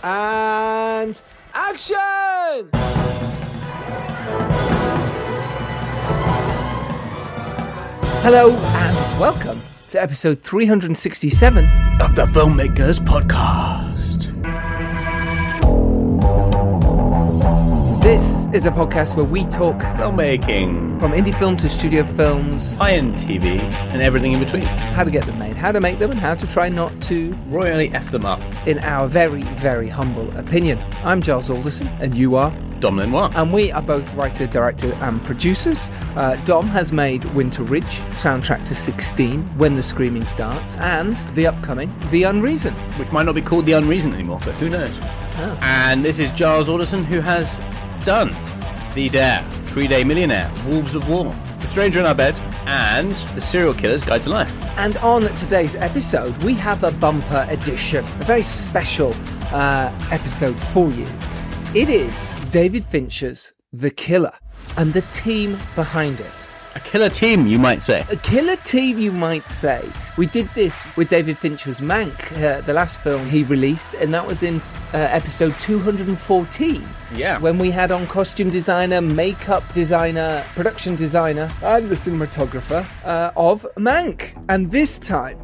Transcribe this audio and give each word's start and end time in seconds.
And 0.00 1.20
action! 1.54 2.70
Hello 8.22 8.52
and 8.52 9.20
welcome 9.20 9.60
to 9.88 10.00
episode 10.00 10.40
367 10.42 11.64
of 12.00 12.14
the 12.14 12.26
Filmmakers 12.26 13.00
Podcast. 13.00 13.87
This 18.08 18.48
is 18.54 18.64
a 18.64 18.70
podcast 18.70 19.16
where 19.16 19.26
we 19.26 19.44
talk 19.48 19.76
filmmaking, 19.76 20.98
from 20.98 21.12
indie 21.12 21.38
film 21.38 21.58
to 21.58 21.68
studio 21.68 22.04
films, 22.06 22.74
high-end 22.76 23.16
TV, 23.16 23.60
and 23.60 24.00
everything 24.00 24.32
in 24.32 24.40
between. 24.40 24.62
how 24.62 25.04
to 25.04 25.10
get 25.10 25.26
them 25.26 25.38
made, 25.38 25.58
how 25.58 25.72
to 25.72 25.78
make 25.78 25.98
them, 25.98 26.10
and 26.10 26.18
how 26.18 26.34
to 26.34 26.46
try 26.46 26.70
not 26.70 26.90
to, 27.02 27.32
Royally 27.50 27.90
f 27.92 28.10
them 28.10 28.24
up. 28.24 28.40
in 28.66 28.78
our 28.78 29.08
very, 29.08 29.42
very 29.60 29.88
humble 29.90 30.34
opinion. 30.38 30.78
I'm 31.04 31.20
Giles 31.20 31.50
Alderson, 31.50 31.86
and 32.00 32.14
you 32.16 32.34
are 32.34 32.50
Dom 32.80 32.96
Lenoir. 32.96 33.30
and 33.34 33.52
we 33.52 33.70
are 33.72 33.82
both 33.82 34.10
writer, 34.14 34.46
director, 34.46 34.90
and 35.02 35.22
producers. 35.24 35.90
Uh, 36.16 36.36
Dom 36.46 36.66
has 36.68 36.92
made 36.94 37.26
Winter 37.34 37.62
Ridge, 37.62 38.00
soundtrack 38.22 38.64
to 38.68 38.74
16, 38.74 39.42
When 39.58 39.74
the 39.74 39.82
Screaming 39.82 40.24
Starts, 40.24 40.76
and 40.76 41.18
the 41.34 41.46
upcoming 41.46 41.94
The 42.10 42.22
Unreason. 42.22 42.72
which 42.98 43.12
might 43.12 43.24
not 43.24 43.34
be 43.34 43.42
called 43.42 43.66
The 43.66 43.72
Unreason 43.72 44.14
anymore, 44.14 44.40
but 44.46 44.54
who 44.54 44.70
knows? 44.70 44.98
And 45.60 46.02
this 46.02 46.18
is 46.18 46.30
Giles 46.30 46.70
Alderson, 46.70 47.04
who 47.04 47.20
has 47.20 47.60
done 48.08 48.34
The 48.94 49.10
Dare, 49.10 49.42
Three 49.66 49.86
Day 49.86 50.02
Millionaire, 50.02 50.50
Wolves 50.66 50.94
of 50.94 51.06
War, 51.10 51.30
The 51.60 51.66
Stranger 51.66 52.00
in 52.00 52.06
Our 52.06 52.14
Bed, 52.14 52.38
and 52.64 53.10
The 53.34 53.40
Serial 53.42 53.74
Killer's 53.74 54.02
Guide 54.02 54.22
to 54.22 54.30
Life. 54.30 54.50
And 54.78 54.96
on 54.98 55.24
today's 55.34 55.74
episode, 55.74 56.34
we 56.42 56.54
have 56.54 56.84
a 56.84 56.90
bumper 56.92 57.46
edition, 57.50 58.02
a 58.02 58.24
very 58.24 58.40
special 58.40 59.12
uh, 59.52 59.92
episode 60.10 60.58
for 60.72 60.90
you. 60.90 61.06
It 61.74 61.90
is 61.90 62.40
David 62.50 62.82
Fincher's 62.84 63.52
The 63.74 63.90
Killer 63.90 64.32
and 64.78 64.94
the 64.94 65.02
team 65.12 65.58
behind 65.74 66.20
it. 66.20 66.47
A 66.74 66.80
killer 66.80 67.08
team, 67.08 67.46
you 67.46 67.58
might 67.58 67.82
say. 67.82 68.04
A 68.10 68.16
killer 68.16 68.56
team, 68.56 68.98
you 68.98 69.10
might 69.10 69.48
say. 69.48 69.90
We 70.16 70.26
did 70.26 70.48
this 70.50 70.84
with 70.96 71.08
David 71.08 71.38
Fincher's 71.38 71.80
Mank, 71.80 72.32
uh, 72.42 72.60
the 72.62 72.72
last 72.72 73.00
film 73.00 73.26
he 73.26 73.44
released, 73.44 73.94
and 73.94 74.12
that 74.14 74.26
was 74.26 74.42
in 74.42 74.60
uh, 74.92 74.98
episode 74.98 75.58
214. 75.60 76.86
Yeah. 77.14 77.38
When 77.38 77.58
we 77.58 77.70
had 77.70 77.90
on 77.90 78.06
costume 78.06 78.50
designer, 78.50 79.00
makeup 79.00 79.64
designer, 79.72 80.44
production 80.54 80.94
designer, 80.94 81.48
and 81.62 81.88
the 81.88 81.94
cinematographer 81.94 82.86
uh, 83.04 83.32
of 83.36 83.66
Mank. 83.76 84.34
And 84.48 84.70
this 84.70 84.98
time, 84.98 85.38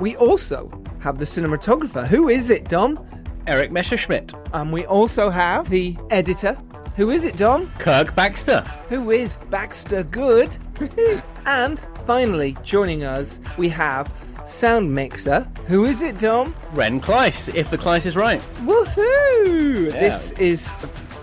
we 0.00 0.16
also 0.16 0.70
have 1.00 1.18
the 1.18 1.24
cinematographer. 1.24 2.06
Who 2.06 2.28
is 2.28 2.50
it, 2.50 2.68
Dom? 2.68 2.98
Erik 3.46 3.70
Messerschmidt, 3.70 4.32
And 4.54 4.72
we 4.72 4.86
also 4.86 5.28
have 5.28 5.68
the 5.68 5.96
editor. 6.10 6.56
Who 6.96 7.10
is 7.10 7.24
it, 7.24 7.36
Dom? 7.36 7.70
Kirk 7.78 8.14
Baxter, 8.14 8.60
who 8.88 9.10
is 9.10 9.36
Baxter 9.50 10.04
Good. 10.04 10.56
and 11.46 11.84
finally, 12.06 12.56
joining 12.62 13.02
us, 13.02 13.40
we 13.58 13.68
have 13.70 14.12
sound 14.44 14.92
mixer. 14.94 15.40
Who 15.66 15.86
is 15.86 16.02
it, 16.02 16.18
Dom? 16.18 16.54
Ren 16.72 17.00
Klyce, 17.00 17.52
if 17.54 17.68
the 17.70 17.78
Klyce 17.78 18.06
is 18.06 18.16
right. 18.16 18.40
Woohoo! 18.62 19.90
This 19.90 20.30
is 20.32 20.68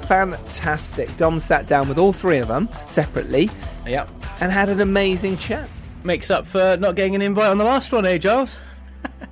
fantastic. 0.08 1.16
Dom 1.16 1.40
sat 1.40 1.68
down 1.68 1.88
with 1.88 1.98
all 1.98 2.12
three 2.12 2.40
of 2.40 2.50
them 2.50 2.68
separately 2.88 3.50
Yep. 3.86 4.10
and 4.42 4.52
had 4.52 4.68
an 4.70 4.82
amazing 4.82 5.38
chat. 5.38 5.70
Makes 6.04 6.32
up 6.32 6.46
for 6.46 6.76
not 6.78 6.96
getting 6.96 7.16
an 7.16 7.22
invite 7.22 7.50
on 7.50 7.58
the 7.58 7.64
last 7.64 7.94
one, 7.94 8.06
eh, 8.06 8.18
Giles? 8.18 8.58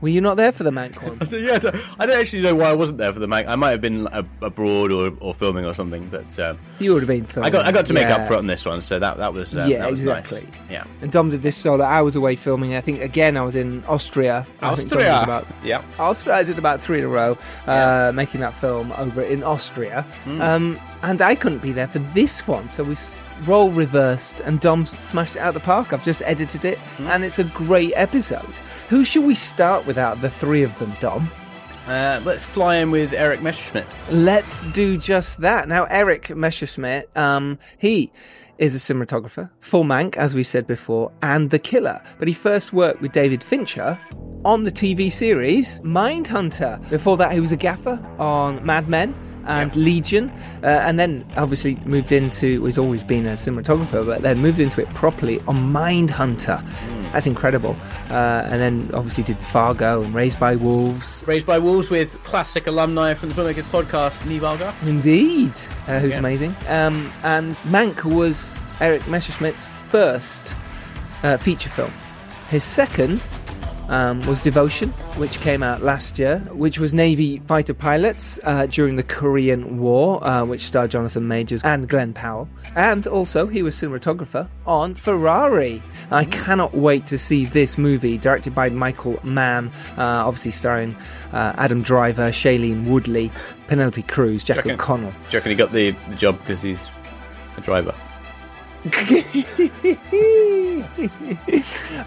Were 0.02 0.10
you 0.10 0.22
not 0.22 0.38
there 0.38 0.52
for 0.52 0.64
the 0.64 0.72
Mank 0.72 0.96
one? 1.04 1.18
yeah, 1.32 1.56
I 1.56 1.58
don't- 1.60 1.76
I 2.00 2.06
don't 2.06 2.20
actually 2.20 2.42
know 2.44 2.56
why 2.56 2.70
I 2.70 2.74
wasn't 2.74 2.98
there 3.00 3.12
for 3.12 3.20
the 3.20 3.28
Mank. 3.28 3.48
I 3.48 3.56
might 3.56 3.72
have 3.72 3.82
been 3.82 4.08
abroad 4.42 4.92
or, 4.92 5.12
or 5.20 5.34
filming 5.36 5.66
or 5.66 5.74
something, 5.74 6.08
but 6.10 6.40
um, 6.40 6.58
You 6.80 6.94
would 6.94 7.02
have 7.02 7.08
been 7.08 7.26
filming. 7.26 7.48
I 7.48 7.50
got 7.52 7.66
I 7.66 7.72
got 7.72 7.86
to 7.88 7.94
make 7.94 8.08
yeah. 8.08 8.16
up 8.18 8.28
for 8.28 8.34
it 8.34 8.38
on 8.38 8.48
this 8.48 8.66
one, 8.66 8.82
so 8.82 8.98
that 9.00 9.18
that 9.18 9.34
was 9.34 9.58
uh, 9.58 9.66
Yeah, 9.70 9.80
that 9.80 9.92
was 9.92 10.00
exactly. 10.00 10.42
nice. 10.42 10.50
Yeah, 10.70 10.84
And 11.02 11.12
Dom 11.12 11.30
did 11.32 11.42
this 11.42 11.58
solo. 11.58 11.84
I 11.84 12.02
was 12.02 12.16
away 12.16 12.36
filming. 12.36 12.76
I 12.76 12.82
think 12.82 13.02
again 13.02 13.36
I 13.38 13.42
was 13.42 13.56
in 13.56 13.84
Austria. 13.86 14.48
I 14.62 14.76
think 14.76 14.90
Dom 14.90 15.00
did 15.00 15.08
Austria. 15.10 15.24
about- 15.24 15.48
Yeah. 15.64 15.82
Austria. 16.00 16.36
I 16.36 16.44
did 16.44 16.58
about 16.58 16.80
three 16.82 17.00
in 17.00 17.06
a 17.06 17.10
row, 17.10 17.38
uh, 17.68 18.12
making 18.16 18.40
that 18.42 18.54
film 18.56 18.94
over 18.98 19.22
in 19.22 19.44
Austria. 19.44 20.04
Hmm. 20.24 20.42
Um, 20.42 20.80
and 21.04 21.22
I 21.22 21.36
couldn't 21.36 21.60
be 21.62 21.72
there 21.72 21.88
for 21.88 22.00
this 22.14 22.48
one, 22.48 22.70
so 22.70 22.84
we 22.84 22.96
role 23.46 23.72
reversed, 23.72 24.40
and 24.42 24.60
Dom 24.60 24.86
smashed 24.86 25.36
it 25.36 25.40
out 25.40 25.50
of 25.50 25.54
the 25.56 25.60
park. 25.66 25.94
I've 25.94 26.04
just 26.04 26.22
edited 26.26 26.66
it, 26.66 26.78
Hmm. 26.78 27.08
and 27.08 27.24
it's 27.24 27.40
a 27.40 27.44
great 27.46 27.94
episode. 27.96 28.46
Who 28.90 29.04
should 29.06 29.24
we 29.26 29.36
start 29.36 29.86
with 29.86 29.98
out 29.98 30.14
of 30.18 30.22
the 30.22 30.30
three 30.30 30.64
of 30.64 30.78
them, 30.80 30.94
Dom? 31.00 31.30
Uh, 31.88 32.20
let's 32.24 32.44
fly 32.44 32.76
in 32.76 32.92
with 32.92 33.14
Erik 33.14 33.42
Messerschmidt. 33.42 33.88
Let's 34.12 34.62
do 34.74 34.98
just 34.98 35.42
that. 35.42 35.68
Now, 35.68 35.86
Erik 35.86 36.36
Messerschmidt, 36.36 37.10
um, 37.18 37.58
he 37.80 38.12
is 38.60 38.76
a 38.76 38.78
cinematographer 38.94 39.50
for 39.62 39.84
Mank, 39.84 40.16
as 40.18 40.36
we 40.36 40.44
said 40.44 40.68
before, 40.68 41.12
and 41.22 41.50
The 41.50 41.58
Killer. 41.60 42.02
But 42.20 42.28
he 42.28 42.34
first 42.34 42.74
worked 42.74 43.02
with 43.02 43.12
David 43.14 43.44
Fincher 43.44 43.98
on 44.46 44.64
the 44.64 44.72
TV 44.72 45.10
series 45.12 45.80
Mindhunter. 45.80 46.88
Before 46.90 47.18
that, 47.18 47.32
he 47.32 47.40
was 47.40 47.52
a 47.52 47.58
gaffer 47.58 48.00
on 48.20 48.64
Mad 48.66 48.88
Men 48.88 49.16
and 49.46 49.76
Legion, 49.76 50.30
uh, 50.64 50.68
and 50.68 51.00
then 51.00 51.26
obviously 51.38 51.76
moved 51.86 52.12
into. 52.12 52.66
He's 52.66 52.78
always 52.78 53.04
been 53.04 53.26
a 53.26 53.34
cinematographer, 53.34 54.06
but 54.06 54.22
then 54.22 54.40
moved 54.40 54.60
into 54.60 54.82
it 54.82 54.90
properly 54.94 55.40
on 55.48 55.56
Mindhunter. 55.74 56.64
That's 57.12 57.26
incredible. 57.26 57.76
Uh, 58.10 58.44
and 58.46 58.62
then 58.62 58.90
obviously 58.94 59.24
did 59.24 59.38
Fargo 59.40 60.04
and 60.04 60.14
Raised 60.14 60.40
by 60.40 60.56
Wolves. 60.56 61.24
Raised 61.26 61.46
by 61.48 61.58
Wolves 61.58 61.90
with 61.90 62.22
classic 62.24 62.68
alumni 62.68 63.16
from 63.16 63.30
the 63.30 63.36
Filmmakers 63.36 63.64
podcast, 63.64 64.44
Algar. 64.44 64.74
Indeed, 64.84 65.52
uh, 65.88 66.00
who's 66.00 66.14
Yeah. 66.14 66.20
amazing. 66.20 66.56
Um, 66.68 67.12
and 67.24 67.56
Mank 67.72 68.04
was 68.06 68.56
Erik 68.80 69.02
Messerschmidt's 69.08 69.66
first 69.88 70.54
uh, 71.24 71.38
feature 71.38 71.70
film. 71.70 71.92
His 72.50 72.64
second 72.64 73.26
um, 73.90 74.22
was 74.22 74.40
Devotion, 74.40 74.90
which 75.18 75.40
came 75.42 75.62
out 75.62 75.82
last 75.82 76.18
year, 76.18 76.40
which 76.52 76.80
was 76.80 76.94
Navy 76.94 77.40
fighter 77.48 77.74
pilots 77.74 78.40
uh, 78.44 78.66
during 78.68 78.96
the 78.96 79.04
Korean 79.04 79.80
War, 79.80 80.26
uh, 80.26 80.46
which 80.46 80.62
starred 80.62 80.92
Jonathan 80.92 81.28
Majors 81.28 81.64
and 81.64 81.90
Glenn 81.90 82.14
Powell. 82.14 82.48
And 82.76 83.06
also, 83.08 83.48
he 83.48 83.62
was 83.62 83.76
cinematographer 83.76 84.48
on 84.66 84.94
Ferrari. 84.96 85.84
I 86.12 86.26
cannot 86.26 86.76
wait 86.76 87.06
to 87.08 87.18
see 87.18 87.46
this 87.46 87.78
movie, 87.78 88.18
directed 88.18 88.56
by 88.56 88.70
Michael 88.70 89.20
Mann, 89.24 89.68
uh, 89.98 90.26
obviously 90.26 90.52
starring 90.52 90.96
uh, 91.34 91.54
Adam 91.58 91.82
Driver, 91.82 92.30
Shailene 92.30 92.86
Woodley, 92.86 93.32
Penelope 93.68 94.04
Cruz, 94.04 94.44
Jack 94.44 94.66
O'Connell. 94.66 95.12
Do 95.12 95.18
you 95.32 95.40
reckon 95.40 95.50
he 95.52 95.56
got 95.56 95.72
the, 95.72 95.92
the 96.10 96.16
job 96.16 96.40
because 96.40 96.62
he's 96.62 96.90
a 97.58 97.62
driver? 97.62 97.94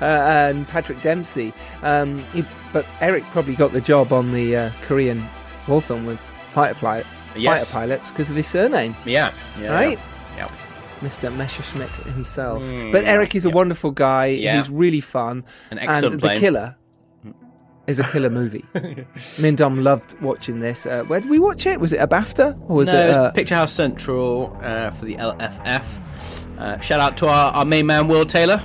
uh, 0.01 0.05
and 0.05 0.67
Patrick 0.69 1.01
Dempsey. 1.01 1.53
Um, 1.83 2.19
he, 2.33 2.45
but 2.73 2.87
Erik 3.01 3.25
probably 3.27 3.55
got 3.55 3.73
the 3.73 3.81
job 3.81 4.13
on 4.13 4.33
the 4.33 4.57
uh, 4.57 4.71
Korean 4.83 5.25
war 5.69 5.81
film 5.83 6.07
with 6.07 6.19
fighter, 6.53 6.75
pilot, 6.75 7.07
Yes. 7.37 7.61
fighter 7.71 7.73
pilots 7.73 8.11
because 8.11 8.31
of 8.31 8.37
his 8.37 8.47
surname, 8.47 8.95
Yeah. 9.05 9.33
yeah 9.61 9.73
right? 9.75 9.99
Yeah. 10.37 10.49
Mr. 11.01 11.35
Messerschmidt 11.35 11.95
himself. 12.15 12.63
but 12.93 13.05
Erik 13.05 13.35
is 13.35 13.45
a 13.45 13.51
wonderful 13.51 13.91
guy. 13.91 14.27
Yeah. 14.27 14.57
He's 14.57 14.71
really 14.71 15.01
fun. 15.01 15.45
An 15.71 15.79
excellent 15.79 16.15
and 16.15 16.23
The. 16.23 16.35
Killer 16.37 16.77
is 17.89 17.99
a 17.99 18.05
killer 18.05 18.31
movie. 18.31 18.65
Me 19.41 19.49
and 19.49 19.59
Dom 19.59 19.83
loved 19.83 20.15
watching 20.21 20.61
this. 20.61 20.87
Uh, 20.87 21.03
where 21.05 21.19
did 21.21 21.29
we 21.29 21.41
watch 21.41 21.67
it? 21.67 21.81
Was 21.81 21.93
it 21.93 21.97
a 22.01 22.07
BAFTA 22.07 22.57
or 22.71 22.77
was 22.77 22.89
no, 22.93 23.01
it? 23.01 23.09
it's 23.09 23.19
Uh, 23.19 23.31
Picture 23.33 23.57
House 23.57 23.73
Central 23.73 24.57
uh, 24.63 24.91
for 24.91 25.05
the 25.05 25.17
LFF. 25.17 25.83
Uh, 26.59 26.79
shout 26.81 27.01
out 27.01 27.17
to 27.19 27.27
our, 27.27 27.53
our 27.53 27.65
main 27.65 27.87
man, 27.87 28.09
Will 28.09 28.25
Taylor. 28.27 28.63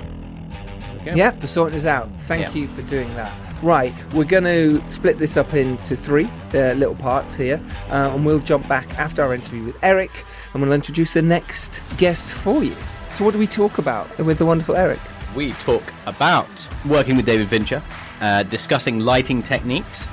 Yeah, 1.06 1.32
for 1.32 1.48
sorting 1.48 1.78
us 1.78 1.86
out. 1.86 2.10
Thank 2.24 2.54
Yeah. 2.54 2.62
you 2.62 2.68
for 2.70 2.82
doing 2.84 3.08
that. 3.16 3.32
Right, 3.64 3.94
we're 4.14 4.26
going 4.26 4.44
to 4.44 4.84
split 4.92 5.18
this 5.18 5.36
up 5.38 5.54
into 5.54 5.96
three 5.96 6.30
uh, 6.54 6.74
little 6.74 6.96
parts 6.96 7.34
here, 7.34 7.60
uh, 7.90 8.12
and 8.14 8.26
we'll 8.26 8.40
jump 8.40 8.68
back 8.68 8.88
after 9.00 9.24
our 9.24 9.34
interview 9.34 9.64
with 9.64 9.84
Erik, 9.84 10.26
and 10.54 10.62
we'll 10.62 10.74
introduce 10.74 11.14
the 11.14 11.22
next 11.22 11.82
guest 11.98 12.30
for 12.32 12.64
you. 12.64 12.76
So, 13.16 13.24
what 13.26 13.32
do 13.32 13.40
we 13.40 13.48
talk 13.48 13.78
about 13.80 14.16
with 14.20 14.38
the 14.38 14.46
wonderful 14.46 14.76
Erik? 14.76 15.00
We 15.36 15.54
talk 15.54 15.82
about 16.06 16.48
working 16.86 17.16
with 17.16 17.26
David 17.26 17.48
Fincher, 17.48 17.82
uh, 18.22 18.44
discussing 18.44 19.00
lighting 19.00 19.42
techniques, 19.42 20.06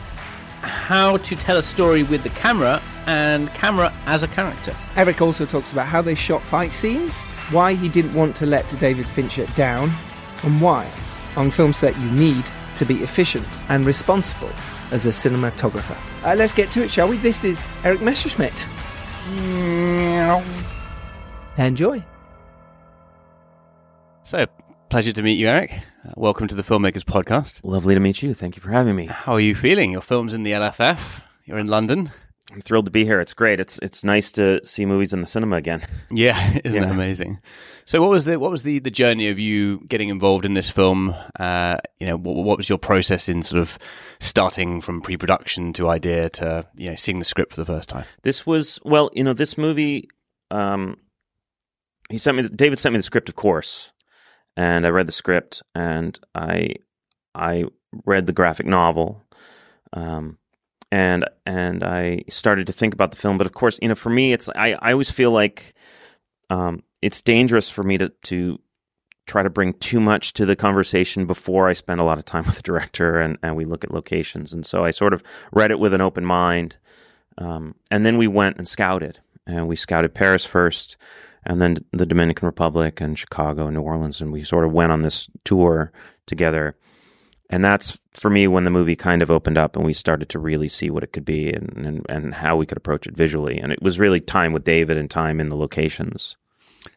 how 0.62 1.19
to 1.19 1.37
tell 1.37 1.59
a 1.59 1.62
story 1.62 2.03
with 2.03 2.23
the 2.23 2.31
camera, 2.31 2.81
and 3.06 3.53
camera 3.55 3.93
as 4.06 4.23
a 4.23 4.29
character. 4.29 4.75
Erik 4.97 5.21
also 5.21 5.45
talks 5.47 5.73
about 5.73 5.87
how 5.87 6.03
they 6.03 6.15
shot 6.15 6.43
fight 6.43 6.73
scenes, 6.73 7.25
why 7.51 7.75
he 7.75 7.89
didn't 7.89 8.15
want 8.15 8.37
to 8.37 8.47
let 8.47 8.69
David 8.79 9.06
Fincher 9.06 9.47
down, 9.55 9.91
and 10.43 10.61
why, 10.61 10.91
on 11.37 11.51
film 11.51 11.73
set, 11.73 11.97
you 11.99 12.11
need 12.12 12.45
to 12.77 12.85
be 12.85 13.03
efficient 13.03 13.47
and 13.69 13.85
responsible 13.87 14.51
as 14.91 15.06
a 15.06 15.11
cinematographer. 15.11 15.97
Uh, 16.25 16.35
let's 16.37 16.53
get 16.53 16.71
to 16.73 16.83
it, 16.83 16.91
shall 16.91 17.09
we? 17.09 17.17
This 17.19 17.45
is 17.45 17.67
Erik 17.85 18.01
Messerschmidt. 18.01 18.67
Enjoy. 21.56 22.05
So, 24.23 24.47
pleasure 24.89 25.12
to 25.12 25.23
meet 25.23 25.35
you, 25.35 25.49
Erik. 25.49 25.73
Uh, 25.73 26.12
welcome 26.17 26.49
to 26.49 26.55
the 26.55 26.62
Filmmakers 26.62 27.05
Podcast. 27.05 27.61
Lovely 27.62 27.95
to 27.95 28.01
meet 28.01 28.23
you. 28.23 28.35
Thank 28.35 28.56
you 28.56 28.62
for 28.62 28.71
having 28.71 28.97
me. 28.97 29.06
How 29.06 29.35
are 29.35 29.41
you 29.41 29.55
feeling? 29.55 29.93
Your 29.93 30.01
film's 30.01 30.33
in 30.33 30.43
the 30.43 30.53
LFF. 30.53 31.21
You're 31.45 31.59
in 31.59 31.69
London. 31.69 32.11
I'm 32.55 32.61
thrilled 32.61 32.85
to 32.85 32.91
be 32.93 33.05
here. 33.05 33.21
It's 33.21 33.35
great. 33.35 33.59
It's 33.59 33.81
it's 33.83 34.05
nice 34.05 34.31
to 34.33 34.65
see 34.65 34.87
movies 34.87 35.12
in 35.12 35.21
the 35.21 35.27
cinema 35.27 35.56
again. 35.56 35.83
Yeah, 36.11 36.59
isn't 36.65 36.81
Yeah. 36.81 36.89
amazing? 36.91 37.41
So, 37.85 38.01
what 38.01 38.11
was 38.11 38.25
the 38.27 38.39
what 38.39 38.51
was 38.53 38.62
the, 38.62 38.79
the 38.79 38.91
journey 38.93 39.29
of 39.29 39.41
you 39.41 39.81
getting 39.89 40.09
involved 40.09 40.45
in 40.45 40.55
this 40.55 40.71
film? 40.71 41.15
Uh, 41.41 41.79
you 41.99 42.06
know, 42.06 42.17
what, 42.17 42.45
what 42.45 42.56
was 42.56 42.69
your 42.69 42.79
process 42.79 43.29
in 43.29 43.43
sort 43.43 43.61
of 43.61 43.77
starting 44.21 44.81
from 44.81 45.01
pre-production 45.01 45.73
to 45.75 45.89
idea 45.89 46.31
to 46.31 46.65
you 46.77 46.91
know 46.91 46.95
seeing 46.95 47.19
the 47.19 47.25
script 47.25 47.55
for 47.55 47.61
the 47.61 47.67
first 47.67 47.89
time? 47.89 48.05
This 48.23 48.47
was 48.47 48.79
well, 48.85 49.11
you 49.15 49.25
know, 49.25 49.33
this 49.35 49.59
movie. 49.59 50.09
Um, 50.53 50.99
he 52.09 52.19
sent 52.19 52.37
me. 52.37 52.45
The, 52.45 52.51
David 52.51 52.79
sent 52.79 52.93
me 52.93 52.99
the 53.01 53.03
script, 53.03 53.29
of 53.29 53.35
course, 53.35 53.93
and 54.56 54.87
I 54.87 54.91
read 54.91 55.06
the 55.06 55.12
script, 55.12 55.61
and 55.75 56.17
I 56.37 56.77
I 57.35 57.65
read 58.06 58.27
the 58.27 58.33
graphic 58.33 58.67
novel, 58.67 59.25
um, 59.93 60.39
and 60.94 61.25
and 61.44 61.82
I 61.82 62.23
started 62.29 62.69
to 62.69 62.73
think 62.73 62.94
about 62.94 63.11
the 63.11 63.17
film. 63.17 63.37
But 63.37 63.49
of 63.49 63.52
course, 63.52 63.81
you 63.82 63.88
know, 63.88 63.96
for 63.96 64.11
me, 64.11 64.32
it's 64.32 64.49
I 64.55 64.76
I 64.81 64.93
always 64.93 65.11
feel 65.11 65.32
like 65.32 65.75
um, 66.50 66.85
it's 67.02 67.20
dangerous 67.20 67.69
for 67.69 67.82
me 67.82 67.99
to 67.99 68.11
to 68.26 68.61
try 69.26 69.43
to 69.43 69.50
bring 69.50 69.73
too 69.75 69.99
much 69.99 70.35
to 70.35 70.46
the 70.46 70.55
conversation 70.55 71.26
before 71.26 71.69
I 71.69 71.73
spend 71.73 72.00
a 72.00 72.05
lot 72.05 72.19
of 72.19 72.25
time 72.25 72.44
with 72.46 72.56
the 72.56 72.62
director 72.62 73.19
and, 73.19 73.38
and 73.43 73.56
we 73.56 73.64
look 73.64 73.82
at 73.82 73.91
locations. 73.91 74.52
And 74.52 74.64
so 74.64 74.85
I 74.85 74.93
sort 74.93 75.14
of 75.14 75.23
read 75.50 75.73
it 75.73 75.81
with 75.81 75.94
an 75.94 76.00
open 76.00 76.25
mind. 76.25 76.76
Um, 77.38 77.75
and 77.91 78.06
then 78.06 78.17
we 78.17 78.29
went 78.29 78.58
and 78.58 78.69
scouted. 78.69 79.19
And 79.46 79.67
we 79.67 79.76
scouted 79.76 80.14
Paris 80.14 80.46
first, 80.46 80.96
and 81.44 81.61
then 81.61 81.76
the 81.93 82.06
Dominican 82.06 82.46
Republic 82.46 83.00
and 83.02 83.19
Chicago 83.19 83.67
and 83.67 83.75
New 83.75 83.82
Orleans. 83.82 84.20
And 84.23 84.32
we 84.32 84.44
sort 84.44 84.64
of 84.64 84.73
went 84.73 84.93
on 84.93 85.02
this 85.02 85.29
tour 85.44 85.93
together. 86.25 86.76
And 87.50 87.64
that's 87.64 87.99
for 88.12 88.31
me 88.31 88.46
when 88.46 88.64
the 88.64 88.70
movie 88.70 88.96
kind 88.96 89.23
of 89.23 89.31
opened 89.31 89.58
up 89.58 89.76
and 89.76 89.85
we 89.85 89.93
started 89.93 90.29
to 90.31 90.38
really 90.38 90.69
see 90.69 90.91
what 90.91 91.05
it 91.05 91.12
could 91.12 91.25
be 91.25 91.52
and, 91.52 91.87
and, 91.87 92.06
and 92.08 92.35
how 92.35 92.56
we 92.56 92.67
could 92.67 92.79
approach 92.79 93.06
it 93.06 93.14
visually. 93.14 93.58
And 93.58 93.70
it 93.70 93.82
was 93.82 93.99
really 93.99 94.20
time 94.20 94.52
with 94.52 94.64
David 94.64 94.96
and 94.96 95.11
time 95.11 95.41
in 95.41 95.50
the 95.50 95.56
locations. 95.56 96.37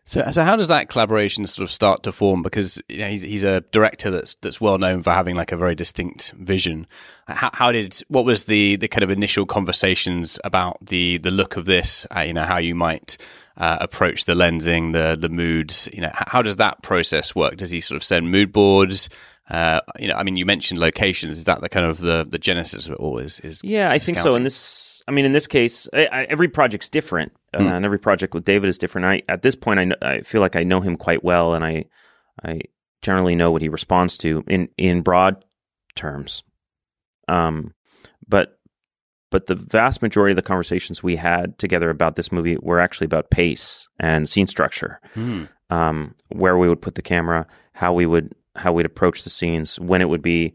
So, 0.05 0.31
so 0.31 0.43
how 0.43 0.55
does 0.55 0.69
that 0.69 0.89
collaboration 0.89 1.45
sort 1.45 1.63
of 1.63 1.71
start 1.71 2.03
to 2.03 2.11
form? 2.11 2.41
Because 2.41 2.79
you 2.87 2.99
know, 2.99 3.09
he's 3.09 3.21
he's 3.21 3.43
a 3.43 3.61
director 3.71 4.09
that's 4.09 4.35
that's 4.35 4.61
well 4.61 4.77
known 4.77 5.01
for 5.01 5.11
having 5.11 5.35
like 5.35 5.51
a 5.51 5.57
very 5.57 5.75
distinct 5.75 6.31
vision. 6.31 6.87
How, 7.27 7.49
how 7.53 7.71
did 7.71 8.01
what 8.07 8.23
was 8.23 8.45
the 8.45 8.77
the 8.77 8.87
kind 8.87 9.03
of 9.03 9.09
initial 9.09 9.45
conversations 9.45 10.39
about 10.43 10.77
the 10.81 11.17
the 11.17 11.31
look 11.31 11.57
of 11.57 11.65
this? 11.65 12.07
Uh, 12.15 12.21
you 12.21 12.33
know, 12.33 12.43
how 12.43 12.57
you 12.57 12.73
might 12.73 13.17
uh, 13.57 13.77
approach 13.81 14.25
the 14.25 14.33
lensing, 14.33 14.93
the 14.93 15.17
the 15.19 15.29
moods. 15.29 15.89
You 15.91 16.01
know, 16.01 16.11
how 16.13 16.41
does 16.41 16.55
that 16.55 16.81
process 16.81 17.35
work? 17.35 17.57
Does 17.57 17.71
he 17.71 17.81
sort 17.81 17.97
of 17.97 18.03
send 18.03 18.31
mood 18.31 18.53
boards? 18.53 19.09
Uh, 19.49 19.79
you 19.97 20.07
know, 20.09 20.15
I 20.15 20.23
mean, 20.23 20.35
you 20.35 20.45
mentioned 20.45 20.79
locations. 20.79 21.37
Is 21.37 21.45
that 21.45 21.61
the 21.61 21.69
kind 21.69 21.85
of 21.85 21.99
the 21.99 22.25
the 22.29 22.37
genesis 22.37 22.85
of 22.87 22.93
it 22.93 22.99
all? 22.99 23.17
Is 23.17 23.39
is 23.41 23.61
Yeah, 23.63 23.89
I 23.89 23.97
think 23.99 24.17
so. 24.17 24.35
In 24.35 24.43
this, 24.43 25.01
I 25.07 25.11
mean, 25.11 25.23
in 25.25 25.31
this 25.31 25.47
case, 25.47 25.87
I, 25.93 26.05
I, 26.11 26.23
every 26.23 26.49
project's 26.49 26.89
different, 26.89 27.31
uh, 27.53 27.59
Hmm. 27.61 27.67
and 27.67 27.85
every 27.85 27.99
project 27.99 28.33
with 28.33 28.43
David 28.43 28.67
is 28.67 28.77
different. 28.77 29.05
I 29.05 29.21
at 29.29 29.43
this 29.43 29.55
point, 29.55 29.79
I, 30.01 30.07
I 30.15 30.21
feel 30.21 30.41
like 30.41 30.55
I 30.57 30.63
know 30.63 30.81
him 30.81 30.97
quite 30.97 31.23
well, 31.23 31.53
and 31.53 31.63
I 31.63 31.85
I 32.43 32.61
generally 33.01 33.35
know 33.35 33.51
what 33.51 33.61
he 33.61 33.69
responds 33.69 34.17
to 34.17 34.43
in 34.47 34.67
in 34.77 35.01
broad 35.01 35.45
terms. 35.95 36.43
Um, 37.29 37.73
but 38.27 38.59
but 39.31 39.45
the 39.45 39.55
vast 39.55 40.01
majority 40.01 40.31
of 40.33 40.37
the 40.37 40.41
conversations 40.41 41.03
we 41.03 41.15
had 41.17 41.57
together 41.57 41.89
about 41.89 42.15
this 42.15 42.31
movie 42.31 42.57
were 42.61 42.79
actually 42.79 43.05
about 43.05 43.29
pace 43.29 43.87
and 43.99 44.27
scene 44.27 44.47
structure 44.47 44.99
Hmm. 45.13 45.43
um, 45.69 46.15
where 46.29 46.57
we 46.57 46.67
would 46.69 46.81
put 46.81 46.95
the 46.95 47.01
camera, 47.01 47.45
how 47.73 47.93
we 47.93 48.05
would 48.05 48.33
how 48.57 48.73
we'd 48.73 48.85
approach 48.85 49.23
the 49.23 49.29
scenes, 49.29 49.79
when 49.79 50.01
it 50.01 50.09
would 50.09 50.21
be 50.21 50.53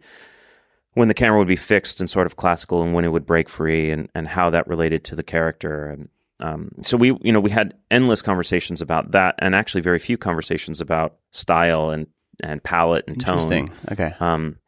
when 0.94 1.08
the 1.08 1.14
camera 1.14 1.38
would 1.38 1.48
be 1.48 1.56
fixed 1.56 2.00
and 2.00 2.10
sort 2.10 2.26
of 2.26 2.36
classical, 2.36 2.82
and 2.82 2.92
when 2.92 3.04
it 3.04 3.12
would 3.12 3.26
break 3.26 3.48
free, 3.48 3.90
and 3.90 4.08
and 4.14 4.28
how 4.28 4.50
that 4.50 4.66
related 4.66 5.04
to 5.04 5.16
the 5.16 5.22
character. 5.22 5.88
And 5.88 6.08
um, 6.40 6.70
so 6.82 6.96
we 6.96 7.16
you 7.22 7.32
know 7.32 7.40
we 7.40 7.50
had 7.50 7.74
endless 7.90 8.22
conversations 8.22 8.80
about 8.80 9.12
that, 9.12 9.34
and 9.38 9.54
actually 9.54 9.80
very 9.80 9.98
few 9.98 10.18
conversations 10.18 10.80
about 10.80 11.16
style 11.30 11.90
and 11.90 12.06
and 12.42 12.62
palette 12.62 13.04
and 13.06 13.20
tone. 13.20 13.34
interesting. 13.34 13.72
Okay. 13.90 14.14
Um, 14.20 14.58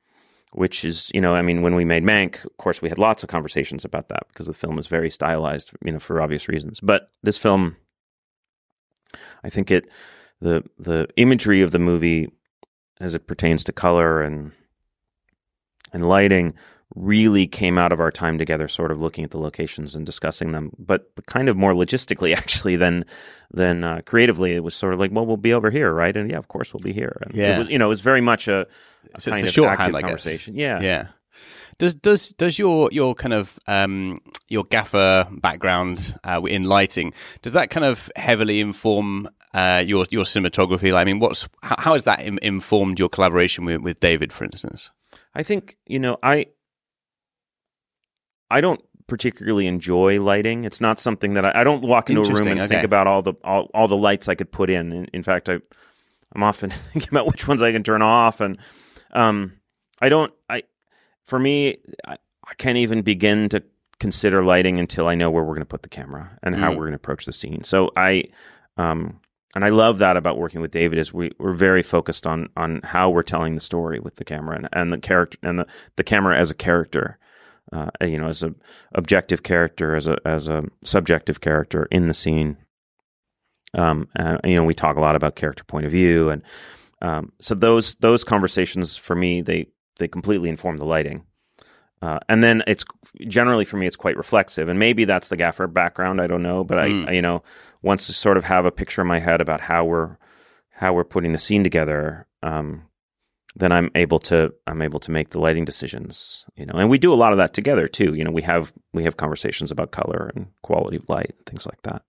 which 0.54 0.84
is, 0.84 1.10
you 1.12 1.20
know, 1.20 1.34
I 1.34 1.42
mean, 1.42 1.62
when 1.62 1.74
we 1.74 1.84
made 1.84 2.04
Mank, 2.04 2.44
of 2.44 2.56
course, 2.58 2.80
we 2.80 2.88
had 2.88 2.98
lots 2.98 3.24
of 3.24 3.28
conversations 3.28 3.84
about 3.84 4.08
that 4.10 4.28
because 4.28 4.46
the 4.46 4.54
film 4.54 4.78
is 4.78 4.86
very 4.86 5.10
stylized, 5.10 5.72
you 5.84 5.92
know, 5.92 5.98
for 5.98 6.22
obvious 6.22 6.48
reasons. 6.48 6.78
But 6.80 7.10
this 7.24 7.36
film, 7.36 7.76
I 9.42 9.50
think 9.50 9.72
it, 9.72 9.88
the 10.40 10.62
the 10.78 11.08
imagery 11.16 11.60
of 11.62 11.72
the 11.72 11.80
movie, 11.80 12.30
as 13.00 13.14
it 13.14 13.26
pertains 13.26 13.64
to 13.64 13.72
color 13.72 14.22
and 14.22 14.52
and 15.92 16.08
lighting, 16.08 16.54
really 16.96 17.46
came 17.46 17.78
out 17.78 17.92
of 17.92 18.00
our 18.00 18.10
time 18.10 18.36
together, 18.38 18.66
sort 18.68 18.90
of 18.90 19.00
looking 19.00 19.24
at 19.24 19.30
the 19.30 19.38
locations 19.38 19.94
and 19.94 20.04
discussing 20.04 20.52
them, 20.52 20.72
but, 20.78 21.14
but 21.14 21.26
kind 21.26 21.48
of 21.48 21.56
more 21.56 21.72
logistically 21.72 22.34
actually 22.36 22.76
than 22.76 23.04
than 23.52 23.84
uh, 23.84 24.00
creatively. 24.04 24.52
It 24.54 24.64
was 24.64 24.74
sort 24.74 24.92
of 24.94 25.00
like, 25.00 25.12
well, 25.12 25.24
we'll 25.26 25.36
be 25.36 25.52
over 25.52 25.70
here, 25.70 25.92
right? 25.92 26.16
And 26.16 26.30
yeah, 26.30 26.38
of 26.38 26.48
course, 26.48 26.74
we'll 26.74 26.82
be 26.82 26.92
here. 26.92 27.16
And 27.22 27.34
Yeah. 27.36 27.54
it 27.56 27.58
was, 27.60 27.68
you 27.68 27.78
know, 27.78 27.86
it 27.86 27.88
was 27.88 28.00
very 28.00 28.20
much 28.20 28.48
a, 28.48 28.66
a 29.14 29.20
So 29.20 29.30
kind 29.30 29.44
of 29.44 29.50
shorthand, 29.50 29.80
active 29.80 29.94
guess. 29.94 30.02
conversation. 30.02 30.54
Yeah, 30.56 30.80
Yeah. 30.80 31.06
Does 31.78 31.94
does 31.96 32.28
does 32.30 32.58
your 32.58 32.88
your 32.92 33.14
kind 33.16 33.32
of 33.32 33.58
um, 33.66 34.18
your 34.48 34.62
gaffer 34.64 35.26
background 35.40 36.14
uh, 36.22 36.40
in 36.48 36.62
lighting 36.62 37.12
does 37.42 37.52
that 37.54 37.70
kind 37.70 37.84
of 37.84 38.10
heavily 38.14 38.60
inform 38.60 39.28
uh, 39.54 39.82
your 39.86 40.04
your 40.10 40.24
cinematography? 40.24 40.92
Like, 40.92 41.02
I 41.02 41.04
mean, 41.04 41.20
what's 41.20 41.48
how, 41.62 41.76
how 41.78 41.92
has 41.94 42.04
that 42.04 42.20
Im- 42.20 42.38
informed 42.42 42.98
your 42.98 43.08
collaboration 43.08 43.64
with, 43.64 43.80
with 43.80 44.00
David, 44.00 44.32
for 44.32 44.44
instance? 44.44 44.90
I 45.34 45.42
think 45.42 45.76
you 45.86 45.98
know 45.98 46.18
I 46.22 46.46
I 48.50 48.60
don't 48.60 48.80
particularly 49.06 49.66
enjoy 49.66 50.20
lighting. 50.20 50.64
It's 50.64 50.80
not 50.80 50.98
something 50.98 51.34
that 51.34 51.44
I, 51.46 51.60
I 51.60 51.64
don't 51.64 51.82
walk 51.82 52.10
into 52.10 52.22
a 52.22 52.34
room 52.34 52.46
and 52.48 52.60
okay. 52.60 52.68
think 52.68 52.84
about 52.84 53.06
all 53.06 53.22
the 53.22 53.34
all, 53.44 53.70
all 53.74 53.88
the 53.88 53.96
lights 53.96 54.28
I 54.28 54.34
could 54.34 54.50
put 54.52 54.70
in. 54.70 54.92
In, 54.92 55.04
in 55.12 55.22
fact, 55.22 55.48
I 55.48 55.58
I'm 56.34 56.42
often 56.42 56.70
thinking 56.92 57.08
about 57.10 57.26
which 57.26 57.46
ones 57.48 57.62
I 57.62 57.72
can 57.72 57.82
turn 57.82 58.02
off, 58.02 58.40
and 58.40 58.58
um, 59.12 59.54
I 60.00 60.08
don't. 60.08 60.32
I 60.48 60.62
for 61.24 61.38
me, 61.38 61.78
I, 62.06 62.16
I 62.46 62.54
can't 62.58 62.78
even 62.78 63.02
begin 63.02 63.48
to 63.50 63.62
consider 64.00 64.44
lighting 64.44 64.78
until 64.80 65.06
I 65.06 65.14
know 65.14 65.30
where 65.30 65.42
we're 65.44 65.54
going 65.54 65.60
to 65.62 65.66
put 65.66 65.82
the 65.82 65.88
camera 65.88 66.38
and 66.42 66.54
how 66.56 66.66
Mm. 66.70 66.76
we're 66.76 66.82
going 66.82 66.90
to 66.92 66.96
approach 66.96 67.24
the 67.24 67.32
scene. 67.32 67.62
So 67.62 67.90
I, 67.96 68.24
um, 68.76 69.20
and 69.54 69.64
I 69.64 69.68
love 69.68 69.98
that 69.98 70.16
about 70.16 70.38
working 70.38 70.60
with 70.60 70.70
David 70.70 70.98
is 70.98 71.12
we 71.12 71.30
we're 71.38 71.52
very 71.52 71.82
focused 71.82 72.26
on 72.26 72.48
on 72.56 72.80
how 72.82 73.10
we're 73.10 73.22
telling 73.22 73.54
the 73.54 73.60
story 73.60 74.00
with 74.00 74.16
the 74.16 74.24
camera 74.24 74.56
and, 74.56 74.68
and 74.72 74.92
the 74.92 74.98
character 74.98 75.38
and 75.42 75.58
the, 75.60 75.66
the 75.96 76.04
camera 76.04 76.38
as 76.38 76.50
a 76.50 76.54
character, 76.54 77.18
uh, 77.72 77.90
you 78.00 78.18
know, 78.18 78.28
as 78.28 78.42
a 78.42 78.54
objective 78.94 79.42
character, 79.42 79.94
as 79.94 80.06
a 80.06 80.16
as 80.24 80.48
a 80.48 80.64
subjective 80.84 81.40
character 81.40 81.86
in 81.90 82.08
the 82.08 82.14
scene. 82.14 82.56
Um, 83.74 84.08
uh, 84.18 84.38
you 84.44 84.54
know, 84.54 84.64
we 84.64 84.74
talk 84.74 84.96
a 84.96 85.00
lot 85.00 85.16
about 85.16 85.36
character 85.36 85.64
point 85.64 85.86
of 85.86 85.92
view, 85.92 86.30
and 86.30 86.42
um, 87.02 87.32
so 87.40 87.54
those 87.54 87.94
those 87.96 88.24
conversations 88.24 88.96
for 88.96 89.14
me 89.14 89.40
they 89.40 89.66
they 89.98 90.08
completely 90.08 90.48
inform 90.48 90.78
the 90.78 90.84
lighting. 90.84 91.24
Uh, 92.04 92.18
and 92.28 92.44
then 92.44 92.62
it's 92.66 92.84
generally 93.28 93.64
for 93.64 93.78
me 93.78 93.86
it's 93.86 93.96
quite 93.96 94.16
reflexive, 94.18 94.68
and 94.68 94.78
maybe 94.78 95.06
that's 95.06 95.30
the 95.30 95.38
gaffer 95.38 95.66
background. 95.66 96.20
I 96.20 96.26
don't 96.26 96.42
know, 96.42 96.62
but 96.62 96.78
I, 96.78 96.84
I 96.84 97.12
you 97.12 97.22
know 97.22 97.42
once 97.80 98.06
to 98.08 98.12
sort 98.12 98.36
of 98.36 98.44
have 98.44 98.66
a 98.66 98.70
picture 98.70 99.00
in 99.00 99.08
my 99.08 99.20
head 99.20 99.40
about 99.40 99.62
how 99.62 99.86
we're 99.86 100.18
how 100.72 100.92
we're 100.92 101.04
putting 101.04 101.32
the 101.32 101.38
scene 101.38 101.64
together. 101.64 102.26
Um, 102.42 102.88
then 103.56 103.72
I'm 103.72 103.90
able 103.94 104.18
to 104.18 104.52
I'm 104.66 104.82
able 104.82 105.00
to 105.00 105.10
make 105.10 105.30
the 105.30 105.38
lighting 105.38 105.64
decisions, 105.64 106.44
you 106.56 106.66
know, 106.66 106.74
and 106.74 106.90
we 106.90 106.98
do 106.98 107.10
a 107.10 107.16
lot 107.16 107.32
of 107.32 107.38
that 107.38 107.54
together 107.54 107.88
too. 107.88 108.12
You 108.12 108.24
know, 108.24 108.32
we 108.32 108.42
have 108.42 108.70
we 108.92 109.04
have 109.04 109.16
conversations 109.16 109.70
about 109.70 109.92
color 109.92 110.30
and 110.36 110.48
quality 110.60 110.98
of 110.98 111.08
light, 111.08 111.34
things 111.46 111.64
like 111.64 111.80
that. 111.84 112.02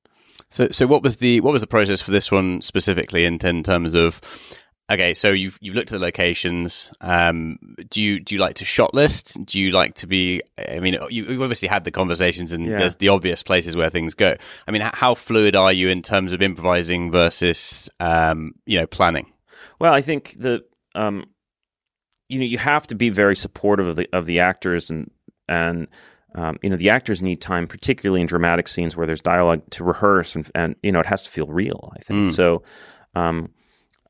So, 0.49 0.67
so 0.71 0.87
what 0.87 1.03
was 1.03 1.17
the 1.17 1.39
what 1.39 1.53
was 1.53 1.61
the 1.61 1.67
process 1.67 2.01
for 2.01 2.11
this 2.11 2.33
one 2.33 2.61
specifically 2.61 3.23
in, 3.23 3.37
in 3.45 3.63
terms 3.63 3.93
of? 3.93 4.19
Okay, 4.87 5.15
so 5.15 5.31
you've 5.31 5.57
you've 5.61 5.73
looked 5.73 5.91
at 5.91 5.99
the 5.99 6.05
locations. 6.05 6.91
Um, 7.01 7.57
do 7.89 8.01
you 8.01 8.19
do 8.19 8.35
you 8.35 8.41
like 8.41 8.55
to 8.55 8.65
shot 8.65 8.93
list? 8.93 9.43
Do 9.43 9.59
you 9.59 9.71
like 9.71 9.95
to 9.95 10.07
be? 10.07 10.41
I 10.69 10.79
mean, 10.79 10.95
you, 11.09 11.25
have 11.25 11.41
obviously 11.41 11.67
had 11.67 11.85
the 11.85 11.91
conversations, 11.91 12.51
and 12.51 12.67
Yeah. 12.67 12.77
there's 12.77 12.95
the 12.95 13.09
obvious 13.09 13.41
places 13.41 13.75
where 13.75 13.89
things 13.89 14.13
go. 14.13 14.35
I 14.67 14.71
mean, 14.71 14.83
how 14.93 15.15
fluid 15.15 15.55
are 15.55 15.73
you 15.73 15.89
in 15.89 16.03
terms 16.03 16.33
of 16.33 16.41
improvising 16.43 17.09
versus 17.09 17.89
um, 17.99 18.53
you 18.67 18.77
know 18.77 18.85
planning? 18.85 19.31
Well, 19.79 19.91
I 19.91 20.01
think 20.03 20.35
the 20.37 20.63
um, 20.93 21.25
you 22.29 22.37
know 22.37 22.45
you 22.45 22.59
have 22.59 22.85
to 22.87 22.95
be 22.95 23.09
very 23.09 23.35
supportive 23.35 23.87
of 23.87 23.95
the 23.95 24.07
of 24.13 24.27
the 24.27 24.39
actors 24.39 24.91
and 24.91 25.09
and 25.49 25.87
um, 26.35 26.57
you 26.61 26.69
know 26.69 26.75
the 26.75 26.91
actors 26.91 27.23
need 27.23 27.41
time, 27.41 27.65
particularly 27.65 28.21
in 28.21 28.27
dramatic 28.27 28.67
scenes 28.67 28.95
where 28.95 29.07
there's 29.07 29.21
dialogue 29.21 29.63
to 29.71 29.83
rehearse 29.83 30.35
and 30.35 30.47
and 30.53 30.75
you 30.83 30.91
know 30.91 30.99
it 30.99 31.07
has 31.07 31.23
to 31.23 31.31
feel 31.31 31.47
real. 31.47 31.91
I 31.97 32.03
think 32.03 32.33
so. 32.33 32.61
Um, 33.15 33.49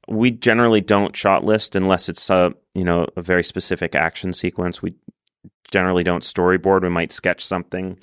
we 0.08 0.32
generally 0.32 0.82
don't 0.82 1.16
shot 1.16 1.44
list 1.44 1.76
unless 1.76 2.10
it's 2.10 2.30
a 2.30 2.54
you 2.74 2.84
know 2.84 3.08
a 3.16 3.22
very 3.22 3.44
specific 3.44 3.96
action 3.96 4.34
sequence. 4.34 4.82
We 4.82 4.94
generally 5.72 6.04
don't 6.04 6.24
storyboard. 6.24 6.84
We 6.84 6.90
might 6.90 7.12
sketch 7.12 7.46
something. 7.46 7.98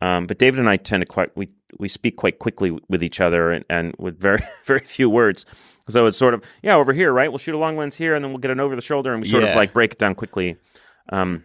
Um, 0.00 0.26
but 0.28 0.38
David 0.38 0.60
and 0.60 0.68
I 0.68 0.76
tend 0.76 1.00
to 1.02 1.06
quite 1.06 1.36
we 1.36 1.48
we 1.78 1.88
speak 1.88 2.16
quite 2.16 2.38
quickly 2.38 2.78
with 2.88 3.02
each 3.02 3.20
other 3.20 3.50
and, 3.50 3.64
and 3.68 3.94
with 3.98 4.18
very 4.20 4.40
very 4.64 4.84
few 4.84 5.10
words. 5.10 5.44
So 5.88 6.06
it's 6.06 6.16
sort 6.18 6.34
of 6.34 6.44
yeah 6.62 6.76
over 6.76 6.92
here 6.92 7.12
right. 7.12 7.30
We'll 7.30 7.38
shoot 7.38 7.54
a 7.54 7.58
long 7.58 7.76
lens 7.76 7.96
here 7.96 8.14
and 8.14 8.24
then 8.24 8.30
we'll 8.30 8.38
get 8.38 8.50
an 8.52 8.60
over 8.60 8.76
the 8.76 8.82
shoulder 8.82 9.12
and 9.12 9.22
we 9.22 9.28
sort 9.28 9.42
Yeah. 9.42 9.50
of 9.50 9.56
like 9.56 9.72
break 9.72 9.92
it 9.92 9.98
down 9.98 10.14
quickly. 10.14 10.56
Um, 11.10 11.42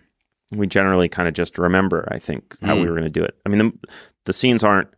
we 0.51 0.67
generally 0.67 1.09
kind 1.09 1.27
of 1.27 1.33
just 1.33 1.57
remember 1.57 2.07
I 2.11 2.19
think 2.19 2.55
how 2.61 2.75
we 2.75 2.81
were 2.81 2.91
going 2.91 3.03
to 3.03 3.09
do 3.09 3.23
it. 3.23 3.35
I 3.45 3.49
mean 3.49 3.57
the, 3.59 3.87
the 4.25 4.33
scenes 4.33 4.63
aren't 4.63 4.89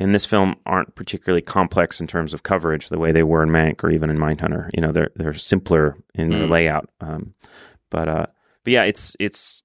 in 0.00 0.12
this 0.12 0.26
film 0.26 0.56
aren't 0.64 0.94
particularly 0.94 1.42
complex 1.42 2.00
in 2.00 2.06
terms 2.06 2.32
of 2.32 2.42
coverage 2.42 2.88
the 2.88 2.98
way 2.98 3.12
they 3.12 3.22
were 3.22 3.42
in 3.42 3.50
Mank 3.50 3.84
or 3.84 3.90
even 3.90 4.10
in 4.10 4.18
Mindhunter. 4.18 4.70
You 4.74 4.80
know 4.80 4.92
they're 4.92 5.10
they're 5.16 5.34
simpler 5.34 5.96
in 6.14 6.30
their 6.30 6.46
layout. 6.46 6.88
Um, 7.00 7.34
but 7.90 8.08
uh, 8.08 8.26
but 8.64 8.72
yeah, 8.72 8.84
it's 8.84 9.16
it's 9.20 9.62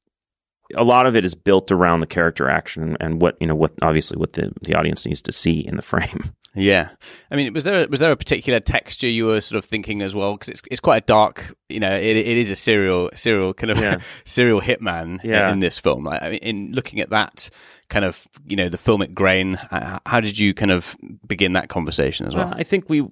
a 0.76 0.84
lot 0.84 1.06
of 1.06 1.16
it 1.16 1.24
is 1.24 1.36
built 1.36 1.72
around 1.72 2.02
the 2.02 2.08
character 2.08 2.50
action 2.50 2.84
and, 2.84 2.98
and 3.00 3.22
what 3.22 3.38
you 3.40 3.48
know 3.48 3.56
what 3.56 3.74
obviously 3.82 4.18
what 4.18 4.34
the 4.34 4.52
the 4.62 4.76
audience 4.76 5.06
needs 5.06 5.22
to 5.24 5.32
see 5.32 5.60
in 5.60 5.76
the 5.76 5.82
frame. 5.82 6.34
Yeah, 6.60 6.90
I 7.30 7.36
mean, 7.36 7.54
was 7.54 7.64
there 7.64 7.88
was 7.88 8.00
there 8.00 8.12
a 8.12 8.18
particular 8.18 8.60
texture 8.60 9.08
you 9.08 9.28
were 9.28 9.42
sort 9.42 9.58
of 9.64 9.66
thinking 9.70 10.02
as 10.02 10.16
well? 10.16 10.34
Because 10.34 10.50
it's 10.50 10.62
it's 10.72 10.80
quite 10.82 11.04
a 11.04 11.06
dark, 11.06 11.56
you 11.70 11.80
know, 11.80 11.94
it, 11.96 12.18
it 12.18 12.38
is 12.38 12.50
a 12.50 12.56
serial 12.56 13.12
serial 13.14 13.54
kind 13.54 13.72
of 13.72 13.78
Yeah. 13.78 14.00
serial 14.26 14.60
hitman 14.62 15.20
Yeah. 15.24 15.52
in 15.52 15.60
this 15.60 15.78
film. 15.80 16.04
Like, 16.06 16.24
I 16.24 16.30
mean, 16.32 16.40
in 16.40 16.72
looking 16.72 17.00
at 17.00 17.12
that 17.12 17.50
kind 17.90 18.04
of, 18.06 18.28
you 18.48 18.56
know, 18.56 18.70
the 18.70 18.78
filmic 18.78 19.14
grain, 19.14 19.56
uh, 19.72 20.00
how 20.06 20.20
did 20.20 20.40
you 20.40 20.54
kind 20.54 20.72
of 20.72 20.98
begin 21.28 21.54
that 21.54 21.70
conversation 21.70 22.26
as 22.26 22.36
well? 22.36 22.48
Well, 22.50 22.56
I 22.58 22.64
think 22.64 22.90
we 22.90 23.06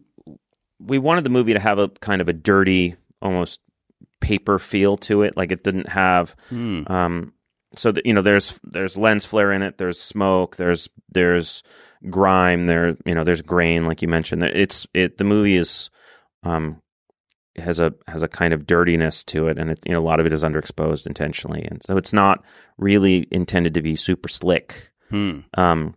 we 0.80 0.98
wanted 0.98 1.24
the 1.24 1.30
movie 1.30 1.54
to 1.54 1.60
have 1.60 1.78
a 1.80 1.90
kind 2.02 2.22
of 2.22 2.28
a 2.28 2.34
dirty, 2.34 2.96
almost 3.22 3.62
paper 4.22 4.58
feel 4.60 4.98
to 4.98 5.22
it. 5.22 5.38
Like 5.38 5.52
it 5.52 5.64
didn't 5.64 5.90
have, 5.90 6.36
um, 6.52 7.34
so 7.75 7.92
that 7.92 8.06
you 8.06 8.14
know, 8.14 8.22
there's 8.22 8.60
there's 8.64 8.98
lens 8.98 9.25
flare 9.25 9.52
in 9.52 9.62
it. 9.62 9.78
There's 9.78 10.02
smoke. 10.02 10.56
There's 10.56 10.90
there's 11.10 11.62
grime. 12.10 12.68
There 12.68 12.98
you 13.06 13.16
know, 13.16 13.24
there's 13.24 13.42
grain, 13.42 13.86
like 13.86 14.02
you 14.02 14.08
mentioned. 14.08 14.44
It's 14.44 14.88
it. 14.94 15.18
The 15.18 15.24
movie 15.24 15.56
is. 15.56 15.90
Um, 16.44 16.82
has 17.58 17.80
a 17.80 17.94
has 18.08 18.22
a 18.22 18.28
kind 18.28 18.54
of 18.54 18.68
dirtiness 18.68 19.24
to 19.24 19.48
it, 19.48 19.58
and 19.58 19.72
it, 19.72 19.80
you 19.86 19.94
know 19.94 20.00
a 20.00 20.04
lot 20.04 20.20
of 20.20 20.26
it 20.26 20.34
is 20.34 20.44
underexposed 20.44 21.06
intentionally, 21.06 21.64
and 21.64 21.82
so 21.86 21.98
it's 21.98 22.12
not 22.12 22.44
really 22.78 23.28
intended 23.32 23.74
to 23.74 23.82
be 23.82 23.96
super 23.96 24.28
slick. 24.28 24.92
Hmm. 25.10 25.40
Um, 25.54 25.96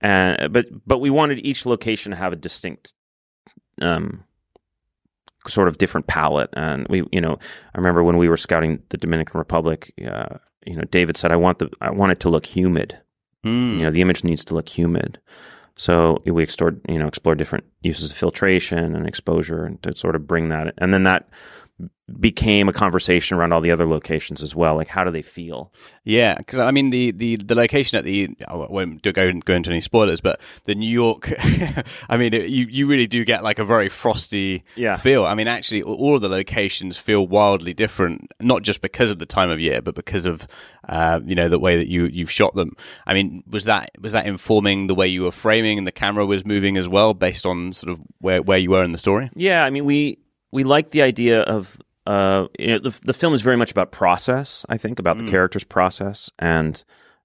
and 0.00 0.52
but 0.52 0.66
but 0.86 0.98
we 0.98 1.10
wanted 1.10 1.44
each 1.44 1.66
location 1.66 2.10
to 2.10 2.16
have 2.16 2.32
a 2.32 2.36
distinct, 2.36 2.94
um, 3.80 4.24
sort 5.48 5.68
of 5.68 5.78
different 5.78 6.06
palette. 6.06 6.50
And 6.52 6.86
we, 6.88 7.04
you 7.10 7.20
know, 7.20 7.38
I 7.74 7.78
remember 7.78 8.02
when 8.04 8.18
we 8.18 8.28
were 8.28 8.36
scouting 8.36 8.82
the 8.90 8.98
Dominican 8.98 9.38
Republic, 9.38 9.92
uh, 10.06 10.38
you 10.66 10.76
know, 10.76 10.84
David 10.90 11.16
said, 11.16 11.32
"I 11.32 11.36
want 11.36 11.58
the 11.58 11.70
I 11.80 11.90
want 11.90 12.12
it 12.12 12.20
to 12.20 12.28
look 12.28 12.46
humid. 12.46 12.98
Hmm. 13.44 13.78
You 13.78 13.82
know, 13.84 13.90
the 13.92 14.00
image 14.00 14.24
needs 14.24 14.44
to 14.46 14.54
look 14.54 14.68
humid." 14.68 15.20
So 15.76 16.22
we 16.24 16.42
explored, 16.42 16.80
you 16.88 16.98
know, 16.98 17.06
explored 17.06 17.38
different 17.38 17.64
uses 17.82 18.10
of 18.10 18.16
filtration 18.16 18.96
and 18.96 19.06
exposure, 19.06 19.64
and 19.64 19.82
to 19.82 19.96
sort 19.96 20.16
of 20.16 20.26
bring 20.26 20.48
that, 20.48 20.74
and 20.78 20.92
then 20.92 21.04
that 21.04 21.28
became 22.20 22.68
a 22.68 22.72
conversation 22.72 23.36
around 23.38 23.52
all 23.54 23.62
the 23.62 23.70
other 23.70 23.86
locations 23.86 24.42
as 24.42 24.54
well. 24.54 24.76
Like, 24.76 24.88
how 24.88 25.04
do 25.04 25.10
they 25.10 25.22
feel? 25.22 25.72
Yeah, 26.04 26.34
because 26.36 26.58
I 26.58 26.70
mean 26.70 26.90
the, 26.90 27.12
the, 27.12 27.36
the 27.36 27.54
location 27.54 27.96
at 27.96 28.04
the 28.04 28.28
I 28.46 28.54
won't 28.54 29.00
do- 29.00 29.10
go 29.12 29.32
go 29.32 29.54
into 29.54 29.70
any 29.70 29.80
spoilers, 29.80 30.20
but 30.20 30.38
the 30.64 30.74
New 30.74 30.88
York, 30.90 31.32
I 32.10 32.16
mean 32.18 32.34
it, 32.34 32.50
you 32.50 32.66
you 32.66 32.86
really 32.86 33.06
do 33.06 33.24
get 33.24 33.42
like 33.42 33.58
a 33.58 33.64
very 33.64 33.88
frosty 33.88 34.64
Yeah. 34.76 34.96
feel. 34.96 35.24
I 35.24 35.34
mean 35.34 35.48
actually 35.48 35.80
all 35.82 36.14
of 36.16 36.20
the 36.20 36.28
locations 36.28 36.98
feel 36.98 37.26
wildly 37.26 37.72
different, 37.72 38.30
not 38.38 38.62
just 38.62 38.82
because 38.82 39.10
of 39.10 39.18
the 39.18 39.26
time 39.26 39.48
of 39.48 39.58
year, 39.58 39.80
but 39.80 39.94
because 39.94 40.26
of 40.26 40.46
uh, 40.88 41.20
you 41.24 41.34
know 41.34 41.48
the 41.48 41.58
way 41.58 41.76
that 41.78 41.88
you 41.88 42.04
you've 42.06 42.30
shot 42.30 42.54
them. 42.54 42.72
I 43.06 43.14
mean 43.14 43.42
was 43.46 43.64
that 43.64 43.90
was 43.98 44.12
that 44.12 44.26
informing 44.26 44.88
the 44.88 44.94
way 44.94 45.08
you 45.08 45.22
were 45.22 45.32
framing 45.32 45.78
and 45.78 45.86
the 45.86 45.92
camera 45.92 46.26
was 46.26 46.44
moving 46.44 46.76
as 46.76 46.86
well, 46.86 47.14
based 47.14 47.46
on 47.46 47.72
sort 47.72 47.90
of 47.92 48.00
where 48.20 48.42
where 48.42 48.58
you 48.58 48.70
were 48.72 48.84
in 48.84 48.92
the 48.92 48.98
story? 48.98 49.30
Yeah, 49.34 49.64
I 49.64 49.70
mean, 49.70 49.86
we 49.86 50.18
we 50.52 50.64
like 50.64 50.90
the 50.90 51.00
idea 51.00 51.40
of 51.40 51.78
uh, 52.06 52.46
you 52.58 52.66
know, 52.68 52.78
the 52.78 52.98
the 53.04 53.14
film 53.14 53.34
is 53.34 53.42
very 53.42 53.56
much 53.56 53.70
about 53.70 53.90
process. 53.92 54.64
I 54.68 54.76
think 54.76 54.98
about 54.98 55.18
the 55.18 55.28
character's 55.30 55.64
process 55.64 56.30
and 56.38 56.82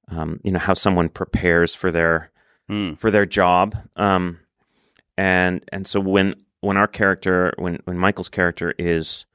um, 0.09 0.39
you 0.43 0.51
know 0.51 0.59
how 0.59 0.73
someone 0.73 1.09
prepares 1.09 1.75
for 1.75 1.91
their 1.91 2.31
for 2.97 3.09
their 3.11 3.25
job. 3.25 3.75
Um, 3.95 4.39
and 5.17 5.63
and 5.71 5.85
so 5.87 5.99
when 5.99 6.35
when 6.61 6.77
our 6.77 6.87
character 6.87 7.53
when 7.57 7.79
when 7.85 7.97
Michael's 7.97 8.29
character 8.29 8.73
is, 8.77 9.25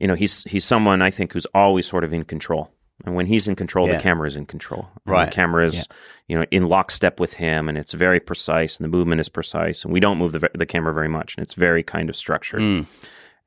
you 0.00 0.06
know, 0.08 0.14
he's 0.14 0.42
he's 0.44 0.64
someone 0.64 1.02
I 1.02 1.10
think 1.10 1.32
who's 1.32 1.46
always 1.54 1.86
sort 1.86 2.04
of 2.04 2.12
in 2.12 2.24
control. 2.24 2.70
And 3.04 3.14
when 3.14 3.26
he's 3.26 3.46
in 3.46 3.56
control, 3.56 3.86
Yeah. 3.86 3.96
the 3.98 4.02
camera 4.02 4.26
is 4.26 4.36
in 4.36 4.46
control. 4.46 4.88
Right. 5.04 5.26
The 5.26 5.30
camera 5.30 5.66
is, 5.66 5.74
Yeah. 5.76 5.82
you 6.28 6.38
know, 6.38 6.46
in 6.50 6.66
lockstep 6.66 7.20
with 7.20 7.34
him, 7.34 7.68
and 7.68 7.76
it's 7.76 7.92
very 7.92 8.20
precise, 8.20 8.78
and 8.78 8.84
the 8.86 8.88
movement 8.88 9.20
is 9.20 9.28
precise, 9.28 9.84
and 9.84 9.92
we 9.92 10.00
don't 10.00 10.16
move 10.16 10.32
the 10.32 10.50
the 10.54 10.64
camera 10.66 10.94
very 10.94 11.08
much, 11.08 11.36
and 11.36 11.44
it's 11.44 11.52
very 11.54 11.82
kind 11.82 12.08
of 12.08 12.16
structured. 12.16 12.62
Mm. 12.62 12.86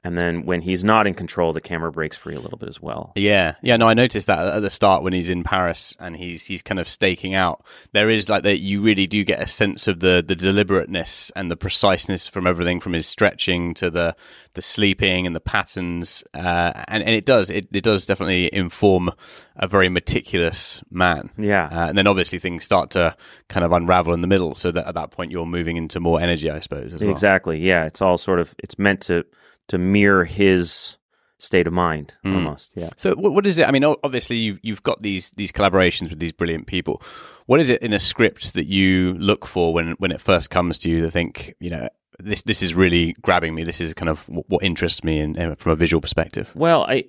And 0.02 0.18
then 0.18 0.46
when 0.46 0.62
he's 0.62 0.82
not 0.82 1.08
in 1.08 1.14
control, 1.14 1.52
the 1.52 1.60
camera 1.60 1.92
breaks 1.92 2.16
free 2.16 2.34
a 2.34 2.40
little 2.40 2.58
bit 2.58 2.70
as 2.70 2.82
well. 2.82 3.12
Yeah, 3.16 3.56
yeah. 3.62 3.76
No, 3.76 3.90
I 3.90 3.94
noticed 3.94 4.28
that 4.28 4.40
at 4.40 4.62
the 4.62 4.70
start 4.70 5.04
when 5.04 5.12
he's 5.12 5.30
in 5.30 5.44
Paris 5.44 5.94
and 6.00 6.16
he's 6.16 6.46
he's 6.46 6.62
kind 6.62 6.80
of 6.80 6.88
staking 6.88 7.36
out. 7.36 7.66
There 7.92 8.10
is 8.10 8.30
like 8.30 8.44
that. 8.44 8.60
You 8.60 8.82
really 8.82 9.08
do 9.08 9.26
get 9.26 9.42
a 9.42 9.48
sense 9.48 9.90
of 9.90 10.00
the 10.00 10.24
the 10.26 10.38
deliberateness 10.38 11.32
and 11.36 11.52
the 11.52 11.58
preciseness 11.58 12.30
from 12.30 12.48
everything 12.48 12.80
from 12.80 12.94
his 12.94 13.08
stretching 13.08 13.74
to 13.74 13.90
the 13.90 14.16
the 14.54 14.62
sleeping 14.62 15.28
and 15.28 15.36
the 15.36 15.42
patterns. 15.42 16.24
Uh, 16.34 16.72
and 16.88 17.04
and 17.04 17.14
it 17.14 17.26
does 17.26 17.50
it 17.50 17.68
it 17.74 17.84
does 17.84 18.06
definitely 18.06 18.50
inform 18.54 19.12
a 19.58 19.68
very 19.68 19.90
meticulous 19.90 20.82
man. 20.90 21.30
Yeah. 21.38 21.66
Uh, 21.66 21.90
and 21.90 21.98
then 21.98 22.08
obviously 22.08 22.40
things 22.40 22.64
start 22.64 22.92
to 22.92 23.18
kind 23.50 23.66
of 23.66 23.74
unravel 23.74 24.14
in 24.14 24.22
the 24.22 24.28
middle. 24.28 24.56
So 24.56 24.72
that 24.72 24.88
at 24.88 24.94
that 24.94 25.12
point 25.12 25.32
you're 25.32 25.46
moving 25.46 25.76
into 25.76 26.00
more 26.00 26.22
energy, 26.22 26.50
I 26.50 26.62
suppose. 26.62 26.94
As 26.94 27.02
well. 27.02 27.10
Exactly. 27.10 27.60
Yeah, 27.60 27.84
it's 27.84 28.02
all 28.02 28.18
sort 28.18 28.40
of 28.40 28.56
it's 28.60 28.80
meant 28.80 29.02
to 29.02 29.26
to 29.70 29.78
mirror 29.78 30.26
his 30.26 30.98
state 31.42 31.68
of 31.68 31.74
mind 31.74 32.14
Hmm. 32.24 32.36
almost. 32.36 32.74
Yeah. 32.76 32.90
So 32.98 33.16
what, 33.16 33.32
what 33.34 33.46
is 33.46 33.58
it? 33.60 33.68
I 33.68 33.72
mean, 33.72 33.86
obviously 33.86 34.38
you've 34.38 34.60
you've 34.62 34.84
got 34.84 35.02
these 35.02 35.32
these 35.32 35.52
collaborations 35.54 36.10
with 36.10 36.20
these 36.20 36.34
brilliant 36.34 36.68
people. 36.68 37.02
What 37.46 37.60
is 37.62 37.70
it 37.70 37.82
in 37.82 37.94
a 37.94 38.00
script 38.00 38.54
that 38.56 38.66
you 38.66 39.14
look 39.14 39.46
for 39.46 39.74
when 39.74 39.92
when 40.00 40.12
it 40.12 40.20
first 40.22 40.50
comes 40.50 40.78
to 40.80 40.90
you 40.90 41.00
to 41.02 41.10
think, 41.10 41.56
you 41.62 41.70
know, 41.70 41.88
this 42.20 42.42
this 42.42 42.62
is 42.62 42.76
really 42.76 43.14
grabbing 43.22 43.56
me. 43.56 43.64
This 43.64 43.80
is 43.80 43.94
kind 43.94 44.10
of 44.10 44.28
what, 44.28 44.46
what 44.50 44.64
interests 44.64 45.04
me 45.04 45.20
in, 45.20 45.38
in, 45.38 45.56
from 45.56 45.72
a 45.72 45.76
visual 45.78 46.02
perspective. 46.02 46.52
Well, 46.56 46.86
I 46.90 47.06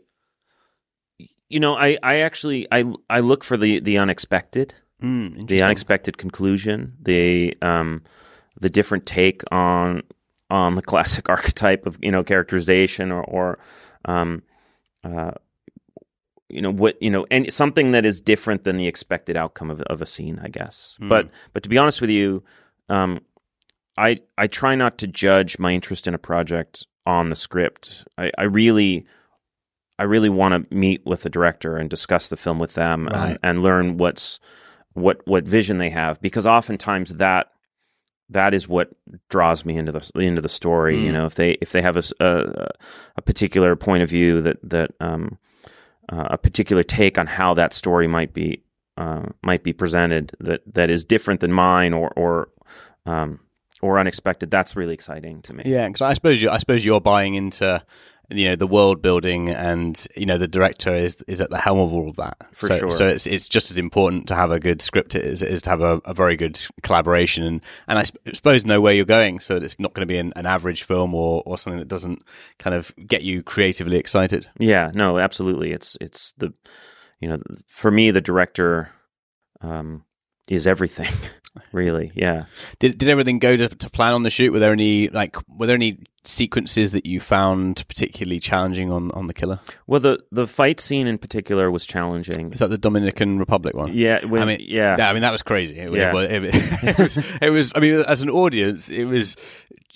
you 1.49 1.59
know, 1.59 1.75
I 1.77 1.99
I 2.03 2.19
actually 2.21 2.69
I 2.71 2.85
I 3.09 3.21
look 3.21 3.43
for 3.43 3.57
the 3.57 3.81
the 3.81 3.99
unexpected. 3.99 4.75
Mm, 5.03 5.49
the 5.49 5.63
unexpected 5.63 6.19
conclusion, 6.19 6.93
the 7.01 7.57
um, 7.63 8.03
the 8.61 8.69
different 8.71 9.07
take 9.07 9.43
on 9.51 10.03
on 10.51 10.75
the 10.75 10.83
classic 10.83 11.29
archetype 11.37 11.87
of 11.87 11.99
you 12.03 12.11
know 12.11 12.23
characterization 12.25 13.11
or, 13.13 13.23
or 13.25 13.59
um, 14.05 14.43
uh, 15.05 15.33
you 16.49 16.61
know 16.61 16.71
what 16.73 17.01
you 17.01 17.11
know 17.11 17.27
and 17.31 17.53
something 17.53 17.93
that 17.93 18.05
is 18.05 18.21
different 18.21 18.65
than 18.65 18.77
the 18.77 18.87
expected 18.89 19.37
outcome 19.37 19.71
of, 19.71 19.81
of 19.83 20.03
a 20.03 20.07
scene, 20.07 20.41
I 20.43 20.49
guess. 20.49 20.97
But 21.01 21.31
but 21.53 21.63
to 21.63 21.69
be 21.69 21.79
honest 21.79 22.01
with 22.01 22.11
you, 22.11 22.43
um, 22.89 23.21
I 23.97 24.21
I 24.37 24.47
try 24.49 24.75
not 24.75 24.99
to 24.99 25.07
judge 25.07 25.59
my 25.59 25.73
interest 25.73 26.07
in 26.07 26.15
a 26.15 26.19
project 26.19 26.87
on 27.07 27.29
the 27.29 27.37
script. 27.37 28.05
I, 28.19 28.31
I 28.37 28.43
really 28.45 29.07
I 29.99 30.05
really 30.05 30.29
want 30.31 30.69
to 30.69 30.75
meet 30.75 31.05
with 31.05 31.23
the 31.23 31.31
director 31.31 31.77
and 31.77 31.89
discuss 31.91 32.29
the 32.29 32.37
film 32.37 32.59
with 32.59 32.75
them 32.75 33.07
Right. 33.07 33.31
and, 33.31 33.39
and 33.43 33.63
learn 33.63 33.97
what's 33.99 34.41
what 34.95 35.21
what 35.27 35.45
vision 35.45 35.79
they 35.79 35.91
have 35.91 36.21
because 36.21 36.47
oftentimes 36.47 37.11
that 37.17 37.53
that 38.31 38.55
is 38.55 38.69
what 38.69 38.91
draws 39.29 39.65
me 39.65 39.77
into 39.77 39.93
the 39.93 40.11
into 40.15 40.41
the 40.41 40.49
story. 40.49 40.97
Mm. 40.97 41.03
You 41.05 41.13
know, 41.13 41.27
if 41.27 41.35
they 41.35 41.53
if 41.61 41.73
they 41.73 41.83
have 41.83 41.97
a 41.97 42.71
a 43.17 43.23
particular 43.23 43.77
point 43.77 44.03
of 44.03 44.11
view 44.11 44.41
that 44.43 44.59
that 44.63 44.93
um, 45.01 45.39
uh, 46.11 46.29
a 46.31 46.39
particular 46.39 46.83
take 46.83 47.19
on 47.19 47.27
how 47.27 47.55
that 47.55 47.73
story 47.73 48.07
might 48.07 48.33
be 48.33 48.63
uh, 48.97 49.27
might 49.43 49.63
be 49.63 49.73
presented 49.73 50.33
that 50.41 50.63
that 50.75 50.91
is 50.91 51.05
different 51.05 51.41
than 51.41 51.53
mine 51.53 51.93
or 51.93 52.11
or 52.17 52.49
um, 53.07 53.41
or 53.83 53.99
unexpected. 53.99 54.51
That's 54.51 54.77
really 54.77 54.95
exciting 54.95 55.43
to 55.43 55.55
me. 55.55 55.65
Yeah, 55.67 55.87
because 55.87 56.03
I 56.03 56.13
suppose 56.15 56.41
you, 56.41 56.51
I 56.51 56.59
suppose 56.59 56.85
you're 56.85 57.01
buying 57.01 57.35
into 57.35 57.83
you 58.31 58.49
know 58.49 58.57
the 58.57 58.67
world 58.67 59.03
building, 59.03 59.49
and 59.49 60.07
you 60.17 60.27
know 60.27 60.39
the 60.39 60.49
director 60.49 60.95
is 60.95 61.17
is 61.27 61.41
at 61.41 61.51
the 61.51 61.59
helm 61.59 61.79
of 61.79 61.93
all 61.93 62.09
of 62.09 62.17
that. 62.17 62.37
For 62.53 62.69
so, 62.69 62.79
sure. 62.79 62.91
So 62.91 63.09
it's 63.09 63.27
it's 63.27 63.49
just 63.49 63.71
as 63.71 63.79
important 63.79 64.29
to 64.29 64.35
have 64.35 64.51
a 64.51 64.61
good 64.61 64.81
script 64.81 65.15
as 65.15 65.43
it 65.43 65.51
is 65.51 65.63
to 65.63 65.71
have 65.71 65.81
a, 65.81 66.01
a 66.05 66.15
very 66.15 66.37
good 66.37 66.61
collaboration, 66.83 67.45
and 67.45 67.61
and 67.89 67.99
I 67.99 68.05
sp- 68.07 68.23
suppose 68.33 68.65
know 68.65 68.81
where 68.81 68.95
you're 68.95 69.05
going, 69.05 69.41
so 69.41 69.55
that 69.55 69.65
it's 69.65 69.79
not 69.79 69.95
going 69.95 70.07
to 70.07 70.13
be 70.13 70.19
an, 70.19 70.33
an 70.37 70.47
average 70.47 70.85
film 70.85 71.15
or 71.15 71.43
or 71.47 71.59
something 71.59 71.79
that 71.79 71.89
doesn't 71.89 72.23
kind 72.59 72.75
of 72.75 72.95
get 73.07 73.23
you 73.23 73.43
creatively 73.43 73.97
excited. 73.97 74.49
Yeah, 74.59 74.91
no, 74.95 75.19
absolutely. 75.19 75.73
It's 75.73 75.97
it's 76.01 76.33
the 76.39 76.53
you 77.21 77.29
know 77.29 77.39
for 77.67 77.91
me 77.91 78.11
the 78.11 78.21
director 78.21 78.91
um, 79.61 80.05
is 80.49 80.67
everything. 80.67 81.13
really, 81.73 82.13
yeah. 82.15 82.45
Did 82.79 82.99
did 82.99 83.09
everything 83.09 83.39
go 83.39 83.57
to, 83.57 83.69
to 83.69 83.91
plan 83.91 84.13
on 84.13 84.23
the 84.23 84.31
shoot? 84.31 84.53
Were 84.53 84.59
there 84.59 84.73
any 84.73 85.09
like 85.09 85.37
were 85.49 85.67
there 85.67 85.77
any 85.77 85.99
sequences 86.23 86.93
that 86.93 87.07
you 87.07 87.19
found 87.19 87.83
particularly 87.89 88.41
challenging 88.41 88.91
on 88.93 89.11
on 89.13 89.27
the 89.27 89.35
killer? 89.35 89.61
Well, 89.87 90.01
the 90.01 90.23
the 90.31 90.47
fight 90.47 90.81
scene 90.81 91.07
in 91.07 91.19
particular 91.19 91.71
was 91.71 91.87
challenging. 91.87 92.53
Is 92.53 92.59
that 92.61 92.71
the 92.71 92.79
Dominican 92.79 93.39
Republic 93.39 93.75
one? 93.75 93.93
Yeah, 93.95 94.25
when, 94.25 94.43
I 94.43 94.45
mean, 94.45 94.59
yeah, 94.61 94.97
I 95.09 95.13
mean 95.13 95.23
that 95.23 95.33
was 95.33 95.43
crazy. 95.43 95.79
It, 95.79 95.93
Yeah. 95.93 96.17
it, 96.17 96.45
it, 96.45 96.55
it 96.85 96.99
was, 96.99 97.17
it 97.41 97.51
was. 97.51 97.73
I 97.75 97.81
mean, 97.81 98.01
as 98.07 98.23
an 98.23 98.31
audience, 98.31 98.91
it 98.91 99.05
was. 99.07 99.37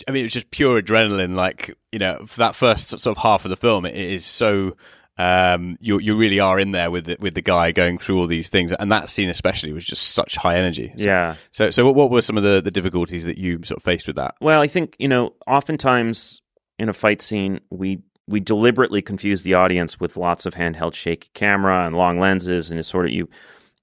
I 0.09 0.11
mean, 0.11 0.21
it 0.21 0.25
was 0.25 0.33
just 0.33 0.51
pure 0.51 0.81
adrenaline. 0.83 1.35
Like 1.35 1.77
you 1.93 1.99
know, 1.99 2.25
for 2.27 2.39
that 2.39 2.57
first 2.57 2.89
sort 2.89 3.07
of 3.07 3.23
half 3.23 3.45
of 3.45 3.51
the 3.51 3.57
film, 3.57 3.87
it 3.87 3.95
is 3.97 4.25
so. 4.25 4.77
Um, 5.17 5.77
you 5.81 5.99
you 6.01 6.17
really 6.17 6.41
are 6.41 6.59
in 6.59 6.73
there 6.73 6.91
with 6.91 7.05
the, 7.07 7.17
with 7.21 7.35
the 7.35 7.43
guy 7.43 7.71
going 7.71 7.99
through 7.99 8.19
all 8.19 8.27
these 8.27 8.49
things, 8.49 8.73
and 8.73 8.91
that 8.91 9.11
scene 9.11 9.29
especially 9.29 9.73
was 9.73 9.87
just 9.87 10.15
such 10.15 10.35
high 10.35 10.57
energy. 10.57 10.93
So, 10.97 11.05
yeah. 11.05 11.37
So 11.53 11.71
so 11.71 11.85
what, 11.85 11.95
what 11.95 12.11
were 12.11 12.23
some 12.23 12.37
of 12.37 12.43
the, 12.43 12.61
the 12.61 12.73
difficulties 12.73 13.25
that 13.25 13.39
you 13.39 13.61
sort 13.63 13.79
of 13.79 13.85
faced 13.85 14.09
with 14.09 14.17
that? 14.17 14.35
Well, 14.41 14.61
I 14.61 14.67
think 14.67 14.97
you 14.99 15.07
know, 15.07 15.35
oftentimes 15.47 16.43
in 16.79 16.89
a 16.89 16.93
fight 16.93 17.23
scene, 17.23 17.61
we 17.71 18.03
we 18.27 18.41
deliberately 18.41 19.03
confuse 19.03 19.43
the 19.43 19.55
audience 19.55 20.01
with 20.01 20.17
lots 20.17 20.47
of 20.47 20.55
handheld 20.55 20.95
shaky 20.95 21.31
camera 21.35 21.87
and 21.87 21.95
long 21.95 22.19
lenses, 22.19 22.71
and 22.71 22.81
it's 22.81 22.89
sort 22.89 23.07
of 23.07 23.13
you. 23.13 23.29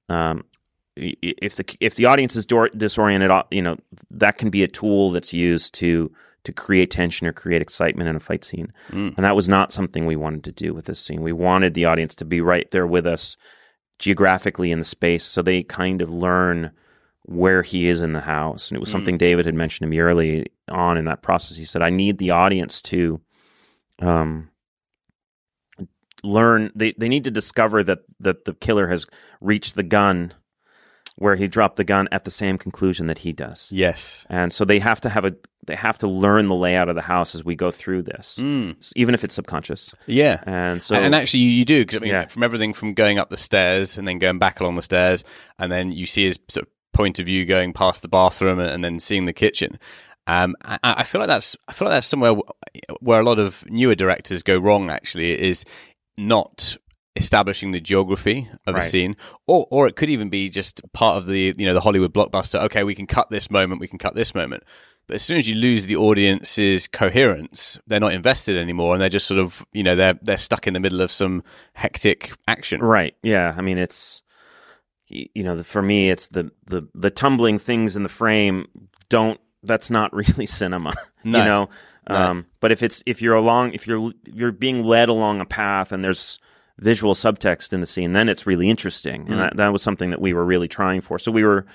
Um, 0.10 0.44
if 0.98 1.56
the 1.56 1.78
if 1.80 1.96
the 1.96 2.06
audience 2.06 2.36
is 2.36 2.46
disoriented, 2.46 3.32
uh, 3.32 3.44
you 3.52 3.62
know 3.62 3.78
that 4.10 4.38
can 4.38 4.50
be 4.50 4.64
a 4.64 4.68
tool 4.68 5.12
that's 5.12 5.32
used 5.32 5.74
to 5.76 6.12
to 6.44 6.52
create 6.52 6.90
tension 6.92 7.28
or 7.28 7.34
create 7.34 7.62
excitement 7.62 8.10
in 8.10 8.16
a 8.16 8.20
fight 8.20 8.44
scene, 8.44 8.74
Mm. 8.90 9.16
and 9.16 9.24
that 9.26 9.36
was 9.36 9.48
not 9.48 9.72
something 9.72 10.06
we 10.06 10.16
wanted 10.16 10.44
to 10.46 10.52
do 10.52 10.74
with 10.74 10.86
this 10.86 11.00
scene. 11.00 11.22
We 11.22 11.34
wanted 11.34 11.74
the 11.74 11.86
audience 11.86 12.16
to 12.16 12.26
be 12.26 12.42
right 12.42 12.70
there 12.72 12.88
with 12.88 13.06
us, 13.06 13.38
geographically 14.00 14.72
in 14.72 14.80
the 14.80 14.86
space, 14.86 15.24
so 15.24 15.42
they 15.42 15.62
kind 15.62 16.02
of 16.02 16.10
learn 16.10 16.72
where 17.24 17.62
he 17.62 17.88
is 17.88 18.02
in 18.02 18.14
the 18.14 18.22
house. 18.22 18.70
And 18.70 18.76
it 18.76 18.80
was 18.80 18.90
something 18.90 19.18
David 19.18 19.46
had 19.46 19.54
mentioned 19.54 19.86
to 19.86 19.90
me 19.90 20.00
early 20.00 20.48
on 20.68 20.98
in 20.98 21.06
that 21.06 21.22
process. 21.22 21.56
He 21.58 21.66
said, 21.66 21.84
I 21.84 21.92
need 21.92 22.18
the 22.18 22.32
audience 22.32 22.82
to 22.84 23.22
um, 24.00 24.50
learn, 26.24 26.72
they, 26.76 26.94
they 26.98 27.08
need 27.10 27.24
to 27.26 27.32
discover 27.32 27.84
that, 27.84 28.00
that 28.20 28.46
the 28.46 28.54
killer 28.54 28.88
has 28.88 29.06
reached 29.40 29.76
the 29.76 29.84
gun 29.84 30.34
where 31.18 31.36
he 31.36 31.48
dropped 31.48 31.76
the 31.76 31.84
gun 31.84 32.08
at 32.12 32.24
the 32.24 32.32
same 32.32 32.58
conclusion 32.58 33.08
that 33.08 33.20
he 33.20 33.34
does. 33.34 33.68
Yes. 33.72 34.26
And 34.30 34.52
so 34.52 34.66
they 34.66 34.80
have 34.80 35.02
to 35.02 35.10
have 35.10 35.26
a, 35.26 35.34
they 35.68 35.76
have 35.76 35.98
to 36.00 36.08
learn 36.08 36.48
the 36.48 36.56
layout 36.56 36.90
of 36.90 36.96
the 36.96 37.02
house 37.02 37.36
as 37.36 37.44
we 37.44 37.56
go 37.56 37.70
through 37.70 38.04
this, 38.04 38.38
Mm. 38.40 38.76
even 38.96 39.14
if 39.14 39.24
it's 39.24 39.36
subconscious. 39.36 39.94
Yeah. 40.08 40.42
And 40.48 40.82
so, 40.82 40.96
and 40.96 41.14
actually, 41.14 41.42
you, 41.42 41.50
you 41.52 41.66
do 41.66 41.82
because 41.82 41.98
I 41.98 42.00
mean, 42.00 42.10
Yeah. 42.12 42.26
from 42.28 42.44
everything 42.44 42.74
from 42.74 42.94
going 42.94 43.20
up 43.20 43.30
the 43.30 43.38
stairs 43.38 43.98
and 43.98 44.08
then 44.08 44.18
going 44.20 44.40
back 44.40 44.60
along 44.62 44.76
the 44.76 44.82
stairs, 44.82 45.24
and 45.60 45.72
then 45.72 45.92
you 45.92 46.06
see 46.06 46.24
his 46.26 46.40
sort 46.50 46.66
of 46.66 46.72
point 46.94 47.20
of 47.20 47.26
view 47.26 47.46
going 47.46 47.74
past 47.74 48.02
the 48.02 48.08
bathroom 48.08 48.60
and, 48.60 48.70
and 48.70 48.84
then 48.84 49.00
seeing 49.00 49.26
the 49.26 49.34
kitchen. 49.34 49.78
Um, 50.28 50.56
I, 50.64 50.78
I 50.84 51.04
feel 51.04 51.20
like 51.20 51.28
that's 51.28 51.56
I 51.68 51.74
feel 51.74 51.88
like 51.88 51.98
that's 51.98 52.08
somewhere 52.08 52.36
where 53.00 53.20
a 53.20 53.24
lot 53.24 53.38
of 53.40 53.64
newer 53.70 53.96
directors 53.96 54.44
go 54.44 54.58
wrong. 54.58 54.90
Actually, 54.90 55.40
is 55.40 55.66
not 56.18 56.78
establishing 57.16 57.72
the 57.72 57.80
geography 57.82 58.50
of 58.66 58.76
a 58.76 58.84
scene, 58.84 59.16
or 59.48 59.68
or 59.70 59.88
it 59.88 59.96
could 59.96 60.10
even 60.10 60.30
be 60.30 60.50
just 60.50 60.82
part 60.94 61.18
of 61.18 61.28
the 61.28 61.54
you 61.58 61.66
know 61.66 61.74
the 61.74 61.82
Hollywood 61.82 62.14
blockbuster. 62.14 62.62
Okay, 62.64 62.84
we 62.84 62.96
can 62.96 63.08
cut 63.08 63.30
this 63.30 63.50
moment, 63.52 63.82
we 63.82 63.88
can 63.88 64.00
cut 64.00 64.16
this 64.16 64.34
moment. 64.36 64.64
But 65.08 65.16
as 65.16 65.24
soon 65.24 65.38
as 65.38 65.50
you 65.50 65.56
lose 65.56 65.88
the 65.88 65.96
audience's 65.98 66.88
coherence, 66.88 67.78
they're 67.88 68.00
not 68.00 68.14
invested 68.14 68.56
anymore, 68.56 68.94
and 68.94 69.02
they're 69.02 69.10
just 69.10 69.28
sort 69.28 69.40
of 69.40 69.66
you 69.74 69.84
know 69.84 69.96
they're 69.96 70.18
they're 70.22 70.38
stuck 70.38 70.68
in 70.68 70.74
the 70.74 70.80
middle 70.80 71.02
of 71.02 71.12
some 71.12 71.44
hectic 71.74 72.32
action. 72.48 72.82
Right. 72.82 73.16
Yeah. 73.24 73.54
I 73.58 73.62
mean, 73.62 73.78
it's 73.78 74.22
you 75.08 75.44
know, 75.44 75.58
the- 75.58 75.64
for 75.64 75.82
me, 75.82 76.10
it's 76.10 76.28
the 76.30 76.52
the 76.66 76.88
the 76.94 77.10
tumbling 77.10 77.60
things 77.60 77.96
in 77.96 78.04
the 78.04 78.10
frame. 78.10 78.68
Don't. 79.10 79.40
That's 79.64 79.92
not 79.92 80.14
really 80.16 80.46
cinema. 80.46 80.94
No. 81.24 81.40
You 81.40 81.46
know. 81.46 81.70
No. 82.10 82.16
Um, 82.16 82.46
but 82.62 82.72
if 82.72 82.82
it's 82.82 83.04
if 83.06 83.22
you're 83.22 83.36
along 83.36 83.74
if 83.74 83.86
you're 83.86 84.12
if 84.26 84.34
you're 84.36 84.52
being 84.52 84.84
led 84.84 85.08
along 85.10 85.40
a 85.40 85.46
path 85.46 85.92
and 85.92 86.04
there's 86.04 86.40
visual 86.82 87.14
subtext 87.14 87.72
in 87.72 87.80
the 87.80 87.88
scene, 87.88 88.14
then 88.14 88.28
it's 88.28 88.46
really 88.46 88.70
interesting, 88.70 89.28
and 89.30 89.40
that, 89.40 89.56
that 89.58 89.72
was 89.72 89.82
something 89.82 90.10
that 90.10 90.20
we 90.20 90.34
were 90.34 90.44
really 90.46 90.68
trying 90.68 91.00
for. 91.02 91.18
So 91.20 91.32
we 91.32 91.44
were 91.44 91.66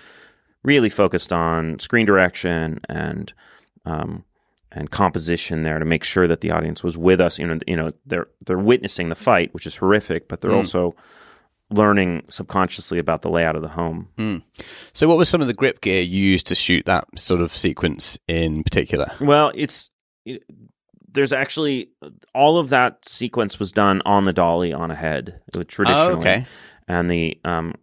really 0.62 0.90
focused 0.90 1.33
on 1.33 1.79
screen 1.79 2.05
direction 2.07 2.81
and 2.88 3.33
um, 3.85 4.25
and 4.73 4.90
composition 4.90 5.62
there 5.62 5.79
to 5.79 5.85
make 5.85 6.05
sure 6.05 6.27
that 6.29 6.40
the 6.40 6.51
audience 6.51 6.83
was 6.83 6.99
with 6.99 7.21
us. 7.21 7.38
You 7.38 7.47
know, 7.47 7.59
you 7.66 7.77
know, 7.77 7.92
they're 8.05 8.27
they're 8.45 8.59
witnessing 8.59 9.09
the 9.09 9.14
fight, 9.14 9.55
which 9.55 9.66
is 9.66 9.77
horrific, 9.77 10.29
but 10.29 10.40
they're 10.40 10.51
Mm. 10.51 10.57
also 10.59 10.95
learning 11.71 12.23
subconsciously 12.29 12.99
about 12.99 13.23
the 13.23 13.31
layout 13.31 13.57
of 13.57 13.62
the 13.62 13.69
home. 13.71 14.09
Hmm. 14.16 14.37
So, 14.92 15.09
what 15.09 15.19
was 15.19 15.29
some 15.29 15.40
of 15.40 15.47
the 15.47 15.55
grip 15.55 15.81
gear 15.81 16.01
you 16.03 16.23
used 16.23 16.47
to 16.49 16.55
shoot 16.55 16.85
that 16.87 17.05
sort 17.16 17.40
of 17.40 17.57
sequence 17.57 18.19
in 18.29 18.62
particular? 18.64 19.11
Well, 19.21 19.53
it's 19.55 19.90
it, 20.25 20.42
there's 21.17 21.33
actually 21.33 21.89
all 22.35 22.59
of 22.59 22.69
that 22.69 23.09
sequence 23.09 23.59
was 23.59 23.73
done 23.73 24.01
on 24.07 24.25
the 24.25 24.33
dolly 24.33 24.73
on 24.73 24.91
a 24.93 24.95
head 24.95 25.41
uh, 25.57 25.65
traditionally, 25.67 26.15
Oh, 26.15 26.19
okay. 26.21 26.47
and 26.87 27.11
the 27.11 27.39
um 27.45 27.75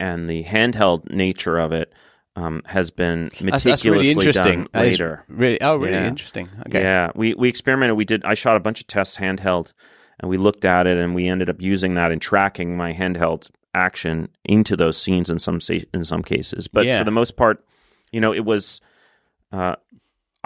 and 0.00 0.28
the 0.28 0.44
handheld 0.44 1.10
nature 1.10 1.58
of 1.58 1.72
it 1.72 1.92
um, 2.36 2.62
has 2.66 2.90
been 2.90 3.24
meticulously 3.42 3.70
that's 3.72 3.84
really 3.86 4.10
interesting. 4.10 4.68
done 4.72 4.82
later. 4.82 5.24
really, 5.28 5.60
oh, 5.62 5.76
really 5.76 5.92
Yeah. 5.92 6.06
interesting. 6.06 6.48
Okay. 6.66 6.82
Yeah, 6.82 7.10
we 7.14 7.34
we 7.34 7.48
experimented. 7.48 7.96
We 7.96 8.04
did. 8.04 8.24
I 8.24 8.34
shot 8.34 8.56
a 8.56 8.60
bunch 8.60 8.80
of 8.80 8.86
tests 8.86 9.16
handheld, 9.16 9.72
and 10.20 10.28
we 10.30 10.36
looked 10.36 10.64
at 10.64 10.86
it, 10.86 10.98
and 10.98 11.14
we 11.14 11.28
ended 11.28 11.48
up 11.48 11.60
using 11.62 11.94
that 11.94 12.12
and 12.12 12.20
tracking 12.20 12.76
my 12.76 12.92
handheld 12.92 13.48
action 13.72 14.28
into 14.44 14.76
those 14.76 14.96
scenes 14.98 15.28
in 15.30 15.38
some 15.38 15.60
in 15.94 16.04
some 16.04 16.22
cases. 16.22 16.68
But 16.68 16.84
Yeah. 16.84 16.98
for 17.00 17.04
the 17.04 17.10
most 17.10 17.36
part, 17.36 17.64
you 18.12 18.20
know, 18.20 18.32
it 18.32 18.44
was. 18.44 18.80
Uh, 19.52 19.76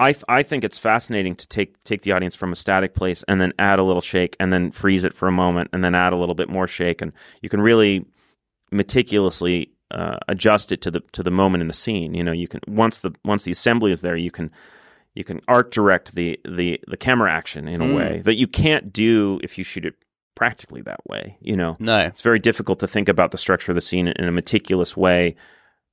I, 0.00 0.14
I 0.28 0.42
think 0.42 0.64
it's 0.64 0.78
fascinating 0.78 1.36
to 1.36 1.46
take 1.46 1.82
take 1.84 2.02
the 2.02 2.12
audience 2.12 2.34
from 2.34 2.52
a 2.52 2.56
static 2.56 2.94
place 2.94 3.22
and 3.28 3.40
then 3.40 3.52
add 3.58 3.78
a 3.78 3.82
little 3.84 4.00
shake 4.00 4.34
and 4.40 4.52
then 4.52 4.70
freeze 4.70 5.04
it 5.04 5.12
for 5.14 5.28
a 5.28 5.32
moment 5.32 5.70
and 5.72 5.84
then 5.84 5.94
add 5.94 6.12
a 6.12 6.16
little 6.16 6.34
bit 6.34 6.48
more 6.48 6.66
shake 6.66 7.02
and 7.02 7.12
you 7.42 7.48
can 7.48 7.60
really 7.60 8.04
meticulously 8.72 9.70
uh, 9.90 10.16
adjust 10.28 10.72
it 10.72 10.80
to 10.82 10.90
the 10.90 11.00
to 11.12 11.22
the 11.22 11.30
moment 11.30 11.62
in 11.62 11.68
the 11.68 11.74
scene. 11.74 12.14
You 12.14 12.24
know, 12.24 12.32
you 12.32 12.48
can 12.48 12.60
once 12.68 13.00
the 13.00 13.12
once 13.24 13.42
the 13.44 13.50
assembly 13.52 13.92
is 13.92 14.00
there, 14.00 14.16
you 14.16 14.30
can 14.30 14.50
you 15.14 15.24
can 15.24 15.40
art 15.48 15.70
direct 15.72 16.14
the 16.14 16.38
the 16.48 16.80
the 16.88 16.96
camera 16.96 17.30
action 17.32 17.66
in 17.68 17.80
a 17.80 17.84
Mm. 17.84 17.96
way 17.96 18.22
that 18.24 18.36
you 18.38 18.46
can't 18.46 18.92
do 18.92 19.40
if 19.42 19.58
you 19.58 19.64
shoot 19.64 19.84
it 19.84 19.94
practically 20.36 20.80
that 20.82 21.00
way. 21.08 21.36
You 21.40 21.56
know, 21.56 21.76
No. 21.80 21.98
it's 21.98 22.22
very 22.22 22.38
difficult 22.38 22.78
to 22.80 22.86
think 22.86 23.08
about 23.08 23.32
the 23.32 23.38
structure 23.38 23.72
of 23.72 23.76
the 23.76 23.80
scene 23.82 24.08
in 24.08 24.24
a 24.24 24.32
meticulous 24.32 24.96
way. 24.96 25.34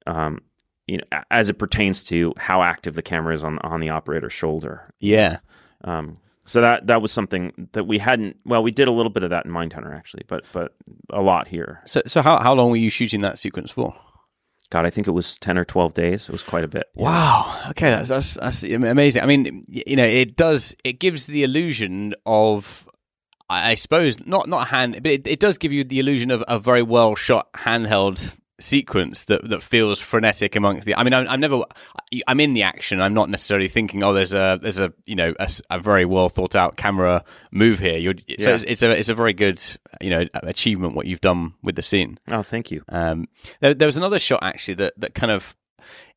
Um, 0.05 0.41
you 0.87 0.97
know, 0.97 1.21
as 1.29 1.49
it 1.49 1.55
pertains 1.55 2.03
to 2.05 2.33
how 2.37 2.61
active 2.63 2.95
the 2.95 3.01
camera 3.01 3.33
is 3.33 3.43
on 3.43 3.59
on 3.59 3.79
the 3.79 3.89
operator's 3.89 4.33
shoulder. 4.33 4.85
Yeah. 4.99 5.39
Um, 5.83 6.17
so 6.45 6.61
that 6.61 6.87
that 6.87 7.01
was 7.01 7.11
something 7.11 7.69
that 7.73 7.83
we 7.83 7.97
hadn't. 7.97 8.37
Well, 8.45 8.63
we 8.63 8.71
did 8.71 8.87
a 8.87 8.91
little 8.91 9.09
bit 9.09 9.23
of 9.23 9.31
that 9.31 9.45
in 9.45 9.51
Mindhunter 9.51 9.95
actually, 9.95 10.23
but 10.27 10.45
but 10.53 10.73
a 11.11 11.21
lot 11.21 11.47
here. 11.47 11.81
So, 11.85 12.01
so 12.07 12.21
how 12.21 12.41
how 12.41 12.53
long 12.53 12.71
were 12.71 12.77
you 12.77 12.89
shooting 12.89 13.21
that 13.21 13.37
sequence 13.37 13.69
for? 13.69 13.93
God, 14.69 14.85
I 14.85 14.89
think 14.89 15.07
it 15.07 15.11
was 15.11 15.37
ten 15.37 15.57
or 15.57 15.65
twelve 15.65 15.93
days. 15.93 16.29
It 16.29 16.31
was 16.31 16.43
quite 16.43 16.63
a 16.63 16.69
bit. 16.69 16.87
Wow. 16.95 17.63
Okay, 17.71 17.87
that's 17.87 18.09
that's 18.09 18.35
that's 18.35 18.63
amazing. 18.63 19.21
I 19.21 19.25
mean, 19.25 19.63
you 19.67 19.97
know, 19.97 20.05
it 20.05 20.37
does 20.37 20.73
it 20.85 20.99
gives 20.99 21.27
the 21.27 21.43
illusion 21.43 22.15
of 22.25 22.87
I 23.49 23.71
I 23.71 23.75
suppose 23.75 24.25
not 24.25 24.47
not 24.47 24.67
a 24.67 24.69
hand, 24.69 24.93
but 25.03 25.11
it, 25.11 25.27
it 25.27 25.39
does 25.41 25.57
give 25.57 25.73
you 25.73 25.83
the 25.83 25.99
illusion 25.99 26.31
of 26.31 26.45
a 26.47 26.59
very 26.59 26.81
well 26.81 27.15
shot 27.15 27.51
handheld 27.53 28.33
sequence 28.59 29.25
that 29.25 29.47
that 29.49 29.61
feels 29.61 29.99
frenetic 30.01 30.55
amongst 30.55 30.85
the. 30.85 30.95
I 30.95 31.03
mean, 31.03 31.13
I'm, 31.13 31.27
I'm 31.27 31.39
never. 31.39 31.61
I'm 32.27 32.39
in 32.39 32.53
the 32.53 32.63
action. 32.63 33.01
I'm 33.01 33.13
not 33.13 33.29
necessarily 33.29 33.67
thinking, 33.67 34.03
oh, 34.03 34.13
there's 34.13 34.33
a 34.33 34.59
there's 34.61 34.79
a 34.79 34.93
you 35.05 35.15
know 35.15 35.33
a 35.69 35.79
very 35.79 36.05
well 36.05 36.29
thought 36.29 36.55
out 36.55 36.77
camera 36.77 37.23
move 37.51 37.79
here. 37.79 37.97
You're, 37.97 38.15
so 38.39 38.49
Yeah. 38.49 38.55
it's, 38.55 38.63
it's 38.63 38.83
a 38.83 38.89
it's 38.91 39.09
a 39.09 39.15
very 39.15 39.33
good 39.33 39.61
you 40.01 40.09
know 40.09 40.25
achievement 40.43 40.95
what 40.95 41.05
you've 41.05 41.21
done 41.21 41.53
with 41.61 41.75
the 41.75 41.83
scene. 41.83 42.17
Oh, 42.31 42.41
thank 42.43 42.71
you. 42.71 42.83
Um, 42.89 43.27
there, 43.59 43.73
there 43.73 43.87
was 43.87 43.97
another 43.97 44.19
shot 44.19 44.39
actually 44.43 44.75
that, 44.75 44.93
that 44.97 45.13
kind 45.13 45.31
of 45.31 45.55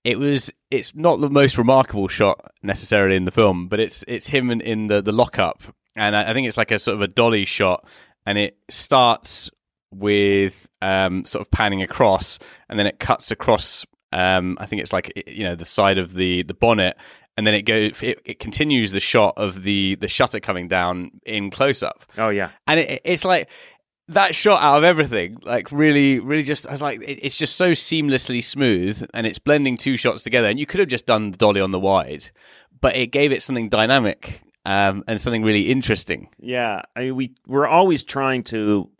it 0.04 0.18
was 0.18 0.50
it's 0.70 0.94
not 0.94 1.20
the 1.20 1.28
most 1.28 1.58
remarkable 1.58 2.08
shot 2.08 2.40
necessarily 2.62 3.16
in 3.16 3.26
the 3.26 3.30
film, 3.30 3.68
but 3.68 3.80
it's 3.80 4.02
it's 4.08 4.28
him 4.28 4.50
in, 4.50 4.60
in 4.62 4.86
the 4.86 5.02
the 5.02 5.12
lockup, 5.12 5.62
and 5.94 6.16
I, 6.16 6.30
I 6.30 6.32
think 6.32 6.46
it's 6.48 6.56
like 6.56 6.70
a 6.70 6.78
sort 6.78 6.94
of 6.94 7.02
a 7.02 7.08
dolly 7.08 7.44
shot, 7.44 7.86
and 8.24 8.38
it 8.38 8.56
starts 8.70 9.50
with 9.92 10.68
um, 10.82 11.24
sort 11.24 11.40
of 11.40 11.50
panning 11.50 11.82
across, 11.82 12.38
and 12.68 12.78
then 12.78 12.86
it 12.86 12.98
cuts 12.98 13.30
across. 13.30 13.86
Um, 14.12 14.56
I 14.60 14.66
think 14.66 14.82
it's 14.82 14.92
like 14.92 15.12
you 15.26 15.44
know 15.44 15.54
the 15.54 15.64
side 15.64 15.98
of 15.98 16.14
the 16.14 16.42
the 16.42 16.54
bonnet, 16.54 16.96
and 17.36 17.46
then 17.46 17.54
it 17.54 17.62
goes. 17.62 18.02
It, 18.02 18.20
it 18.24 18.38
continues 18.38 18.90
the 18.92 19.00
shot 19.00 19.34
of 19.36 19.62
the 19.62 19.94
the 19.96 20.08
shutter 20.08 20.40
coming 20.40 20.68
down 20.68 21.10
in 21.24 21.50
close 21.50 21.82
up 21.82 22.04
Oh 22.18 22.28
yeah. 22.30 22.50
and 22.66 22.80
it, 22.80 23.00
it's 23.04 23.24
like 23.24 23.48
that 24.08 24.34
shot 24.34 24.60
out 24.60 24.78
of 24.78 24.82
everything 24.82 25.38
like 25.42 25.70
really 25.70 26.18
really 26.18 26.42
just 26.42 26.66
i 26.66 26.72
was 26.72 26.82
like 26.82 27.00
it, 27.00 27.20
it's 27.24 27.36
just 27.38 27.54
so 27.54 27.70
seamlessly 27.70 28.42
smooth 28.42 29.06
and 29.14 29.24
it's 29.24 29.38
blending 29.38 29.76
two 29.76 29.96
shots 29.96 30.24
together 30.24 30.48
and 30.48 30.58
you 30.58 30.66
could 30.66 30.80
have 30.80 30.88
just 30.88 31.06
done 31.06 31.30
the 31.30 31.38
dolly 31.38 31.60
on 31.60 31.70
the 31.70 31.78
wide 31.78 32.28
but 32.80 32.96
it 32.96 33.12
gave 33.12 33.30
it 33.30 33.40
something 33.40 33.68
dynamic 33.68 34.42
um, 34.66 35.04
and 35.06 35.20
something 35.20 35.44
really 35.44 35.70
interesting 35.70 36.28
Yeah, 36.40 36.82
I 36.96 37.00
mean, 37.02 37.14
we 37.14 37.34
we're 37.46 37.68
always 37.68 38.02
trying 38.02 38.42
to, 38.44 38.90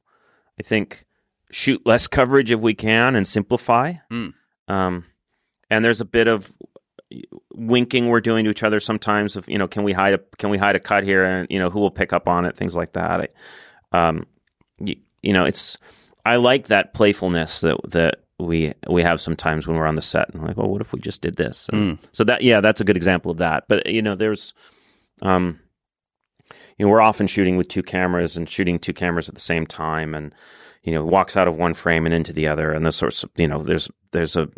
I 0.59 0.63
think, 0.63 1.05
shoot 1.51 1.85
less 1.85 2.07
coverage 2.07 2.51
if 2.51 2.61
we 2.61 2.75
can 2.75 3.17
and 3.17 3.27
simplify. 3.27 3.95
Mm. 4.11 4.35
Um, 4.69 5.05
and 5.71 5.85
there's 5.85 6.01
a 6.01 6.05
bit 6.05 6.29
of 6.29 6.53
winking 7.53 8.09
we're 8.09 8.21
doing 8.21 8.45
to 8.45 8.51
each 8.51 8.63
other 8.63 8.81
sometimes. 8.81 9.37
Of 9.37 9.49
you 9.49 9.59
know, 9.59 9.69
can 9.69 9.83
we 9.83 9.93
hide 9.93 10.15
a 10.15 10.19
can 10.39 10.51
we 10.51 10.59
hide 10.59 10.77
a 10.77 10.81
cut 10.81 11.05
here, 11.05 11.25
and 11.25 11.47
you 11.51 11.59
know, 11.59 11.71
who 11.71 11.81
will 11.81 11.91
pick 11.91 12.13
up 12.13 12.29
on 12.29 12.45
it, 12.45 12.57
things 12.57 12.75
like 12.75 12.93
that. 12.95 13.29
I, 13.93 14.09
um, 14.09 14.27
you, 14.79 14.97
you 15.23 15.33
know, 15.33 15.45
it's 15.45 15.77
I 16.25 16.37
like 16.37 16.69
that 16.69 16.95
playfulness 16.95 17.61
that 17.61 17.77
that 17.89 18.25
we 18.39 18.75
we 18.89 19.03
have 19.03 19.21
sometimes 19.21 19.67
when 19.67 19.77
we're 19.77 19.87
on 19.87 19.95
the 19.95 20.03
set 20.03 20.33
and 20.33 20.43
like, 20.43 20.57
well, 20.57 20.69
what 20.69 20.81
if 20.81 20.93
we 20.93 21.01
just 21.01 21.23
did 21.23 21.37
this? 21.37 21.69
And 21.69 21.79
So 22.13 22.25
that 22.25 22.43
yeah, 22.43 22.61
that's 22.61 22.81
a 22.81 22.85
good 22.85 22.97
example 22.97 23.31
of 23.31 23.39
that. 23.39 23.65
But 23.69 23.87
you 23.87 24.03
know, 24.03 24.15
there's 24.15 24.53
um, 25.23 25.61
you 26.79 26.87
know, 26.87 26.91
we're 26.91 27.01
often 27.01 27.27
shooting 27.27 27.57
with 27.57 27.69
two 27.69 27.83
cameras 27.83 28.37
and 28.37 28.49
shooting 28.49 28.79
two 28.79 28.93
cameras 28.93 29.29
at 29.29 29.35
the 29.35 29.41
same 29.41 29.67
time, 29.67 30.15
and 30.15 30.35
you 30.83 30.93
know, 30.93 31.05
walks 31.05 31.37
out 31.37 31.49
of 31.49 31.57
one 31.57 31.75
frame 31.75 32.07
and 32.07 32.15
into 32.15 32.33
the 32.33 32.47
other, 32.47 32.73
and 32.73 32.85
those 32.85 32.97
sorts. 32.97 33.23
Of, 33.23 33.31
you 33.37 33.49
know, 33.49 33.63
there's 33.63 33.89
there's 34.13 34.37
a 34.37 34.49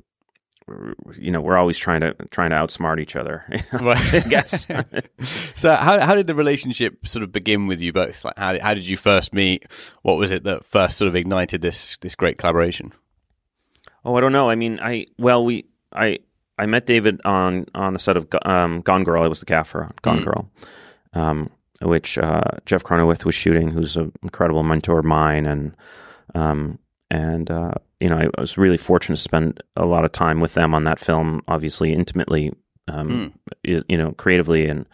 you 1.18 1.32
know, 1.32 1.40
we're 1.40 1.56
always 1.56 1.76
trying 1.76 2.00
to 2.02 2.14
trying 2.30 2.50
to 2.50 2.56
outsmart 2.56 3.00
each 3.00 3.16
other. 3.16 3.44
I 3.72 4.24
guess. 4.28 4.66
so 5.54 5.74
how, 5.74 6.00
how 6.00 6.14
did 6.14 6.28
the 6.28 6.34
relationship 6.34 7.06
sort 7.06 7.22
of 7.24 7.32
begin 7.32 7.66
with 7.66 7.80
you 7.80 7.92
both 7.92 8.24
like 8.24 8.38
how, 8.38 8.58
how 8.60 8.72
did 8.72 8.86
you 8.86 8.96
first 8.96 9.34
meet 9.34 9.66
what 10.02 10.18
was 10.18 10.30
it 10.30 10.44
that 10.44 10.64
first 10.64 10.98
sort 10.98 11.08
of 11.08 11.16
ignited 11.16 11.62
this 11.62 11.96
this 12.00 12.14
great 12.14 12.38
collaboration 12.38 12.92
Oh, 14.04 14.16
I 14.16 14.20
don't 14.20 14.32
know. 14.32 14.50
I 14.50 14.54
mean, 14.54 14.80
I 14.82 15.06
well, 15.18 15.44
we 15.44 15.64
I 15.92 16.18
I 16.58 16.66
met 16.66 16.86
David 16.86 17.20
on 17.24 17.66
on 17.74 17.92
the 17.92 17.98
set 17.98 18.16
of 18.16 18.26
um, 18.44 18.80
Gone 18.80 19.04
Girl. 19.04 19.22
I 19.22 19.28
was 19.28 19.40
the 19.40 19.46
gaffer 19.46 19.84
on 19.84 19.94
Gone 20.02 20.24
Girl, 20.24 20.50
um, 21.12 21.50
which 21.80 22.18
uh, 22.18 22.42
Jeff 22.66 22.82
Cronenweth 22.82 23.24
was 23.24 23.34
shooting, 23.34 23.70
who's 23.70 23.96
an 23.96 24.12
incredible 24.22 24.62
mentor 24.62 24.98
of 24.98 25.04
mine, 25.04 25.46
and 25.46 25.76
um, 26.34 26.78
and 27.10 27.50
uh, 27.50 27.72
you 28.00 28.08
know, 28.08 28.16
I, 28.16 28.28
I 28.36 28.40
was 28.40 28.58
really 28.58 28.78
fortunate 28.78 29.16
to 29.16 29.22
spend 29.22 29.62
a 29.76 29.86
lot 29.86 30.04
of 30.04 30.12
time 30.12 30.40
with 30.40 30.54
them 30.54 30.74
on 30.74 30.84
that 30.84 30.98
film. 30.98 31.42
Obviously, 31.46 31.92
intimately, 31.92 32.52
um, 32.88 33.32
you, 33.62 33.84
you 33.88 33.96
know, 33.96 34.12
creatively 34.12 34.66
and 34.66 34.86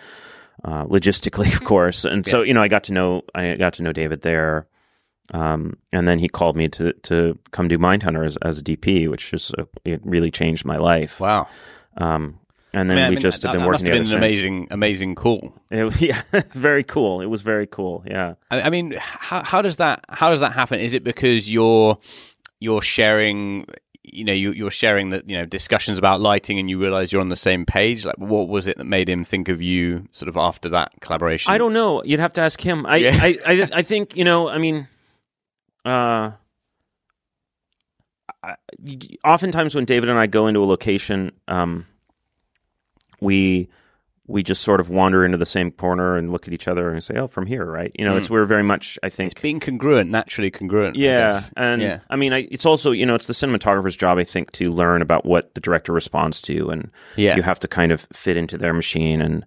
uh, 0.65 0.85
logistically, 0.85 1.53
of 1.55 1.65
course. 1.65 2.05
And 2.05 2.27
so, 2.27 2.43
you 2.43 2.55
know, 2.55 2.63
I 2.63 2.69
got 2.69 2.85
to 2.85 2.93
know 2.93 3.23
I 3.35 3.55
got 3.55 3.75
to 3.75 3.83
know 3.83 3.93
David 3.93 4.23
there. 4.23 4.67
Um, 5.33 5.77
and 5.93 6.09
then 6.09 6.19
he 6.19 6.29
called 6.29 6.57
me 6.57 6.69
to 6.69 6.93
to 6.93 7.39
come 7.51 7.69
do 7.69 7.79
Mindhunter 7.79 8.25
as, 8.25 8.37
as 8.39 8.59
a 8.59 8.63
DP, 8.63 9.09
which 9.09 9.31
just 9.31 9.55
uh, 9.59 9.65
it 9.85 10.01
really 10.05 10.31
changed 10.31 10.65
my 10.65 10.77
life. 10.77 11.21
wow 11.21 11.47
Um, 11.99 12.39
and 12.73 12.91
then 12.91 12.99
I 12.99 13.01
mean, 13.01 13.07
I 13.07 13.09
we 13.09 13.15
mean, 13.17 13.21
just 13.23 13.43
have 13.43 13.53
been 13.53 13.61
that 13.61 13.67
working 13.67 13.73
must 13.73 13.87
have 13.87 13.95
together 13.95 14.11
been 14.11 14.19
an 14.19 14.25
amazing 14.25 14.69
amazing 14.71 15.15
call 15.15 15.55
It 15.71 15.85
was, 15.85 16.01
yeah, 16.01 16.23
very 16.53 16.85
cool. 16.85 17.21
It 17.21 17.27
was 17.27 17.43
very 17.43 17.67
cool. 17.67 18.03
Yeah. 18.07 18.35
I, 18.51 18.63
I 18.63 18.71
mean, 18.71 18.95
how 18.99 19.43
how 19.43 19.63
does 19.63 19.77
that 19.77 20.05
how 20.09 20.31
does 20.31 20.41
that 20.41 20.53
happen? 20.53 20.81
Is 20.81 20.95
it 20.95 21.05
because 21.05 21.51
you're 21.51 21.99
you're 22.61 22.83
sharing, 22.83 23.67
you 24.03 24.25
know, 24.25 24.33
you, 24.33 24.53
you're 24.53 24.71
sharing 24.71 25.11
that 25.11 25.29
you 25.29 25.37
know 25.37 25.47
discussions 25.47 25.97
about 25.97 26.21
lighting, 26.21 26.59
and 26.59 26.69
you 26.69 26.79
realize 26.81 27.13
you're 27.13 27.21
on 27.21 27.29
the 27.29 27.37
same 27.37 27.65
page? 27.65 28.05
Like, 28.05 28.19
what 28.19 28.49
was 28.49 28.67
it 28.67 28.77
that 28.79 28.85
made 28.85 29.09
him 29.09 29.25
think 29.25 29.49
of 29.49 29.63
you 29.63 30.07
sort 30.13 30.29
of 30.29 30.37
after 30.37 30.69
that 30.71 30.93
collaboration? 31.01 31.53
I 31.53 31.59
don't 31.59 31.73
know. 31.73 32.03
You'd 32.05 32.21
have 32.21 32.33
to 32.35 32.41
ask 32.41 32.61
him. 32.61 32.85
I, 32.87 32.97
Yeah. 32.97 33.19
I, 33.21 33.39
I, 33.47 33.69
I 33.75 33.83
think 33.83 34.17
you 34.17 34.25
know. 34.25 34.49
I 34.49 34.59
mean, 34.59 34.89
uh, 35.85 36.33
I, 38.43 38.57
oftentimes 39.25 39.75
when 39.75 39.85
David 39.85 40.09
and 40.09 40.19
I 40.19 40.27
go 40.27 40.47
into 40.47 40.63
a 40.63 40.67
location, 40.67 41.33
um, 41.47 41.87
we 43.21 43.69
we 44.31 44.43
just 44.43 44.61
sort 44.61 44.79
of 44.79 44.91
wander 44.91 45.25
into 45.25 45.39
the 45.39 45.47
same 45.47 45.71
corner 45.71 46.19
and 46.19 46.31
look 46.31 46.47
at 46.47 46.53
each 46.53 46.69
other 46.69 46.91
and 46.91 47.03
say, 47.03 47.15
"Oh, 47.15 47.27
from 47.27 47.47
here, 47.47 47.65
right?" 47.65 47.91
You 47.99 48.05
know, 48.05 48.17
it's 48.19 48.29
we're 48.29 48.45
very 48.45 48.63
much. 48.63 48.99
I 49.03 49.09
think 49.09 49.33
It's 49.33 49.41
being 49.41 49.59
congruent, 49.59 50.11
naturally 50.11 50.51
congruent. 50.51 50.97
Yeah, 50.97 51.33
guess. 51.33 51.53
and 51.57 51.81
yeah. 51.81 52.01
I 52.11 52.17
mean, 52.17 52.35
I, 52.35 52.47
it's 52.51 52.67
also 52.67 52.91
you 52.91 53.07
know 53.07 53.15
it's 53.15 53.27
the 53.27 53.33
cinematographer's 53.33 53.97
job, 53.97 54.19
I 54.19 54.25
think, 54.25 54.53
to 54.53 54.71
learn 54.71 55.01
about 55.01 55.25
what 55.25 55.55
the 55.55 55.61
director 55.63 55.93
responds 55.93 56.43
to, 56.43 56.69
and 56.69 56.91
Yeah. 57.17 57.37
you 57.37 57.43
have 57.43 57.59
to 57.61 57.69
kind 57.69 57.91
of 57.91 58.07
fit 58.13 58.37
into 58.37 58.59
their 58.59 58.75
machine. 58.75 59.23
And 59.23 59.47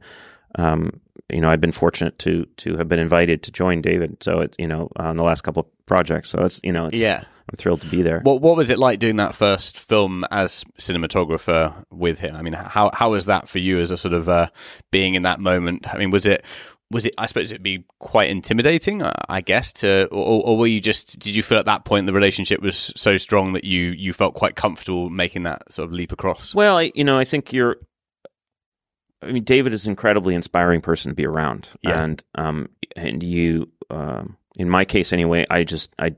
um, 0.55 0.99
you 1.29 1.41
know, 1.41 1.49
I've 1.51 1.61
been 1.61 1.71
fortunate 1.71 2.17
to 2.19 2.45
to 2.57 2.75
have 2.77 2.87
been 2.89 2.99
invited 2.99 3.43
to 3.43 3.51
join 3.51 3.81
David, 3.83 4.17
so 4.23 4.39
it's 4.39 4.55
you 4.57 4.67
know 4.67 4.89
on 4.95 5.15
the 5.15 5.23
last 5.23 5.41
couple 5.41 5.61
of 5.61 5.85
projects, 5.85 6.29
so 6.29 6.43
it's 6.43 6.59
you 6.63 6.71
know, 6.71 6.87
it's, 6.87 6.97
Yeah. 6.97 7.23
I'm 7.51 7.57
thrilled 7.57 7.81
to 7.81 7.87
be 7.87 8.01
there. 8.01 8.21
What 8.21 8.41
what 8.41 8.55
was 8.55 8.69
it 8.69 8.79
like 8.79 8.99
doing 8.99 9.17
that 9.17 9.35
first 9.35 9.77
film 9.77 10.23
as 10.31 10.63
cinematographer 10.79 11.73
with 11.91 12.19
him? 12.19 12.35
I 12.35 12.41
mean, 12.41 12.53
how 12.53 12.91
how 12.93 13.11
was 13.11 13.25
that 13.25 13.49
for 13.49 13.59
you 13.59 13.79
as 13.79 13.91
a 13.91 13.97
sort 13.97 14.13
of 14.13 14.29
uh, 14.29 14.47
being 14.91 15.15
in 15.15 15.23
that 15.23 15.39
moment? 15.41 15.93
I 15.93 15.97
mean, 15.97 16.11
was 16.11 16.25
it 16.25 16.45
was 16.91 17.05
it? 17.05 17.13
I 17.17 17.25
suppose 17.25 17.51
it'd 17.51 17.61
be 17.63 17.83
quite 17.99 18.29
intimidating, 18.29 19.01
uh, 19.01 19.11
I 19.27 19.41
guess. 19.41 19.73
To 19.73 20.07
or, 20.11 20.43
or 20.45 20.57
were 20.57 20.67
you 20.67 20.79
just 20.79 21.19
did 21.19 21.35
you 21.35 21.43
feel 21.43 21.57
at 21.57 21.65
that 21.65 21.83
point 21.83 22.05
the 22.05 22.13
relationship 22.13 22.61
was 22.61 22.93
so 22.95 23.17
strong 23.17 23.51
that 23.53 23.65
you 23.65 23.89
you 23.91 24.13
felt 24.13 24.33
quite 24.33 24.55
comfortable 24.55 25.09
making 25.09 25.43
that 25.43 25.69
sort 25.71 25.87
of 25.87 25.93
leap 25.93 26.11
across? 26.13 26.55
Well, 26.55 26.77
I, 26.77 26.91
you 26.95 27.03
know, 27.03 27.17
I 27.17 27.25
think 27.25 27.51
you're. 27.51 27.77
I 29.21 29.31
mean, 29.31 29.43
David 29.43 29.71
is 29.73 29.85
an 29.85 29.91
incredibly 29.91 30.33
inspiring 30.35 30.81
person 30.81 31.11
to 31.11 31.15
be 31.15 31.25
around, 31.27 31.67
Yeah. 31.83 32.01
and 32.03 32.23
um, 32.35 32.69
and 32.95 33.21
you, 33.21 33.69
um, 33.89 34.37
in 34.57 34.67
my 34.69 34.83
case 34.83 35.13
anyway, 35.13 35.45
I 35.49 35.63
just 35.63 35.93
I 35.99 36.15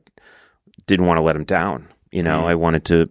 didn't 0.87 1.05
want 1.05 1.17
to 1.17 1.21
let 1.21 1.35
him 1.35 1.45
down. 1.45 1.87
You 2.11 2.23
know, 2.23 2.43
Mm. 2.43 2.47
I 2.47 2.55
wanted 2.55 2.85
to, 2.85 3.09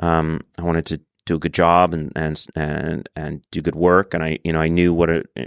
um, 0.00 0.40
I 0.58 0.62
wanted 0.62 0.86
to 0.86 1.00
do 1.24 1.36
a 1.36 1.38
good 1.38 1.54
job 1.54 1.94
and 1.94 2.12
and 2.16 2.44
and 2.54 3.08
and 3.16 3.42
do 3.50 3.62
good 3.62 3.74
work, 3.76 4.14
and 4.14 4.22
I, 4.22 4.38
you 4.44 4.52
know, 4.52 4.60
I 4.60 4.68
knew 4.68 4.92
what 4.92 5.08
a 5.10 5.24
uh, 5.38 5.44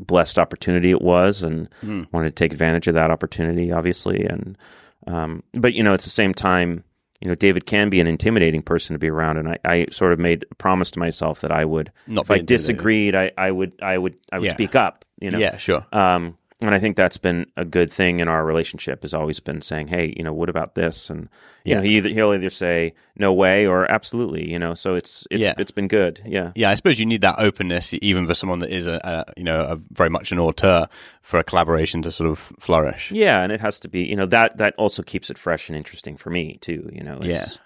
blessed 0.00 0.38
opportunity 0.38 0.90
it 0.90 1.00
was, 1.02 1.42
and 1.42 1.68
Mm. 1.84 2.06
wanted 2.12 2.30
to 2.36 2.44
take 2.44 2.52
advantage 2.52 2.86
of 2.88 2.94
that 2.94 3.10
opportunity, 3.10 3.70
obviously, 3.72 4.24
and 4.24 4.58
um, 5.06 5.42
but 5.52 5.74
you 5.74 5.82
know, 5.82 5.94
at 5.94 6.00
the 6.02 6.10
same 6.10 6.34
time 6.34 6.84
you 7.20 7.28
know, 7.28 7.36
David 7.36 7.66
can 7.66 7.88
be 7.88 8.00
an 8.00 8.08
intimidating 8.08 8.62
person 8.62 8.94
to 8.94 8.98
be 8.98 9.08
around, 9.08 9.36
and 9.36 9.48
I, 9.48 9.58
I 9.64 9.86
sort 9.92 10.12
of 10.12 10.18
made 10.18 10.44
a 10.50 10.56
promise 10.56 10.90
to 10.90 10.98
myself 10.98 11.40
that 11.42 11.52
I 11.52 11.64
would, 11.64 11.92
Not 12.08 12.24
if 12.24 12.30
I 12.32 12.38
disagreed, 12.38 13.14
I, 13.14 13.30
I 13.38 13.48
would, 13.52 13.80
I 13.80 13.96
would, 13.96 14.16
I 14.32 14.40
would 14.40 14.46
Yeah. 14.46 14.54
speak 14.54 14.74
up. 14.74 15.04
You 15.20 15.30
know, 15.30 15.38
Yeah, 15.38 15.56
sure. 15.56 15.86
Um, 15.92 16.36
and 16.66 16.74
I 16.74 16.78
think 16.78 16.96
that's 16.96 17.18
been 17.18 17.46
a 17.56 17.64
good 17.64 17.90
thing 17.92 18.20
in 18.20 18.28
our 18.28 18.44
relationship. 18.44 19.02
Has 19.02 19.12
always 19.14 19.40
been 19.40 19.60
saying, 19.62 19.88
"Hey, 19.88 20.14
you 20.16 20.22
know, 20.24 20.32
what 20.32 20.48
about 20.48 20.74
this?" 20.74 21.10
And 21.10 21.28
you 21.64 21.70
Yeah. 21.72 21.76
know, 21.76 21.82
he 21.82 21.96
either, 21.98 22.08
he'll 22.08 22.32
either 22.34 22.50
say 22.50 22.94
"No 23.16 23.32
way" 23.32 23.66
or 23.66 23.90
"Absolutely." 23.90 24.50
You 24.50 24.58
know, 24.58 24.74
so 24.74 24.94
it's 24.94 25.26
it's 25.30 25.42
Yeah. 25.42 25.54
it's 25.58 25.70
been 25.70 25.88
good. 25.88 26.20
Yeah. 26.26 26.52
Yeah, 26.54 26.70
I 26.70 26.74
suppose 26.74 26.98
you 27.00 27.06
need 27.06 27.20
that 27.22 27.38
openness, 27.38 27.94
even 28.00 28.26
for 28.26 28.34
someone 28.34 28.60
that 28.60 28.70
is 28.70 28.86
a, 28.86 29.00
a 29.04 29.32
you 29.36 29.44
know 29.44 29.60
a, 29.60 29.78
very 29.92 30.10
much 30.10 30.32
an 30.32 30.38
auteur, 30.38 30.88
for 31.22 31.38
a 31.38 31.44
collaboration 31.44 32.02
to 32.02 32.10
sort 32.12 32.30
of 32.30 32.38
flourish. 32.60 33.10
Yeah, 33.12 33.42
and 33.42 33.52
it 33.52 33.60
has 33.60 33.78
to 33.80 33.88
be, 33.88 34.02
you 34.04 34.16
know, 34.16 34.26
that 34.26 34.56
that 34.58 34.74
also 34.78 35.02
keeps 35.02 35.30
it 35.30 35.38
fresh 35.38 35.68
and 35.68 35.76
interesting 35.76 36.16
for 36.16 36.30
me 36.30 36.58
too. 36.60 36.88
You 36.92 37.02
know, 37.02 37.18
it's, 37.22 37.58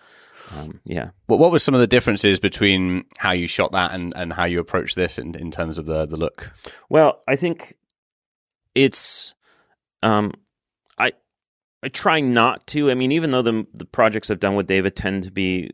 um, 0.56 0.80
yeah. 0.84 1.10
What 1.26 1.40
what 1.40 1.50
were 1.50 1.58
some 1.58 1.74
of 1.74 1.80
the 1.80 1.86
differences 1.88 2.38
between 2.38 3.04
how 3.18 3.32
you 3.32 3.46
shot 3.48 3.72
that 3.72 3.92
and, 3.92 4.12
and 4.16 4.32
how 4.32 4.44
you 4.44 4.60
approached 4.60 4.94
this 4.94 5.18
in, 5.18 5.34
in 5.34 5.50
terms 5.50 5.76
of 5.78 5.86
the 5.86 6.06
the 6.06 6.16
look? 6.16 6.52
Well, 6.88 7.22
I 7.26 7.34
think 7.36 7.74
it's 8.76 9.34
um 10.02 10.32
I 10.98 11.12
I 11.82 11.88
try 11.88 12.20
not 12.20 12.66
to. 12.68 12.90
I 12.90 12.94
mean, 12.94 13.10
even 13.10 13.30
though 13.32 13.42
the 13.42 13.66
the 13.74 13.84
projects 13.86 14.30
I've 14.30 14.38
done 14.40 14.54
with 14.54 14.66
David 14.68 14.94
tend 14.94 15.24
to 15.24 15.30
be 15.32 15.70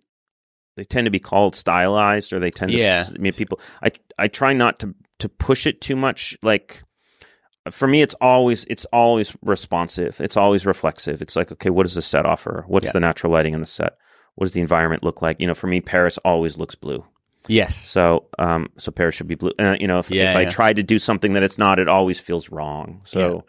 they 0.76 0.84
tend 0.84 1.04
to 1.04 1.10
be 1.10 1.18
called 1.20 1.54
stylized 1.54 2.32
or 2.32 2.38
they 2.40 2.50
tend 2.50 2.72
to 2.72 2.78
Yeah. 2.78 3.00
s- 3.00 3.12
I 3.14 3.18
mean 3.18 3.32
people 3.34 3.60
I 3.82 3.90
I 4.18 4.28
try 4.28 4.52
not 4.54 4.78
to 4.78 4.94
to 5.18 5.28
push 5.28 5.66
it 5.66 5.80
too 5.82 5.96
much 5.96 6.36
like 6.42 6.82
for 7.70 7.86
me 7.86 8.02
it's 8.02 8.14
always 8.20 8.64
it's 8.64 8.86
always 8.86 9.36
responsive. 9.42 10.20
It's 10.20 10.36
always 10.36 10.64
reflexive. 10.66 11.20
It's 11.22 11.36
like, 11.36 11.52
okay, 11.52 11.70
what 11.70 11.82
does 11.84 11.94
the 11.94 12.02
set 12.02 12.24
offer? 12.26 12.64
What's 12.66 12.86
Yeah. 12.86 12.92
the 12.92 13.00
natural 13.00 13.32
lighting 13.32 13.54
in 13.54 13.60
the 13.60 13.66
set? 13.66 13.94
what 14.34 14.46
does 14.46 14.52
the 14.54 14.62
environment 14.62 15.02
look 15.04 15.20
like? 15.20 15.38
You 15.40 15.46
know, 15.46 15.54
for 15.54 15.66
me, 15.66 15.82
Paris 15.82 16.16
always 16.24 16.56
looks 16.56 16.74
blue. 16.74 17.04
Yes. 17.48 17.76
So, 17.76 18.26
um, 18.38 18.68
so 18.78 18.90
Paris 18.92 19.14
should 19.14 19.26
be 19.28 19.34
blue. 19.34 19.52
Uh, 19.58 19.76
you 19.80 19.86
know, 19.86 19.98
if, 19.98 20.10
Yeah, 20.10 20.30
if 20.30 20.36
I 20.36 20.40
yeah. 20.42 20.48
try 20.50 20.72
to 20.72 20.82
do 20.82 20.98
something 20.98 21.32
that 21.32 21.42
it's 21.42 21.58
not, 21.58 21.78
it 21.78 21.88
always 21.88 22.20
feels 22.20 22.50
wrong. 22.50 23.00
So, 23.04 23.44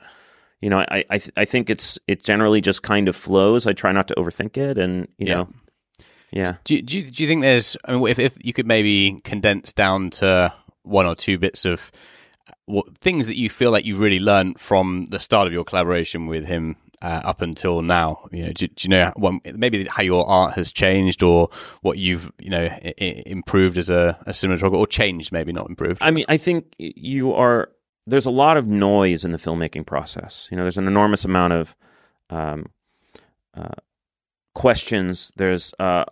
you 0.61 0.69
know, 0.69 0.79
I 0.79 1.05
I, 1.09 1.17
th- 1.19 1.31
I 1.37 1.45
think 1.45 1.69
it's 1.69 1.99
it 2.07 2.23
generally 2.23 2.61
just 2.61 2.81
kind 2.83 3.07
of 3.07 3.15
flows. 3.15 3.67
I 3.67 3.73
try 3.73 3.91
not 3.91 4.07
to 4.07 4.15
overthink 4.15 4.57
it, 4.57 4.77
and 4.77 5.07
you 5.17 5.27
Yeah. 5.27 5.33
know, 5.35 5.49
yeah. 6.31 6.55
Do 6.63 6.75
you, 6.75 6.81
do 6.81 6.97
you, 6.97 7.03
do 7.11 7.23
you 7.23 7.29
think 7.29 7.41
there's, 7.41 7.77
I 7.85 7.91
mean, 7.93 8.07
if, 8.07 8.17
if 8.17 8.37
you 8.43 8.53
could 8.53 8.65
maybe 8.65 9.21
condense 9.23 9.71
down 9.73 10.09
to 10.11 10.51
one 10.81 11.05
or 11.05 11.15
two 11.15 11.37
bits 11.37 11.63
of 11.65 11.91
what, 12.65 12.97
things 12.97 13.27
that 13.27 13.37
you 13.37 13.49
feel 13.49 13.69
like 13.71 13.85
you've 13.85 13.99
really 13.99 14.19
learned 14.19 14.59
from 14.59 15.05
the 15.11 15.19
start 15.19 15.45
of 15.47 15.53
your 15.53 15.63
collaboration 15.63 16.25
with 16.27 16.45
him 16.45 16.75
uh, 17.03 17.21
up 17.25 17.41
until 17.41 17.81
now, 17.83 18.27
you 18.31 18.45
know, 18.45 18.51
do, 18.53 18.65
do 18.67 18.87
you 18.87 18.89
know 18.89 19.11
maybe 19.53 19.83
how 19.85 20.01
your 20.01 20.25
art 20.27 20.53
has 20.55 20.71
changed 20.71 21.21
or 21.21 21.49
what 21.81 21.97
you've, 21.97 22.31
you 22.39 22.49
know, 22.49 22.63
I- 22.65 22.93
I- 22.99 23.23
improved 23.25 23.77
as 23.77 23.89
a, 23.89 24.17
a 24.25 24.31
cinematographer 24.31 24.73
or 24.75 24.87
changed, 24.87 25.31
maybe 25.31 25.51
not 25.51 25.69
improved? 25.69 26.01
I 26.01 26.11
mean, 26.11 26.25
I 26.29 26.37
think 26.37 26.73
you 26.79 27.33
are. 27.33 27.69
There's 28.07 28.25
a 28.25 28.31
lot 28.31 28.57
of 28.57 28.67
noise 28.67 29.23
in 29.25 29.31
the 29.31 29.37
filmmaking 29.37 29.85
process. 29.85 30.47
You 30.49 30.57
know, 30.57 30.63
there's 30.63 30.77
an 30.77 30.87
enormous 30.87 31.23
amount 31.25 31.53
of 31.53 31.75
um, 32.29 32.65
uh, 33.55 33.75
questions. 34.55 35.31
There's 35.37 35.73
uh, 35.79 36.05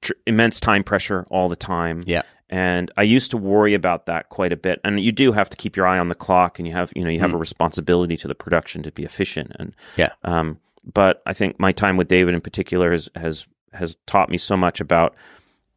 tr- 0.00 0.12
immense 0.26 0.60
time 0.60 0.84
pressure 0.84 1.26
all 1.30 1.48
the 1.48 1.56
time. 1.56 2.02
Yeah. 2.06 2.22
And 2.50 2.90
I 2.96 3.02
used 3.04 3.30
to 3.30 3.36
worry 3.38 3.72
about 3.74 4.06
that 4.06 4.28
quite 4.28 4.52
a 4.52 4.56
bit. 4.56 4.80
And 4.84 5.00
you 5.00 5.12
do 5.12 5.32
have 5.32 5.48
to 5.50 5.56
keep 5.56 5.76
your 5.76 5.86
eye 5.86 5.98
on 5.98 6.08
the 6.08 6.14
clock, 6.14 6.58
and 6.58 6.68
you 6.68 6.74
have 6.74 6.92
you 6.94 7.02
know 7.04 7.10
you 7.10 7.20
have 7.20 7.32
a 7.32 7.38
responsibility 7.38 8.16
to 8.18 8.28
the 8.28 8.34
production 8.34 8.82
to 8.82 8.92
be 8.92 9.04
efficient. 9.04 9.52
And 9.58 9.74
Yeah. 9.96 10.10
um, 10.24 10.58
but 10.84 11.22
I 11.26 11.32
think 11.32 11.58
my 11.60 11.72
time 11.72 11.96
with 11.96 12.08
David 12.08 12.34
in 12.34 12.40
particular 12.40 12.92
has 12.92 13.08
has 13.14 13.46
has 13.72 13.96
taught 14.06 14.28
me 14.30 14.36
so 14.38 14.56
much 14.56 14.80
about 14.80 15.14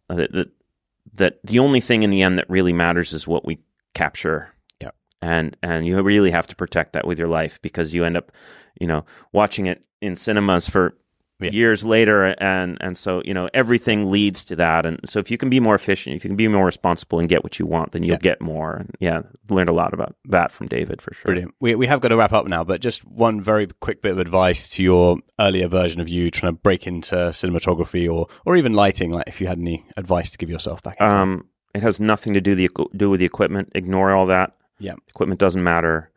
uh, 0.10 0.16
that, 0.16 0.32
that 0.34 0.48
that 1.16 1.40
the 1.44 1.60
only 1.60 1.80
thing 1.80 2.04
in 2.04 2.10
the 2.10 2.22
end 2.24 2.38
that 2.40 2.50
really 2.50 2.74
matters 2.74 3.14
is 3.14 3.28
what 3.28 3.46
we 3.46 3.60
capture. 3.94 4.50
Yeah. 4.82 4.92
And 5.22 5.56
and 5.62 5.86
you 5.86 6.02
really 6.02 6.32
have 6.32 6.48
to 6.48 6.56
protect 6.56 6.94
that 6.94 7.06
with 7.06 7.20
your 7.20 7.28
life 7.28 7.62
because 7.62 7.94
you 7.94 8.04
end 8.04 8.18
up, 8.18 8.32
you 8.82 8.88
know, 8.88 9.06
watching 9.32 9.68
it 9.68 9.86
in 10.02 10.16
cinemas 10.16 10.68
for 10.68 10.96
Yeah. 11.44 11.52
years 11.52 11.84
later 11.84 12.36
and 12.40 12.78
and 12.82 12.98
so, 12.98 13.22
you 13.26 13.34
know, 13.34 13.50
everything 13.54 14.10
leads 14.12 14.44
to 14.46 14.56
that. 14.58 14.86
And 14.86 15.00
so 15.06 15.20
if 15.20 15.30
you 15.32 15.38
can 15.38 15.50
be 15.50 15.60
more 15.60 15.76
efficient, 15.76 16.16
if 16.16 16.24
you 16.24 16.30
can 16.30 16.36
be 16.38 16.48
more 16.48 16.66
responsible 16.66 17.20
and 17.20 17.28
get 17.30 17.44
what 17.44 17.60
you 17.60 17.66
want, 17.66 17.92
then 17.92 18.04
you'll 18.04 18.14
Yeah. 18.14 18.18
get 18.20 18.42
more. 18.42 18.76
And 18.76 18.96
yeah, 19.00 19.22
learned 19.50 19.70
a 19.70 19.74
lot 19.74 19.94
about 19.94 20.16
that 20.30 20.52
from 20.52 20.68
David 20.68 21.02
for 21.02 21.14
sure. 21.14 21.26
Brilliant. 21.26 21.54
We, 21.60 21.76
we 21.76 21.88
have 21.88 22.02
got 22.02 22.10
to 22.10 22.18
wrap 22.18 22.34
up 22.34 22.48
now, 22.48 22.64
but 22.64 22.82
just 22.82 23.04
one 23.06 23.42
very 23.42 23.68
quick 23.82 24.02
bit 24.02 24.12
of 24.14 24.20
advice 24.20 24.68
to 24.70 24.84
your 24.84 25.18
earlier 25.40 25.68
version 25.68 26.02
of 26.02 26.10
you 26.10 26.32
trying 26.32 26.54
to 26.54 26.60
break 26.62 26.88
into 26.88 27.16
cinematography 27.16 28.12
or, 28.12 28.28
or 28.46 28.56
even 28.58 28.74
lighting, 28.74 29.12
like 29.12 29.28
if 29.28 29.40
you 29.42 29.48
had 29.48 29.60
any 29.60 29.86
advice 29.98 30.32
to 30.32 30.38
give 30.38 30.50
yourself 30.50 30.82
back. 30.84 31.00
Um, 31.02 31.48
it 31.76 31.82
has 31.82 32.00
nothing 32.00 32.34
to 32.36 32.42
do 32.42 32.54
the 32.56 32.70
do 32.96 33.10
with 33.10 33.20
the 33.20 33.26
equipment. 33.26 33.72
Ignore 33.76 34.14
all 34.14 34.28
that. 34.28 34.56
Yeah. 34.80 34.94
equipment 35.10 35.40
doesn't 35.40 35.64
matter. 35.64 36.10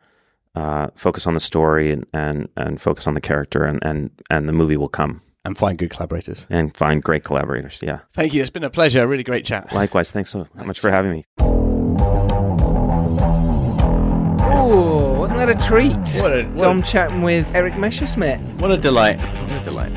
Uh, 0.57 0.87
focus 0.95 1.27
on 1.27 1.33
the 1.35 1.39
story 1.39 1.91
and, 1.91 2.05
and, 2.13 2.47
and 2.57 2.81
focus 2.81 3.05
on 3.07 3.13
the 3.13 3.21
character, 3.21 3.63
and, 3.63 3.77
and, 3.83 4.09
and 4.31 4.47
the 4.49 4.53
movie 4.53 4.75
will 4.77 4.89
come. 4.89 5.21
and 5.45 5.55
find 5.57 5.77
good 5.77 5.91
collaborators. 5.91 6.47
And 6.49 6.75
find 6.75 7.03
great 7.03 7.23
collaborators. 7.23 7.79
Yeah. 7.83 7.99
Thank 8.13 8.33
you. 8.33 8.41
It's 8.41 8.49
been 8.49 8.63
a 8.63 8.69
pleasure. 8.71 9.03
A 9.03 9.07
really 9.07 9.23
great 9.23 9.45
chat. 9.45 9.71
Likewise. 9.71 10.11
Thanks 10.11 10.31
so 10.31 10.47
much 10.55 10.79
for 10.79 10.89
having 10.89 11.11
me. 11.11 11.25
Oh, 14.49 15.13
wasn't 15.19 15.39
that 15.39 15.49
a 15.49 15.55
treat? 15.67 15.95
What 16.21 16.33
a- 16.33 16.43
what 16.45 16.57
Dom 16.59 16.79
a- 16.79 16.83
chatting 16.83 17.21
with 17.21 17.53
Erik 17.55 17.77
Messerschmidt. 17.77 18.39
What 18.59 18.71
a 18.71 18.77
delight. 18.77 19.19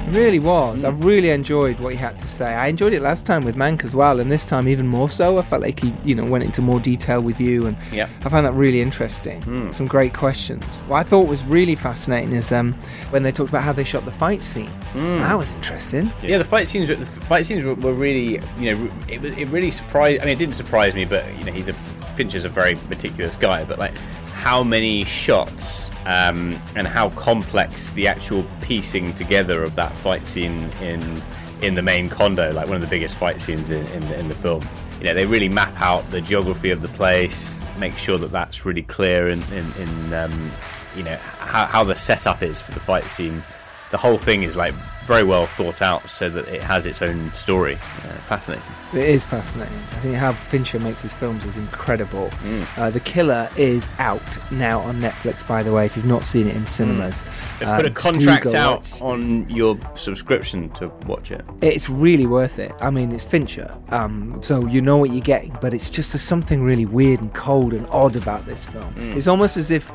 It 0.09 0.16
really 0.16 0.38
was. 0.38 0.85
I 0.85 0.90
really 0.90 1.31
enjoyed 1.31 1.79
what 1.81 1.92
he 1.92 1.99
had 1.99 2.18
to 2.18 2.29
say. 2.29 2.55
I 2.55 2.68
enjoyed 2.68 2.92
it 2.92 3.03
last 3.03 3.27
time 3.27 3.44
with 3.44 3.57
Mank 3.57 3.85
as 3.85 3.94
well, 3.94 4.20
and 4.20 4.31
this 4.31 4.44
time 4.44 4.68
even 4.68 4.87
more 4.87 5.11
so. 5.11 5.38
I 5.38 5.42
felt 5.42 5.62
like 5.62 5.81
he, 5.81 5.92
you 6.05 6.14
know, 6.14 6.25
went 6.25 6.44
into 6.44 6.62
more 6.62 6.81
detail 6.81 7.20
with 7.20 7.40
you, 7.40 7.66
and 7.66 7.77
Yeah. 7.92 8.09
I 8.25 8.29
found 8.29 8.46
that 8.46 8.53
really 8.55 8.81
interesting. 8.81 9.42
Some 9.73 9.87
great 9.87 10.14
questions. 10.14 10.64
What 10.88 10.99
I 10.99 11.03
thought 11.03 11.27
was 11.29 11.44
really 11.44 11.75
fascinating 11.75 12.33
is 12.33 12.53
um, 12.53 12.73
when 13.11 13.23
they 13.23 13.33
talked 13.33 13.51
about 13.51 13.62
how 13.62 13.73
they 13.73 13.85
shot 13.85 14.05
the 14.05 14.11
fight 14.11 14.42
scenes. 14.42 14.70
That 14.94 15.37
was 15.38 15.55
interesting. 15.55 16.12
Yeah, 16.23 16.38
the 16.38 16.44
fight 16.44 16.68
scenes. 16.68 16.88
were- 16.88 16.96
The 16.96 17.07
fight 17.07 17.46
scenes 17.46 17.64
were, 17.64 17.75
were 17.75 17.94
really, 17.94 18.40
you 18.59 18.75
know, 18.75 18.90
it, 19.09 19.25
it 19.38 19.49
really 19.49 19.70
surprised. 19.70 20.20
I 20.23 20.25
mean, 20.25 20.35
it 20.35 20.38
didn't 20.38 20.55
surprise 20.55 20.94
me, 20.94 21.05
but 21.05 21.25
you 21.38 21.44
know, 21.44 21.53
he's 21.53 21.68
a 21.68 21.73
Fincher's 22.16 22.44
a 22.44 22.49
very 22.51 22.75
meticulous 22.90 23.35
guy. 23.37 23.64
But 23.64 23.79
like, 23.79 23.94
how 24.40 24.62
many 24.62 25.05
shots 25.05 25.90
um, 26.07 26.59
and 26.74 26.88
how 26.88 27.11
complex 27.11 27.90
the 27.90 28.09
actual 28.09 28.42
piecing 28.62 29.12
together 29.14 29.62
of 29.62 29.74
that 29.74 29.92
fight 29.92 30.26
scene 30.26 30.70
in 30.81 31.22
in 31.61 31.74
the 31.74 31.83
main 31.83 32.09
condo, 32.09 32.50
like 32.53 32.66
one 32.66 32.76
of 32.76 32.81
the 32.81 32.87
biggest 32.87 33.16
fight 33.16 33.38
scenes 33.38 33.70
in, 33.70 33.85
in, 33.88 34.00
the, 34.09 34.18
in 34.18 34.29
the 34.29 34.35
film. 34.35 34.66
You 34.98 35.09
know, 35.09 35.14
they 35.14 35.26
really 35.26 35.50
map 35.50 35.79
out 35.79 36.11
the 36.11 36.22
geography 36.22 36.70
of 36.70 36.81
the 36.81 36.88
place, 36.88 37.61
make 37.79 37.94
sure 37.98 38.16
that 38.16 38.33
that's 38.33 38.64
really 38.64 38.81
clear 38.83 39.29
in, 39.29 39.42
in, 39.53 39.70
in 39.74 40.14
um, 40.14 40.50
you 40.96 41.03
know, 41.03 41.16
how, 41.16 41.66
how 41.66 41.85
the 41.85 41.94
setup 41.94 42.42
is 42.42 42.62
for 42.62 42.72
the 42.72 42.81
fight 42.81 43.05
scene. 43.05 43.42
The 43.90 43.98
whole 43.98 44.16
thing 44.16 44.42
is 44.42 44.57
like 44.57 44.72
very 45.11 45.25
well 45.25 45.44
thought 45.46 45.83
out 45.83 46.09
so 46.09 46.29
that 46.31 46.46
it 46.46 46.62
has 46.62 46.87
its 46.87 47.03
own 47.03 47.33
story. 47.33 47.75
Uh, 47.75 48.12
fascinating. 48.29 48.62
It 48.94 49.09
is 49.09 49.25
fascinating. 49.25 49.75
I 49.77 49.99
think 50.03 50.14
how 50.14 50.31
Fincher 50.33 50.79
makes 50.79 51.03
his 51.03 51.12
films 51.12 51.44
is 51.44 51.57
incredible. 51.57 52.31
Uh, 52.77 52.90
the 52.90 53.01
Killer 53.01 53.51
is 53.57 53.88
out 53.99 54.23
now 54.53 54.79
on 54.79 55.01
Netflix, 55.01 55.44
by 55.44 55.64
the 55.64 55.73
way, 55.73 55.85
if 55.85 55.96
you've 55.96 56.07
not 56.07 56.23
seen 56.23 56.46
it 56.46 56.55
in 56.55 56.64
cinemas. 56.64 57.25
So 57.59 57.66
Uh, 57.66 57.77
put 57.79 57.87
a 57.87 57.90
contract 57.90 58.55
out 58.55 58.83
watch 58.83 59.03
on 59.03 59.51
your 59.51 59.77
subscription 59.96 60.70
to 60.70 60.87
watch 61.09 61.33
it. 61.33 61.44
It's 61.61 61.90
really 61.90 62.27
worth 62.27 62.61
it. 62.61 62.70
I 62.81 62.90
mean, 62.90 63.11
it's 63.11 63.25
Fincher, 63.25 63.77
um, 63.88 64.38
so 64.42 64.64
you 64.66 64.81
know 64.81 64.96
what 64.99 65.11
you're 65.11 65.20
getting, 65.23 65.57
but 65.61 65.75
it's 65.75 65.90
just 65.90 66.12
there's 66.12 66.23
something 66.23 66.62
really 66.62 66.87
weird 66.87 67.20
and 67.20 67.35
cold 67.35 67.75
and 67.75 67.85
odd 67.90 68.14
about 68.14 68.46
this 68.46 68.64
film. 68.64 68.94
It's 68.96 69.27
almost 69.27 69.57
as 69.57 69.73
if 69.73 69.90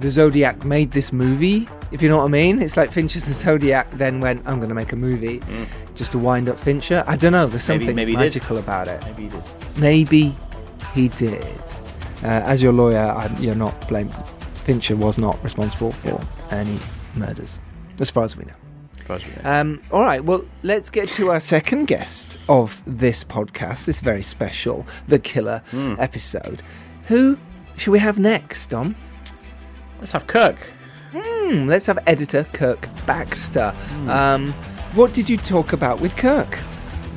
the 0.00 0.10
Zodiac 0.10 0.64
made 0.64 0.90
this 0.92 1.12
movie, 1.12 1.68
if 1.92 2.02
you 2.02 2.08
know 2.08 2.18
what 2.18 2.24
I 2.24 2.28
mean. 2.28 2.60
It's 2.62 2.76
like 2.76 2.90
Fincher's 2.90 3.26
The 3.26 3.34
Zodiac 3.34 3.90
then 3.92 4.20
went, 4.20 4.46
I'm 4.46 4.56
going 4.56 4.68
to 4.68 4.74
make 4.74 4.92
a 4.92 4.96
movie 4.96 5.40
just 5.94 6.12
to 6.12 6.18
wind 6.18 6.48
up 6.48 6.58
Fincher. 6.58 7.04
I 7.06 7.16
don't 7.16 7.32
know, 7.32 7.46
there's 7.46 7.64
something 7.64 7.94
maybe 7.94 8.12
did. 8.12 8.18
magical 8.18 8.58
about 8.58 8.88
it. 8.88 9.02
Maybe 9.04 9.22
he 9.24 9.28
did. 9.28 9.42
Maybe 9.78 10.36
he 10.94 11.08
did. 11.08 11.44
Uh, 12.22 12.26
as 12.26 12.62
your 12.62 12.72
lawyer, 12.72 12.98
I'm, 12.98 13.34
you're 13.42 13.54
not 13.54 13.88
blamed. 13.88 14.14
Fincher 14.64 14.96
was 14.96 15.18
not 15.18 15.42
responsible 15.42 15.92
for 15.92 16.20
any 16.54 16.78
murders, 17.14 17.58
as 17.98 18.10
far 18.10 18.24
as 18.24 18.36
we 18.36 18.44
know. 18.44 18.52
Um, 19.44 19.82
all 19.90 20.02
right, 20.02 20.22
well, 20.24 20.44
let's 20.62 20.88
get 20.88 21.08
to 21.10 21.30
our 21.32 21.40
second 21.40 21.86
guest 21.86 22.38
of 22.48 22.80
this 22.86 23.24
podcast, 23.24 23.84
this 23.86 24.00
very 24.00 24.22
special 24.22 24.86
The 25.08 25.18
Killer 25.18 25.62
episode. 25.98 26.62
Who 27.06 27.36
should 27.76 27.90
we 27.90 27.98
have 27.98 28.18
next, 28.20 28.68
Dom? 28.70 28.94
Let's 30.00 30.12
have 30.12 30.26
Kirk. 30.26 30.56
Hmm, 31.12 31.68
let's 31.68 31.86
have 31.86 31.98
editor 32.06 32.44
Kirk 32.52 32.88
Baxter. 33.06 33.74
Um, 34.08 34.52
what 34.94 35.12
did 35.12 35.28
you 35.28 35.36
talk 35.36 35.72
about 35.72 36.00
with 36.00 36.16
Kirk? 36.16 36.58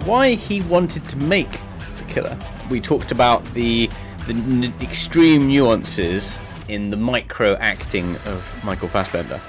why 0.06 0.32
he 0.34 0.62
wanted 0.64 1.08
to 1.08 1.18
make 1.18 1.50
the 1.98 2.04
killer. 2.08 2.38
We 2.70 2.82
talked 2.82 3.12
about 3.12 3.44
the 3.54 3.90
the 4.28 4.34
n- 4.34 4.74
extreme 4.82 5.48
nuances 5.48 6.38
in 6.68 6.90
the 6.90 6.98
micro 6.98 7.56
acting 7.56 8.16
of 8.26 8.62
Michael 8.64 8.88
Fassbender, 8.88 9.40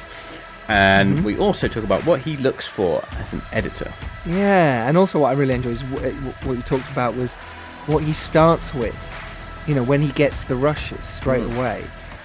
and 0.69 1.25
we 1.25 1.37
also 1.39 1.69
talk 1.69 1.85
about 1.85 2.05
what 2.07 2.21
he 2.21 2.37
looks 2.37 2.67
for 2.67 3.05
as 3.19 3.33
an 3.33 3.43
editor. 3.53 3.93
Yeah, 4.27 4.89
and 4.89 4.97
also 4.97 5.21
what 5.21 5.29
I 5.29 5.33
really 5.33 5.55
enjoyed 5.55 5.75
is 5.75 5.85
what, 5.85 6.03
what 6.45 6.57
you 6.57 6.63
talked 6.63 6.91
about 6.91 7.15
was 7.15 7.35
what 7.87 8.03
he 8.03 8.13
starts 8.13 8.73
with. 8.75 8.97
You 9.67 9.75
know, 9.75 9.83
when 9.83 10.03
he 10.03 10.13
gets 10.13 10.45
the 10.45 10.57
rushes 10.57 11.05
straight 11.07 11.45
away, 11.57 11.85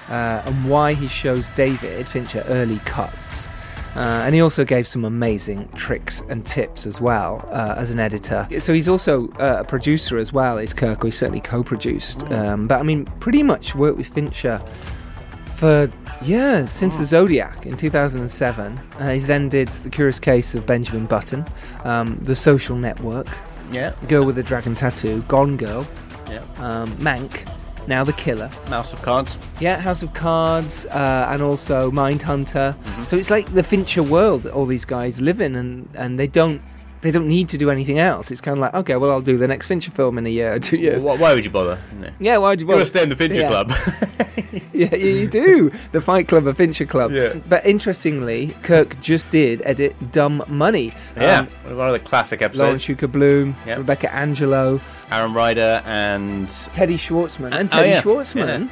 uh, 0.09 0.41
and 0.45 0.69
why 0.69 0.93
he 0.93 1.07
shows 1.07 1.49
David 1.49 2.07
Fincher 2.07 2.43
early 2.47 2.79
cuts. 2.79 3.47
Uh, 3.95 4.21
and 4.23 4.35
he 4.35 4.41
also 4.41 4.63
gave 4.63 4.85
some 4.85 5.03
amazing 5.03 5.67
tricks 5.69 6.21
and 6.29 6.45
tips 6.45 6.85
as 6.85 7.01
well 7.01 7.43
uh, 7.49 7.73
as 7.75 7.89
an 7.91 7.99
editor. 7.99 8.47
So 8.59 8.71
he's 8.73 8.87
also 8.87 9.29
uh, 9.33 9.57
a 9.61 9.63
producer 9.63 10.17
as 10.17 10.31
well. 10.31 10.57
Is 10.59 10.73
Kirk? 10.73 11.03
Or 11.03 11.07
he's 11.07 11.17
certainly 11.17 11.41
co-produced. 11.41 12.23
Um, 12.31 12.67
but 12.67 12.79
I 12.79 12.83
mean, 12.83 13.05
pretty 13.19 13.41
much 13.41 13.73
worked 13.75 13.97
with 13.97 14.07
Fincher 14.07 14.61
for 15.55 15.89
years 16.21 16.69
since 16.69 16.97
the 16.97 17.03
Zodiac 17.03 17.65
in 17.65 17.75
2007. 17.75 18.77
Uh, 18.77 19.09
he's 19.09 19.27
then 19.27 19.49
did 19.49 19.67
the 19.69 19.89
Curious 19.89 20.19
Case 20.19 20.55
of 20.55 20.65
Benjamin 20.65 21.05
Button, 21.05 21.43
um, 21.83 22.17
The 22.21 22.35
Social 22.35 22.77
Network, 22.77 23.27
Yeah, 23.71 23.93
Girl 24.07 24.23
with 24.23 24.35
the 24.35 24.43
Dragon 24.43 24.75
Tattoo, 24.75 25.21
Gone 25.23 25.57
Girl, 25.57 25.85
yeah. 26.29 26.43
um, 26.59 26.89
Mank, 26.97 27.45
now 27.87 28.03
The 28.03 28.13
Killer, 28.13 28.49
Mouse 28.69 28.93
of 28.93 29.01
Cards. 29.01 29.37
yeah, 29.59 29.79
House 29.79 30.03
of 30.03 30.13
Cards, 30.13 30.85
uh, 30.87 31.27
and 31.29 31.41
also 31.41 31.91
Mindhunter. 31.91 32.75
So 33.07 33.17
it's 33.17 33.29
like 33.31 33.47
the 33.53 33.63
Fincher 33.63 34.03
world 34.03 34.43
that 34.43 34.53
all 34.53 34.65
these 34.65 34.85
guys 34.85 35.19
live 35.21 35.41
in, 35.41 35.55
and, 35.55 35.89
and 35.95 36.17
they 36.19 36.27
don't 36.27 36.61
they 37.01 37.11
don't 37.11 37.27
need 37.27 37.47
to 37.49 37.57
do 37.57 37.69
anything 37.69 37.97
else. 37.99 38.29
It's 38.31 38.41
kind 38.41 38.57
of 38.57 38.61
like, 38.61 38.73
okay, 38.73 38.95
well, 38.97 39.09
I'll 39.11 39.21
do 39.21 39.37
the 39.37 39.47
next 39.47 39.67
Fincher 39.67 39.91
film 39.91 40.17
in 40.17 40.25
a 40.25 40.29
year 40.29 40.53
or 40.53 40.59
two 40.59 40.77
years. 40.77 41.03
Why, 41.03 41.15
why 41.15 41.33
would 41.33 41.45
you 41.45 41.51
bother? 41.51 41.77
No. 41.99 42.09
Yeah, 42.19 42.37
why'd 42.37 42.59
you 42.59 42.65
You 42.65 42.71
bother? 42.71 42.81
to 42.81 42.85
stay 42.85 43.03
in 43.03 43.09
the 43.09 43.15
Fincher 43.15 43.41
Yeah. 43.41 43.47
Club. 43.47 43.71
yeah, 44.73 44.95
you 44.95 45.07
you 45.21 45.27
do. 45.27 45.71
The 45.91 46.01
Fight 46.01 46.27
Club, 46.27 46.45
a 46.47 46.53
Fincher 46.53 46.85
Club. 46.85 47.11
Yeah. 47.11 47.35
But 47.47 47.65
interestingly, 47.65 48.55
Kirk 48.63 48.99
just 48.99 49.31
did 49.31 49.61
edit 49.65 49.95
Dumb 50.11 50.43
Money. 50.47 50.93
yeah, 51.15 51.39
Um, 51.65 51.77
one 51.77 51.87
of 51.87 51.93
the 51.93 51.99
classic 51.99 52.41
Lawrence 52.41 52.59
episodes. 52.59 52.83
Schuker 52.85 53.11
Blum, 53.11 53.55
Yep. 53.65 53.77
Rebecca 53.79 54.13
Angelo, 54.13 54.81
Aaron 55.11 55.33
Ryder 55.33 55.81
and 55.85 56.49
Teddy 56.71 56.97
Schwartzman, 56.97 57.53
and 57.53 57.69
Oh, 57.71 57.77
Teddy 57.77 57.89
yeah. 57.89 58.01
Schwartzman. 58.01 58.69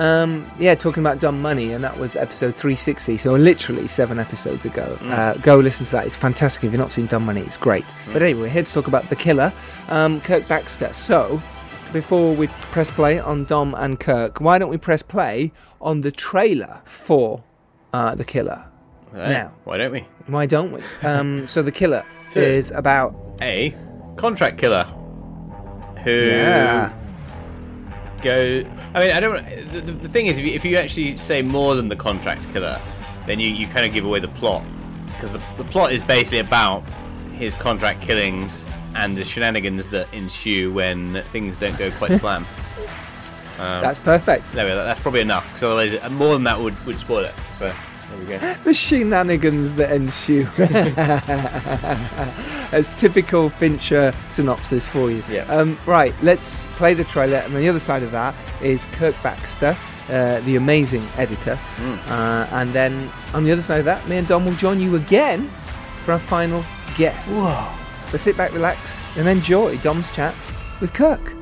Um, 0.00 0.50
yeah, 0.58 0.74
talking 0.74 1.02
about 1.02 1.18
dumb 1.20 1.42
money, 1.42 1.72
and 1.74 1.84
that 1.84 1.98
was 1.98 2.16
episode 2.16 2.54
360, 2.56 3.18
so 3.18 3.34
literally 3.34 3.86
seven 3.86 4.18
episodes 4.18 4.64
ago. 4.64 4.96
Mm. 5.00 5.10
Uh, 5.10 5.34
go 5.34 5.58
listen 5.58 5.84
to 5.84 5.92
that; 5.92 6.06
it's 6.06 6.16
fantastic. 6.16 6.64
If 6.64 6.72
you've 6.72 6.80
not 6.80 6.90
seen 6.90 7.04
Dumb 7.06 7.26
Money, 7.26 7.42
it's 7.42 7.58
great. 7.58 7.84
Mm. 7.84 8.12
But 8.14 8.22
anyway, 8.22 8.40
we're 8.40 8.48
here 8.48 8.62
to 8.62 8.72
talk 8.72 8.86
about 8.86 9.10
the 9.10 9.16
killer, 9.16 9.52
um, 9.88 10.22
Kirk 10.22 10.48
Baxter. 10.48 10.90
So, 10.94 11.42
before 11.92 12.34
we 12.34 12.46
press 12.72 12.90
play 12.90 13.18
on 13.18 13.44
Dom 13.44 13.74
and 13.74 14.00
Kirk, 14.00 14.40
why 14.40 14.58
don't 14.58 14.70
we 14.70 14.78
press 14.78 15.02
play 15.02 15.52
on 15.82 16.00
the 16.00 16.10
trailer 16.10 16.80
for 16.86 17.44
uh, 17.92 18.14
the 18.14 18.24
killer? 18.24 18.64
Right. 19.12 19.28
Now. 19.28 19.52
Why 19.64 19.76
don't 19.76 19.92
we? 19.92 20.06
Why 20.28 20.46
don't 20.46 20.72
we? 20.72 20.80
Um, 21.06 21.46
so 21.46 21.60
the 21.62 21.72
killer 21.72 22.06
So- 22.30 22.40
is 22.40 22.70
about 22.70 23.14
A 23.42 23.76
contract 24.16 24.56
killer 24.56 24.84
who 26.04 26.10
yeah. 26.10 26.92
Go. 28.22 28.62
I 28.94 29.00
mean, 29.00 29.10
I 29.10 29.20
don't. 29.20 29.44
The, 29.72 29.80
the, 29.80 30.08
thing 30.08 30.26
is, 30.26 30.38
if 30.38 30.44
you, 30.44 30.52
if 30.52 30.64
you 30.64 30.76
actually 30.76 31.16
say 31.16 31.42
more 31.42 31.74
than 31.74 31.88
the 31.88 31.96
contract 31.96 32.50
killer, 32.52 32.80
then 33.26 33.40
you, 33.40 33.48
you 33.48 33.66
kind 33.66 33.86
of 33.86 33.92
give 33.92 34.04
away 34.04 34.20
the 34.20 34.28
plot 34.28 34.64
because 35.06 35.32
the, 35.32 35.40
the 35.56 35.64
plot 35.64 35.92
is 35.92 36.02
basically 36.02 36.38
about 36.38 36.82
his 37.32 37.54
contract 37.54 38.00
killings 38.00 38.64
and 38.96 39.16
the 39.16 39.24
shenanigans 39.24 39.88
that 39.88 40.12
ensue 40.12 40.72
when 40.72 41.22
things 41.32 41.56
don't 41.56 41.78
go 41.78 41.90
quite 41.92 42.10
to 42.10 42.18
plan. 42.20 42.44
Um, 43.58 43.82
That's 43.82 43.98
perfect. 43.98 44.52
there 44.52 44.64
we 44.64 44.70
go. 44.70 44.82
That's 44.82 45.00
probably 45.00 45.20
enough 45.20 45.46
because 45.48 45.64
otherwise, 45.64 45.94
uh, 45.94 46.08
more 46.10 46.32
than 46.32 46.44
that 46.44 46.58
would, 46.58 46.86
would 46.86 46.98
spoil 46.98 47.24
it. 47.24 47.34
So 47.58 47.66
there 47.66 47.74
we 47.74 47.74
go. 47.74 47.89
The 48.64 48.74
shenanigans 48.74 49.74
that 49.74 49.92
ensue. 49.92 50.46
As 52.72 52.94
typical 52.94 53.50
Fincher 53.50 54.12
synopsis 54.30 54.88
for 54.88 55.10
you. 55.10 55.22
Yeah. 55.28 55.42
Um, 55.44 55.78
right, 55.86 56.14
let's 56.22 56.66
play 56.76 56.94
the 56.94 57.04
trailer, 57.04 57.38
and 57.38 57.54
on 57.54 57.60
the 57.60 57.68
other 57.68 57.80
side 57.80 58.02
of 58.02 58.12
that 58.12 58.34
is 58.62 58.86
Kirk 58.92 59.20
Baxter, 59.22 59.76
uh, 60.08 60.40
the 60.40 60.56
amazing 60.56 61.06
editor, 61.16 61.58
uh, 62.08 62.46
and 62.52 62.70
then 62.70 63.10
on 63.34 63.44
the 63.44 63.52
other 63.52 63.62
side 63.62 63.80
of 63.80 63.84
that, 63.86 64.06
me 64.08 64.16
and 64.16 64.26
Dom 64.26 64.44
will 64.44 64.54
join 64.54 64.80
you 64.80 64.96
again 64.96 65.48
for 66.04 66.12
our 66.12 66.18
final 66.18 66.64
guess. 66.96 67.30
Whoa! 67.30 67.68
So 68.10 68.16
sit 68.16 68.36
back, 68.36 68.52
relax, 68.52 69.02
and 69.16 69.28
enjoy 69.28 69.76
Dom's 69.78 70.14
chat 70.14 70.34
with 70.80 70.92
Kirk. 70.92 71.39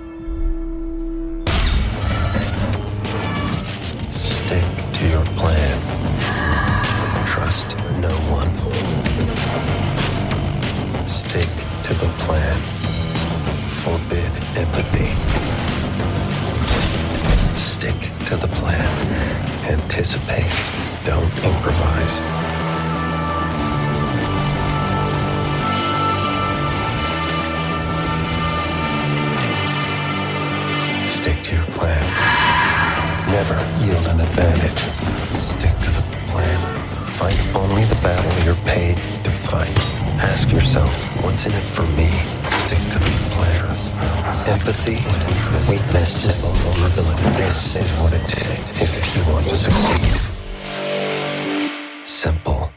To 18.28 18.36
the 18.36 18.48
plan. 18.48 18.84
Anticipate. 19.64 20.52
Don't 21.06 21.32
improvise. 21.42 22.12
Stick 31.10 31.42
to 31.44 31.56
your 31.56 31.64
plan. 31.72 32.04
Never 33.32 33.56
yield 33.82 34.06
an 34.08 34.20
advantage. 34.20 34.82
Stick 35.40 35.72
to 35.78 35.90
the 35.90 36.04
plan. 36.28 37.06
Fight 37.06 37.40
only 37.54 37.84
the 37.84 37.98
battle 38.02 38.44
you're 38.44 38.62
paid 38.66 38.98
to 39.24 39.30
fight. 39.30 39.97
Ask 40.20 40.50
yourself, 40.50 40.92
what's 41.22 41.46
in 41.46 41.52
it 41.52 41.68
for 41.68 41.86
me? 41.96 42.10
Stick 42.48 42.78
to 42.90 42.98
the 42.98 43.10
plan. 43.30 43.58
Empathy, 44.48 44.96
weakness, 45.70 46.24
vulnerability. 46.62 47.22
This 47.36 47.76
is 47.76 47.92
what 48.00 48.12
it 48.12 48.26
takes 48.28 48.82
if 48.82 49.16
you 49.16 49.32
want 49.32 49.46
to 49.46 49.54
succeed. 49.54 50.20
Simple. 52.04 52.70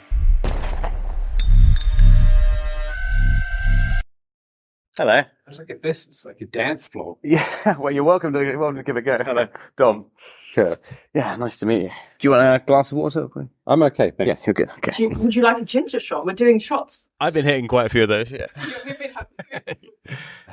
Hello. 4.96 5.24
Look 5.58 5.70
at 5.72 5.82
this. 5.82 6.08
It's 6.08 6.26
like 6.26 6.42
a 6.42 6.46
dance 6.46 6.88
floor. 6.88 7.18
Yeah. 7.24 7.78
Well, 7.80 7.92
you're 7.92 8.04
welcome 8.04 8.34
to 8.34 8.56
welcome 8.58 8.76
to 8.78 8.84
give 8.84 8.98
it 8.98 9.00
a 9.00 9.02
go. 9.02 9.18
Hello, 9.24 9.48
Dom. 9.76 10.06
Sure. 10.52 10.78
Yeah, 11.14 11.38
nice 11.38 11.56
to 11.60 11.66
meet 11.66 11.84
you. 11.84 11.92
Do 12.20 12.28
you 12.28 12.32
want 12.32 12.44
a 12.44 12.60
glass 12.66 12.92
of 12.92 12.98
water? 12.98 13.26
I'm 13.66 13.84
okay. 13.84 14.12
Thanks. 14.12 14.28
Yes, 14.28 14.46
you're 14.46 14.54
good. 14.54 14.70
Okay. 14.80 14.92
Do 14.92 15.04
you, 15.04 15.10
would 15.12 15.34
you 15.34 15.44
like 15.44 15.62
a 15.62 15.64
ginger 15.64 15.98
shot? 15.98 16.26
We're 16.26 16.34
doing 16.34 16.60
shots. 16.60 17.10
I've 17.22 17.34
been 17.34 17.46
hitting 17.46 17.70
quite 17.70 17.86
a 17.86 17.90
few 17.90 18.04
of 18.04 18.10
those. 18.10 18.34
Yeah. 18.34 18.48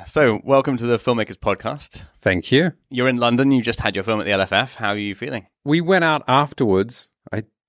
So, 0.07 0.39
welcome 0.45 0.77
to 0.77 0.85
the 0.85 0.97
Filmmakers 0.97 1.35
Podcast. 1.35 2.05
Thank 2.21 2.49
you. 2.51 2.71
You're 2.89 3.09
in 3.09 3.17
London. 3.17 3.51
You 3.51 3.61
just 3.61 3.81
had 3.81 3.95
your 3.95 4.03
film 4.03 4.21
at 4.21 4.25
the 4.25 4.31
LFF. 4.31 4.75
How 4.75 4.89
are 4.89 4.97
you 4.97 5.13
feeling? 5.13 5.47
We 5.65 5.81
went 5.81 6.05
out 6.05 6.23
afterwards. 6.27 7.11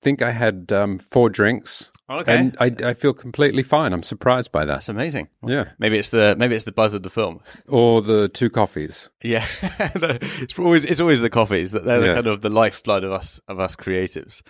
Think 0.01 0.21
I 0.21 0.31
had 0.31 0.71
um, 0.71 0.97
four 0.97 1.29
drinks. 1.29 1.91
Okay. 2.09 2.35
And 2.35 2.57
I, 2.59 2.75
I 2.83 2.93
feel 2.93 3.13
completely 3.13 3.63
fine. 3.63 3.93
I'm 3.93 4.03
surprised 4.03 4.51
by 4.51 4.65
that. 4.65 4.73
That's 4.73 4.89
amazing. 4.89 5.29
Yeah. 5.45 5.69
Maybe 5.79 5.97
it's 5.97 6.09
the 6.09 6.35
maybe 6.37 6.55
it's 6.55 6.65
the 6.65 6.71
buzz 6.71 6.93
of 6.93 7.03
the 7.03 7.09
film. 7.09 7.39
Or 7.67 8.01
the 8.01 8.27
two 8.27 8.49
coffees. 8.49 9.09
Yeah, 9.23 9.45
it's 9.61 10.57
always 10.59 10.83
it's 10.83 10.99
always 10.99 11.21
the 11.21 11.29
coffees 11.29 11.71
that 11.71 11.85
they're 11.85 12.01
the 12.01 12.13
kind 12.15 12.27
of 12.27 12.41
the 12.41 12.49
lifeblood 12.49 13.03
of 13.03 13.11
us 13.11 13.39
of 13.47 13.59
us 13.59 13.75
creatives. 13.75 14.41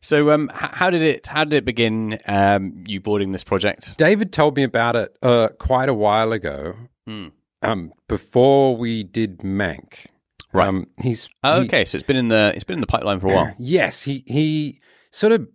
So, 0.00 0.30
um, 0.30 0.50
how 0.54 0.90
did 0.90 1.02
it 1.02 1.26
how 1.26 1.44
did 1.44 1.54
it 1.54 1.64
begin? 1.64 2.18
Um, 2.26 2.84
you 2.86 3.00
boarding 3.00 3.32
this 3.32 3.44
project? 3.44 3.96
David 3.98 4.32
told 4.32 4.56
me 4.56 4.62
about 4.62 4.94
it 4.94 5.16
uh, 5.22 5.48
quite 5.58 5.88
a 5.88 5.94
while 5.94 6.32
ago, 6.32 6.74
Hmm. 7.06 7.28
um, 7.62 7.92
before 8.08 8.76
we 8.76 9.02
did 9.02 9.38
Mank. 9.38 10.06
Right. 10.52 10.68
Um, 10.68 10.86
he's 11.02 11.28
Oh, 11.44 11.60
he- 11.62 11.66
okay, 11.66 11.84
so 11.84 11.96
it's 11.96 12.06
been 12.06 12.16
in 12.16 12.28
the 12.28 12.52
it's 12.54 12.64
been 12.64 12.74
in 12.76 12.80
the 12.80 12.86
pipeline 12.86 13.18
for 13.20 13.26
a 13.28 13.34
while. 13.34 13.54
Yes, 13.58 14.02
he 14.02 14.22
he 14.26 14.80
sort 15.18 15.32
of 15.32 15.48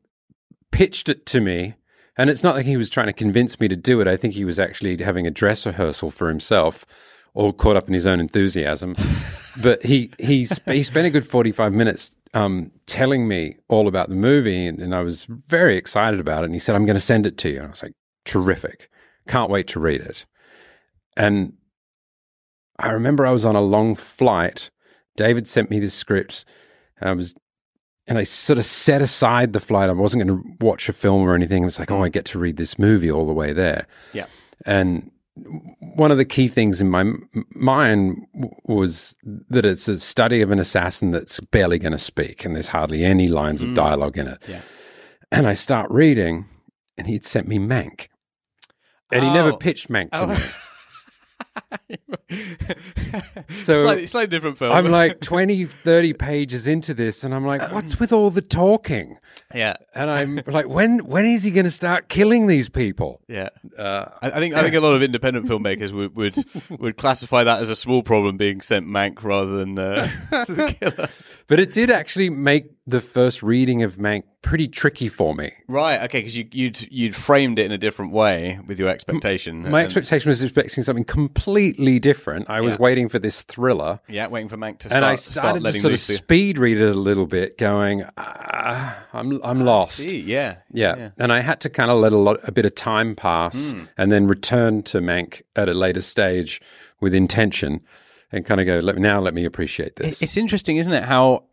pitched 0.72 1.10
it 1.10 1.26
to 1.28 1.40
me, 1.40 1.76
and 2.18 2.30
it's 2.30 2.44
not 2.44 2.56
like 2.56 2.66
he 2.66 2.78
was 2.78 2.90
trying 2.90 3.08
to 3.08 3.14
convince 3.14 3.60
me 3.60 3.68
to 3.68 3.76
do 3.76 4.02
it. 4.02 4.08
I 4.08 4.18
think 4.18 4.34
he 4.34 4.46
was 4.46 4.60
actually 4.60 5.02
having 5.02 5.26
a 5.26 5.32
dress 5.32 5.66
rehearsal 5.66 6.12
for 6.12 6.28
himself, 6.28 6.86
all 7.34 7.54
caught 7.54 7.78
up 7.78 7.88
in 7.88 7.94
his 7.94 8.06
own 8.06 8.20
enthusiasm. 8.20 8.96
but 9.62 9.84
he 9.84 10.12
he's 10.20 10.60
he 10.66 10.84
spent 10.84 11.08
a 11.08 11.10
good 11.10 11.28
forty 11.28 11.52
five 11.52 11.74
minutes 11.74 12.16
um, 12.34 12.72
telling 12.88 13.28
me 13.28 13.58
all 13.70 13.88
about 13.88 14.10
the 14.10 14.16
movie, 14.16 14.68
and, 14.68 14.80
and 14.80 14.94
I 14.94 15.02
was 15.02 15.26
very 15.26 15.78
excited 15.78 16.20
about 16.20 16.44
it. 16.44 16.48
And 16.48 16.54
he 16.54 16.60
said, 16.60 16.76
"I'm 16.76 16.86
going 16.86 16.96
to 16.96 17.00
send 17.00 17.26
it 17.26 17.38
to 17.40 17.50
you," 17.50 17.58
and 17.58 17.68
I 17.68 17.70
was 17.70 17.84
like, 17.84 17.94
"Terrific! 18.26 18.90
Can't 19.28 19.50
wait 19.50 19.68
to 19.70 19.80
read 19.80 20.02
it." 20.02 20.26
And 21.16 21.54
I 22.80 22.90
remember 22.90 23.26
I 23.26 23.32
was 23.32 23.46
on 23.46 23.56
a 23.56 23.62
long 23.62 23.96
flight. 23.96 24.72
David 25.16 25.48
sent 25.48 25.70
me 25.70 25.80
this 25.80 25.94
script. 25.94 26.44
and 27.00 27.10
I 27.10 27.14
was, 27.14 27.36
and 28.08 28.18
I 28.18 28.24
sort 28.24 28.60
of 28.60 28.66
set 28.66 29.02
aside 29.02 29.54
the 29.54 29.60
flight. 29.60 29.90
I 29.90 29.94
wasn't 29.94 30.26
going 30.26 30.42
to 30.42 30.66
watch 30.66 30.90
a 30.90 30.94
film 30.94 31.24
or 31.24 31.36
anything. 31.36 31.64
It 31.64 31.66
was 31.66 31.80
like, 31.80 31.92
oh, 31.92 32.04
I 32.04 32.10
mm. 32.10 32.12
get 32.12 32.26
to 32.26 32.40
read 32.40 32.58
this 32.58 32.78
movie 32.78 33.10
all 33.10 33.26
the 33.26 33.34
way 33.34 33.54
there. 33.54 33.88
Yeah. 34.14 34.26
And 34.66 35.10
one 35.96 36.12
of 36.12 36.18
the 36.18 36.26
key 36.26 36.48
things 36.48 36.82
in 36.82 36.90
my 36.90 37.12
mind 37.56 38.26
was 38.66 39.16
that 39.50 39.66
it's 39.66 39.88
a 39.88 40.00
study 40.00 40.42
of 40.42 40.52
an 40.52 40.60
assassin 40.60 41.12
that's 41.12 41.40
barely 41.40 41.80
going 41.80 41.94
to 41.94 41.98
speak, 41.98 42.46
and 42.46 42.56
there's 42.56 42.68
hardly 42.68 43.04
any 43.04 43.30
lines 43.30 43.64
of 43.64 43.70
mm. 43.70 43.76
dialogue 43.76 44.18
in 44.18 44.28
it. 44.28 44.44
Yeah. 44.48 44.62
And 45.32 45.48
I 45.48 45.54
start 45.56 45.90
reading, 45.90 46.46
and 46.98 47.08
he'd 47.08 47.26
sent 47.26 47.48
me 47.48 47.58
Mank. 47.58 48.08
And 49.12 49.24
he 49.24 49.34
never 49.34 49.54
Oh. 49.54 49.58
pitched 49.58 49.90
Mank 49.90 50.12
to 50.12 50.24
Oh. 50.24 50.28
me. 50.28 50.38
So- 53.62 53.84
slightly, 53.84 54.08
slightly 54.08 54.28
different 54.28 54.58
film. 54.58 54.72
I'm 54.72 54.90
like 54.90 55.20
20, 55.22 55.66
30 55.66 56.14
pages 56.14 56.68
into 56.68 56.94
this, 56.94 57.24
and 57.24 57.34
I'm 57.34 57.46
like, 57.46 57.72
what's 57.72 58.00
with 58.00 58.12
all 58.12 58.30
the 58.30 58.42
talking? 58.42 59.18
yeah, 59.54 59.76
And 59.94 60.10
I'm 60.10 60.40
like, 60.48 60.68
when 60.68 61.00
when 61.06 61.26
is 61.26 61.44
he 61.44 61.52
going 61.52 61.66
to 61.66 61.72
start 61.72 62.10
killing 62.10 62.48
these 62.48 62.70
people? 62.70 63.22
yeah. 63.28 63.50
Uh, 63.78 64.06
I, 64.22 64.28
I 64.32 64.40
think 64.40 64.56
I 64.56 64.64
think 64.64 64.76
a 64.76 64.80
lot 64.80 64.96
of 64.96 65.04
independent 65.04 65.48
filmmakers 65.48 65.92
would, 65.92 66.16
would 66.16 66.36
would 66.80 66.98
classify 66.98 67.44
that 67.44 67.62
as 67.62 67.70
a 67.70 67.76
small 67.76 68.04
problem 68.04 68.38
being 68.38 68.62
sent 68.62 68.88
Mank 68.88 69.24
rather 69.24 69.56
than 69.58 69.78
uh, 69.80 70.08
the 70.32 70.76
killer. 70.80 71.10
but 71.48 71.60
it 71.60 71.72
did 71.72 71.90
actually 71.90 72.30
make 72.30 72.72
the 72.86 73.00
first 73.00 73.42
reading 73.42 73.82
of 73.82 73.96
Mank 73.96 74.24
pretty 74.42 74.68
tricky 74.68 75.08
for 75.08 75.34
me. 75.34 75.54
Right. 75.70 76.02
Okay. 76.02 76.20
Because 76.20 76.38
you, 76.38 76.46
you'd 76.52 76.92
you'd 76.92 77.16
framed 77.16 77.58
it 77.58 77.66
in 77.66 77.72
a 77.72 77.78
different 77.78 78.12
way 78.12 78.60
with 78.68 78.78
your 78.78 78.90
expectation. 78.90 79.62
My 79.62 79.68
and- 79.80 79.86
expectation 79.86 80.28
was 80.30 80.44
expecting 80.44 80.84
something 80.84 81.06
completely 81.06 81.98
different. 82.00 82.50
I 82.50 82.60
was 82.60 82.78
waiting 82.78 83.08
for 83.08 83.20
this 83.20 83.44
thriller. 83.44 84.02
Yeah, 84.10 84.28
waiting 84.28 84.50
for 84.50 84.58
Mank 84.58 84.80
to 84.80 84.88
start, 84.90 84.98
and 84.98 85.06
I 85.06 85.16
start 85.16 85.34
started 85.44 85.60
to 85.60 85.64
letting 85.64 85.82
sort 85.82 85.94
of 85.94 86.02
speed 86.02 86.58
read 86.58 86.78
it 86.78 86.90
a 86.94 87.00
little 87.00 87.26
bit, 87.26 87.58
going, 87.58 88.04
ah, 88.18 88.98
"I'm 89.14 89.40
I'm 89.46 89.62
lost." 89.64 89.94
See, 90.00 90.20
yeah, 90.20 90.58
Yeah. 90.74 91.12
and 91.18 91.32
I 91.32 91.40
had 91.42 91.62
to 91.62 91.70
kind 91.70 91.90
of 91.90 92.00
let 92.00 92.12
a 92.12 92.18
lot, 92.18 92.40
a 92.44 92.52
bit 92.52 92.66
of 92.66 92.76
time 92.76 93.16
pass, 93.16 93.72
Hmm. 93.72 93.84
and 93.98 94.12
then 94.12 94.28
return 94.28 94.84
to 94.84 95.00
Mank 95.00 95.42
at 95.56 95.70
a 95.70 95.74
later 95.74 96.02
stage 96.02 96.60
with 97.00 97.14
intention, 97.14 97.80
and 98.32 98.46
kind 98.46 98.60
of 98.60 98.68
go, 98.68 98.80
let, 98.80 98.98
"Now 98.98 99.22
let 99.22 99.34
me 99.34 99.46
appreciate 99.46 99.96
this." 99.96 100.22
It's 100.22 100.36
interesting, 100.36 100.76
isn't 100.78 100.92
it? 100.94 101.04
How 101.06 101.46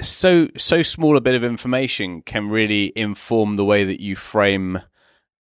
so 0.00 0.48
so 0.56 0.82
small 0.82 1.16
a 1.16 1.20
bit 1.20 1.34
of 1.34 1.44
information 1.44 2.22
can 2.22 2.48
really 2.48 2.92
inform 2.96 3.56
the 3.56 3.64
way 3.64 3.84
that 3.84 4.00
you 4.00 4.16
frame 4.16 4.80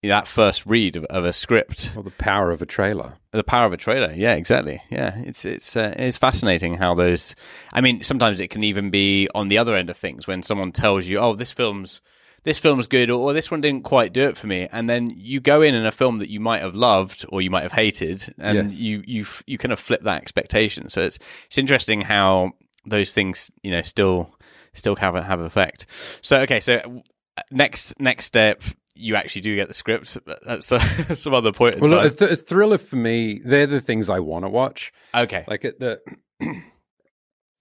that 0.02 0.28
first 0.28 0.66
read 0.66 0.96
of, 0.96 1.04
of 1.06 1.24
a 1.24 1.32
script. 1.32 1.92
well, 1.94 2.02
the 2.02 2.10
power 2.10 2.50
of 2.50 2.60
a 2.60 2.66
trailer. 2.66 3.14
The 3.32 3.42
power 3.42 3.66
of 3.66 3.72
a 3.72 3.78
trailer. 3.78 4.12
Yeah, 4.12 4.34
exactly. 4.34 4.82
Yeah, 4.90 5.14
it's 5.24 5.44
it's 5.44 5.76
uh, 5.76 5.94
it's 5.96 6.18
fascinating 6.18 6.76
how 6.76 6.94
those. 6.94 7.34
I 7.72 7.80
mean, 7.80 8.02
sometimes 8.02 8.40
it 8.40 8.48
can 8.50 8.62
even 8.64 8.90
be 8.90 9.28
on 9.34 9.48
the 9.48 9.58
other 9.58 9.74
end 9.74 9.88
of 9.90 9.96
things 9.96 10.26
when 10.26 10.42
someone 10.42 10.72
tells 10.72 11.06
you, 11.06 11.18
"Oh, 11.18 11.34
this 11.34 11.50
film's." 11.52 12.00
This 12.42 12.58
film's 12.58 12.86
good, 12.86 13.08
or, 13.08 13.18
or 13.18 13.32
this 13.32 13.50
one 13.50 13.62
didn't 13.62 13.84
quite 13.84 14.12
do 14.12 14.28
it 14.28 14.36
for 14.36 14.46
me, 14.46 14.68
and 14.70 14.86
then 14.86 15.10
you 15.16 15.40
go 15.40 15.62
in 15.62 15.74
in 15.74 15.86
a 15.86 15.90
film 15.90 16.18
that 16.18 16.28
you 16.28 16.40
might 16.40 16.60
have 16.60 16.74
loved 16.74 17.24
or 17.30 17.40
you 17.40 17.48
might 17.48 17.62
have 17.62 17.72
hated, 17.72 18.34
and 18.36 18.70
Yes. 18.70 18.78
you 18.78 19.02
you 19.06 19.24
you 19.46 19.56
kind 19.56 19.72
of 19.72 19.80
flip 19.80 20.02
that 20.02 20.20
expectation. 20.20 20.90
So 20.90 21.00
it's 21.00 21.18
it's 21.46 21.56
interesting 21.56 22.02
how 22.02 22.52
those 22.84 23.14
things 23.14 23.50
you 23.62 23.70
know 23.70 23.80
still 23.80 24.33
still 24.74 24.96
have 24.96 25.14
a, 25.16 25.22
have 25.22 25.40
effect. 25.40 25.86
So 26.22 26.40
okay, 26.42 26.60
so 26.60 27.02
uh, 27.36 27.42
next 27.50 27.98
next 28.00 28.26
step, 28.26 28.62
you 28.94 29.16
actually 29.16 29.42
do 29.42 29.54
get 29.56 29.68
the 29.68 29.74
script. 29.74 30.16
That's 30.46 30.70
uh, 30.70 30.78
some 31.14 31.34
other 31.34 31.52
point. 31.52 31.80
Well, 31.80 31.90
time. 31.90 32.06
a, 32.06 32.10
th- 32.10 32.30
a 32.30 32.36
thriller 32.36 32.78
for 32.78 32.96
me, 32.96 33.40
they're 33.44 33.66
the 33.66 33.80
things 33.80 34.08
I 34.10 34.20
want 34.20 34.44
to 34.44 34.48
watch. 34.48 34.92
okay, 35.14 35.44
Like 35.48 35.64
at 35.64 35.80
the, 35.80 36.00
I 36.42 36.62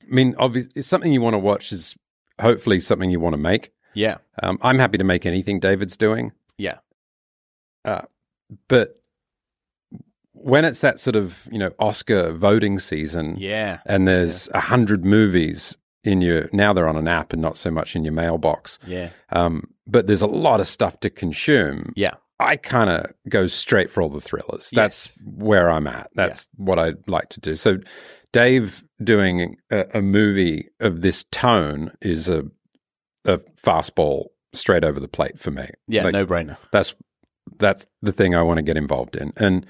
mean, 0.08 0.36
obviously, 0.38 0.82
something 0.82 1.12
you 1.14 1.22
want 1.22 1.34
to 1.34 1.40
watch 1.40 1.72
is 1.72 1.96
hopefully 2.40 2.80
something 2.80 3.10
you 3.10 3.20
want 3.20 3.34
to 3.34 3.38
make. 3.38 3.72
yeah, 3.94 4.18
Um, 4.42 4.58
I'm 4.62 4.80
happy 4.80 4.98
to 4.98 5.04
make 5.04 5.26
anything 5.26 5.60
David's 5.60 5.98
doing, 5.98 6.34
yeah, 6.58 6.78
but 8.68 9.00
when 10.34 10.66
it's 10.66 10.82
that 10.82 11.00
sort 11.00 11.16
of 11.16 11.48
you 11.52 11.58
know 11.58 11.72
Oscar 11.80 12.34
voting 12.34 12.80
season, 12.80 13.36
yeah, 13.38 13.80
and 13.86 14.08
there's 14.08 14.50
a 14.54 14.60
hundred 14.60 15.06
movies 15.06 15.78
in 16.04 16.22
your 16.22 16.50
now 16.54 16.74
they're 16.74 16.88
on 16.88 16.98
an 16.98 17.08
app 17.08 17.34
and 17.34 17.42
not 17.42 17.58
so 17.58 17.72
much 17.72 17.96
in 17.96 18.04
your 18.04 18.14
mailbox. 18.14 18.80
yeah, 18.86 19.10
Um, 19.32 19.64
but 19.88 20.08
there's 20.08 20.22
a 20.22 20.28
lot 20.28 20.60
of 20.60 20.68
stuff 20.68 21.00
to 21.02 21.10
consume. 21.10 21.94
yeah. 21.96 22.16
I 22.40 22.58
kind 22.58 22.90
of 22.90 23.14
go 23.30 23.48
straight 23.48 23.90
for 23.90 24.02
all 24.02 24.10
the 24.10 24.20
thrillers. 24.20 24.70
That's 24.74 25.18
where 25.24 25.70
I'm 25.70 25.88
at. 25.88 26.10
That's 26.16 26.48
what 26.58 26.78
I 26.78 26.94
like 27.08 27.30
to 27.30 27.40
do. 27.40 27.56
So, 27.56 27.78
Dave 28.34 28.84
doing 29.02 29.56
a, 29.72 29.86
a 30.00 30.02
movie 30.02 30.68
of 30.82 31.02
this 31.02 31.24
tone 31.32 31.92
is 32.02 32.28
a 32.28 32.44
a 33.26 33.38
fastball 33.64 34.26
straight 34.52 34.84
over 34.84 35.00
the 35.00 35.08
plate 35.08 35.40
for 35.40 35.52
me. 35.52 35.70
Yeah, 35.88 36.04
Like, 36.04 36.14
no 36.14 36.26
brainer. 36.26 36.58
that's 36.72 36.96
that's 37.60 37.86
the 38.02 38.12
thing 38.12 38.36
I 38.36 38.42
want 38.42 38.58
to 38.58 38.64
get 38.64 38.76
involved 38.78 39.16
in, 39.16 39.32
and 39.38 39.66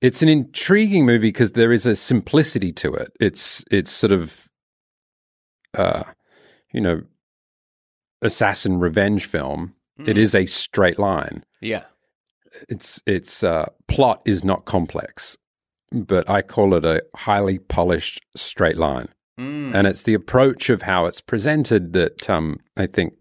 it's 0.00 0.22
an 0.22 0.28
intriguing 0.28 1.04
movie 1.06 1.28
because 1.28 1.52
there 1.52 1.72
is 1.72 1.86
a 1.86 1.96
simplicity 1.96 2.70
to 2.72 2.92
it. 2.94 3.12
It's 3.18 3.64
it's 3.72 3.90
sort 3.90 4.12
of, 4.12 4.47
uh, 5.76 6.04
you 6.72 6.80
know, 6.80 7.02
assassin 8.22 8.78
revenge 8.78 9.26
film. 9.26 9.74
It 10.06 10.16
is 10.16 10.32
a 10.32 10.46
straight 10.46 10.98
line. 10.98 11.44
Yeah, 11.60 11.84
Its 12.68 13.02
its 13.04 13.42
uh, 13.42 13.66
plot 13.88 14.22
is 14.24 14.44
not 14.44 14.64
complex, 14.64 15.36
but 15.90 16.30
I 16.30 16.40
call 16.40 16.74
it 16.74 16.84
a 16.84 17.02
highly 17.16 17.58
polished 17.58 18.20
straight 18.36 18.76
line. 18.76 19.08
Mm. 19.40 19.74
And 19.74 19.86
it's 19.88 20.04
the 20.04 20.14
approach 20.14 20.70
of 20.70 20.82
how 20.82 21.06
it's 21.06 21.20
presented 21.20 21.94
that 21.94 22.30
um, 22.30 22.60
I 22.76 22.86
think 22.86 23.14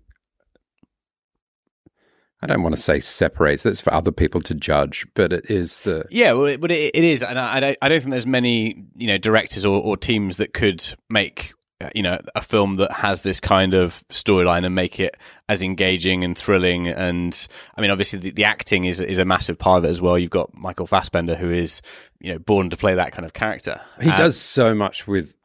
I 2.41 2.45
don't 2.45 2.61
want 2.61 2.75
to 2.75 2.81
say 2.81 2.99
separates. 2.99 3.63
That's 3.63 3.81
for 3.81 3.91
other 3.91 4.11
people 4.11 4.41
to 4.41 4.53
judge, 4.53 5.07
but 5.15 5.33
it 5.33 5.49
is 5.49 5.81
the 5.81 6.05
yeah. 6.11 6.33
Well, 6.33 6.45
it, 6.45 6.61
but 6.61 6.71
it, 6.71 6.91
it 6.93 7.03
is, 7.03 7.23
and 7.23 7.39
I, 7.39 7.55
I 7.55 7.59
don't, 7.59 7.77
I 7.81 7.89
don't 7.89 7.99
think 8.01 8.11
there's 8.11 8.27
many 8.27 8.85
you 8.95 9.07
know 9.07 9.17
directors 9.17 9.65
or, 9.65 9.81
or 9.81 9.97
teams 9.97 10.37
that 10.37 10.53
could 10.53 10.85
make 11.09 11.53
you 11.93 12.01
know 12.01 12.19
a 12.35 12.41
film 12.41 12.77
that 12.77 12.91
has 12.91 13.21
this 13.21 13.39
kind 13.39 13.73
of 13.73 14.03
storyline 14.09 14.65
and 14.65 14.73
make 14.73 14.99
it 14.99 15.15
as 15.47 15.61
engaging 15.61 16.23
and 16.23 16.37
thrilling. 16.37 16.87
And 16.87 17.47
I 17.75 17.81
mean, 17.81 17.91
obviously, 17.91 18.19
the, 18.19 18.31
the 18.31 18.45
acting 18.45 18.85
is 18.85 18.99
is 19.01 19.19
a 19.19 19.25
massive 19.25 19.59
part 19.59 19.79
of 19.79 19.85
it 19.85 19.89
as 19.89 20.01
well. 20.01 20.17
You've 20.17 20.31
got 20.31 20.53
Michael 20.55 20.87
Fassbender, 20.87 21.35
who 21.35 21.51
is 21.51 21.81
you 22.19 22.33
know 22.33 22.39
born 22.39 22.69
to 22.71 22.77
play 22.77 22.95
that 22.95 23.11
kind 23.11 23.25
of 23.25 23.33
character. 23.33 23.79
he 24.01 24.09
Uh, 24.09 24.17
does 24.17 24.39
so 24.39 24.73
much 24.73 25.07
with 25.07 25.37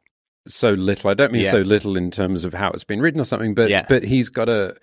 so 0.47 0.71
little. 0.71 1.09
I 1.09 1.13
don't 1.13 1.31
mean 1.31 1.43
Yeah. 1.43 1.51
so 1.51 1.59
little 1.61 1.95
in 1.95 2.11
terms 2.11 2.45
of 2.45 2.53
how 2.53 2.69
it's 2.71 2.83
been 2.83 2.99
written 3.01 3.21
or 3.21 3.25
something, 3.25 3.53
but 3.53 3.69
Yeah. 3.69 3.85
but 3.87 4.03
he's 4.03 4.29
got 4.29 4.45
to 4.45 4.75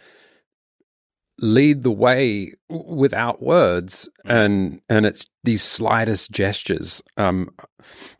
lead 1.41 1.83
the 1.83 1.91
way 1.91 2.53
without 2.69 3.43
words, 3.43 4.09
Mm. 4.27 4.31
and 4.45 4.81
and 4.89 5.07
it's 5.07 5.25
these 5.45 5.63
slightest 5.63 6.31
gestures. 6.31 7.03
Um, 7.17 7.51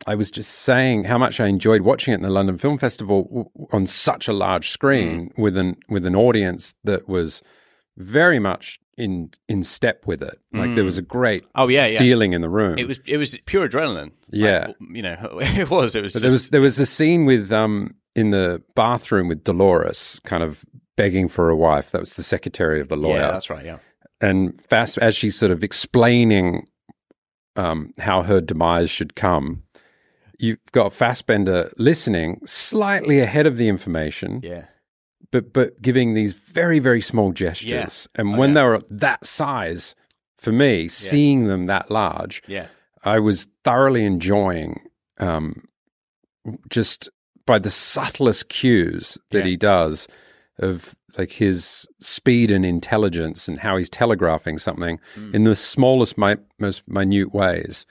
I 0.07 0.15
was 0.15 0.31
just 0.31 0.51
saying 0.51 1.03
how 1.05 1.17
much 1.17 1.39
I 1.39 1.47
enjoyed 1.47 1.81
watching 1.81 2.13
it 2.13 2.17
in 2.17 2.23
the 2.23 2.29
London 2.29 2.57
Film 2.57 2.77
Festival 2.77 3.23
w- 3.25 3.49
on 3.71 3.85
such 3.85 4.27
a 4.27 4.33
large 4.33 4.69
screen 4.69 5.29
Mm. 5.29 5.37
with 5.37 5.57
an 5.57 5.75
with 5.89 6.05
an 6.05 6.15
audience 6.15 6.73
that 6.83 7.07
was 7.07 7.41
very 7.97 8.39
much 8.39 8.79
in 8.97 9.29
in 9.47 9.63
step 9.63 10.05
with 10.07 10.21
it. 10.21 10.39
Like 10.53 10.75
there 10.75 10.83
was 10.83 10.97
a 10.97 11.01
great 11.01 11.43
Oh 11.55 11.67
yeah, 11.69 11.85
yeah. 11.87 11.99
feeling 11.99 12.33
in 12.33 12.41
the 12.41 12.49
room. 12.49 12.77
It 12.77 12.87
was 12.87 12.99
it 13.05 13.17
was 13.17 13.37
pure 13.45 13.67
adrenaline. 13.69 14.11
Yeah. 14.31 14.67
Like, 14.67 14.75
you 14.93 15.01
know, 15.01 15.17
it 15.41 15.69
was. 15.69 15.95
It 15.95 16.01
was. 16.03 16.13
Just, 16.13 16.21
there 16.23 16.31
was 16.31 16.49
there 16.49 16.61
was 16.61 16.79
a 16.79 16.85
scene 16.85 17.25
with 17.25 17.51
um 17.51 17.95
in 18.15 18.31
the 18.31 18.61
bathroom 18.75 19.27
with 19.29 19.43
Dolores, 19.43 20.19
kind 20.25 20.43
of 20.43 20.65
begging 21.01 21.27
for 21.27 21.49
a 21.49 21.55
wife. 21.55 21.91
That 21.91 22.01
was 22.01 22.15
the 22.15 22.23
secretary 22.23 22.79
of 22.81 22.87
the 22.89 22.95
lawyer, 22.95 23.19
Yeah, 23.21 23.31
that's 23.31 23.49
right. 23.49 23.65
Yeah. 23.65 23.77
and 24.19 24.61
fast 24.69 24.97
as 24.99 25.15
she's 25.15 25.35
sort 25.37 25.51
of 25.51 25.63
explaining 25.63 26.67
um, 27.55 27.93
how 27.99 28.21
her 28.23 28.39
demise 28.41 28.89
should 28.89 29.15
come. 29.15 29.63
You've 30.39 30.59
got 30.71 30.93
Fassbender 30.93 31.71
listening 31.77 32.39
slightly 32.45 33.19
ahead 33.19 33.45
of 33.45 33.57
the 33.57 33.67
information, 33.67 34.39
Yeah. 34.43 34.65
but 35.31 35.51
but 35.53 35.81
giving 35.81 36.13
these 36.13 36.33
very 36.33 36.79
very 36.79 37.01
small 37.01 37.31
gestures. 37.31 38.07
And 38.15 38.35
Oh, 38.35 38.37
when 38.39 38.49
yeah. 38.51 38.55
they 38.55 38.63
were 38.69 38.81
that 38.89 39.25
size, 39.25 39.95
for 40.37 40.51
me, 40.51 40.87
seeing 40.87 41.47
them 41.47 41.65
that 41.67 41.91
large, 41.91 42.41
Yeah. 42.47 42.67
I 43.03 43.19
was 43.19 43.47
thoroughly 43.63 44.05
enjoying 44.05 44.79
um, 45.19 45.67
just 46.69 47.09
by 47.45 47.59
the 47.59 47.69
subtlest 47.69 48.49
cues 48.49 49.17
that 49.31 49.39
Yeah. 49.45 49.51
he 49.51 49.57
does 49.57 50.07
of 50.61 50.95
like 51.17 51.31
his 51.33 51.87
speed 51.99 52.51
and 52.51 52.65
intelligence 52.65 53.47
and 53.47 53.59
how 53.59 53.77
he's 53.77 53.89
telegraphing 53.89 54.57
something 54.57 54.99
Mm. 55.17 55.33
in 55.35 55.43
the 55.43 55.55
smallest, 55.55 56.17
mi- 56.17 56.35
most 56.59 56.87
minute 56.87 57.33
ways. 57.33 57.85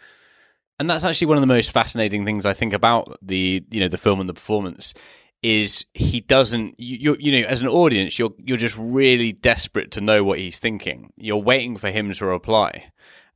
and 0.78 0.88
that's 0.88 1.04
actually 1.04 1.26
one 1.26 1.36
of 1.36 1.42
the 1.42 1.46
most 1.46 1.72
fascinating 1.72 2.24
things 2.24 2.46
I 2.46 2.54
think 2.54 2.72
about 2.72 3.18
the 3.20 3.62
you 3.70 3.80
know 3.80 3.88
the 3.88 3.98
film 3.98 4.18
and 4.20 4.28
the 4.28 4.34
performance 4.34 4.94
is 5.42 5.84
he 5.94 6.20
doesn't 6.20 6.74
you 6.78 6.96
you 6.98 7.16
you 7.20 7.32
know 7.40 7.46
as 7.48 7.60
an 7.60 7.68
audience 7.68 8.18
you're 8.18 8.32
you're 8.38 8.56
just 8.56 8.76
really 8.78 9.32
desperate 9.32 9.90
to 9.92 10.00
know 10.00 10.22
what 10.24 10.38
he's 10.38 10.58
thinking 10.58 11.12
you're 11.16 11.36
waiting 11.52 11.76
for 11.76 11.90
him 11.90 12.10
to 12.12 12.24
reply 12.26 12.90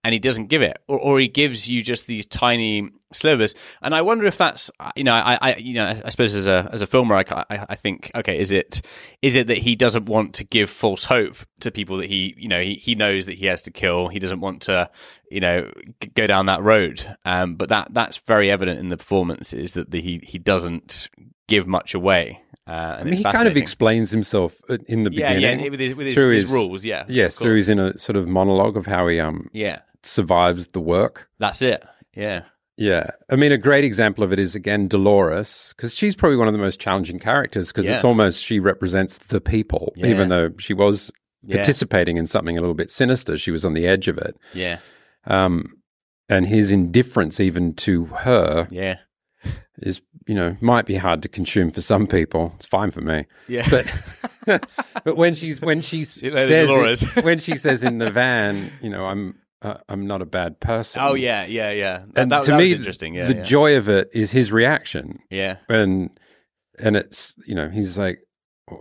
and 0.04 0.12
he 0.12 0.18
doesn't 0.20 0.46
give 0.46 0.62
it 0.62 0.78
or, 0.86 0.98
or 0.98 1.18
he 1.18 1.26
gives 1.26 1.68
you 1.68 1.82
just 1.82 2.06
these 2.06 2.26
tiny 2.26 2.88
slivers 3.12 3.54
and 3.82 3.94
I 3.94 4.02
wonder 4.02 4.26
if 4.26 4.36
that's 4.38 4.70
you 4.96 5.04
know 5.04 5.14
I, 5.14 5.38
I 5.40 5.56
you 5.56 5.74
know 5.74 5.86
I 6.04 6.10
suppose 6.10 6.34
as 6.34 6.46
a 6.46 6.68
as 6.72 6.82
a 6.82 6.86
filmer 6.86 7.14
I, 7.16 7.24
I, 7.50 7.66
I 7.70 7.74
think 7.74 8.10
okay 8.14 8.38
is 8.38 8.50
it 8.52 8.82
is 9.22 9.34
it 9.36 9.46
that 9.46 9.58
he 9.58 9.74
doesn't 9.76 10.06
want 10.06 10.34
to 10.34 10.44
give 10.44 10.68
false 10.68 11.04
hope 11.04 11.36
to 11.60 11.70
people 11.70 11.96
that 11.98 12.06
he 12.06 12.34
you 12.36 12.48
know 12.48 12.60
he, 12.60 12.74
he 12.74 12.94
knows 12.94 13.26
that 13.26 13.34
he 13.34 13.46
has 13.46 13.62
to 13.62 13.70
kill. 13.70 14.08
He 14.08 14.18
doesn't 14.18 14.40
want 14.40 14.62
to 14.62 14.90
you 15.30 15.40
know 15.40 15.70
go 16.14 16.26
down 16.26 16.46
that 16.46 16.62
road. 16.62 17.04
Um, 17.24 17.56
but 17.56 17.68
that 17.70 17.92
that's 17.92 18.18
very 18.18 18.50
evident 18.50 18.78
in 18.78 18.88
the 18.88 18.96
performance 18.96 19.52
is 19.52 19.72
that 19.74 19.90
the, 19.90 20.00
he 20.00 20.20
he 20.22 20.38
doesn't 20.38 21.08
give 21.48 21.66
much 21.66 21.94
away. 21.94 22.40
Uh, 22.66 22.70
and 22.98 23.00
I 23.00 23.04
mean, 23.04 23.14
he 23.14 23.24
kind 23.24 23.46
of 23.46 23.56
explains 23.56 24.10
himself 24.10 24.60
uh, 24.70 24.78
in 24.86 25.04
the 25.04 25.10
beginning. 25.10 25.60
yeah 25.60 25.68
with 25.68 25.80
his, 25.80 25.94
with 25.94 26.06
his, 26.06 26.14
through 26.14 26.30
his 26.30 26.50
rules 26.50 26.82
yeah 26.84 27.04
Yes, 27.08 27.36
of 27.36 27.42
through 27.42 27.56
his 27.56 27.68
inner 27.68 27.98
sort 27.98 28.16
of 28.16 28.26
monologue 28.26 28.78
of 28.78 28.86
how 28.86 29.06
he 29.08 29.20
um 29.20 29.50
yeah 29.52 29.80
survives 30.06 30.68
the 30.68 30.80
work. 30.80 31.28
that's 31.38 31.62
it 31.62 31.84
yeah 32.14 32.42
Yeah. 32.76 33.10
I 33.30 33.36
mean, 33.36 33.52
a 33.52 33.56
great 33.58 33.84
example 33.84 34.24
of 34.24 34.32
it 34.32 34.38
is 34.40 34.54
again 34.56 34.88
Dolores, 34.88 35.72
because 35.76 35.94
she's 35.94 36.16
probably 36.16 36.36
one 36.36 36.48
of 36.48 36.52
the 36.54 36.58
most 36.58 36.80
challenging 36.80 37.18
characters 37.20 37.68
because 37.68 37.88
it's 37.88 38.04
almost 38.04 38.42
she 38.42 38.58
represents 38.58 39.18
the 39.18 39.40
people, 39.40 39.92
Yeah. 39.96 40.08
even 40.08 40.28
though 40.28 40.50
she 40.58 40.74
was 40.74 41.10
Yeah. 41.46 41.56
participating 41.56 42.16
in 42.16 42.26
something 42.26 42.56
a 42.58 42.60
little 42.60 42.74
bit 42.74 42.90
sinister. 42.90 43.36
She 43.38 43.50
was 43.52 43.64
on 43.64 43.74
the 43.74 43.86
edge 43.86 44.08
of 44.08 44.18
it. 44.18 44.36
yeah 44.54 44.78
Um, 45.26 45.74
and 46.28 46.46
his 46.46 46.72
indifference 46.72 47.38
even 47.38 47.74
to 47.74 48.06
her 48.06 48.66
yeah 48.70 48.96
is 49.82 50.00
you 50.26 50.34
know 50.34 50.56
might 50.60 50.86
be 50.86 50.96
hard 50.96 51.22
to 51.22 51.28
consume 51.28 51.70
for 51.70 51.80
some 51.82 52.06
people. 52.06 52.52
It's 52.56 52.66
fine 52.66 52.90
for 52.90 53.02
me. 53.02 53.26
Yeah. 53.48 53.68
But 53.70 53.86
but 55.04 55.16
when 55.16 55.34
she's 55.34 55.60
when 55.60 55.80
she 55.80 56.02
s- 56.02 56.22
you 56.22 56.30
later, 56.30 56.46
says 56.48 56.68
Dolores. 56.68 57.24
when 57.24 57.38
she 57.38 57.56
says 57.56 57.82
in 57.82 57.98
the 57.98 58.10
van, 58.10 58.70
you 58.82 58.90
know, 58.90 59.04
I'm 59.06 59.34
uh, 59.64 59.78
I'm 59.88 60.06
not 60.06 60.22
a 60.22 60.26
bad 60.26 60.60
person. 60.60 61.00
Oh 61.02 61.14
yeah, 61.14 61.44
yeah, 61.46 61.70
yeah. 61.70 61.98
That, 62.12 62.22
and 62.22 62.30
that, 62.30 62.42
to 62.44 62.50
that 62.52 62.58
me, 62.58 62.64
was 62.64 62.72
interesting. 62.74 63.14
Yeah, 63.14 63.26
the 63.26 63.36
yeah. 63.36 63.42
joy 63.42 63.76
of 63.76 63.88
it 63.88 64.10
is 64.12 64.30
his 64.30 64.52
reaction, 64.52 65.20
yeah, 65.30 65.56
and 65.68 66.10
and 66.78 66.96
it's 66.96 67.34
you 67.46 67.54
know 67.54 67.68
he's 67.68 67.96
like, 67.98 68.20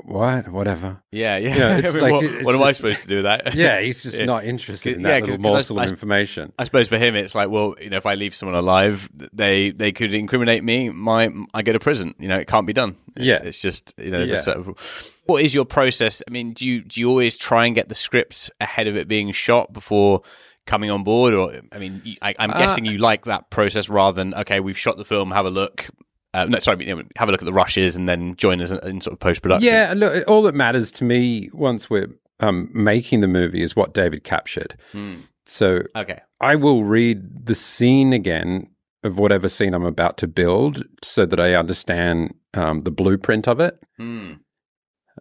what, 0.06 0.48
whatever. 0.50 1.04
yeah, 1.12 1.38
yeah. 1.38 1.56
Yeah, 1.56 1.78
it's 1.80 1.90
I 1.90 1.94
mean, 1.94 2.02
like- 2.04 2.12
what, 2.14 2.24
it's 2.24 2.46
what 2.46 2.56
am 2.56 2.64
I 2.64 2.72
supposed 2.72 3.02
to 3.02 3.08
do 3.08 3.16
with 3.18 3.26
that? 3.26 3.54
Yeah, 3.56 3.82
he's 3.82 4.02
just 4.04 4.18
Yeah. 4.18 4.26
not 4.26 4.46
interested 4.46 4.96
in 4.96 5.02
Yeah, 5.02 5.08
that 5.20 5.20
'cause- 5.22 5.30
little 5.38 5.48
I- 5.48 5.52
morsel 5.54 5.80
I- 5.80 5.84
of 5.86 5.92
information. 5.92 6.54
I 6.58 6.64
suppose 6.64 6.88
for 6.88 6.98
him, 6.98 7.16
it's 7.16 7.36
like, 7.36 7.50
well, 7.50 7.76
you 7.82 7.90
know, 7.90 7.98
if 7.98 8.06
I 8.06 8.16
leave 8.16 8.34
someone 8.34 8.56
alive, 8.58 9.10
they 9.34 9.72
they 9.72 9.92
could 9.92 10.14
incriminate 10.14 10.64
me. 10.64 10.90
My 10.90 11.30
I 11.54 11.62
go 11.64 11.74
to 11.74 11.80
prison. 11.80 12.16
You 12.20 12.28
know, 12.30 12.38
it 12.38 12.48
can't 12.48 12.66
be 12.68 12.74
done. 12.74 12.96
It's, 13.16 13.26
Yeah. 13.26 13.42
it's 13.44 13.60
just 13.60 13.94
you 13.98 14.10
know, 14.12 14.18
there's 14.20 14.32
a 14.32 14.36
Yeah. 14.36 14.42
sort 14.42 14.58
of. 14.58 15.10
What 15.26 15.42
is 15.44 15.54
your 15.54 15.66
process? 15.66 16.22
I 16.28 16.32
mean, 16.32 16.54
do 16.54 16.66
you 16.68 16.82
do 16.82 17.00
you 17.00 17.08
always 17.10 17.38
try 17.38 17.66
and 17.66 17.76
get 17.76 17.88
the 17.90 17.96
script 17.96 18.50
ahead 18.60 18.88
of 18.88 18.96
it 18.98 19.08
being 19.08 19.32
shot 19.32 19.72
before 19.72 20.22
coming 20.66 20.90
on 20.90 21.04
board, 21.04 21.34
or 21.34 21.52
I 21.72 21.78
mean, 21.80 22.02
I, 22.22 22.34
I'm 22.40 22.52
Uh, 22.52 22.58
guessing 22.60 22.86
you 22.86 22.98
like 22.98 23.26
that 23.26 23.50
process 23.50 23.90
rather 23.90 24.16
than 24.16 24.34
okay, 24.36 24.60
we've 24.60 24.78
shot 24.78 24.98
the 24.98 25.06
film, 25.06 25.32
have 25.32 25.46
a 25.46 25.50
look. 25.50 25.88
Uh, 26.34 26.46
no, 26.46 26.58
sorry, 26.60 26.88
have 26.88 27.30
a 27.30 27.32
look 27.32 27.42
at 27.42 27.46
the 27.46 27.54
rushes 27.54 27.96
and 27.96 28.10
then 28.10 28.36
join 28.38 28.60
us 28.60 28.72
in, 28.72 28.80
in 28.88 29.00
sort 29.02 29.14
of 29.14 29.20
post 29.20 29.42
production. 29.44 29.68
Yeah, 29.72 29.94
look, 29.96 30.28
all 30.28 30.42
that 30.44 30.56
matters 30.56 30.92
to 30.94 31.04
me 31.04 31.50
once 31.54 31.90
we're 31.92 32.08
um, 32.40 32.70
making 32.74 33.20
the 33.22 33.28
movie 33.28 33.62
is 33.62 33.76
what 33.76 33.94
David 33.94 34.24
captured. 34.24 34.76
Hmm. 34.94 35.14
So 35.46 35.84
Okay. 35.96 36.20
I 36.42 36.56
will 36.56 36.84
read 36.86 37.46
the 37.46 37.54
scene 37.54 38.14
again 38.14 38.68
of 39.04 39.20
whatever 39.20 39.48
scene 39.50 39.74
I'm 39.76 39.86
about 39.86 40.18
to 40.20 40.28
build 40.28 40.84
so 41.04 41.26
that 41.28 41.40
I 41.40 41.54
understand 41.54 42.34
um, 42.56 42.82
the 42.82 42.92
blueprint 42.92 43.48
of 43.48 43.60
it, 43.60 43.78
Hmm. 43.98 44.34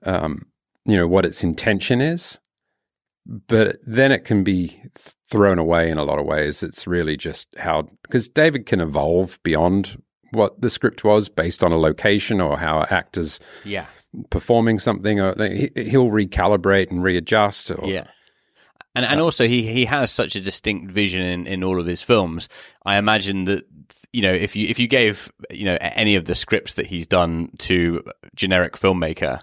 um, 0.04 0.46
you 0.84 0.96
know, 0.96 1.06
what 1.06 1.24
its 1.26 1.44
intention 1.44 2.00
is. 2.00 2.38
But 3.24 3.76
then 3.86 4.10
it 4.10 4.24
can 4.24 4.42
be 4.42 4.82
thrown 5.30 5.58
away 5.58 5.90
in 5.90 5.98
a 5.98 6.04
lot 6.04 6.18
of 6.18 6.26
ways. 6.26 6.62
It's 6.62 6.86
really 6.86 7.16
just 7.16 7.48
how, 7.56 7.88
because 8.02 8.28
David 8.28 8.66
can 8.66 8.80
evolve 8.80 9.38
beyond 9.44 10.02
what 10.32 10.60
the 10.60 10.70
script 10.70 11.04
was 11.04 11.28
based 11.28 11.62
on 11.62 11.72
a 11.72 11.78
location 11.78 12.40
or 12.40 12.58
how 12.58 12.84
actors 12.90 13.38
Yeah. 13.64 13.86
performing 14.30 14.78
something, 14.78 15.20
uh, 15.20 15.34
or 15.38 15.46
he, 15.48 15.70
he'll 15.76 16.10
recalibrate 16.10 16.90
and 16.90 17.02
readjust. 17.02 17.70
Or, 17.70 17.86
Yeah. 17.86 18.04
And 18.94 19.06
and 19.06 19.20
also 19.20 19.46
he 19.48 19.62
he 19.72 19.86
has 19.86 20.10
such 20.12 20.36
a 20.36 20.40
distinct 20.40 20.92
vision 20.92 21.22
in, 21.22 21.46
in 21.46 21.64
all 21.64 21.80
of 21.80 21.86
his 21.86 22.02
films. 22.02 22.50
I 22.84 22.98
imagine 22.98 23.44
that 23.44 23.64
you 24.12 24.20
know 24.20 24.32
if 24.34 24.54
you 24.54 24.68
if 24.68 24.78
you 24.78 24.86
gave 24.86 25.32
you 25.50 25.64
know 25.64 25.78
any 25.80 26.14
of 26.14 26.26
the 26.26 26.34
scripts 26.34 26.74
that 26.74 26.86
he's 26.88 27.06
done 27.06 27.48
to 27.60 28.02
generic 28.36 28.74
filmmaker, 28.76 29.40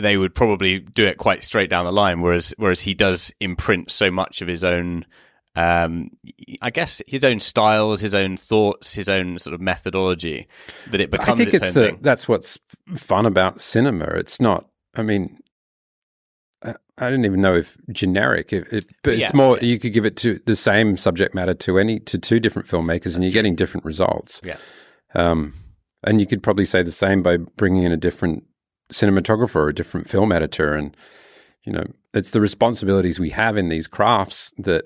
they 0.00 0.16
would 0.16 0.34
probably 0.34 0.80
do 0.80 1.06
it 1.06 1.18
quite 1.18 1.44
straight 1.44 1.70
down 1.70 1.84
the 1.84 1.92
line. 1.92 2.20
Whereas 2.20 2.54
whereas 2.56 2.80
he 2.80 2.94
does 2.94 3.32
imprint 3.40 3.90
so 3.90 4.10
much 4.10 4.42
of 4.42 4.48
his 4.48 4.64
own. 4.64 5.06
Um, 5.56 6.10
I 6.62 6.70
guess 6.70 7.02
his 7.08 7.24
own 7.24 7.40
styles, 7.40 8.00
his 8.00 8.14
own 8.14 8.36
thoughts, 8.36 8.94
his 8.94 9.08
own 9.08 9.38
sort 9.38 9.52
of 9.52 9.60
methodology, 9.60 10.46
that 10.90 11.00
it 11.00 11.10
becomes 11.10 11.28
I 11.40 11.44
think 11.44 11.54
its, 11.54 11.66
it's 11.66 11.76
own 11.76 11.82
the 11.82 11.90
thing. 11.90 11.98
that's 12.02 12.28
what's 12.28 12.58
fun 12.96 13.26
about 13.26 13.60
cinema. 13.60 14.04
It's 14.04 14.40
not. 14.40 14.68
I 14.94 15.02
mean, 15.02 15.38
I, 16.64 16.74
I 16.98 17.10
don't 17.10 17.24
even 17.24 17.40
know 17.40 17.56
if 17.56 17.76
generic, 17.90 18.52
if 18.52 18.72
it, 18.72 18.86
but 19.02 19.16
Yeah, 19.16 19.24
it's 19.24 19.34
more. 19.34 19.58
You 19.58 19.78
could 19.78 19.92
give 19.92 20.04
it 20.04 20.16
to 20.18 20.40
the 20.46 20.54
same 20.54 20.96
subject 20.96 21.34
matter 21.34 21.54
to 21.54 21.78
any 21.78 21.98
to 22.00 22.18
two 22.18 22.38
different 22.38 22.68
filmmakers, 22.68 23.16
and 23.16 23.24
you're 23.24 23.32
getting 23.32 23.56
different 23.56 23.84
results. 23.84 24.40
Yeah. 24.44 24.56
Um, 25.14 25.54
and 26.04 26.20
you 26.20 26.26
could 26.26 26.42
probably 26.42 26.64
say 26.64 26.82
the 26.82 26.90
same 26.90 27.22
by 27.22 27.36
bringing 27.36 27.82
in 27.84 27.92
a 27.92 27.96
different 27.96 28.44
cinematographer 28.90 29.56
or 29.56 29.68
a 29.68 29.74
different 29.74 30.08
film 30.08 30.32
editor, 30.32 30.74
and 30.74 30.96
you 31.64 31.72
know, 31.72 31.84
it's 32.14 32.30
the 32.30 32.40
responsibilities 32.40 33.18
we 33.18 33.30
have 33.30 33.56
in 33.56 33.68
these 33.68 33.88
crafts 33.88 34.52
that. 34.58 34.84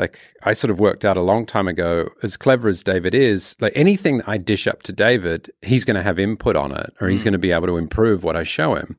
Like 0.00 0.20
I 0.44 0.52
sort 0.52 0.70
of 0.70 0.78
worked 0.78 1.04
out 1.04 1.16
a 1.16 1.22
long 1.22 1.44
time 1.44 1.66
ago, 1.66 2.08
as 2.22 2.36
clever 2.36 2.68
as 2.68 2.84
David 2.84 3.16
is, 3.16 3.56
like 3.60 3.72
anything 3.74 4.18
that 4.18 4.28
I 4.28 4.38
dish 4.38 4.68
up 4.68 4.84
to 4.84 4.92
David, 4.92 5.50
he's 5.60 5.84
going 5.84 5.96
to 5.96 6.04
have 6.04 6.20
input 6.20 6.54
on 6.54 6.70
it, 6.70 6.94
or 7.00 7.08
he's 7.08 7.22
mm. 7.22 7.24
going 7.24 7.32
to 7.32 7.38
be 7.40 7.50
able 7.50 7.66
to 7.66 7.76
improve 7.76 8.22
what 8.22 8.36
I 8.36 8.44
show 8.44 8.76
him. 8.76 8.96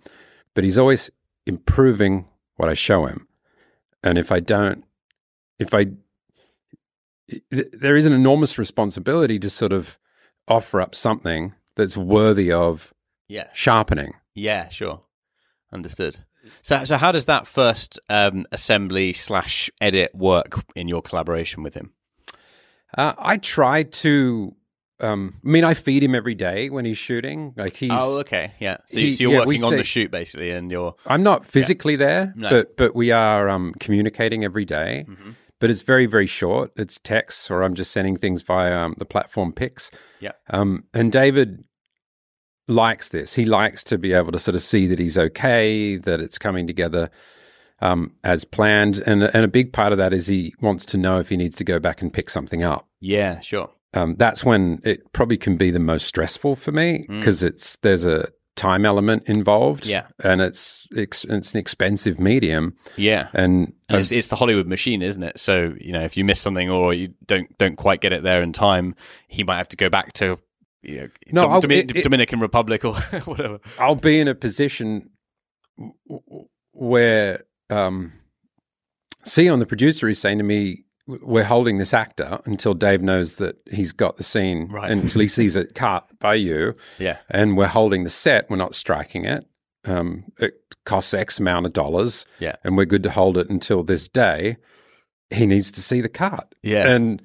But 0.55 0.65
he's 0.65 0.77
always 0.77 1.09
improving 1.45 2.27
what 2.57 2.67
I 2.67 2.73
show 2.73 3.05
him. 3.05 3.29
And 4.03 4.17
if 4.17 4.29
I 4.29 4.41
don't, 4.41 4.83
if 5.57 5.73
I, 5.73 5.85
there 7.49 7.95
is 7.95 8.05
an 8.05 8.11
enormous 8.11 8.57
responsibility 8.57 9.39
to 9.39 9.49
sort 9.49 9.71
of 9.71 9.97
offer 10.49 10.81
up 10.81 10.95
something 10.95 11.53
that's 11.77 11.95
worthy 11.95 12.51
of 12.51 12.93
Yeah. 13.29 13.47
sharpening. 13.53 14.15
Yeah, 14.35 14.69
sure. 14.69 15.01
Understood. 15.71 16.17
So, 16.61 16.85
so 16.85 16.97
how 16.97 17.11
does 17.11 17.25
that 17.25 17.47
first 17.47 17.99
um, 18.09 18.45
assembly 18.51 19.13
slash 19.13 19.69
edit 19.81 20.15
work 20.15 20.63
in 20.75 20.87
your 20.87 21.01
collaboration 21.01 21.63
with 21.63 21.73
him? 21.75 21.93
Uh, 22.97 23.13
I 23.17 23.37
try 23.37 23.83
to. 23.83 24.55
Um, 25.01 25.35
I 25.45 25.49
mean, 25.49 25.63
I 25.63 25.75
feed 25.75 26.03
him 26.03 26.13
every 26.13 26.35
day 26.35 26.69
when 26.69 26.83
he's 26.85 26.97
shooting. 26.97 27.53
Like 27.55 27.75
he's. 27.75 27.91
oh, 27.93 28.19
okay, 28.19 28.51
yeah. 28.59 28.77
So, 28.87 28.99
he- 28.99 29.13
so 29.13 29.23
you're 29.23 29.31
yeah, 29.33 29.45
working 29.45 29.63
on 29.63 29.77
the 29.77 29.83
shoot 29.83 30.11
basically, 30.11 30.51
and 30.51 30.69
you're 30.71 30.95
I'm 31.05 31.23
not 31.23 31.45
physically 31.45 31.95
there, 31.95 32.33
No. 32.35 32.49
but 32.49 32.75
but 32.77 32.95
we 32.95 33.11
are 33.11 33.47
um, 33.49 33.73
communicating 33.79 34.43
every 34.43 34.65
day. 34.65 35.05
Mm-hmm. 35.07 35.31
But 35.59 35.69
it's 35.69 35.83
very 35.83 36.05
very 36.05 36.27
short. 36.27 36.71
It's 36.75 36.99
text, 36.99 37.49
or 37.51 37.63
I'm 37.63 37.75
just 37.75 37.91
sending 37.91 38.17
things 38.17 38.41
via 38.41 38.77
um, 38.77 38.95
the 38.97 39.05
platform 39.05 39.53
Pix. 39.53 39.91
Yeah. 40.19 40.31
Um, 40.49 40.85
and 40.93 41.11
David 41.11 41.63
likes 42.69 43.09
this. 43.09 43.33
He 43.33 43.45
likes 43.45 43.83
to 43.85 43.97
be 43.97 44.13
able 44.13 44.31
to 44.31 44.39
sort 44.39 44.55
of 44.55 44.61
see 44.61 44.87
that 44.87 44.99
he's 44.99 45.17
okay, 45.17 45.97
that 45.97 46.19
it's 46.19 46.37
coming 46.37 46.67
together 46.67 47.09
um, 47.81 48.13
as 48.23 48.45
planned. 48.45 49.01
And 49.05 49.23
and 49.23 49.43
a 49.43 49.47
big 49.47 49.73
part 49.73 49.91
of 49.91 49.97
that 49.97 50.13
is 50.13 50.27
he 50.27 50.53
wants 50.61 50.85
to 50.85 50.97
know 50.97 51.19
if 51.19 51.29
he 51.29 51.37
needs 51.37 51.55
to 51.57 51.63
go 51.63 51.79
back 51.79 52.01
and 52.01 52.13
pick 52.13 52.29
something 52.29 52.63
up. 52.63 52.87
yeah, 52.99 53.39
sure. 53.39 53.69
Um, 53.95 54.15
that's 54.17 54.43
when 54.43 54.79
it 54.83 55.11
probably 55.13 55.37
can 55.37 55.55
be 55.55 55.71
the 55.71 55.79
most 55.79 56.05
stressful 56.05 56.55
for 56.57 56.71
me 56.71 57.05
because 57.09 57.41
it's 57.41 57.77
there's 57.77 58.05
a 58.05 58.29
time 58.55 58.85
element 58.85 59.23
involved. 59.27 59.85
Mm. 59.85 59.89
Yeah. 59.89 60.07
and 60.23 60.41
it's 60.41 60.87
it's, 60.91 61.23
it's 61.23 61.53
an 61.53 61.59
expensive 61.59 62.19
medium, 62.19 62.75
Yeah, 62.97 63.29
and 63.33 63.73
And 63.87 64.01
it's, 64.01 64.11
it's 64.11 64.27
the 64.27 64.35
Hollywood 64.35 64.67
machine, 64.67 65.01
isn't 65.01 65.23
it? 65.23 65.39
So 65.39 65.73
you 65.79 65.91
know, 65.91 66.03
if 66.03 66.17
you 66.17 66.23
miss 66.23 66.39
something 66.39 66.69
or 66.69 66.93
you 66.93 67.13
don't 67.25 67.57
don't 67.57 67.77
quite 67.77 68.01
get 68.01 68.13
it 68.13 68.21
there 68.21 68.43
in 68.43 68.53
time, 68.53 68.93
he 69.27 69.43
might 69.43 69.57
have 69.57 69.69
to 69.69 69.77
go 69.77 69.89
back 69.89 70.13
to 70.13 70.37
you 70.81 71.01
know, 71.01 71.09
No, 71.31 71.41
Dom- 71.43 71.61
Domin- 71.63 71.89
it- 71.89 71.95
it- 71.97 72.03
Dominican 72.03 72.39
Republic 72.39 72.85
or 72.85 72.95
whatever. 73.25 73.59
I'll 73.79 73.95
be 73.95 74.19
in 74.19 74.27
a 74.27 74.35
position 74.35 75.09
where 76.71 77.43
um, 77.69 78.13
Ceán, 79.25 79.59
the 79.59 79.65
producer, 79.65 80.07
is 80.07 80.19
saying 80.19 80.37
to 80.37 80.43
me, 80.43 80.83
"We're 81.07 81.43
holding 81.43 81.77
this 81.77 81.93
actor 81.93 82.39
until 82.45 82.73
Dave 82.73 83.01
knows 83.01 83.37
that 83.37 83.57
he's 83.71 83.91
got 83.91 84.17
the 84.17 84.23
scene, 84.23 84.67
Right. 84.69 84.89
until 84.91 85.21
he 85.21 85.27
sees 85.27 85.55
it 85.55 85.75
cut 85.75 86.07
by 86.19 86.35
you, 86.35 86.75
Yeah, 86.97 87.17
and 87.29 87.57
we're 87.57 87.67
holding 87.67 88.03
the 88.03 88.09
set. 88.09 88.49
We're 88.49 88.57
not 88.57 88.75
striking 88.75 89.25
it. 89.25 89.45
Um, 89.85 90.25
it 90.39 90.53
costs 90.85 91.13
X 91.13 91.39
amount 91.39 91.65
of 91.65 91.73
dollars, 91.73 92.25
Yeah. 92.39 92.55
and 92.63 92.75
we're 92.77 92.85
good 92.85 93.03
to 93.03 93.11
hold 93.11 93.37
it 93.37 93.49
until 93.49 93.83
this 93.83 94.07
day. 94.07 94.57
He 95.29 95.45
needs 95.45 95.71
to 95.71 95.81
see 95.81 96.01
the 96.01 96.09
cut, 96.09 96.53
Yeah. 96.63 96.87
and 96.89 97.21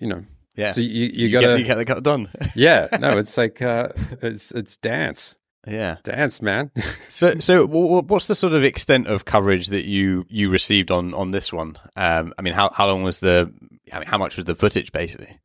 you 0.00 0.08
know, 0.08 0.24
yeah. 0.56 0.72
so 0.72 0.80
you 0.80 0.88
you, 0.88 1.10
you, 1.12 1.30
gotta, 1.30 1.48
get, 1.48 1.58
you 1.58 1.64
get 1.64 1.74
the 1.76 1.84
cut 1.84 2.02
done. 2.02 2.28
yeah, 2.54 2.88
no, 2.98 3.18
it's 3.18 3.36
like 3.36 3.62
uh, 3.62 3.88
it's 4.22 4.50
it's 4.52 4.76
dance, 4.76 5.36
yeah. 5.66 5.96
dance, 6.02 6.40
man. 6.40 6.70
So, 7.08 7.38
so 7.38 7.66
what's 7.66 8.26
the 8.26 8.34
sort 8.34 8.52
of 8.52 8.62
extent 8.64 9.06
of 9.06 9.24
coverage 9.24 9.68
that 9.68 9.86
you 9.86 10.26
you 10.28 10.50
received 10.50 10.90
on 10.90 11.14
on 11.14 11.30
this 11.30 11.52
one? 11.52 11.76
Um, 11.96 12.34
I 12.38 12.42
mean, 12.42 12.52
how 12.52 12.70
how 12.72 12.86
long 12.86 13.02
was 13.02 13.20
the? 13.20 13.52
I 13.92 14.00
mean, 14.00 14.08
how 14.08 14.18
much 14.18 14.36
was 14.36 14.44
the 14.44 14.54
footage 14.54 14.92
basically? 14.92 15.38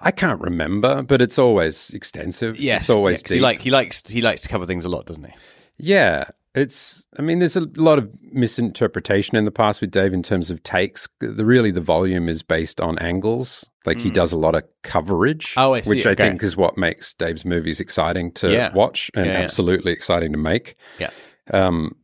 I 0.00 0.10
can't 0.12 0.40
remember, 0.40 1.02
but 1.02 1.20
it's 1.20 1.38
always 1.38 1.90
extensive. 1.90 2.58
Yes, 2.58 2.82
it's 2.82 2.90
always 2.90 3.22
yeah, 3.28 3.34
he 3.34 3.40
like 3.40 3.60
he 3.60 3.70
likes 3.70 4.02
he 4.08 4.22
likes 4.22 4.42
to 4.42 4.48
cover 4.48 4.64
things 4.66 4.84
a 4.84 4.88
lot, 4.88 5.06
doesn't 5.06 5.24
he? 5.24 5.34
Yeah, 5.76 6.30
it's. 6.58 7.04
I 7.18 7.22
mean, 7.22 7.38
there's 7.38 7.56
a 7.56 7.66
lot 7.76 7.98
of 7.98 8.10
misinterpretation 8.32 9.36
in 9.36 9.44
the 9.44 9.50
past 9.50 9.80
with 9.80 9.90
Dave 9.90 10.12
in 10.12 10.22
terms 10.22 10.50
of 10.50 10.62
takes. 10.62 11.08
The 11.20 11.44
really 11.44 11.70
the 11.70 11.80
volume 11.80 12.28
is 12.28 12.42
based 12.42 12.80
on 12.80 12.98
angles. 12.98 13.68
Like 13.86 13.96
he 13.98 14.10
does 14.10 14.32
a 14.32 14.36
lot 14.36 14.54
of 14.54 14.64
coverage. 14.82 15.54
Oh, 15.56 15.72
I 15.74 15.80
see, 15.80 15.88
Which 15.90 16.06
I 16.06 16.10
okay. 16.10 16.28
think 16.28 16.42
is 16.42 16.56
what 16.56 16.76
makes 16.76 17.14
Dave's 17.14 17.44
movies 17.46 17.80
exciting 17.80 18.32
to 18.32 18.50
Yeah. 18.52 18.72
watch 18.74 19.10
and 19.14 19.24
Yeah, 19.26 19.32
yeah. 19.32 19.38
absolutely 19.44 19.92
exciting 19.92 20.32
to 20.32 20.38
make. 20.38 20.76
Yeah. 20.98 21.10
Um, 21.52 21.96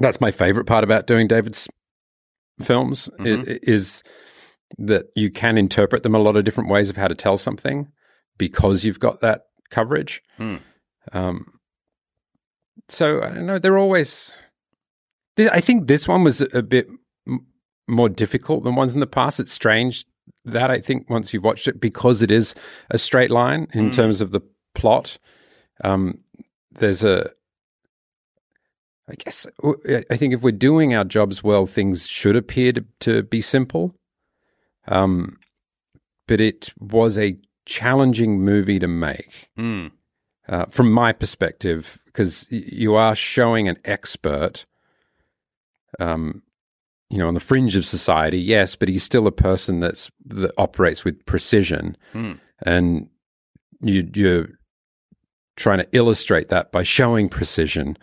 that's 0.00 0.20
my 0.20 0.30
favorite 0.30 0.66
part 0.66 0.84
about 0.84 1.06
doing 1.08 1.26
David's 1.26 1.68
films 2.62 3.10
i- 3.18 3.22
Mhm. 3.22 3.48
i- 3.50 3.58
is 3.62 4.02
that 4.78 5.06
you 5.16 5.30
can 5.30 5.58
interpret 5.58 6.02
them 6.04 6.14
a 6.14 6.18
lot 6.20 6.36
of 6.36 6.44
different 6.44 6.70
ways 6.70 6.88
of 6.88 6.96
how 6.96 7.08
to 7.08 7.14
tell 7.14 7.36
something 7.36 7.88
because 8.38 8.84
you've 8.84 9.00
got 9.00 9.20
that 9.20 9.42
coverage. 9.70 10.22
Hmm. 10.36 10.56
Um, 11.12 11.46
so 12.88 13.22
I 13.22 13.30
don't 13.30 13.46
know. 13.46 13.58
They're 13.58 13.78
always. 13.78 14.36
I 15.38 15.60
think 15.60 15.86
this 15.86 16.08
one 16.08 16.24
was 16.24 16.40
a 16.40 16.62
bit 16.62 16.88
m- 17.28 17.46
more 17.88 18.08
difficult 18.08 18.64
than 18.64 18.74
ones 18.74 18.94
in 18.94 19.00
the 19.00 19.06
past. 19.06 19.38
It's 19.38 19.52
strange 19.52 20.06
that 20.44 20.70
I 20.70 20.80
think 20.80 21.10
once 21.10 21.34
you've 21.34 21.44
watched 21.44 21.68
it, 21.68 21.80
because 21.80 22.22
it 22.22 22.30
is 22.30 22.54
a 22.90 22.98
straight 22.98 23.30
line 23.30 23.66
in 23.74 23.90
terms 23.90 24.20
of 24.20 24.30
the 24.30 24.40
plot, 24.74 25.18
um, 25.84 26.18
there's 26.72 27.04
a. 27.04 27.30
I 29.08 29.14
guess 29.14 29.46
I 30.10 30.16
think 30.16 30.34
if 30.34 30.42
we're 30.42 30.50
doing 30.50 30.92
our 30.94 31.04
jobs 31.04 31.42
well, 31.44 31.64
things 31.66 32.08
should 32.08 32.34
appear 32.34 32.72
to, 32.72 32.84
to 33.00 33.22
be 33.22 33.40
simple. 33.40 33.94
Um, 34.88 35.38
but 36.26 36.40
it 36.40 36.72
was 36.80 37.16
a 37.18 37.36
challenging 37.66 38.40
movie 38.40 38.78
to 38.80 38.88
make 38.88 39.48
Mm. 39.58 39.90
Uh, 40.48 40.66
from 40.66 40.90
my 40.92 41.12
perspective, 41.12 41.98
because 42.06 42.46
you 42.50 42.94
are 42.94 43.14
showing 43.14 43.68
an 43.68 43.76
expert, 43.84 44.64
um, 45.98 46.42
you 47.10 47.18
know, 47.18 47.28
on 47.28 47.34
the 47.34 47.40
fringe 47.40 47.76
of 47.76 47.84
society, 47.86 48.38
yes, 48.38 48.76
but 48.76 48.88
he's 48.88 49.02
still 49.04 49.26
a 49.26 49.32
person 49.32 49.80
that's 49.80 50.10
that 50.26 50.52
operates 50.58 51.04
with 51.04 51.24
precision, 51.26 51.96
Mm. 52.14 52.38
and 52.62 53.08
you, 53.80 54.08
you're 54.14 54.48
trying 55.56 55.78
to 55.78 55.88
illustrate 55.92 56.48
that 56.48 56.72
by 56.72 56.82
showing 56.82 57.28
precision, 57.28 57.96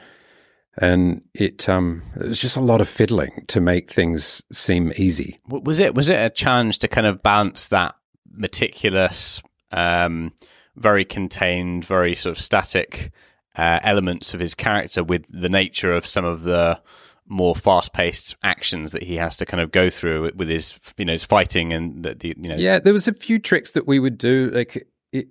and 0.77 1.21
it 1.33 1.67
um, 1.69 2.01
it 2.15 2.27
was 2.27 2.39
just 2.41 2.57
a 2.57 2.61
lot 2.61 2.81
of 2.81 2.87
fiddling 2.89 3.45
to 3.47 3.59
make 3.61 3.91
things 3.91 4.41
seem 4.51 4.91
easy. 4.95 5.39
Was 5.47 5.79
it 5.79 5.93
was 5.95 6.09
it 6.09 6.15
a 6.23 6.29
challenge 6.29 6.79
to 6.79 6.87
kind 6.87 7.07
of 7.07 7.21
balance 7.21 7.67
that 7.69 7.95
meticulous, 8.31 9.41
um, 9.71 10.31
very 10.75 11.05
contained, 11.05 11.85
very 11.85 12.15
sort 12.15 12.35
of 12.37 12.43
static 12.43 13.11
uh, 13.55 13.79
elements 13.83 14.33
of 14.33 14.39
his 14.39 14.55
character 14.55 15.03
with 15.03 15.25
the 15.29 15.49
nature 15.49 15.93
of 15.93 16.05
some 16.05 16.25
of 16.25 16.43
the 16.43 16.81
more 17.25 17.55
fast-paced 17.55 18.35
actions 18.43 18.91
that 18.91 19.03
he 19.03 19.15
has 19.15 19.37
to 19.37 19.45
kind 19.45 19.61
of 19.61 19.71
go 19.71 19.89
through 19.89 20.29
with 20.35 20.49
his 20.49 20.77
you 20.97 21.05
know 21.05 21.13
his 21.13 21.23
fighting 21.23 21.71
and 21.71 22.03
the, 22.03 22.15
the 22.15 22.33
you 22.37 22.49
know 22.49 22.55
Yeah, 22.55 22.79
there 22.79 22.93
was 22.93 23.07
a 23.07 23.13
few 23.13 23.39
tricks 23.39 23.71
that 23.71 23.87
we 23.87 23.99
would 23.99 24.17
do. 24.17 24.51
Like 24.53 24.87
it, 25.11 25.27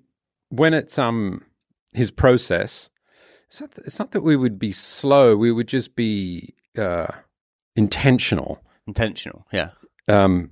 when 0.48 0.72
it's 0.72 0.98
um 0.98 1.44
his 1.92 2.10
process, 2.10 2.88
it's 3.48 3.60
not, 3.60 3.70
it's 3.84 3.98
not 3.98 4.12
that 4.12 4.22
we 4.22 4.36
would 4.36 4.58
be 4.58 4.72
slow. 4.72 5.36
We 5.36 5.52
would 5.52 5.68
just 5.68 5.94
be 5.94 6.54
uh, 6.78 7.08
intentional. 7.76 8.62
intentional 8.86 9.46
yeah 9.52 9.70
Um, 10.08 10.50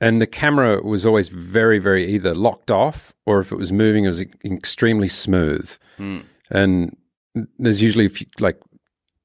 and 0.00 0.22
the 0.22 0.26
camera 0.26 0.82
was 0.82 1.04
always 1.04 1.28
very, 1.28 1.78
very 1.78 2.06
either 2.06 2.34
locked 2.34 2.70
off 2.70 3.14
or 3.26 3.40
if 3.40 3.50
it 3.50 3.56
was 3.56 3.72
moving, 3.72 4.04
it 4.04 4.08
was 4.08 4.24
extremely 4.44 5.08
smooth. 5.08 5.76
Mm. 5.98 6.24
And 6.50 6.96
there's 7.58 7.82
usually 7.82 8.06
a 8.06 8.10
few, 8.10 8.26
like 8.38 8.60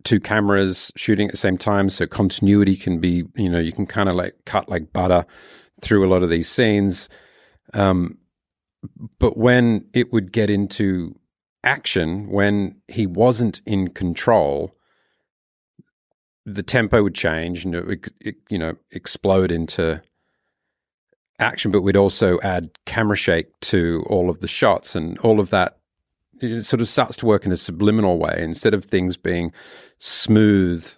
two 0.04 0.20
cameras 0.20 0.92
shooting 0.96 1.28
at 1.28 1.32
the 1.32 1.38
same 1.38 1.58
time, 1.58 1.90
so 1.90 2.06
continuity 2.08 2.76
can 2.76 3.00
be, 3.00 3.24
you 3.36 3.50
know, 3.50 3.60
you 3.60 3.72
can 3.72 3.86
kind 3.86 4.10
of 4.10 4.16
like 4.16 4.36
cut 4.46 4.68
like 4.68 4.92
butter 4.92 5.26
through 5.82 6.06
a 6.06 6.10
lot 6.10 6.24
of 6.24 6.30
these 6.30 6.50
scenes. 6.50 7.08
Um, 7.74 8.18
but 9.20 9.38
when 9.38 9.86
it 9.94 10.12
would 10.12 10.32
get 10.32 10.50
into 10.50 11.16
action, 11.64 12.30
when 12.30 12.82
he 12.88 13.08
wasn't 13.08 13.62
in 13.66 13.90
control, 13.90 14.76
the 16.46 16.64
tempo 16.64 17.04
would 17.04 17.16
change 17.16 17.64
and 17.64 17.74
it 17.74 17.88
would, 17.88 18.14
it, 18.20 18.36
you 18.50 18.58
know, 18.58 18.74
explode 18.92 19.52
into 19.52 20.02
action. 21.44 21.72
But 21.72 21.82
we'd 21.82 21.98
also 21.98 22.40
add 22.42 22.70
camera 22.86 23.16
shake 23.16 23.48
to 23.62 24.04
all 24.10 24.30
of 24.30 24.40
the 24.40 24.48
shots, 24.48 24.96
and 24.96 25.18
all 25.20 25.40
of 25.40 25.50
that 25.52 25.78
it 26.42 26.66
sort 26.66 26.82
of 26.82 26.88
starts 26.88 27.16
to 27.18 27.26
work 27.26 27.46
in 27.46 27.52
a 27.52 27.58
subliminal 27.58 28.18
way 28.18 28.36
instead 28.40 28.74
of 28.74 28.86
things 28.86 29.18
being 29.18 29.52
smooth 29.98 30.90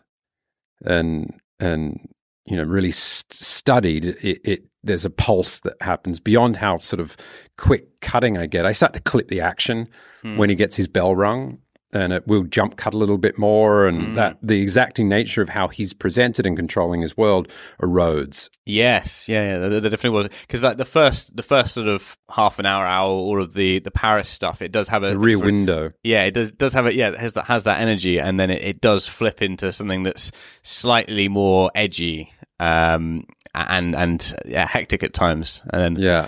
and 0.83 1.39
and 1.59 1.99
you 2.45 2.57
know 2.57 2.63
really 2.63 2.91
st- 2.91 3.33
studied. 3.33 4.05
It, 4.05 4.41
it 4.43 4.63
there's 4.83 5.05
a 5.05 5.09
pulse 5.09 5.59
that 5.61 5.75
happens 5.81 6.19
beyond 6.19 6.57
how 6.57 6.77
sort 6.77 6.99
of 6.99 7.17
quick 7.57 8.01
cutting 8.01 8.37
I 8.37 8.45
get. 8.45 8.65
I 8.65 8.71
start 8.71 8.93
to 8.93 8.99
clip 8.99 9.29
the 9.29 9.41
action 9.41 9.87
hmm. 10.21 10.37
when 10.37 10.49
he 10.49 10.55
gets 10.55 10.75
his 10.75 10.87
bell 10.87 11.15
rung, 11.15 11.59
and 11.95 12.13
it 12.13 12.27
will 12.27 12.43
jump 12.43 12.75
cut 12.75 12.93
a 12.93 12.97
little 12.97 13.17
bit 13.17 13.37
more, 13.37 13.87
and 13.87 14.15
that 14.15 14.37
the 14.41 14.61
exacting 14.61 15.07
nature 15.09 15.41
of 15.41 15.49
how 15.49 15.67
he's 15.67 15.93
presented 15.93 16.45
and 16.45 16.55
controlling 16.55 17.01
his 17.01 17.15
world 17.17 17.47
erodes. 17.81 18.49
Yes, 18.65 19.27
yeah, 19.29 19.53
yeah, 19.59 19.69
there 19.69 19.81
definitely 19.81 20.09
was 20.11 20.27
because 20.41 20.61
like 20.61 20.77
the 20.77 20.85
first, 20.85 21.35
the 21.35 21.43
first 21.43 21.73
sort 21.73 21.87
of 21.87 22.17
half 22.29 22.59
an 22.59 22.65
hour, 22.65 22.85
hour, 22.85 23.09
all 23.09 23.41
of 23.41 23.53
the 23.53 23.79
the 23.79 23.91
Paris 23.91 24.29
stuff, 24.29 24.61
it 24.61 24.71
does 24.71 24.89
have 24.89 25.03
a 25.03 25.11
The 25.11 25.19
rear 25.19 25.39
window. 25.39 25.91
Yeah, 26.03 26.23
it 26.23 26.33
does 26.33 26.51
does 26.51 26.73
have 26.73 26.85
it. 26.85 26.95
Yeah, 26.95 27.09
it 27.09 27.19
has 27.19 27.33
that 27.33 27.45
has 27.45 27.63
that 27.63 27.79
energy, 27.79 28.19
and 28.19 28.39
then 28.39 28.49
it, 28.51 28.61
it 28.61 28.81
does 28.81 29.07
flip 29.07 29.41
into 29.41 29.71
something 29.71 30.03
that's 30.03 30.31
slightly 30.63 31.27
more 31.29 31.71
edgy, 31.75 32.31
um, 32.59 33.25
and 33.53 33.95
and 33.95 34.33
yeah, 34.45 34.67
hectic 34.67 35.03
at 35.03 35.13
times, 35.13 35.61
and 35.71 35.81
then 35.81 36.03
Yeah. 36.03 36.27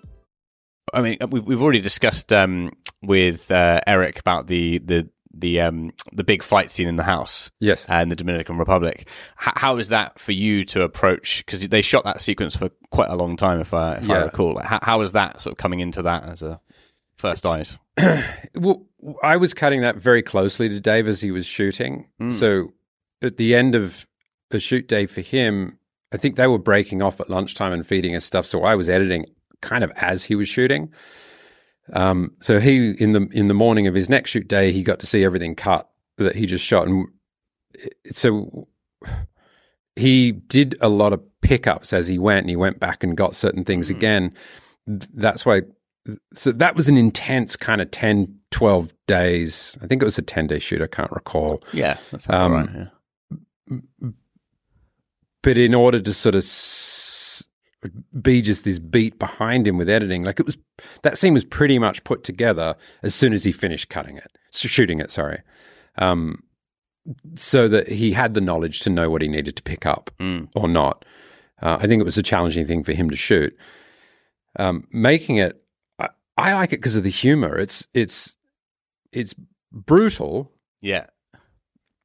I 0.93 1.01
mean, 1.01 1.17
we've 1.29 1.43
we've 1.43 1.61
already 1.61 1.81
discussed 1.81 2.31
um, 2.33 2.71
with 3.01 3.51
uh, 3.51 3.81
Erik 3.87 4.19
about 4.19 4.47
the 4.47 4.79
the 4.79 5.09
the 5.33 5.61
um, 5.61 5.91
the 6.11 6.23
big 6.23 6.43
fight 6.43 6.69
scene 6.71 6.87
in 6.87 6.97
the 6.97 7.03
house. 7.03 7.51
Yes. 7.59 7.87
uh, 7.89 7.95
in 7.95 8.09
the 8.09 8.15
Dominican 8.15 8.57
Republic. 8.57 9.07
H- 9.41 9.53
how 9.55 9.77
is 9.77 9.89
that 9.89 10.19
for 10.19 10.33
you 10.33 10.65
to 10.65 10.81
approach? 10.81 11.45
Because 11.45 11.67
they 11.67 11.81
shot 11.81 12.03
that 12.03 12.19
sequence 12.21 12.55
for 12.55 12.69
quite 12.89 13.09
a 13.09 13.15
long 13.15 13.37
time, 13.37 13.59
if 13.59 13.73
I 13.73 13.95
if 13.95 14.09
I 14.09 14.23
recall. 14.23 14.55
Like, 14.55 14.65
how, 14.65 14.79
how 14.81 15.01
is 15.01 15.13
that 15.13 15.39
sort 15.41 15.53
of 15.53 15.57
coming 15.57 15.79
into 15.79 16.01
that 16.01 16.27
as 16.27 16.43
a 16.43 16.59
first 17.15 17.45
eyes? 17.45 17.77
Well, 18.55 18.85
I 19.23 19.37
was 19.37 19.53
cutting 19.53 19.81
that 19.81 19.95
very 19.95 20.21
closely 20.21 20.69
to 20.69 20.79
Dave 20.79 21.07
as 21.07 21.21
he 21.21 21.31
was 21.31 21.45
shooting. 21.45 22.07
So 22.29 22.73
at 23.23 23.37
the 23.37 23.55
end 23.55 23.73
of 23.73 24.05
a 24.51 24.59
shoot 24.59 24.87
day 24.87 25.05
for 25.07 25.21
him, 25.21 25.79
I 26.13 26.17
think 26.17 26.35
they 26.35 26.45
were 26.47 26.59
breaking 26.59 27.01
off 27.01 27.19
at 27.21 27.29
lunchtime 27.29 27.71
and 27.73 27.87
feeding 27.87 28.15
us 28.15 28.25
stuff. 28.25 28.45
So 28.45 28.63
I 28.63 28.75
was 28.75 28.89
editing 28.89 29.25
kind 29.61 29.83
of 29.83 29.91
as 29.95 30.23
he 30.23 30.35
was 30.35 30.47
shooting. 30.49 30.91
Um, 31.93 32.31
so 32.39 32.59
he 32.59 32.91
in 32.99 33.13
the 33.13 33.27
in 33.31 33.47
the 33.47 33.53
morning 33.53 33.87
of 33.87 33.93
his 33.95 34.09
next 34.09 34.29
shoot 34.31 34.47
day, 34.47 34.71
he 34.71 34.83
got 34.83 34.99
to 34.99 35.05
see 35.05 35.23
everything 35.23 35.55
cut 35.55 35.89
that 36.17 36.35
he 36.35 36.45
just 36.45 36.63
shot, 36.65 36.87
and 36.87 37.07
it- 37.73 38.15
so 38.15 38.67
he 39.95 40.31
did 40.31 40.75
a 40.81 40.89
lot 40.89 41.11
of 41.13 41.21
pickups 41.41 41.91
as 41.93 42.07
he 42.07 42.17
went, 42.19 42.41
and 42.41 42.49
he 42.49 42.55
went 42.55 42.79
back 42.79 43.03
and 43.03 43.17
got 43.17 43.35
certain 43.35 43.63
things 43.65 43.89
again. 43.89 44.33
That's 44.87 45.45
why 45.45 45.63
so 46.33 46.51
that 46.53 46.75
was 46.75 46.87
an 46.87 46.97
intense 46.97 47.55
kind 47.55 47.79
of 47.81 47.91
10 47.91 48.35
12 48.49 48.91
days 49.05 49.77
i 49.83 49.85
think 49.87 50.01
it 50.01 50.05
was 50.05 50.17
a 50.17 50.21
10 50.23 50.47
day 50.47 50.57
shoot 50.57 50.81
i 50.81 50.87
can't 50.87 51.11
recall 51.11 51.63
Yeah, 51.73 51.95
that's 52.09 52.27
Um, 52.27 52.53
right. 52.53 52.69
Yeah. 53.69 54.09
but 55.43 55.57
in 55.59 55.75
order 55.75 55.99
to 56.01 56.11
sort 56.13 56.33
of 56.33 56.43
be 58.21 58.41
just 58.41 58.63
this 58.63 58.79
beat 58.79 59.17
behind 59.17 59.67
him 59.67 59.77
with 59.77 59.89
editing. 59.89 60.23
Like 60.23 60.39
it 60.39 60.45
was 60.45 60.57
that 61.01 61.17
scene 61.17 61.33
was 61.33 61.43
pretty 61.43 61.79
much 61.79 62.03
put 62.03 62.23
together 62.23 62.75
as 63.03 63.15
soon 63.15 63.33
as 63.33 63.43
he 63.43 63.51
finished 63.51 63.89
cutting 63.89 64.17
it 64.17 64.37
shooting 64.53 64.99
it 64.99 65.11
sorry. 65.11 65.41
Um 65.97 66.43
so 67.35 67.67
that 67.67 67.87
he 67.87 68.11
had 68.11 68.35
the 68.35 68.41
knowledge 68.41 68.81
to 68.81 68.89
know 68.89 69.09
what 69.09 69.23
he 69.23 69.27
needed 69.27 69.55
to 69.55 69.63
pick 69.63 69.85
up 69.85 70.11
or 70.55 70.67
not. 70.67 71.03
Uh, 71.61 71.77
i 71.79 71.87
think 71.87 71.99
it 71.99 72.05
was 72.05 72.17
a 72.17 72.23
challenging 72.23 72.65
thing 72.65 72.83
for 72.83 72.93
him 72.93 73.09
to 73.09 73.15
shoot. 73.15 73.55
Um, 74.59 74.87
making 74.91 75.37
it 75.37 75.63
I, 75.97 76.09
I 76.37 76.53
like 76.53 76.73
it 76.73 76.77
because 76.77 76.95
of 76.95 77.03
the 77.03 77.09
humor. 77.09 77.57
It's 77.57 77.87
it's 77.93 78.37
it's 79.11 79.33
brutal. 79.71 80.51
Yeah, 80.81 81.07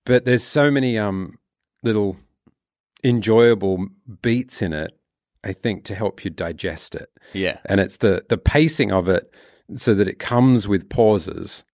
but 0.04 0.24
there's 0.24 0.44
so 0.44 0.70
many 0.70 0.98
um 0.98 1.38
little 1.82 2.16
enjoyable 3.04 3.86
beats 4.22 4.62
in 4.62 4.72
it 4.72 4.98
i 5.46 5.52
think 5.52 5.84
to 5.84 5.94
help 5.94 6.24
you 6.24 6.30
digest 6.30 6.94
it. 6.94 7.08
Yeah, 7.32 7.58
and 7.66 7.80
it's 7.80 7.98
the 7.98 8.24
the 8.28 8.38
pacing 8.38 8.92
of 8.92 9.08
it 9.08 9.32
so 9.74 9.94
that 9.94 10.08
it 10.08 10.18
comes 10.18 10.66
with 10.66 10.88
pauses. 10.88 11.64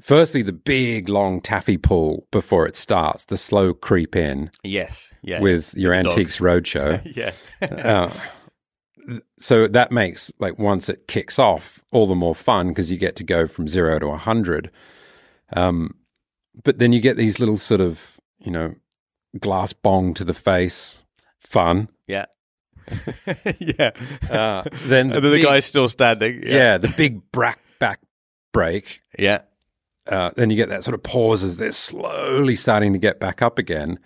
Firstly 0.00 0.42
the 0.42 0.52
big 0.52 1.08
long 1.08 1.40
taffy 1.40 1.76
pull 1.76 2.26
before 2.32 2.66
it 2.66 2.74
starts 2.74 3.26
the 3.26 3.36
slow 3.36 3.72
creep 3.72 4.16
in 4.16 4.50
yes, 4.64 5.14
yeah. 5.22 5.40
with 5.40 5.72
your 5.74 5.94
antiques 5.94 6.40
roadshow. 6.40 7.00
Yeah, 7.16 7.32
uh, 7.62 8.12
so 9.38 9.68
that 9.68 9.92
makes 9.92 10.32
like 10.40 10.58
once 10.58 10.88
it 10.88 11.06
kicks 11.06 11.38
off 11.38 11.84
all 11.92 12.06
the 12.06 12.16
more 12.16 12.34
fun 12.34 12.68
because 12.68 12.90
you 12.90 12.98
get 12.98 13.14
to 13.16 13.24
go 13.24 13.46
from 13.46 13.68
zero 13.68 13.98
to 14.00 14.06
a 14.08 14.16
hundred. 14.16 14.70
Um, 15.52 15.94
but 16.64 16.78
then 16.78 16.92
you 16.92 17.00
get 17.00 17.16
these 17.16 17.38
little 17.38 17.58
sort 17.58 17.80
of 17.80 18.18
you 18.40 18.50
know 18.50 18.74
glass 19.38 19.72
bong 19.72 20.14
to 20.14 20.24
the 20.24 20.34
face. 20.34 21.02
Fun 21.38 21.88
yeah, 22.06 22.26
yeah. 23.58 23.90
Uh, 24.30 24.62
then 24.86 25.12
and 25.12 25.24
then 25.24 25.30
the 25.32 25.40
guy's 25.42 25.64
still 25.64 25.88
standing. 25.88 26.42
yeah. 26.46 26.78
the 26.78 26.92
big 26.96 27.30
back 27.32 27.60
back 27.78 28.00
break. 28.52 29.00
Yeah. 29.18 29.42
Uh, 30.06 30.30
then 30.36 30.50
you 30.50 30.56
get 30.56 30.68
that 30.68 30.84
sort 30.84 30.94
of 30.94 31.02
pause 31.02 31.42
as 31.42 31.56
they're 31.56 31.72
slowly 31.72 32.56
starting 32.56 32.92
to 32.92 32.98
get 32.98 33.18
back 33.18 33.40
up 33.40 33.58
again. 33.58 33.98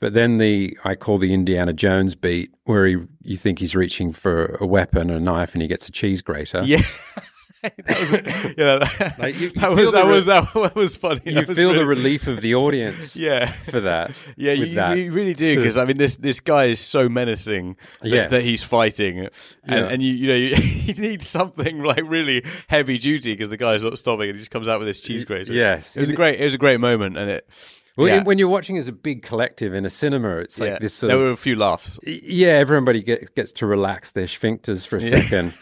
But 0.00 0.14
then 0.14 0.38
the 0.38 0.78
I 0.82 0.94
call 0.94 1.18
the 1.18 1.34
Indiana 1.34 1.74
Jones 1.74 2.14
beat, 2.14 2.54
where 2.64 2.86
he 2.86 2.96
you 3.22 3.36
think 3.36 3.58
he's 3.58 3.76
reaching 3.76 4.12
for 4.12 4.56
a 4.60 4.66
weapon, 4.66 5.10
a 5.10 5.20
knife, 5.20 5.52
and 5.52 5.60
he 5.60 5.68
gets 5.68 5.88
a 5.88 5.92
cheese 5.92 6.22
grater. 6.22 6.62
Yeah. 6.64 6.80
that 7.86 8.00
was, 8.00 8.54
yeah, 8.58 8.78
that, 8.78 9.14
Like, 9.18 9.34
you- 9.38 9.48
you 9.48 9.60
that 9.60 9.70
was 9.70 9.92
that 9.92 10.04
re- 10.04 10.10
was 10.14 10.26
that, 10.26 10.74
was 10.74 10.96
funny. 10.96 11.20
You 11.26 11.44
That 11.44 11.54
feel 11.54 11.72
the 11.72 11.86
relief 11.86 12.26
of 12.26 12.40
the 12.40 12.54
audience, 12.54 13.16
Yeah. 13.16 13.46
for 13.46 13.80
that. 13.80 14.10
Yeah, 14.36 14.52
you, 14.52 14.74
that. 14.74 14.98
you 14.98 15.12
really 15.12 15.34
do 15.34 15.56
because 15.56 15.76
I 15.76 15.84
mean 15.84 15.96
this 15.96 16.16
this 16.16 16.40
guy 16.40 16.64
is 16.66 16.80
so 16.80 17.08
menacing 17.08 17.76
that, 18.00 18.08
Yes. 18.08 18.30
that 18.30 18.42
he's 18.42 18.64
fighting, 18.64 19.20
and, 19.20 19.30
Yeah. 19.68 19.88
and 19.88 20.02
you 20.02 20.12
you 20.12 20.26
know 20.28 20.34
you, 20.34 20.54
you 20.56 20.94
need 20.94 21.22
something 21.22 21.82
like 21.82 22.02
really 22.04 22.44
heavy 22.68 22.98
duty 22.98 23.32
because 23.32 23.50
the 23.50 23.56
guy's 23.56 23.82
not 23.82 23.98
stopping 23.98 24.28
and 24.30 24.36
he 24.36 24.40
just 24.40 24.50
comes 24.50 24.68
out 24.68 24.78
with 24.80 24.88
this 24.88 25.00
cheese 25.00 25.24
grater. 25.24 25.52
yes. 25.52 25.96
it 25.96 26.00
was 26.00 26.10
a 26.10 26.14
great 26.14 26.40
it 26.40 26.44
was 26.44 26.54
a 26.54 26.58
great 26.58 26.80
moment 26.80 27.16
and 27.16 27.30
it. 27.30 27.48
Well, 27.94 28.08
yeah, 28.08 28.22
when 28.22 28.38
you're 28.38 28.48
watching 28.48 28.78
as 28.78 28.88
a 28.88 28.92
big 28.92 29.22
collective 29.22 29.74
in 29.74 29.84
a 29.84 29.90
cinema, 29.90 30.38
it's 30.38 30.58
like 30.58 30.70
yeah. 30.70 30.78
this 30.80 30.94
sort 30.94 31.08
there 31.08 31.18
were 31.18 31.30
a 31.30 31.36
few 31.36 31.56
laughs. 31.56 31.98
yeah, 32.06 32.52
everybody 32.52 33.02
get, 33.02 33.34
gets 33.34 33.52
to 33.52 33.66
relax 33.66 34.12
their 34.12 34.24
sphincters 34.24 34.86
for 34.86 34.96
a 34.96 35.02
second, 35.02 35.52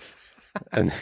and 0.70 0.92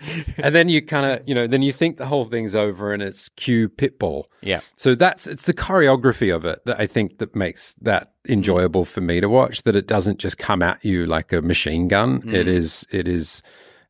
and 0.38 0.54
then 0.54 0.68
you 0.68 0.80
kind 0.82 1.06
of 1.06 1.28
you 1.28 1.34
know 1.34 1.46
then 1.46 1.62
you 1.62 1.72
think 1.72 1.96
the 1.96 2.06
whole 2.06 2.24
thing's 2.24 2.54
over 2.54 2.92
and 2.92 3.02
it's 3.02 3.28
cue 3.30 3.68
pitbull. 3.68 4.24
Yeah. 4.42 4.60
So 4.76 4.94
that's 4.94 5.26
it's 5.26 5.44
the 5.46 5.54
choreography 5.54 6.34
of 6.34 6.44
it 6.44 6.60
that 6.66 6.78
I 6.80 6.86
think 6.86 7.18
that 7.18 7.34
makes 7.34 7.74
that 7.82 8.12
enjoyable 8.28 8.84
for 8.84 9.00
me 9.00 9.20
to 9.20 9.28
watch. 9.28 9.62
That 9.62 9.74
it 9.76 9.86
doesn't 9.86 10.18
just 10.18 10.38
come 10.38 10.62
at 10.62 10.84
you 10.84 11.06
like 11.06 11.32
a 11.32 11.42
machine 11.42 11.88
gun. 11.88 12.22
It 12.28 12.46
Mm. 12.46 12.50
is 12.50 12.86
it 12.90 13.08
is 13.08 13.42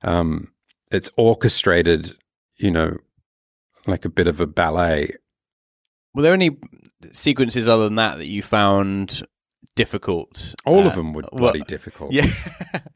um, 0.02 0.52
it's 0.90 1.10
orchestrated. 1.16 2.16
You 2.56 2.70
know, 2.72 2.96
like 3.86 4.04
a 4.04 4.08
bit 4.08 4.26
of 4.26 4.40
a 4.40 4.46
ballet. 4.46 5.12
Were 6.14 6.22
there 6.22 6.34
any 6.34 6.56
sequences 7.12 7.68
other 7.68 7.84
than 7.84 7.94
that 7.96 8.18
that 8.18 8.26
you 8.26 8.42
found 8.42 9.22
difficult? 9.82 10.54
All 10.66 10.82
Uh, 10.84 10.88
of 10.88 10.94
them 10.96 11.12
were 11.14 11.24
well, 11.32 11.54
difficult. 11.66 12.12
Yeah, 12.12 12.26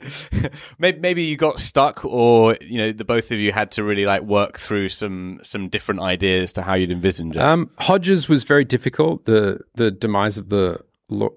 maybe, 0.78 0.98
maybe 1.00 1.22
you 1.22 1.36
got 1.36 1.60
stuck, 1.60 2.04
or 2.04 2.56
you 2.60 2.78
know, 2.78 2.92
the 2.92 3.04
both 3.04 3.30
of 3.30 3.38
you 3.38 3.52
had 3.52 3.70
to 3.72 3.84
really 3.84 4.04
like 4.04 4.22
work 4.22 4.58
through 4.58 4.88
some 4.90 5.38
some 5.42 5.68
different 5.68 6.00
ideas 6.00 6.52
to 6.54 6.62
how 6.62 6.74
you'd 6.74 6.90
envisioned 6.90 7.36
it. 7.36 7.40
Um, 7.42 7.70
Hodges 7.78 8.28
was 8.28 8.44
very 8.44 8.64
difficult. 8.64 9.24
The 9.24 9.60
the 9.74 9.90
demise 9.90 10.38
of 10.38 10.48
the 10.48 10.80
law 11.08 11.30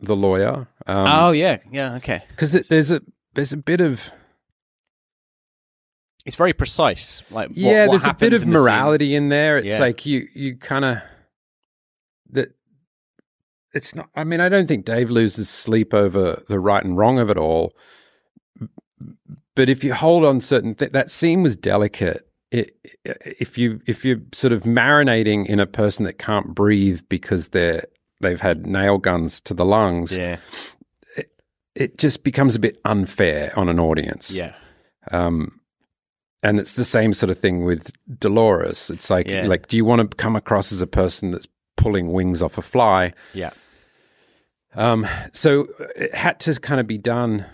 the 0.00 0.16
lawyer. 0.16 0.66
Um, 0.86 1.06
oh 1.06 1.30
yeah, 1.32 1.58
yeah, 1.70 1.94
okay. 1.96 2.20
because 2.30 2.52
there's 2.52 2.90
a 2.90 3.00
there's 3.34 3.52
a 3.52 3.56
bit 3.58 3.80
of 3.80 4.10
It's 6.26 6.36
very 6.36 6.52
precise. 6.52 7.22
Like 7.30 7.50
yeah, 7.54 7.86
what 7.86 7.92
there's 7.92 8.06
a 8.06 8.14
bit 8.14 8.32
of 8.32 8.42
in 8.42 8.50
morality 8.50 9.14
in 9.14 9.28
there. 9.28 9.58
It's 9.58 9.68
Yeah. 9.68 9.78
like 9.86 10.04
you 10.06 10.28
you 10.34 10.56
kind 10.56 10.84
of. 10.84 10.98
It's 13.72 13.94
not. 13.94 14.08
I 14.16 14.24
mean, 14.24 14.40
I 14.40 14.48
don't 14.48 14.66
think 14.66 14.84
Dave 14.84 15.10
loses 15.10 15.48
sleep 15.48 15.94
over 15.94 16.42
the 16.48 16.58
right 16.58 16.84
and 16.84 16.96
wrong 16.96 17.18
of 17.18 17.30
it 17.30 17.36
all. 17.38 17.72
But 19.54 19.68
if 19.70 19.82
you 19.84 19.94
hold 19.94 20.24
on 20.24 20.40
certain 20.40 20.74
th- 20.74 20.92
that 20.92 21.10
scene 21.10 21.42
was 21.42 21.56
delicate. 21.56 22.26
It, 22.52 22.74
if 23.04 23.56
you 23.56 23.80
if 23.86 24.04
you're 24.04 24.18
sort 24.32 24.52
of 24.52 24.64
marinating 24.64 25.46
in 25.46 25.60
a 25.60 25.66
person 25.66 26.04
that 26.04 26.18
can't 26.18 26.52
breathe 26.52 27.00
because 27.08 27.50
they're 27.50 27.84
they've 28.20 28.40
had 28.40 28.66
nail 28.66 28.98
guns 28.98 29.40
to 29.42 29.54
the 29.54 29.64
lungs, 29.64 30.18
Yeah, 30.18 30.38
it 31.76 31.96
just 31.96 32.24
becomes 32.24 32.56
a 32.56 32.58
bit 32.58 32.78
unfair 32.84 33.52
on 33.56 33.68
an 33.68 33.78
audience. 33.78 34.32
yeah, 34.32 34.54
Um, 35.12 35.60
and 36.42 36.58
it's 36.58 36.74
the 36.74 36.84
same 36.84 37.12
sort 37.12 37.30
of 37.30 37.38
thing 37.38 37.64
with 37.64 37.92
Dolores. 38.18 38.90
It's 38.90 39.10
like, 39.10 39.28
Yeah. 39.30 39.46
like, 39.46 39.68
do 39.68 39.76
you 39.76 39.84
want 39.84 40.10
to 40.10 40.16
come 40.16 40.34
across 40.34 40.72
as 40.72 40.80
a 40.82 40.86
person 40.88 41.30
that's 41.30 41.46
pulling 41.76 42.12
wings 42.12 42.42
off 42.42 42.58
a 42.58 42.62
fly? 42.62 43.12
yeah, 43.34 43.50
Um, 44.74 45.06
so 45.32 45.66
it 45.96 46.14
had 46.14 46.38
to 46.40 46.54
kind 46.60 46.80
of 46.80 46.86
be 46.86 46.98
done 46.98 47.44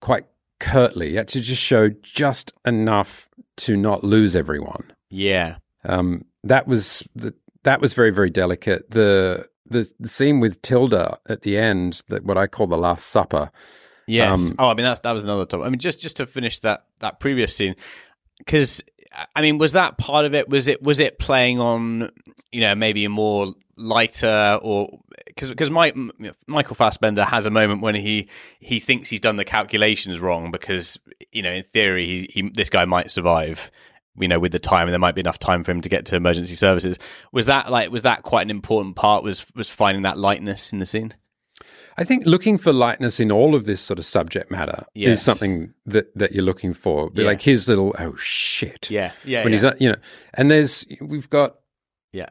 quite 0.00 0.26
curtly. 0.60 1.10
You 1.10 1.16
had 1.18 1.28
to 1.28 1.40
just 1.40 1.62
show 1.62 1.88
just 2.02 2.52
enough 2.64 3.28
to 3.58 3.76
not 3.76 4.04
lose 4.04 4.34
everyone. 4.36 4.92
yeah. 5.10 5.56
Um, 5.84 6.24
that 6.42 6.66
was 6.66 7.02
the, 7.14 7.32
that 7.62 7.80
was 7.80 7.92
very 7.94 8.10
very 8.10 8.30
delicate. 8.30 8.90
The, 8.90 9.48
the 9.66 9.90
the 10.00 10.08
scene 10.08 10.40
with 10.40 10.60
Tilda 10.62 11.18
at 11.28 11.42
the 11.42 11.56
end, 11.58 12.02
that 12.08 12.24
what 12.24 12.36
I 12.36 12.46
call 12.48 12.66
the 12.66 12.76
Last 12.76 13.06
Supper. 13.06 13.50
Yes. 14.08 14.32
Um, 14.38 14.54
oh, 14.58 14.68
I 14.68 14.74
mean 14.74 14.84
that's 14.84 15.00
that 15.00 15.12
was 15.12 15.22
another 15.24 15.44
topic. 15.44 15.66
I 15.66 15.70
mean, 15.70 15.78
just 15.78 16.00
just 16.00 16.16
to 16.16 16.26
finish 16.26 16.58
that 16.60 16.86
that 17.00 17.20
previous 17.20 17.54
scene, 17.54 17.74
because 18.38 18.82
I 19.34 19.42
mean, 19.42 19.58
was 19.58 19.72
that 19.72 19.98
part 19.98 20.24
of 20.24 20.34
it? 20.34 20.48
Was 20.48 20.68
it 20.68 20.82
was 20.82 21.00
it 21.00 21.18
playing 21.18 21.60
on 21.60 22.10
you 22.52 22.60
know 22.60 22.74
maybe 22.74 23.04
a 23.04 23.08
more 23.08 23.52
lighter 23.76 24.58
or 24.62 25.00
because 25.26 25.50
because 25.50 25.70
Michael 25.70 26.74
Fassbender 26.74 27.24
has 27.24 27.46
a 27.46 27.50
moment 27.50 27.82
when 27.82 27.94
he 27.94 28.28
he 28.58 28.80
thinks 28.80 29.10
he's 29.10 29.20
done 29.20 29.36
the 29.36 29.44
calculations 29.44 30.18
wrong 30.20 30.50
because 30.50 30.98
you 31.32 31.42
know 31.42 31.52
in 31.52 31.62
theory 31.62 32.06
he, 32.06 32.30
he 32.32 32.50
this 32.50 32.70
guy 32.70 32.84
might 32.84 33.10
survive 33.10 33.70
you 34.18 34.28
know 34.28 34.38
with 34.38 34.52
the 34.52 34.58
time 34.58 34.88
and 34.88 34.92
there 34.92 34.98
might 34.98 35.14
be 35.14 35.20
enough 35.20 35.38
time 35.38 35.62
for 35.62 35.72
him 35.72 35.82
to 35.82 35.88
get 35.88 36.06
to 36.06 36.16
emergency 36.16 36.54
services. 36.54 36.98
Was 37.32 37.46
that 37.46 37.70
like 37.70 37.90
was 37.90 38.02
that 38.02 38.22
quite 38.22 38.42
an 38.42 38.50
important 38.50 38.96
part? 38.96 39.22
Was 39.22 39.46
was 39.54 39.70
finding 39.70 40.02
that 40.02 40.18
lightness 40.18 40.72
in 40.72 40.78
the 40.78 40.86
scene 40.86 41.14
I 41.98 42.04
think 42.04 42.26
looking 42.26 42.58
for 42.58 42.72
lightness 42.72 43.20
in 43.20 43.32
all 43.32 43.54
of 43.54 43.64
this 43.64 43.80
sort 43.80 43.98
of 43.98 44.04
subject 44.04 44.50
matter 44.50 44.84
Yes. 44.94 45.18
is 45.18 45.22
something 45.24 45.72
that, 45.86 46.14
that 46.16 46.32
you're 46.32 46.44
looking 46.44 46.74
for. 46.74 47.10
Yeah. 47.14 47.24
Like 47.26 47.40
his 47.42 47.68
little 47.68 47.94
oh 47.98 48.14
shit, 48.16 48.90
yeah 48.90 49.12
yeah 49.24 49.42
when 49.42 49.52
yeah. 49.52 49.56
he's 49.56 49.62
not, 49.62 49.80
you 49.80 49.88
know, 49.90 49.96
and 50.34 50.50
there's 50.50 50.84
we've 51.00 51.30
got 51.30 51.56
yeah 52.12 52.28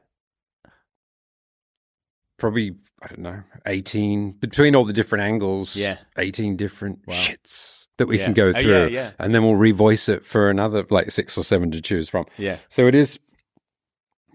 probably 2.38 2.76
I 3.02 3.08
don't 3.08 3.20
know 3.20 3.44
eighteen 3.66 4.32
between 4.34 4.76
all 4.76 4.86
the 4.86 4.94
different 4.94 5.24
angles, 5.24 5.76
Yeah. 5.76 5.98
eighteen 6.18 6.56
different 6.58 7.00
Wow. 7.08 7.16
shits 7.16 7.88
that 7.98 8.08
we 8.08 8.18
Yeah. 8.20 8.26
can 8.26 8.34
go 8.34 8.48
Oh, 8.50 8.54
through, 8.54 8.72
yeah, 8.72 8.88
yeah. 8.88 9.12
and 9.20 9.34
then 9.34 9.44
we'll 9.44 9.54
revoice 9.54 10.10
it 10.10 10.26
for 10.26 10.50
another 10.50 10.86
like 10.90 11.12
six 11.12 11.38
or 11.38 11.44
seven 11.44 11.72
to 11.72 11.82
choose 11.82 12.10
from. 12.10 12.26
yeah 12.38 12.58
So 12.70 12.88
it 12.88 12.96
is, 12.96 13.20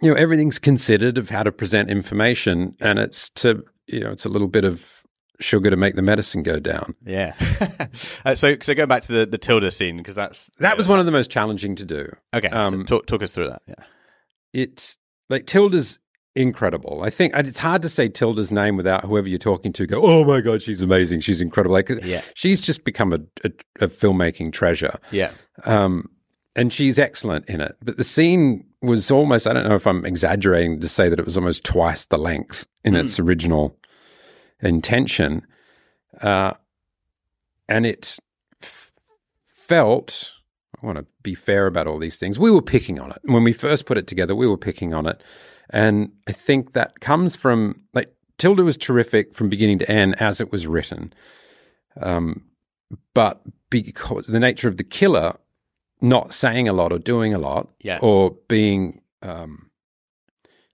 you 0.03 0.11
know, 0.11 0.17
everything's 0.17 0.59
considered 0.59 1.19
of 1.19 1.29
how 1.29 1.43
to 1.43 1.53
present 1.53 1.91
information, 1.91 2.75
and 2.81 2.99
it's 2.99 3.29
to 3.31 3.65
you 3.87 4.01
know, 4.01 4.11
it's 4.11 4.25
a 4.25 4.29
little 4.29 4.49
bit 4.49 4.65
of 4.65 5.00
sugar 5.41 5.71
to 5.71 5.77
make 5.77 5.95
the 5.97 6.03
medicine 6.03 6.43
go 6.43 6.61
down. 6.61 6.95
Yeah. 7.05 7.35
uh, 8.25 8.35
so 8.35 8.57
so 8.61 8.75
going 8.75 8.89
back 8.89 9.03
to 9.03 9.13
the 9.13 9.27
the 9.27 9.39
Tilda 9.39 9.71
scene 9.71 9.97
because 9.97 10.15
that's 10.15 10.51
That 10.59 10.77
was 10.77 10.87
one 10.89 11.01
of 11.01 11.07
the 11.07 11.13
most 11.13 11.31
challenging 11.31 11.75
to 11.77 11.85
do. 11.85 12.13
okay. 12.35 12.49
so 12.51 12.57
um, 12.57 12.85
talk 12.85 13.07
talk 13.07 13.23
us 13.23 13.33
through 13.33 13.49
that. 13.49 13.63
Yeah. 13.67 13.75
It's 14.53 14.99
like 15.29 15.47
Tilda's 15.47 15.99
incredible. 16.37 17.03
I 17.05 17.11
think 17.11 17.35
and 17.37 17.47
it's 17.49 17.59
hard 17.59 17.83
to 17.83 17.89
say 17.89 18.09
Tilda's 18.09 18.53
name 18.53 18.77
without 18.77 19.05
whoever 19.05 19.29
you're 19.29 19.39
talking 19.39 19.73
to 19.75 19.87
go, 19.87 20.01
"Oh 20.03 20.25
my 20.25 20.41
god, 20.41 20.63
she's 20.63 20.83
amazing. 20.83 21.21
She's 21.21 21.41
incredible." 21.41 21.75
Like 21.75 21.91
Yeah. 22.03 22.23
she's 22.35 22.61
just 22.61 22.85
become 22.85 23.13
a, 23.13 23.19
a, 23.45 23.51
a 23.85 23.89
filmmaking 23.89 24.53
treasure. 24.53 24.99
Yeah. 25.11 25.33
Um, 25.65 26.09
and 26.57 26.73
she's 26.73 26.99
excellent 26.99 27.49
in 27.49 27.61
it. 27.61 27.77
But 27.83 27.97
the 27.97 28.05
scene 28.05 28.65
was 28.83 29.11
almost, 29.11 29.47
I 29.47 29.53
don't 29.53 29.69
know 29.69 29.77
if 29.77 29.87
I'm 29.87 30.05
exaggerating 30.05 30.81
to 30.81 30.89
say 30.89 31.09
that 31.09 31.19
it 31.19 31.25
was 31.25 31.37
almost 31.37 31.65
twice 31.65 32.07
the 32.07 32.19
length 32.19 32.67
in 32.83 32.97
its 32.97 33.21
original 33.21 33.77
intention. 34.63 35.47
Uh, 36.21 36.55
and 37.69 37.87
it 37.87 38.19
f- 38.63 38.91
felt, 39.47 40.33
I 40.83 40.87
want 40.87 40.99
to 40.99 41.07
be 41.23 41.35
fair 41.35 41.67
about 41.67 41.87
all 41.87 41.99
these 41.99 42.19
things. 42.19 42.39
We 42.39 42.51
were 42.51 42.63
picking 42.63 42.99
on 43.01 43.11
it. 43.11 43.19
When 43.25 43.45
we 43.45 43.53
first 43.53 43.87
put 43.87 43.99
it 43.99 44.07
together, 44.07 44.35
we 44.35 44.47
were 44.47 44.57
picking 44.59 44.93
on 44.95 45.07
it. 45.07 45.23
And 45.71 46.13
I 46.29 46.33
think 46.33 46.73
that 46.73 47.01
comes 47.01 47.37
from, 47.37 47.83
like, 47.95 48.13
Tilda 48.39 48.65
was 48.65 48.77
terrific 48.77 49.35
from 49.35 49.49
beginning 49.49 49.79
to 49.81 49.91
end 49.91 50.21
as 50.21 50.41
it 50.41 50.51
was 50.51 50.67
written. 50.67 51.13
Um, 52.01 52.45
but 53.15 53.41
because 53.69 54.27
the 54.27 54.41
nature 54.41 54.67
of 54.69 54.77
the 54.79 54.85
killer 54.85 55.37
not 56.01 56.33
saying 56.33 56.67
a 56.67 56.73
lot 56.73 56.93
or 56.93 56.99
doing 56.99 57.35
a 57.35 57.39
lot 57.39 57.69
Yeah. 57.83 57.99
or 58.01 58.37
being 58.49 59.03
um 59.23 59.71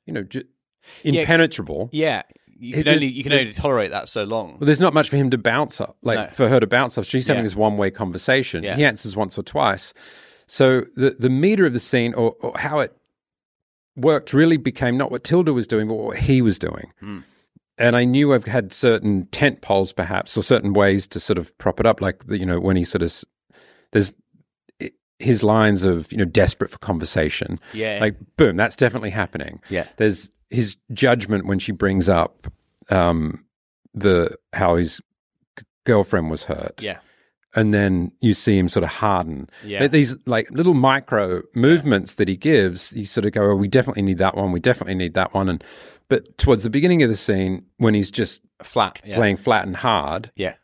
you 0.06 0.14
know 0.14 0.24
Yeah. 0.32 0.42
impenetrable 1.22 1.90
Yeah. 1.92 2.22
You 2.58 2.76
It- 2.76 2.84
can 2.84 2.94
only 2.94 3.06
you 3.06 3.22
can 3.22 3.32
it- 3.32 3.40
only 3.40 3.52
tolerate 3.52 3.90
that 3.90 4.08
so 4.08 4.24
long. 4.24 4.52
well, 4.52 4.66
there's 4.66 4.80
not 4.80 4.94
much 4.94 5.08
for 5.10 5.16
him 5.16 5.30
to 5.30 5.38
bounce 5.38 5.80
up 5.80 5.96
like 6.02 6.18
No. 6.18 6.26
for 6.28 6.48
her 6.48 6.58
to 6.60 6.66
bounce 6.66 6.96
off 6.98 7.04
she's 7.06 7.26
having 7.26 7.40
Yeah. 7.42 7.48
this 7.48 7.56
one 7.56 7.76
way 7.76 7.90
conversation 7.90 8.62
Yeah. 8.64 8.76
he 8.76 8.84
answers 8.84 9.16
once 9.16 9.36
or 9.38 9.42
twice 9.42 9.92
so 10.46 10.82
the 10.96 11.16
the 11.18 11.28
meter 11.30 11.66
of 11.66 11.72
the 11.72 11.80
scene 11.80 12.14
or, 12.14 12.34
or 12.40 12.52
how 12.56 12.78
it 12.80 12.96
worked 13.96 14.32
really 14.32 14.56
became 14.56 14.96
not 14.96 15.10
what 15.10 15.24
tilda 15.24 15.52
was 15.52 15.66
doing 15.66 15.88
but 15.88 15.94
what 15.94 16.16
he 16.18 16.40
was 16.42 16.58
doing 16.58 16.90
Hmm. 17.00 17.18
and 17.78 17.96
I 17.96 18.04
knew 18.04 18.32
I've 18.32 18.44
had 18.46 18.72
certain 18.72 19.26
tent 19.32 19.60
poles, 19.60 19.92
perhaps, 19.92 20.36
or 20.36 20.42
certain 20.42 20.72
ways 20.72 21.06
to 21.08 21.20
sort 21.20 21.38
of 21.38 21.56
prop 21.58 21.78
it 21.78 21.84
up, 21.86 22.00
like 22.00 22.26
the, 22.26 22.38
you 22.38 22.46
know 22.46 22.58
when 22.60 22.76
he 22.76 22.84
sort 22.84 23.02
of 23.02 23.22
there's 23.92 24.14
his 25.18 25.42
lines 25.42 25.84
of 25.84 26.10
you 26.12 26.18
know 26.18 26.24
desperate 26.26 26.70
for 26.70 26.78
conversation, 26.78 27.58
Yeah. 27.72 27.98
like 28.00 28.16
boom, 28.36 28.56
that's 28.56 28.76
definitely 28.76 29.10
happening. 29.10 29.60
Yeah. 29.70 29.86
there's 29.96 30.28
his 30.50 30.76
judgment 30.92 31.46
when 31.46 31.58
she 31.58 31.72
brings 31.72 32.08
up 32.08 32.46
um, 32.90 33.44
the 33.94 34.36
how 34.52 34.76
his 34.76 35.00
c- 35.58 35.64
girlfriend 35.84 36.30
was 36.30 36.44
hurt. 36.44 36.82
Yeah. 36.82 36.98
And 37.54 37.72
then 37.72 38.12
you 38.20 38.34
see 38.34 38.58
him 38.58 38.68
sort 38.68 38.84
of 38.84 38.90
harden. 38.90 39.48
Yeah. 39.64 39.78
But 39.78 39.90
These 39.92 40.14
like 40.26 40.50
little 40.50 40.74
micro 40.74 41.42
movements 41.54 42.16
that 42.16 42.28
he 42.28 42.36
gives, 42.36 42.92
you 42.92 43.06
sort 43.06 43.24
of 43.24 43.32
go, 43.32 43.50
oh, 43.50 43.54
we 43.54 43.66
definitely 43.66 44.02
need 44.02 44.18
that 44.18 44.36
one. 44.36 44.52
We 44.52 44.60
definitely 44.60 44.94
need 44.96 45.14
that 45.14 45.32
one. 45.32 45.48
And 45.48 45.64
but 46.08 46.36
towards 46.36 46.64
the 46.64 46.70
beginning 46.70 47.02
of 47.02 47.08
the 47.08 47.16
scene, 47.16 47.64
when 47.78 47.94
he's 47.94 48.10
just 48.10 48.42
Flat. 48.62 49.00
Yeah. 49.04 49.16
playing 49.16 49.36
flat 49.38 49.66
and 49.66 49.74
hard, 49.76 50.30
Yeah. 50.36 50.54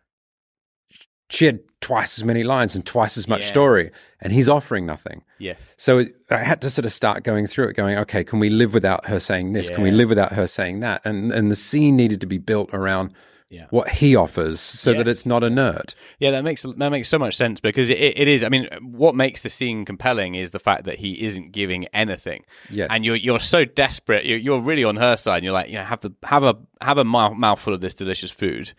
she 1.31 1.47
had 1.47 1.61
twice 1.83 2.19
as 2.19 2.25
many 2.25 2.43
lines 2.45 2.75
and 2.75 2.87
twice 2.87 3.19
as 3.19 3.29
much 3.29 3.43
Yeah. 3.43 3.49
story, 3.49 3.91
and 4.21 4.33
he's 4.33 4.49
offering 4.49 4.87
nothing. 4.87 5.23
Yes. 5.39 5.59
So 5.77 5.99
it, 5.99 6.17
I 6.31 6.39
had 6.39 6.63
to 6.63 6.71
sort 6.71 6.87
of 6.87 6.93
start 6.93 7.23
going 7.25 7.47
through 7.47 7.69
it, 7.69 7.75
going, 7.77 7.99
okay, 7.99 8.25
can 8.25 8.39
we 8.39 8.49
live 8.49 8.73
without 8.73 9.07
her 9.07 9.21
saying 9.21 9.53
this? 9.53 9.69
Can 9.69 9.83
we 9.83 9.91
live 9.91 10.09
without 10.09 10.33
her 10.33 10.47
saying 10.47 10.81
that? 10.81 11.03
And 11.05 11.31
and 11.33 11.51
the 11.51 11.57
scene 11.57 11.97
needed 11.97 12.21
to 12.23 12.27
be 12.27 12.39
built 12.39 12.71
around 12.73 13.13
Yeah. 13.51 13.67
what 13.69 13.89
he 14.01 14.17
offers, 14.17 14.61
so 14.61 14.95
that 14.95 15.07
it's 15.07 15.27
not 15.27 15.43
inert. 15.45 15.95
Yeah, 16.19 16.31
that 16.31 16.43
makes 16.45 16.63
that 16.63 16.91
makes 16.91 17.09
so 17.09 17.19
much 17.19 17.37
sense 17.37 17.61
because 17.61 17.91
it, 17.91 17.99
it 17.99 18.27
is. 18.29 18.43
I 18.45 18.49
mean, 18.49 18.67
what 18.81 19.15
makes 19.15 19.43
the 19.43 19.51
scene 19.51 19.85
compelling 19.85 20.37
is 20.37 20.53
the 20.53 20.59
fact 20.59 20.85
that 20.85 20.97
he 21.01 21.23
isn't 21.27 21.53
giving 21.53 21.85
anything. 21.93 22.45
Yeah. 22.71 22.87
and 22.89 23.05
you're 23.05 23.17
you're 23.17 23.41
so 23.41 23.65
desperate. 23.67 24.25
You're, 24.25 24.39
you're 24.39 24.61
really 24.61 24.85
on 24.85 24.97
her 24.97 25.17
side. 25.19 25.39
And 25.39 25.45
you're 25.45 25.53
like, 25.61 25.69
you 25.69 25.75
know, 25.75 25.85
have 25.85 26.01
the 26.01 26.13
have 26.23 26.45
a 26.45 26.55
have 26.81 26.97
a 26.99 27.05
mouthful 27.05 27.75
of 27.75 27.81
this 27.83 27.95
delicious 27.95 28.31
food. 28.31 28.73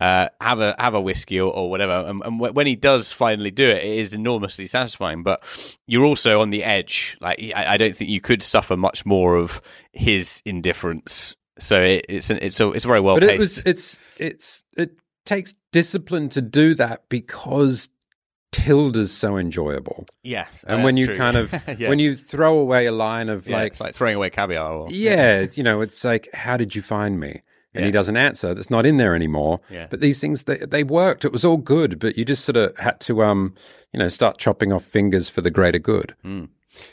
Uh, 0.00 0.28
have 0.40 0.58
a 0.60 0.74
have 0.78 0.94
a 0.94 1.00
whiskey 1.00 1.38
or, 1.40 1.52
or 1.52 1.70
whatever, 1.70 1.92
and, 1.92 2.20
and 2.24 2.34
wh- 2.40 2.54
when 2.54 2.66
he 2.66 2.74
does 2.74 3.12
finally 3.12 3.50
do 3.52 3.68
it, 3.68 3.78
it 3.84 3.98
is 3.98 4.12
enormously 4.12 4.66
satisfying. 4.66 5.22
But 5.22 5.42
you're 5.86 6.04
also 6.04 6.40
on 6.40 6.50
the 6.50 6.64
edge. 6.64 7.16
Like 7.20 7.38
I, 7.56 7.74
I 7.74 7.76
don't 7.76 7.94
think 7.94 8.10
you 8.10 8.20
could 8.20 8.42
suffer 8.42 8.76
much 8.76 9.06
more 9.06 9.36
of 9.36 9.62
his 9.92 10.42
indifference. 10.44 11.36
So 11.60 11.80
it, 11.80 12.06
it's 12.08 12.28
an, 12.30 12.38
it's 12.42 12.58
a, 12.58 12.70
it's 12.70 12.84
very 12.84 12.98
well 13.00 13.14
but 13.14 13.28
paced. 13.28 13.32
it 13.32 13.38
was 13.38 13.58
it's 13.66 13.98
it's 14.18 14.64
it 14.76 14.96
takes 15.24 15.54
discipline 15.70 16.28
to 16.30 16.42
do 16.42 16.74
that 16.74 17.08
because 17.08 17.88
Tilda's 18.52 19.12
so 19.12 19.36
enjoyable. 19.36 20.06
yeah, 20.22 20.46
And 20.66 20.84
when 20.84 20.96
you 20.96 21.06
true. 21.06 21.16
kind 21.16 21.36
of 21.36 21.52
Yeah. 21.78 21.88
when 21.88 21.98
you 21.98 22.14
throw 22.16 22.58
away 22.58 22.86
a 22.86 22.92
line 22.92 23.28
of 23.28 23.48
Yeah, 23.48 23.56
like 23.56 23.72
it's 23.72 23.80
like 23.80 23.94
throwing 23.94 24.16
away 24.16 24.30
caviar. 24.30 24.72
Or, 24.72 24.90
yeah, 24.90 25.46
you 25.54 25.62
know, 25.62 25.80
it's 25.80 26.04
like, 26.04 26.28
how 26.34 26.56
did 26.56 26.74
you 26.74 26.82
find 26.82 27.18
me? 27.18 27.42
And 27.74 27.82
Yeah. 27.82 27.86
he 27.86 27.90
doesn't 27.92 28.16
answer. 28.16 28.54
That's 28.54 28.70
not 28.70 28.86
in 28.86 28.96
there 28.98 29.14
anymore. 29.16 29.60
Yeah. 29.70 29.88
But 29.90 30.00
these 30.00 30.20
things, 30.20 30.44
they, 30.44 30.58
they 30.58 30.84
worked. 30.84 31.24
It 31.24 31.32
was 31.32 31.44
all 31.44 31.56
good. 31.56 31.98
But 31.98 32.16
you 32.16 32.24
just 32.24 32.44
sort 32.44 32.56
of 32.56 32.76
had 32.78 33.00
to, 33.00 33.22
um, 33.24 33.54
you 33.92 33.98
know, 33.98 34.08
start 34.08 34.38
chopping 34.38 34.72
off 34.72 34.84
fingers 34.84 35.28
for 35.28 35.40
the 35.40 35.50
greater 35.50 35.78
good. 35.80 36.14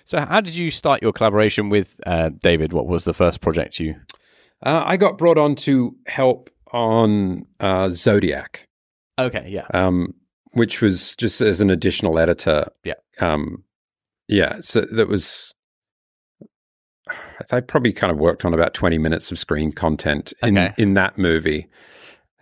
So, 0.06 0.20
how 0.20 0.42
did 0.42 0.56
you 0.56 0.70
start 0.72 1.02
your 1.02 1.12
collaboration 1.14 1.70
with 1.70 2.00
uh, 2.06 2.30
David? 2.42 2.74
What 2.74 2.88
was 2.88 3.04
the 3.04 3.14
first 3.14 3.42
project 3.42 3.80
you? 3.80 3.96
Uh, 4.64 4.84
I 4.86 4.98
got 4.98 5.18
brought 5.18 5.38
on 5.40 5.56
to 5.56 5.96
help 6.06 6.50
on 6.72 7.46
uh, 7.60 7.90
Zodiac, 7.90 8.68
Okay, 9.20 9.48
yeah, 9.50 9.66
um, 9.74 10.14
which 10.54 10.82
was 10.82 11.16
just 11.16 11.42
as 11.42 11.62
an 11.62 11.70
additional 11.72 12.18
editor. 12.20 12.66
Yeah. 12.84 12.94
Um, 13.20 13.64
yeah. 14.28 14.60
So 14.62 14.82
that 14.82 15.08
was. 15.08 15.54
I 17.52 17.60
probably 17.60 17.94
kind 17.94 18.12
of 18.12 18.18
worked 18.18 18.46
on 18.46 18.54
about 18.54 18.74
twenty 18.74 18.98
minutes 18.98 19.32
of 19.32 19.40
screen 19.40 19.72
content 19.72 20.34
in 20.44 20.58
Okay. 20.58 20.74
in 20.78 20.94
that 20.94 21.18
movie, 21.18 21.68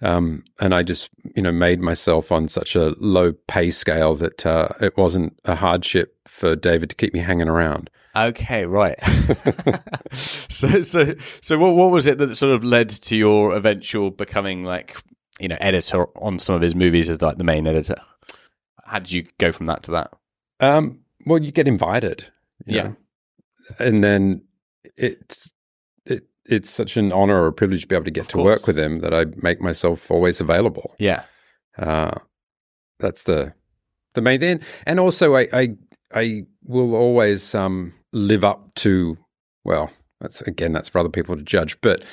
um, 0.01 0.43
and 0.59 0.73
I 0.75 0.83
just 0.83 1.09
you 1.35 1.41
know 1.41 1.51
made 1.51 1.79
myself 1.79 2.31
on 2.31 2.47
such 2.47 2.75
a 2.75 2.93
low 2.99 3.33
pay 3.47 3.71
scale 3.71 4.15
that 4.15 4.45
uh, 4.45 4.69
it 4.81 4.97
wasn't 4.97 5.37
a 5.45 5.55
hardship 5.55 6.15
for 6.27 6.55
David 6.55 6.89
to 6.91 6.95
keep 6.95 7.13
me 7.13 7.19
hanging 7.21 7.47
around. 7.47 7.89
okay, 8.15 8.65
right. 8.65 8.99
so, 10.11 10.81
so, 10.81 11.15
so, 11.41 11.57
what 11.57 11.75
what 11.75 11.91
was 11.91 12.07
it 12.07 12.17
that 12.17 12.35
sort 12.35 12.53
of 12.53 12.63
led 12.63 12.89
to 12.89 13.15
your 13.15 13.55
eventual 13.55 14.11
becoming 14.11 14.63
like 14.63 14.97
you 15.39 15.47
know 15.47 15.57
editor 15.59 16.05
on 16.17 16.37
some 16.39 16.55
of 16.55 16.61
his 16.61 16.75
movies 16.75 17.09
as 17.09 17.21
like 17.21 17.37
the 17.37 17.43
main 17.43 17.65
editor? 17.67 17.95
How 18.85 18.99
did 18.99 19.11
you 19.11 19.25
go 19.37 19.51
from 19.51 19.67
that 19.67 19.83
to 19.83 19.91
that? 19.91 20.11
Um, 20.59 20.99
well, 21.25 21.41
you 21.41 21.51
get 21.51 21.67
invited, 21.67 22.25
you 22.65 22.75
Yeah. 22.75 22.83
know. 22.83 22.95
and 23.79 24.03
then 24.03 24.41
it's 24.97 25.51
it 26.05 26.27
it's 26.45 26.69
such 26.69 26.97
an 26.97 27.11
honor 27.11 27.41
or 27.41 27.47
a 27.47 27.53
privilege 27.53 27.81
to 27.83 27.87
be 27.87 27.95
able 27.95 28.05
to 28.05 28.11
get 28.11 28.21
Of 28.21 28.27
to 28.29 28.37
work 28.41 28.67
with 28.67 28.77
him 28.77 28.99
that 28.99 29.13
I 29.13 29.25
make 29.41 29.61
myself 29.61 30.09
always 30.09 30.41
available. 30.41 30.95
Yeah, 30.99 31.23
Uh, 31.77 32.15
that's 32.99 33.23
the 33.23 33.53
the 34.13 34.21
main 34.21 34.39
thing, 34.39 34.61
and 34.85 34.99
also 34.99 35.35
I 35.35 35.47
I, 35.53 35.69
I 36.13 36.43
will 36.63 36.95
always 36.95 37.53
um, 37.55 37.93
live 38.13 38.43
up 38.43 38.73
to 38.75 39.17
well. 39.63 39.91
That's 40.21 40.41
again, 40.41 40.73
that's 40.73 40.89
for 40.89 40.99
other 40.99 41.09
people 41.09 41.35
to 41.35 41.43
judge, 41.43 41.79
but. 41.81 42.03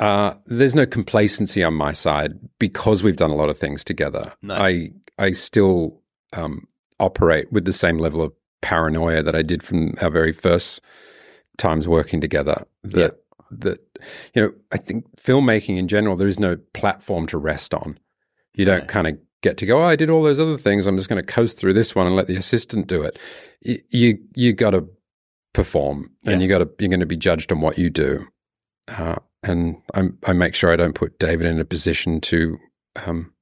Uh, 0.00 0.34
there's 0.46 0.74
no 0.74 0.84
complacency 0.84 1.62
on 1.62 1.72
my 1.72 1.92
side 1.92 2.32
because 2.58 3.04
we've 3.04 3.16
done 3.16 3.30
a 3.30 3.36
lot 3.36 3.48
of 3.48 3.56
things 3.56 3.84
together. 3.84 4.32
No. 4.42 4.56
I 4.56 4.90
I 5.20 5.30
still 5.30 6.02
um, 6.32 6.66
operate 6.98 7.50
with 7.52 7.64
the 7.64 7.72
same 7.72 7.98
level 7.98 8.20
of 8.20 8.32
paranoia 8.60 9.22
that 9.22 9.36
I 9.36 9.42
did 9.42 9.62
from 9.62 9.94
our 10.02 10.10
very 10.10 10.32
first 10.32 10.80
times 11.58 11.86
working 11.88 12.20
together. 12.20 12.64
That 12.84 13.18
that 13.50 13.78
you 14.34 14.42
know, 14.42 14.52
I 14.72 14.76
think 14.78 15.04
filmmaking 15.16 15.78
in 15.78 15.88
general, 15.88 16.16
there 16.16 16.28
is 16.28 16.38
no 16.40 16.56
platform 16.72 17.26
to 17.28 17.38
rest 17.38 17.72
on. 17.74 17.98
You 18.54 18.64
don't 18.64 18.80
No. 18.82 18.86
kind 18.86 19.06
of 19.06 19.18
get 19.42 19.56
to 19.58 19.66
go. 19.66 19.80
Oh, 19.80 19.84
I 19.84 19.96
did 19.96 20.10
all 20.10 20.22
those 20.22 20.40
other 20.40 20.56
things. 20.56 20.86
I'm 20.86 20.96
just 20.96 21.08
going 21.08 21.24
to 21.24 21.32
coast 21.32 21.58
through 21.58 21.74
this 21.74 21.94
one 21.94 22.06
and 22.06 22.16
let 22.16 22.26
the 22.26 22.36
assistant 22.36 22.86
do 22.86 23.02
it. 23.02 23.18
Y- 23.64 23.82
You 23.90 24.18
you 24.34 24.52
got 24.52 24.70
to 24.70 24.88
perform, 25.52 26.10
and 26.24 26.42
you 26.42 26.48
got 26.48 26.58
to 26.58 26.70
you're 26.78 26.88
going 26.88 27.00
to 27.00 27.06
be 27.06 27.16
judged 27.16 27.52
on 27.52 27.60
what 27.60 27.78
you 27.78 27.90
do. 27.90 28.26
Uh, 28.88 29.16
and 29.42 29.76
I, 29.94 30.04
I 30.24 30.32
make 30.32 30.54
sure 30.54 30.72
I 30.72 30.76
don't 30.76 30.94
put 30.94 31.18
David 31.18 31.46
in 31.46 31.60
a 31.60 31.64
position 31.64 32.20
to 32.22 32.58
um, 33.06 33.32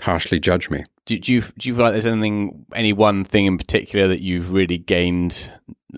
harshly 0.00 0.40
judge 0.40 0.70
me. 0.70 0.82
do, 1.04 1.18
do 1.18 1.32
you 1.32 1.40
do 1.42 1.68
you 1.68 1.74
feel 1.74 1.84
like 1.84 1.92
there's 1.92 2.06
anything, 2.06 2.64
any 2.74 2.92
one 2.92 3.24
thing 3.24 3.46
in 3.46 3.58
particular 3.58 4.08
that 4.08 4.22
you've 4.22 4.52
really 4.52 4.78
gained 4.78 5.52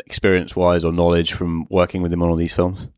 experience 0.06 0.56
wise 0.56 0.84
or 0.84 0.92
knowledge 0.92 1.32
from 1.32 1.66
working 1.70 2.02
with 2.02 2.12
him 2.12 2.22
on 2.22 2.28
all 2.28 2.36
these 2.36 2.52
films? 2.52 2.88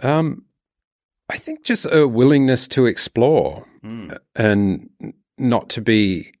Um, 0.00 0.44
I 1.28 1.36
think 1.36 1.64
just 1.64 1.86
a 1.90 2.08
willingness 2.08 2.66
to 2.68 2.86
explore 2.86 3.66
and 4.34 4.90
not 5.38 5.70
to 5.70 5.80
be 5.80 6.32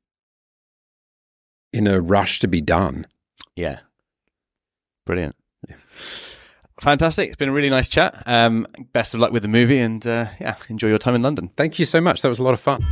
in 1.72 1.86
a 1.86 2.00
rush 2.00 2.40
to 2.40 2.48
be 2.48 2.60
done. 2.60 3.06
Yeah. 3.54 3.80
Brilliant. 5.06 5.36
Fantastic. 6.80 7.28
It's 7.28 7.36
been 7.36 7.50
a 7.50 7.52
really 7.52 7.70
nice 7.70 7.88
chat. 7.88 8.22
Um, 8.26 8.66
best 8.92 9.14
of 9.14 9.20
luck 9.20 9.32
with 9.32 9.42
the 9.42 9.48
movie 9.48 9.78
and 9.78 10.04
uh, 10.06 10.26
yeah, 10.40 10.56
enjoy 10.68 10.88
your 10.88 10.98
time 10.98 11.14
in 11.14 11.22
London. 11.22 11.48
Thank 11.56 11.78
you 11.78 11.84
so 11.84 12.00
much. 12.00 12.22
That 12.22 12.28
was 12.28 12.38
a 12.38 12.42
lot 12.42 12.54
of 12.54 12.60
fun. 12.60 12.82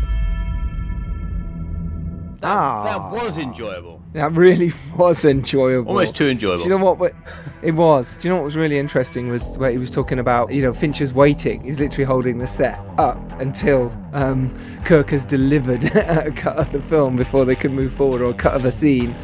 Ah, 2.43 3.11
That 3.13 3.23
was 3.25 3.37
enjoyable. 3.39 4.01
that 4.13 4.33
really 4.33 4.73
was 4.97 5.25
enjoyable. 5.25 5.89
Almost 5.91 6.15
too 6.15 6.27
enjoyable. 6.29 6.59
Do 6.65 6.71
you 6.71 6.79
know 6.79 6.85
what? 6.85 6.99
what- 6.99 7.15
It 7.63 7.73
was. 7.73 8.17
Do 8.17 8.29
you 8.29 8.33
know 8.33 8.37
what 8.37 8.45
was 8.45 8.55
really 8.57 8.79
interesting 8.79 9.29
was 9.29 9.59
where 9.59 9.71
he 9.73 9.79
was 9.79 9.91
talking 9.91 10.19
about, 10.21 10.53
you 10.53 10.63
know, 10.63 10.73
Fincher's 10.73 11.13
waiting. 11.13 11.63
He's 11.63 11.81
literally 11.81 12.05
holding 12.05 12.39
the 12.39 12.47
set 12.47 12.79
up 12.99 13.21
until 13.41 13.93
um, 14.13 14.55
Kirk 14.85 15.11
has 15.11 15.25
delivered 15.25 15.85
a 15.97 16.31
cut 16.31 16.57
of 16.57 16.71
the 16.71 16.81
film 16.81 17.17
before 17.17 17.45
they 17.45 17.57
can 17.57 17.75
move 17.75 17.93
forward 17.93 18.23
or 18.23 18.31
a 18.31 18.35
cut 18.35 18.55
of 18.55 18.65
a 18.65 18.71
scene. 18.73 19.15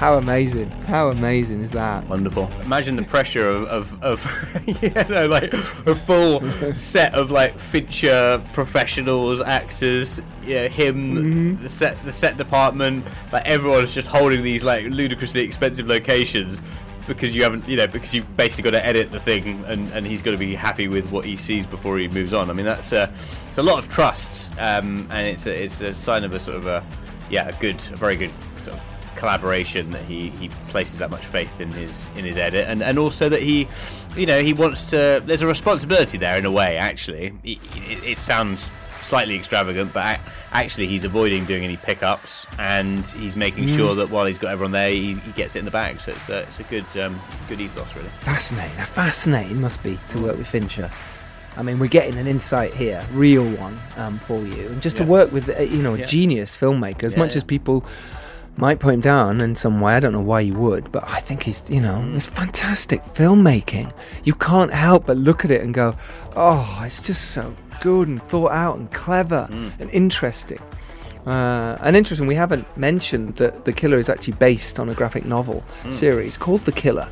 How 0.00 0.16
amazing! 0.16 0.70
How 0.86 1.10
amazing 1.10 1.60
is 1.60 1.72
that? 1.72 2.08
Wonderful. 2.08 2.50
Imagine 2.62 2.96
the 2.96 3.02
pressure 3.02 3.46
of, 3.46 3.68
of, 3.68 4.02
of 4.02 4.82
you 4.82 4.88
know, 5.10 5.26
like 5.26 5.52
a 5.52 5.94
full 5.94 6.40
set 6.74 7.12
of 7.12 7.30
like 7.30 7.58
Fincher 7.58 8.42
professionals, 8.54 9.42
actors, 9.42 10.22
yeah, 10.42 10.68
him, 10.68 11.60
the 11.60 11.68
set, 11.68 12.02
the 12.06 12.12
set 12.14 12.38
department, 12.38 13.04
like 13.30 13.44
everyone's 13.44 13.92
just 13.94 14.08
holding 14.08 14.42
these 14.42 14.64
like 14.64 14.86
ludicrously 14.86 15.42
expensive 15.42 15.86
locations 15.86 16.62
because 17.06 17.36
you 17.36 17.42
haven't, 17.42 17.68
you 17.68 17.76
know, 17.76 17.86
because 17.86 18.14
you've 18.14 18.38
basically 18.38 18.70
got 18.70 18.78
to 18.78 18.86
edit 18.86 19.10
the 19.10 19.20
thing 19.20 19.62
and, 19.66 19.92
and 19.92 20.06
he's 20.06 20.22
got 20.22 20.30
to 20.30 20.38
be 20.38 20.54
happy 20.54 20.88
with 20.88 21.12
what 21.12 21.26
he 21.26 21.36
sees 21.36 21.66
before 21.66 21.98
he 21.98 22.08
moves 22.08 22.32
on. 22.32 22.48
I 22.48 22.54
mean, 22.54 22.64
that's 22.64 22.92
a, 22.92 23.12
it's 23.50 23.58
a 23.58 23.62
lot 23.62 23.78
of 23.78 23.90
trust, 23.90 24.50
um, 24.52 25.06
and 25.10 25.26
it's 25.26 25.44
a, 25.44 25.62
it's 25.64 25.82
a 25.82 25.94
sign 25.94 26.24
of 26.24 26.32
a 26.32 26.40
sort 26.40 26.56
of 26.56 26.66
a, 26.66 26.82
yeah, 27.28 27.48
a 27.48 27.52
good, 27.60 27.76
a 27.92 27.96
very 27.96 28.16
good 28.16 28.30
sort 28.56 28.78
of 28.78 28.89
collaboration 29.20 29.90
that 29.90 30.02
he, 30.06 30.30
he 30.30 30.48
places 30.68 30.98
that 30.98 31.10
much 31.10 31.24
faith 31.26 31.60
in 31.60 31.70
his 31.72 32.08
in 32.16 32.24
his 32.24 32.36
edit 32.38 32.64
and, 32.68 32.82
and 32.82 32.98
also 32.98 33.28
that 33.28 33.42
he 33.42 33.68
you 34.16 34.24
know 34.26 34.40
he 34.40 34.52
wants 34.52 34.90
to 34.90 35.22
there's 35.26 35.42
a 35.42 35.46
responsibility 35.46 36.16
there 36.18 36.36
in 36.38 36.44
a 36.46 36.50
way 36.50 36.76
actually 36.78 37.26
it, 37.44 37.58
it, 37.76 38.04
it 38.12 38.18
sounds 38.18 38.70
slightly 39.02 39.34
extravagant 39.36 39.92
but 39.92 40.18
actually 40.52 40.86
he's 40.86 41.04
avoiding 41.04 41.44
doing 41.44 41.64
any 41.64 41.76
pickups 41.76 42.46
and 42.58 43.06
he's 43.08 43.36
making 43.36 43.66
sure 43.66 43.94
that 43.94 44.08
while 44.10 44.26
he's 44.26 44.38
got 44.38 44.50
everyone 44.52 44.72
there 44.72 44.90
he, 44.90 45.14
he 45.14 45.32
gets 45.32 45.54
it 45.54 45.58
in 45.60 45.64
the 45.64 45.70
bag 45.70 46.00
so 46.00 46.10
it's 46.12 46.28
a, 46.28 46.38
it's 46.40 46.60
a 46.60 46.64
good 46.64 46.84
um, 46.98 47.18
good 47.48 47.60
ethos 47.60 47.94
really 47.94 48.08
Fascinating. 48.20 48.76
How 48.76 48.86
fascinating 48.86 49.60
must 49.60 49.82
be 49.82 49.98
to 50.08 50.18
work 50.22 50.36
with 50.38 50.48
Fincher. 50.50 50.90
I 51.56 51.62
mean, 51.62 51.78
we're 51.80 51.88
getting 51.88 52.16
an 52.16 52.26
insight 52.28 52.72
here, 52.74 53.04
real 53.12 53.44
one, 53.56 53.76
um, 53.96 54.18
for 54.20 54.40
you, 54.44 54.68
and 54.68 54.80
just 54.80 54.96
to 54.98 55.04
work 55.04 55.32
with, 55.32 55.48
uh, 55.50 55.60
you 55.62 55.82
know, 55.82 55.94
a 55.94 55.98
Yeah. 55.98 56.04
genius 56.04 56.56
filmmaker. 56.56 57.02
As 57.02 57.14
Yeah, 57.14 57.18
much 57.18 57.32
yeah. 57.32 57.38
as 57.38 57.44
people 57.44 57.84
might 58.56 58.78
put 58.78 58.92
him 58.94 59.00
down 59.00 59.40
in 59.40 59.54
some 59.56 59.80
way, 59.80 59.94
I 59.94 60.00
don't 60.00 60.12
know 60.12 60.20
why 60.20 60.40
you 60.40 60.54
would, 60.54 60.92
but 60.92 61.02
I 61.08 61.20
think 61.20 61.42
he's, 61.44 61.62
you 61.70 61.80
know, 61.80 62.02
Mm. 62.04 62.14
it's 62.16 62.26
fantastic 62.26 63.02
filmmaking. 63.14 63.90
You 64.24 64.34
can't 64.34 64.72
help 64.72 65.06
but 65.06 65.16
look 65.16 65.44
at 65.44 65.50
it 65.50 65.62
and 65.62 65.72
go, 65.72 65.94
"Oh, 66.36 66.82
it's 66.84 67.00
just 67.00 67.30
so 67.30 67.54
good 67.80 68.08
and 68.08 68.22
thought 68.24 68.52
out 68.52 68.76
and 68.78 68.90
clever 68.92 69.48
and 69.50 69.88
interesting. 69.90 70.58
Uh, 71.26 71.76
and 71.82 71.96
interesting, 71.96 72.26
we 72.26 72.34
haven't 72.34 72.66
mentioned 72.76 73.36
that 73.36 73.64
The 73.66 73.72
Killer 73.72 73.98
is 73.98 74.08
actually 74.08 74.34
based 74.34 74.80
on 74.80 74.88
a 74.88 74.94
graphic 74.94 75.24
novel 75.26 75.62
series 75.90 76.36
called 76.38 76.64
The 76.64 76.72
Killer, 76.72 77.08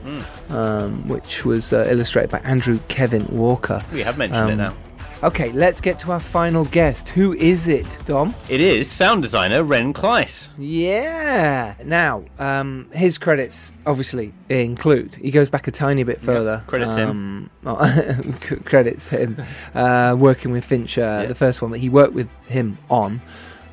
um, 0.51 1.07
which 1.09 1.45
was 1.45 1.73
uh, 1.73 1.87
illustrated 1.91 2.31
by 2.31 2.39
Andrew 2.39 2.79
Kevin 2.89 3.27
Walker. 3.31 3.83
We 3.93 4.03
have 4.03 4.17
mentioned 4.19 4.49
it 4.51 4.53
Um, 4.53 4.59
now. 4.59 4.73
Okay, 5.21 5.51
let's 5.51 5.81
get 5.81 5.99
to 6.01 6.13
our 6.13 6.21
final 6.21 6.65
guest. 6.67 7.09
Who 7.09 7.33
is 7.33 7.67
it, 7.67 7.99
Dom? 8.07 8.33
It 8.49 8.61
is 8.61 8.89
sound 8.89 9.23
designer 9.23 9.65
Ren 9.65 9.93
Klyce. 9.93 10.49
Yeah. 10.57 11.75
Now, 11.85 12.25
um, 12.39 12.89
his 12.93 13.19
credits 13.19 13.75
obviously 13.85 14.33
include. 14.49 15.17
He 15.17 15.33
goes 15.33 15.51
back 15.51 15.67
a 15.67 15.73
tiny 15.73 16.05
bit 16.05 16.21
further. 16.21 16.63
credits 16.69 16.95
him. 16.95 17.51
him. 17.65 18.33
credits 18.65 19.09
him. 19.09 19.43
Uh, 19.75 20.15
working 20.17 20.53
with 20.53 20.65
Fincher, 20.65 21.27
the 21.27 21.35
first 21.35 21.63
one 21.63 21.73
that 21.73 21.79
he 21.79 21.89
worked 21.89 22.13
with 22.15 22.29
him 22.47 22.79
on 22.89 23.21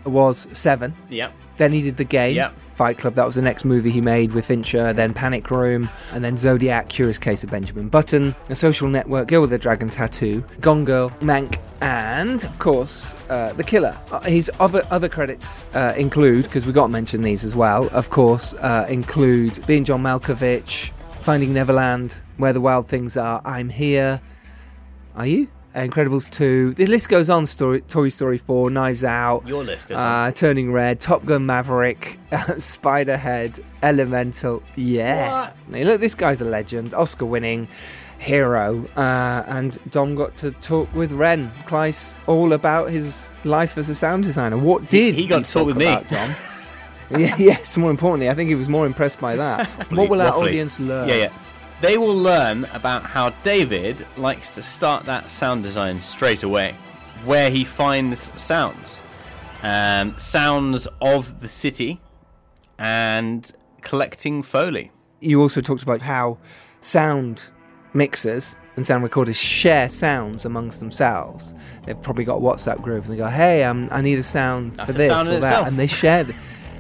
was 0.04 0.48
Seven. 0.52 0.96
Yeah. 1.12 1.30
Then 1.58 1.72
he 1.72 1.84
did 1.84 1.98
the 1.98 2.06
game. 2.06 2.38
Yep. 2.38 2.56
Fight 2.76 2.98
Club. 2.98 3.16
That 3.16 3.26
was 3.26 3.36
the 3.36 3.42
next 3.42 3.66
movie 3.66 3.90
he 3.90 4.02
made 4.02 4.34
with 4.34 4.46
Fincher. 4.46 4.94
Then 4.94 5.14
Panic 5.14 5.50
Room, 5.50 5.90
and 6.12 6.24
then 6.24 6.38
Zodiac, 6.38 6.90
Curious 6.90 7.18
Case 7.18 7.44
of 7.44 7.52
Benjamin 7.52 7.90
Button, 7.90 8.36
A 8.50 8.56
Social 8.56 8.88
Network, 8.88 9.28
Girl 9.28 9.42
with 9.42 9.54
a 9.54 9.58
Dragon 9.58 9.90
Tattoo, 9.90 10.44
Gone 10.60 10.86
Girl, 10.86 11.10
Mank, 11.22 11.58
and 11.82 12.44
of 12.44 12.60
course 12.60 13.16
uh, 13.30 13.54
The 13.54 13.64
Killer. 13.64 13.98
Uh, 14.12 14.20
his 14.22 14.52
other 14.60 14.82
other 14.92 15.10
credits 15.10 15.68
uh, 15.74 15.94
include, 15.98 16.44
because 16.44 16.66
we 16.66 16.74
got 16.74 16.88
to 16.88 16.92
mention 16.92 17.22
these 17.22 17.44
as 17.44 17.56
well. 17.56 17.88
Of 17.94 18.10
course, 18.10 18.54
uh, 18.56 18.86
include 18.90 19.66
being 19.68 19.84
John 19.84 20.04
Malkovich, 20.04 20.90
Finding 20.90 21.54
Neverland, 21.54 22.20
Where 22.38 22.54
the 22.54 22.62
Wild 22.62 22.88
Things 22.88 23.18
Are, 23.18 23.42
I'm 23.46 23.70
Here. 23.70 24.22
Are 25.16 25.26
you? 25.26 25.48
Incredibles 25.76 26.30
2. 26.32 26.74
The 26.76 26.86
list 26.86 27.10
goes 27.10 27.30
on. 27.30 27.46
Story, 27.46 27.82
Toy 27.82 28.10
Story 28.10 28.38
4, 28.38 28.70
Knives 28.70 29.04
Out. 29.04 29.46
Your 29.46 29.64
list 29.64 29.90
goes 29.90 29.98
uh, 29.98 30.32
Turning 30.34 30.72
Red, 30.72 31.02
Top 31.02 31.26
Gun 31.26 31.46
Maverick, 31.46 32.18
Spiderhead, 32.32 33.62
Elemental. 33.84 34.64
Yeah. 34.76 35.52
Hey, 35.70 35.84
look, 35.84 36.00
this 36.00 36.16
guy's 36.16 36.40
a 36.40 36.46
legend. 36.46 36.94
Oscar 36.94 37.26
winning 37.26 37.68
hero. 38.20 38.86
Uh, 38.96 39.44
and 39.48 39.78
Dom 39.92 40.16
got 40.16 40.38
to 40.38 40.52
talk 40.52 40.94
with 40.94 41.12
Ren 41.12 41.52
Klyce 41.66 42.20
all 42.28 42.54
about 42.54 42.90
his 42.90 43.32
life 43.44 43.78
as 43.78 43.90
a 43.90 43.96
sound 43.96 44.24
designer. 44.24 44.58
What 44.58 44.90
did 44.90 45.16
he 45.16 45.28
got 45.28 45.46
to 45.46 45.52
talk 45.52 45.68
with 45.68 45.78
me. 45.78 45.86
about, 45.86 46.08
Dom? 46.08 46.30
yeah, 47.20 47.36
yes, 47.38 47.78
more 47.78 47.92
importantly, 47.92 48.30
I 48.30 48.34
think 48.34 48.50
he 48.50 48.56
was 48.56 48.70
more 48.70 48.86
impressed 48.86 49.20
by 49.20 49.36
that. 49.36 49.68
what 49.92 50.10
will 50.10 50.22
our 50.22 50.34
audience 50.34 50.80
learn? 50.80 51.10
Yeah, 51.10 51.16
yeah. 51.16 51.34
They 51.82 51.98
will 51.98 52.16
learn 52.16 52.66
about 52.74 53.04
how 53.04 53.32
David 53.44 54.06
likes 54.18 54.50
to 54.52 54.64
start 54.64 55.06
that 55.06 55.30
sound 55.30 55.64
design 55.64 56.02
straight 56.02 56.44
away, 56.44 56.74
where 57.26 57.50
he 57.52 57.64
finds 57.64 58.32
sounds, 58.42 59.02
um, 59.62 60.18
sounds 60.18 60.88
of 61.02 61.42
the 61.42 61.48
city, 61.48 62.00
and 62.80 63.52
collecting 63.82 64.42
foley. 64.42 64.92
you 65.22 65.42
also 65.42 65.60
talked 65.62 65.82
about 65.84 66.02
how 66.02 66.38
sound 66.82 67.50
mixers 67.94 68.56
and 68.76 68.86
sound 68.86 69.02
recorders 69.04 69.38
share 69.38 69.88
sounds 69.90 70.46
amongst 70.46 70.80
themselves. 70.80 71.54
They've 71.86 72.00
probably 72.02 72.26
got 72.26 72.36
a 72.38 72.42
WhatsApp 72.42 72.82
group 72.82 73.06
and 73.06 73.14
they 73.14 73.18
go, 73.18 73.28
"Hey, 73.28 73.64
um, 73.64 73.88
I 73.92 74.02
need 74.02 74.20
a 74.20 74.24
sound 74.24 74.76
That's 74.76 74.92
for 74.92 74.98
this 74.98 75.10
sound 75.10 75.30
or 75.30 75.40
that," 75.40 75.48
itself. 75.48 75.68
and 75.68 75.80
they 75.80 75.88
share. 75.88 76.26
th- 76.26 76.36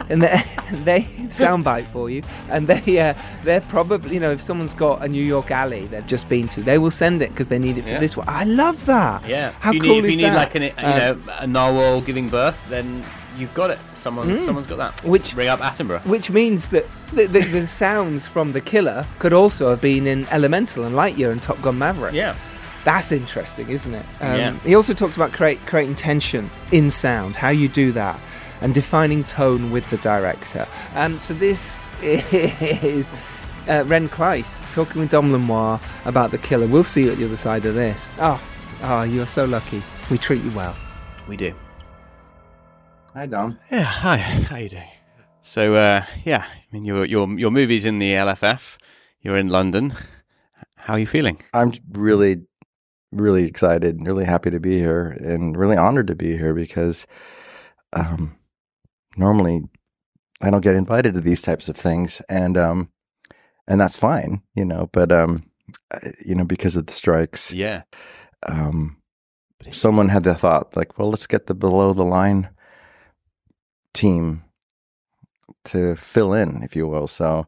and 0.10 0.22
they, 0.24 0.44
they 0.84 1.02
soundbite 1.30 1.88
for 1.88 2.10
you, 2.10 2.24
and 2.50 2.68
they 2.68 3.00
uh, 3.00 3.14
they're 3.44 3.62
probably 3.62 4.14
you 4.14 4.20
know 4.20 4.32
if 4.32 4.42
someone's 4.42 4.74
got 4.74 5.04
a 5.04 5.08
New 5.08 5.24
York 5.24 5.52
alley 5.52 5.86
they've 5.88 6.08
just 6.08 6.28
been 6.30 6.48
to, 6.50 6.62
they 6.62 6.78
will 6.78 6.92
send 6.92 7.22
it 7.22 7.30
because 7.30 7.48
they 7.48 7.60
need 7.60 7.78
it 7.78 7.84
for 7.84 7.90
Yeah. 7.90 8.00
this 8.00 8.16
one. 8.18 8.28
I 8.30 8.44
love 8.44 8.86
that. 8.86 9.28
Yeah. 9.28 9.52
how 9.60 9.70
if 9.72 9.76
you 9.76 9.82
cool 9.82 9.90
need, 9.96 10.06
if 10.06 10.12
you 10.12 10.18
need 10.18 10.24
that? 10.26 10.36
like 10.36 10.56
an, 10.56 10.64
you 10.64 10.72
Um, 10.78 10.98
know 11.26 11.34
a 11.40 11.48
narwhal 11.48 12.02
giving 12.02 12.30
birth, 12.30 12.66
then 12.70 13.04
you've 13.38 13.54
got 13.54 13.70
it. 13.70 13.80
Someone 13.96 14.40
someone's 14.42 14.68
got 14.68 14.78
that. 14.78 14.98
Mm. 14.98 15.10
Which- 15.10 15.36
bring 15.36 15.48
up 15.50 15.60
Attenborough. 15.60 16.06
Which 16.06 16.30
means 16.32 16.70
that 16.70 16.86
the, 17.14 17.28
the, 17.28 17.40
the 17.42 17.68
sounds 17.68 18.28
from 18.28 18.52
the 18.54 18.62
killer 18.62 19.06
could 19.20 19.34
also 19.34 19.70
have 19.70 19.82
been 19.82 20.08
in 20.08 20.26
Elemental 20.30 20.84
and 20.86 20.96
Lightyear 20.96 21.32
and 21.32 21.42
Top 21.42 21.62
Gun 21.62 21.78
Maverick. 21.78 22.14
Yeah. 22.14 22.36
That's 22.86 23.12
interesting, 23.12 23.70
isn't 23.70 23.94
it? 23.96 24.06
Um, 24.22 24.38
Yeah. 24.38 24.54
He 24.60 24.76
also 24.76 24.94
talked 24.94 25.16
about 25.16 25.32
create, 25.34 25.60
creating 25.66 25.96
tension 25.96 26.50
in 26.72 26.92
sound, 26.92 27.36
how 27.36 27.50
you 27.50 27.68
do 27.68 27.92
that, 27.94 28.20
and 28.62 28.74
defining 28.74 29.24
tone 29.24 29.72
with 29.72 29.90
the 29.90 29.98
director. 29.98 30.68
Um, 30.94 31.20
so 31.20 31.34
this 31.34 31.88
is 32.02 33.12
uh, 33.68 33.84
Ren 33.88 34.10
Klyce 34.10 34.62
talking 34.74 35.02
with 35.02 35.12
Dom 35.12 35.32
Lenoir 35.32 35.80
about 36.06 36.32
the 36.32 36.38
killer. 36.38 36.68
We'll 36.68 36.84
see 36.84 37.04
you 37.04 37.12
at 37.12 37.18
the 37.18 37.26
other 37.26 37.38
side 37.38 37.66
of 37.66 37.76
this. 37.76 38.12
Oh, 38.20 38.42
oh, 38.84 39.04
you 39.04 39.22
are 39.22 39.28
so 39.28 39.46
lucky. 39.46 39.82
We 40.10 40.18
treat 40.18 40.44
you 40.44 40.52
well. 40.52 40.76
We 41.28 41.38
do. 41.38 41.54
Hi, 43.14 43.26
Dom. 43.26 43.58
Yeah. 43.72 43.84
Hi. 43.84 44.18
How 44.18 44.58
you 44.58 44.70
doing? 44.70 44.84
So 45.42 45.76
uh, 45.76 46.04
yeah, 46.24 46.44
I 46.50 46.64
mean 46.72 46.86
your 46.86 47.06
your 47.06 47.30
your 47.38 47.52
movie's 47.52 47.86
in 47.86 48.00
the 48.00 48.14
LFF. 48.14 48.78
You're 49.22 49.38
in 49.38 49.50
London. 49.50 49.94
How 50.76 50.94
are 50.94 51.00
you 51.00 51.06
feeling? 51.06 51.42
I'm 51.54 51.74
really, 51.92 52.42
really 53.12 53.46
excited, 53.46 53.96
and 53.96 54.08
really 54.08 54.26
happy 54.26 54.50
to 54.50 54.60
be 54.60 54.80
here, 54.80 55.12
and 55.12 55.56
really 55.56 55.78
honored 55.78 56.08
to 56.08 56.16
be 56.16 56.36
here 56.36 56.54
because 56.54 57.08
um, 57.94 58.36
normally 59.16 59.64
I 60.42 60.50
don't 60.50 60.62
get 60.64 60.76
invited 60.76 61.14
to 61.14 61.22
these 61.22 61.42
types 61.42 61.70
of 61.70 61.78
things, 61.78 62.22
and 62.30 62.58
um, 62.58 62.90
and 63.68 63.80
that's 63.80 63.98
fine, 63.98 64.42
you 64.54 64.66
know. 64.66 64.90
But 64.92 65.12
um, 65.12 65.50
you 66.26 66.36
know, 66.36 66.46
because 66.46 66.76
of 66.76 66.86
the 66.88 66.94
strikes, 66.94 67.54
Yeah. 67.54 67.84
um, 68.48 68.98
someone 69.72 70.10
had 70.10 70.24
the 70.24 70.36
thought, 70.36 70.76
like, 70.76 70.98
well, 71.00 71.10
let's 71.10 71.28
get 71.28 71.48
the 71.48 71.54
below 71.56 71.94
the 71.94 72.04
line 72.04 72.50
team 73.94 74.44
to 75.66 75.96
fill 75.96 76.34
in, 76.34 76.62
if 76.64 76.76
you 76.76 76.88
will. 76.88 77.08
So, 77.08 77.48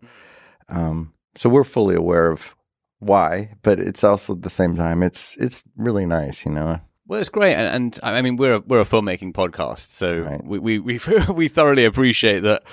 um, 0.69 1.13
so 1.35 1.49
we're 1.49 1.63
fully 1.63 1.95
aware 1.95 2.31
of 2.31 2.55
why, 2.99 3.55
but 3.61 3.79
it's 3.79 4.03
also 4.03 4.33
at 4.33 4.41
the 4.41 4.49
same 4.49 4.75
time, 4.75 5.03
it's 5.03 5.35
it's 5.37 5.63
really 5.75 6.05
nice, 6.05 6.45
you 6.45 6.51
know. 6.51 6.79
Well, 7.07 7.19
it's 7.19 7.29
great, 7.29 7.53
and, 7.55 7.67
and 7.75 7.99
I 8.03 8.21
mean 8.21 8.35
we're 8.35 8.55
a, 8.55 8.59
we're 8.59 8.81
a 8.81 8.85
filmmaking 8.85 9.33
podcast, 9.33 9.91
so 9.91 10.19
Right. 10.19 10.43
we 10.43 10.59
we 10.59 10.79
we, 10.79 10.99
we 11.33 11.47
thoroughly 11.47 11.85
appreciate 11.85 12.41
that 12.41 12.63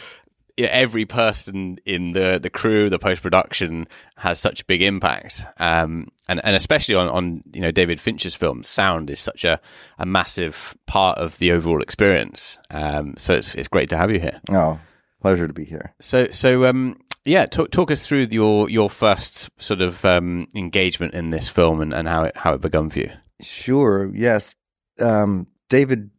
every 0.58 1.04
person 1.04 1.78
in 1.84 2.12
the 2.12 2.38
the 2.42 2.50
crew, 2.50 2.88
the 2.90 2.98
post 2.98 3.22
production, 3.22 3.86
has 4.16 4.38
such 4.40 4.60
a 4.60 4.64
big 4.64 4.82
impact, 4.82 5.44
um, 5.58 6.08
and 6.28 6.44
and 6.44 6.56
especially 6.56 6.94
on 6.96 7.08
on 7.08 7.42
you 7.52 7.60
know 7.60 7.70
David 7.70 8.00
Fincher's 8.00 8.34
films, 8.34 8.68
sound 8.68 9.08
is 9.10 9.20
such 9.20 9.44
a 9.44 9.60
a 9.98 10.06
massive 10.06 10.76
part 10.86 11.18
of 11.18 11.38
the 11.38 11.52
overall 11.52 11.80
experience. 11.82 12.58
Um, 12.70 13.14
so 13.16 13.34
it's 13.34 13.54
it's 13.54 13.68
great 13.68 13.88
to 13.90 13.96
have 13.96 14.10
you 14.10 14.18
here. 14.20 14.40
Oh, 14.50 14.80
pleasure 15.20 15.46
to 15.46 15.54
be 15.54 15.64
here. 15.64 15.94
So 16.00 16.28
so 16.30 16.64
um. 16.66 16.98
Yeah, 17.26 17.46
talk 17.46 17.70
talk 17.70 17.90
us 17.90 18.06
through 18.06 18.26
your 18.30 18.68
your 18.68 18.90
first 18.90 19.48
sort 19.58 19.80
of 19.80 20.04
um, 20.04 20.46
engagement 20.54 21.14
in 21.14 21.30
this 21.30 21.48
film 21.48 21.80
and, 21.80 21.94
and 21.94 22.06
how 22.06 22.24
it 22.24 22.36
how 22.36 22.52
it 22.52 22.60
begun 22.60 22.90
for 22.90 22.98
you. 22.98 23.10
Sure. 23.40 24.14
Yes. 24.14 24.54
Um, 25.00 25.46
David 25.68 26.10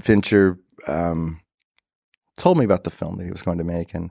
Fincher 0.00 0.58
um, 0.86 1.40
told 2.36 2.58
me 2.58 2.64
about 2.64 2.84
the 2.84 2.90
film 2.90 3.16
that 3.16 3.24
he 3.24 3.30
was 3.30 3.42
going 3.42 3.58
to 3.58 3.64
make, 3.64 3.94
and 3.94 4.10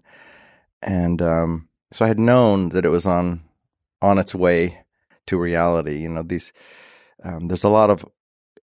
and 0.82 1.22
um, 1.22 1.70
so 1.91 2.06
I 2.06 2.08
had 2.08 2.20
known 2.20 2.70
that 2.70 2.86
it 2.86 2.89
was 2.89 3.06
on 3.06 3.41
on 4.02 4.18
its 4.18 4.36
way 4.36 4.84
to 5.28 5.38
reality. 5.38 5.97
You 5.99 6.10
know, 6.10 6.24
these 6.24 6.52
um, 7.24 7.47
there's 7.47 7.64
a 7.64 7.70
lot 7.70 7.89
of 7.89 8.06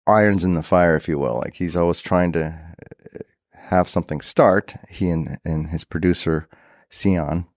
irons 0.08 0.44
in 0.44 0.54
the 0.54 0.64
fire, 0.64 0.96
if 0.96 1.08
you 1.08 1.18
will. 1.18 1.36
Like 1.44 1.56
he's 1.56 1.76
always 1.76 2.02
trying 2.02 2.32
to 2.34 2.46
uh, 2.46 3.20
have 3.54 3.88
something 3.88 4.22
start. 4.22 4.76
He 4.90 5.10
and 5.10 5.40
and 5.44 5.68
his 5.68 5.86
producer 5.86 6.48
Ceán 6.90 7.48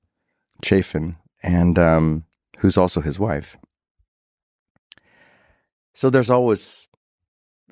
Chaffin, 0.62 1.16
and 1.42 1.78
um, 1.78 2.24
who's 2.58 2.78
also 2.78 3.00
his 3.00 3.18
wife. 3.18 3.56
So 5.96 6.10
there's 6.10 6.30
always 6.30 6.86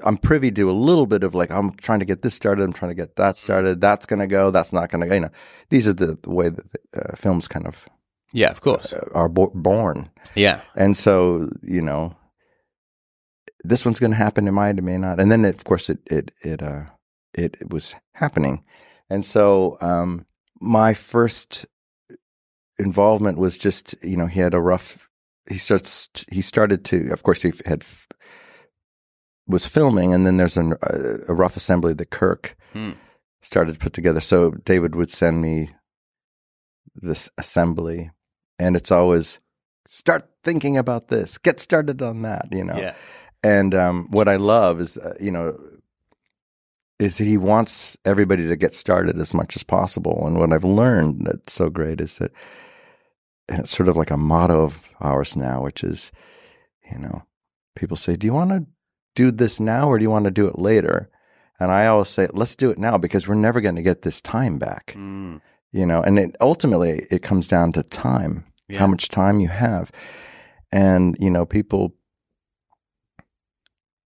I'm 0.03 0.17
privy 0.17 0.51
to 0.51 0.71
a 0.71 0.73
little 0.73 1.07
bit 1.07 1.23
of 1.23 1.35
like 1.35 1.51
I'm 1.51 1.75
trying 1.77 2.01
to 2.01 2.05
get 2.05 2.23
this 2.23 2.35
started, 2.35 2.65
I'm 2.65 2.73
trying 2.73 2.91
to 2.91 2.95
get 2.97 3.15
that 3.17 3.37
started. 3.37 3.81
That's 3.81 4.07
going 4.07 4.19
to 4.19 4.27
go. 4.27 4.51
That's 4.51 4.73
not 4.73 4.91
going 4.91 5.03
to 5.03 5.07
go. 5.07 5.15
You 5.15 5.21
know, 5.21 5.31
these 5.71 5.87
are 5.87 5.93
the, 5.93 6.19
the 6.21 6.31
way 6.31 6.49
that 6.49 6.67
uh, 6.97 7.15
films 7.17 7.47
kind 7.47 7.67
of 7.67 7.87
Yeah, 8.33 8.51
of 8.51 8.61
course. 8.61 8.93
uh, 8.93 9.07
are 9.15 9.29
bo- 9.29 9.53
born. 9.55 10.11
Yeah, 10.35 10.61
And 10.75 10.97
so 10.97 11.49
you 11.63 11.83
know, 11.83 12.17
this 13.63 13.85
one's 13.85 14.01
going 14.01 14.11
to 14.11 14.17
happen. 14.25 14.49
It 14.49 14.53
might, 14.53 14.79
it 14.79 14.83
may 14.83 14.99
not. 14.99 15.21
And 15.21 15.31
then 15.31 15.45
it, 15.45 15.55
of 15.55 15.65
course 15.65 15.89
it 15.89 15.99
it 16.07 16.33
it 16.41 16.63
uh 16.63 16.85
it, 17.35 17.57
it 17.61 17.71
was 17.71 17.95
happening. 18.15 18.65
And 19.11 19.25
so 19.25 19.77
um 19.81 20.27
my 20.61 20.95
first 20.95 21.67
involvement 22.79 23.39
was 23.39 23.57
just 23.59 23.95
you 24.03 24.17
know 24.17 24.27
he 24.27 24.41
had 24.41 24.55
a 24.55 24.61
rough 24.61 25.09
he 25.49 25.59
starts 25.59 26.09
he 26.31 26.41
started 26.41 26.85
to 26.87 27.11
of 27.13 27.23
course 27.23 27.43
he 27.43 27.53
had 27.67 27.85
was 29.47 29.67
filming 29.67 30.15
and 30.15 30.25
then 30.27 30.37
there's 30.39 30.57
an, 30.57 30.75
a, 30.83 31.19
a 31.29 31.35
rough 31.35 31.57
assembly 31.57 31.93
that 31.95 32.11
Kirk 32.11 32.57
Hmm. 32.73 32.93
started 33.43 33.75
to 33.75 33.79
put 33.79 33.93
together 33.93 34.21
so 34.21 34.51
David 34.65 34.95
would 34.95 35.11
send 35.11 35.41
me 35.43 35.71
this 36.95 37.31
assembly 37.39 38.11
and 38.59 38.75
it's 38.77 38.91
always 38.91 39.39
start 39.89 40.29
thinking 40.43 40.79
about 40.79 41.09
this 41.09 41.39
get 41.39 41.61
started 41.61 42.01
on 42.03 42.23
that 42.23 42.49
you 42.51 42.65
know 42.65 42.79
yeah. 42.79 42.95
And 43.43 43.75
um, 43.75 44.07
what 44.11 44.27
I 44.27 44.37
love 44.37 44.81
is, 44.81 44.97
uh, 44.97 45.13
you 45.21 45.31
know, 45.31 45.55
is 46.99 47.19
he 47.19 47.37
wants 47.37 47.95
everybody 48.07 48.49
to 48.49 48.57
get 48.57 48.75
started 48.75 49.19
as 49.19 49.35
much 49.35 49.55
as 49.55 49.63
possible. 49.63 50.27
And 50.27 50.39
what 50.39 50.51
I've 50.51 50.65
learned 50.65 51.27
that's 51.27 51.53
so 51.53 51.69
great 51.69 52.01
is 52.01 52.17
that, 52.17 52.33
and 53.49 53.61
it's 53.61 53.77
sort 53.77 53.89
of 53.89 53.97
like 53.97 54.11
a 54.11 54.17
motto 54.17 54.63
of 54.63 54.81
ours 55.01 55.37
now, 55.37 55.63
which 55.63 55.85
is, 55.85 56.11
you 56.91 56.99
know, 56.99 57.23
people 57.77 57.97
say, 57.97 58.17
"Do 58.17 58.27
you 58.27 58.33
want 58.35 58.51
to 58.51 58.67
do 59.15 59.31
this 59.31 59.61
now 59.61 59.89
or 59.89 59.99
do 59.99 60.03
you 60.03 60.11
want 60.11 60.25
to 60.25 60.31
do 60.31 60.47
it 60.47 60.59
later?" 60.59 61.11
And 61.61 61.71
I 61.71 61.87
always 61.87 62.09
say, 62.09 62.29
"Let's 62.33 62.57
do 62.57 62.71
it 62.71 62.79
now 62.79 62.99
because 62.99 63.29
we're 63.29 63.35
never 63.35 63.61
going 63.61 63.77
to 63.77 63.83
get 63.83 64.03
this 64.03 64.21
time 64.21 64.59
back." 64.59 64.95
Mm. 64.97 65.41
You 65.73 65.87
know, 65.87 66.03
and 66.03 66.19
it, 66.19 66.37
ultimately 66.41 67.07
it 67.11 67.23
comes 67.23 67.49
down 67.49 67.73
to 67.73 67.83
time, 67.83 68.45
Yeah. 68.69 68.79
how 68.81 68.87
much 68.87 69.09
time 69.09 69.41
you 69.41 69.49
have, 69.49 69.91
and 70.73 71.17
you 71.19 71.31
know, 71.31 71.45
people 71.45 71.95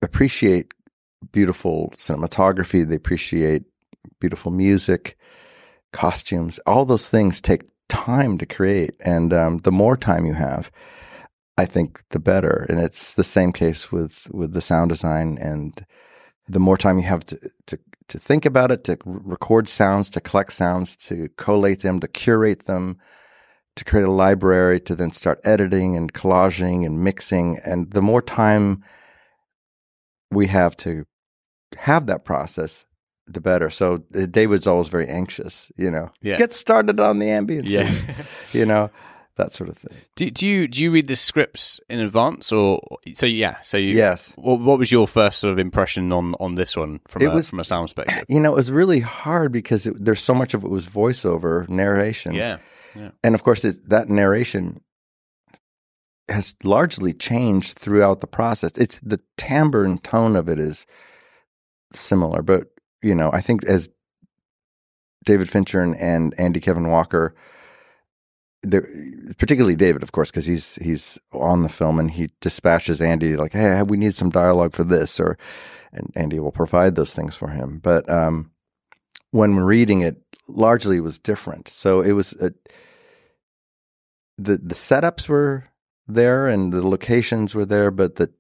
appreciate 0.03 0.73
beautiful 1.33 1.93
cinematography. 1.97 2.87
They 2.89 2.95
appreciate 2.97 3.65
beautiful 4.21 4.53
music, 4.53 5.17
costumes. 5.93 6.59
All 6.67 6.85
those 6.85 7.09
things 7.09 7.41
take 7.41 7.65
time 7.89 8.39
to 8.39 8.47
create, 8.47 8.95
and 9.01 9.33
um, 9.33 9.59
the 9.59 9.73
more 9.73 9.97
time 9.97 10.27
you 10.27 10.35
have, 10.35 10.71
I 11.57 11.67
think 11.67 12.03
the 12.11 12.19
better. 12.19 12.67
And 12.69 12.81
it's 12.81 13.15
the 13.15 13.25
same 13.25 13.53
case 13.53 13.91
with 13.93 14.29
with 14.31 14.53
the 14.53 14.61
sound 14.61 14.91
design, 14.91 15.39
and 15.41 15.85
the 16.49 16.61
more 16.61 16.77
time 16.77 16.99
you 16.99 17.05
have 17.05 17.25
to 17.27 17.39
to 17.67 17.79
to 18.09 18.19
think 18.19 18.47
about 18.47 18.71
it, 18.71 18.85
to 18.85 18.97
record 19.05 19.69
sounds, 19.69 20.11
to 20.11 20.21
collect 20.21 20.53
sounds, 20.53 20.97
to 20.97 21.29
collate 21.37 21.81
them, 21.81 21.99
to 22.01 22.09
curate 22.09 22.67
them, 22.67 22.99
to 23.75 23.85
create 23.85 24.07
a 24.07 24.13
library, 24.13 24.81
to 24.81 24.95
then 24.95 25.11
start 25.11 25.41
editing 25.45 25.97
and 25.97 26.13
collaging 26.13 26.87
and 26.87 27.03
mixing, 27.03 27.59
and 27.65 27.91
the 27.91 28.03
more 28.03 28.23
time 28.23 28.85
we 30.31 30.47
have 30.47 30.77
to 30.77 31.05
have 31.77 32.07
that 32.07 32.25
process, 32.25 32.87
the 33.27 33.41
better. 33.41 33.71
So 33.71 34.03
uh, 34.15 34.27
David's 34.27 34.67
always 34.67 34.89
very 34.89 35.09
anxious, 35.09 35.71
you 35.77 35.91
know. 35.91 36.11
Yeah. 36.23 36.39
Get 36.39 36.53
started 36.53 37.01
on 37.01 37.19
the 37.19 37.27
ambience, 37.27 37.71
Yeah. 37.71 37.93
you 38.59 38.65
know, 38.67 38.91
that 39.37 39.53
sort 39.53 39.69
of 39.69 39.77
thing. 39.77 39.97
Do, 40.15 40.31
do 40.31 40.47
you 40.47 40.69
do 40.69 40.83
you 40.83 40.91
read 40.91 41.09
the 41.09 41.17
scripts 41.17 41.81
in 41.91 41.99
advance 42.01 42.53
or 42.53 42.81
so? 43.15 43.27
Yeah. 43.27 43.57
So 43.63 43.77
you, 43.77 43.95
Yes. 43.97 44.33
What, 44.37 44.61
what 44.61 44.79
was 44.79 44.91
your 44.93 45.07
first 45.07 45.41
sort 45.41 45.53
of 45.53 45.59
impression 45.59 46.13
on 46.13 46.35
on 46.41 46.55
this 46.55 46.77
one 46.77 47.01
from 47.09 47.23
It 47.23 47.27
a, 47.27 47.31
was- 47.31 47.51
from 47.51 47.61
a 47.61 47.65
sound 47.65 47.87
perspective? 47.89 48.25
You 48.29 48.41
know, 48.41 48.53
it 48.53 48.57
was 48.57 48.71
really 48.73 49.01
hard 49.01 49.53
because 49.53 49.87
it, 49.87 49.95
there's 50.05 50.21
so 50.23 50.35
much 50.35 50.55
of 50.55 50.65
it 50.65 50.71
was 50.71 50.87
voiceover 50.87 51.69
narration. 51.69 52.33
Yeah. 52.35 52.59
Yeah. 52.95 53.11
And 53.23 53.35
of 53.35 53.43
course, 53.43 53.63
it, 53.65 53.77
that 53.91 54.09
narration 54.09 54.81
has 56.29 56.55
largely 56.65 57.13
changed 57.13 57.79
throughout 57.79 58.21
the 58.21 58.27
process. 58.27 58.73
It's 58.77 58.99
the 59.01 59.21
timbre 59.37 59.85
and 59.85 60.03
tone 60.03 60.35
of 60.35 60.49
it 60.49 60.59
is 60.59 60.87
similar, 61.93 62.43
but 62.43 62.69
you 63.07 63.15
know, 63.15 63.31
I 63.33 63.41
think 63.41 63.65
as 63.65 63.91
David 65.25 65.49
Fincher 65.49 65.81
and, 65.81 65.97
and 65.97 66.35
Andy 66.39 66.61
Kevin 66.61 66.89
Walker, 66.89 67.35
particularly 69.39 69.77
David, 69.77 70.03
of 70.03 70.13
course, 70.13 70.31
because 70.31 70.47
he's 70.47 70.77
he's 70.77 71.19
on 71.33 71.63
the 71.63 71.69
film 71.69 71.99
and 71.99 72.11
he 72.11 72.31
dispatches 72.41 73.01
Andy 73.01 73.37
like, 73.37 73.53
"Hey, 73.53 73.83
we 73.83 73.97
need 73.97 74.15
some 74.15 74.31
dialogue 74.31 74.75
for 74.75 74.85
this," 74.85 75.21
or 75.21 75.39
and 75.93 76.13
Andy 76.15 76.41
will 76.41 76.53
provide 76.53 76.95
those 76.95 77.15
things 77.15 77.37
for 77.37 77.49
him. 77.49 77.79
But 77.83 78.09
um, 78.11 78.51
when 79.31 79.57
reading 79.57 80.01
it, 80.01 80.17
largely 80.49 81.01
was 81.01 81.19
different. 81.19 81.69
So 81.69 82.01
it 82.01 82.13
was 82.13 82.33
a, 82.35 82.53
the 84.39 84.59
the 84.59 84.75
setups 84.75 85.29
were 85.29 85.65
there 86.09 86.47
and 86.47 86.73
the 86.73 86.87
locations 86.87 87.55
were 87.55 87.67
there, 87.67 87.91
but 87.91 88.17
the 88.17 88.31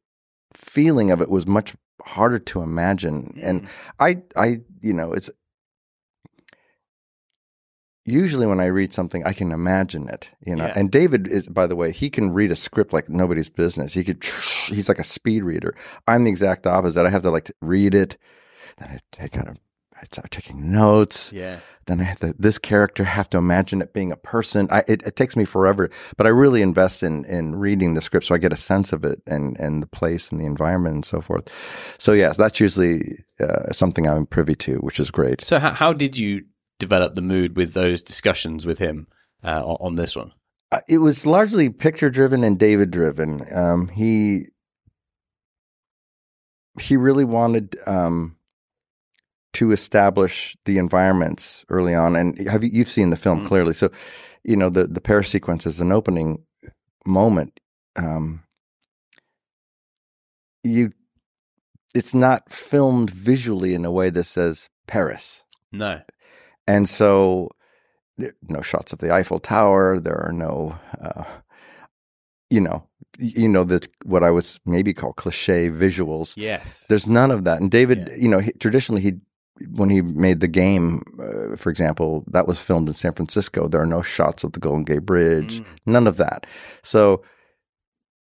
feeling 0.54 1.10
of 1.10 1.20
it 1.20 1.30
was 1.30 1.46
much 1.46 1.74
harder 2.02 2.38
to 2.38 2.62
imagine. 2.62 3.38
And 3.40 3.62
mm. 3.62 3.68
I 3.98 4.22
I 4.36 4.60
you 4.80 4.92
know 4.92 5.12
it's 5.12 5.30
usually 8.06 8.46
when 8.46 8.60
I 8.60 8.66
read 8.66 8.92
something, 8.92 9.24
I 9.26 9.32
can 9.32 9.52
imagine 9.52 10.08
it, 10.08 10.30
you 10.44 10.54
know. 10.54 10.66
Yeah. 10.66 10.72
And 10.76 10.90
David 10.90 11.26
is, 11.26 11.48
by 11.48 11.66
the 11.66 11.76
way, 11.76 11.92
he 11.92 12.08
can 12.08 12.32
read 12.32 12.50
a 12.50 12.56
script 12.56 12.92
like 12.92 13.08
nobody's 13.08 13.50
business. 13.50 13.92
He 13.92 14.04
could, 14.04 14.24
he's 14.68 14.88
like 14.88 15.00
a 15.00 15.04
speed 15.04 15.42
reader. 15.42 15.74
I'm 16.06 16.24
the 16.24 16.30
exact 16.30 16.66
opposite. 16.66 17.04
I 17.04 17.10
have 17.10 17.22
to 17.22 17.30
like 17.30 17.50
read 17.60 17.94
it, 17.94 18.16
then 18.78 18.88
I 18.88 19.00
take 19.12 19.36
out 19.36 19.48
a, 19.48 19.56
I 20.06 20.14
start 20.14 20.30
taking 20.30 20.70
notes. 20.70 21.32
Yeah. 21.32 21.58
Then 21.86 22.00
I 22.00 22.04
have 22.04 22.20
to, 22.20 22.34
this 22.38 22.58
character 22.58 23.04
have 23.04 23.28
to 23.30 23.38
imagine 23.38 23.80
it 23.80 23.92
being 23.92 24.12
a 24.12 24.16
person. 24.16 24.68
I, 24.70 24.82
it, 24.88 25.02
it 25.04 25.16
takes 25.16 25.36
me 25.36 25.44
forever, 25.44 25.90
but 26.16 26.26
I 26.26 26.30
really 26.30 26.62
invest 26.62 27.02
in, 27.02 27.24
in 27.24 27.56
reading 27.56 27.94
the 27.94 28.00
script 28.00 28.26
so 28.26 28.34
I 28.34 28.38
get 28.38 28.52
a 28.52 28.56
sense 28.56 28.92
of 28.92 29.04
it 29.04 29.20
and, 29.26 29.58
and 29.58 29.82
the 29.82 29.86
place 29.86 30.30
and 30.30 30.40
the 30.40 30.46
environment 30.46 30.94
and 30.94 31.04
so 31.04 31.20
forth. 31.20 31.48
So 31.98 32.12
yes, 32.12 32.36
that's 32.36 32.60
usually 32.60 33.24
uh, 33.40 33.72
something 33.72 34.06
I'm 34.06 34.26
privy 34.26 34.54
to, 34.56 34.76
which 34.76 34.98
is 35.00 35.10
great. 35.10 35.44
So 35.44 35.58
how 35.58 35.72
how 35.72 35.92
did 35.92 36.16
you 36.16 36.44
develop 36.78 37.14
the 37.14 37.22
mood 37.22 37.56
with 37.56 37.74
those 37.74 38.02
discussions 38.02 38.66
with 38.66 38.78
him 38.78 39.06
uh, 39.44 39.62
on, 39.64 39.76
on 39.80 39.94
this 39.94 40.16
one? 40.16 40.32
Uh, 40.72 40.80
it 40.88 40.98
was 40.98 41.26
largely 41.26 41.68
picture 41.68 42.10
driven 42.10 42.42
and 42.42 42.58
David 42.58 42.90
driven. 42.90 43.46
Um, 43.54 43.88
he 43.88 44.48
he 46.80 46.96
really 46.96 47.24
wanted 47.24 47.76
um, 47.86 48.35
to 49.56 49.72
establish 49.72 50.56
the 50.64 50.78
environments 50.78 51.64
early 51.68 51.94
on, 51.94 52.16
and 52.16 52.48
have 52.48 52.62
you, 52.64 52.70
you've 52.72 52.90
seen 52.90 53.10
the 53.10 53.16
film 53.16 53.46
clearly. 53.46 53.74
So, 53.74 53.90
you 54.46 54.56
know 54.56 54.70
the 54.70 54.86
the 54.86 55.00
Paris 55.00 55.28
sequence 55.28 55.66
is 55.66 55.80
an 55.80 55.92
opening 55.92 56.44
moment. 57.04 57.58
Um, 57.96 58.44
you, 60.62 60.92
it's 61.94 62.14
not 62.14 62.52
filmed 62.52 63.10
visually 63.10 63.74
in 63.74 63.84
a 63.84 63.90
way 63.90 64.10
that 64.10 64.24
says 64.24 64.70
Paris. 64.86 65.42
No. 65.72 66.00
And 66.66 66.88
so 66.88 67.50
there 68.18 68.30
are 68.30 68.34
no 68.42 68.62
shots 68.62 68.92
of 68.92 68.98
the 68.98 69.12
Eiffel 69.12 69.38
Tower. 69.38 69.98
There 70.00 70.18
are 70.18 70.32
no, 70.32 70.78
uh, 71.00 71.24
you 72.50 72.60
know, 72.60 72.86
you 73.18 73.48
know 73.48 73.64
that 73.64 73.88
what 74.04 74.22
I 74.22 74.30
would 74.30 74.46
maybe 74.64 74.92
call 74.92 75.12
cliche 75.12 75.70
visuals. 75.70 76.34
Yes. 76.36 76.84
There's 76.88 77.06
none 77.06 77.30
of 77.30 77.44
that. 77.44 77.60
And 77.60 77.70
David, 77.70 78.12
you 78.16 78.28
know, 78.28 78.38
he, 78.38 78.52
traditionally 78.52 79.02
he 79.02 79.14
when 79.70 79.90
he 79.90 80.02
made 80.02 80.40
the 80.40 80.48
game, 80.48 81.02
uh, 81.18 81.56
for 81.56 81.70
example, 81.70 82.24
that 82.28 82.46
was 82.46 82.60
filmed 82.60 82.88
in 82.88 82.94
San 82.94 83.12
Francisco. 83.12 83.68
There 83.68 83.80
are 83.80 83.86
no 83.86 84.02
shots 84.02 84.44
of 84.44 84.52
the 84.52 84.60
Golden 84.60 84.84
Gate 84.84 85.06
Bridge. 85.06 85.62
None 85.86 86.06
of 86.06 86.16
that. 86.18 86.46
So 86.82 87.22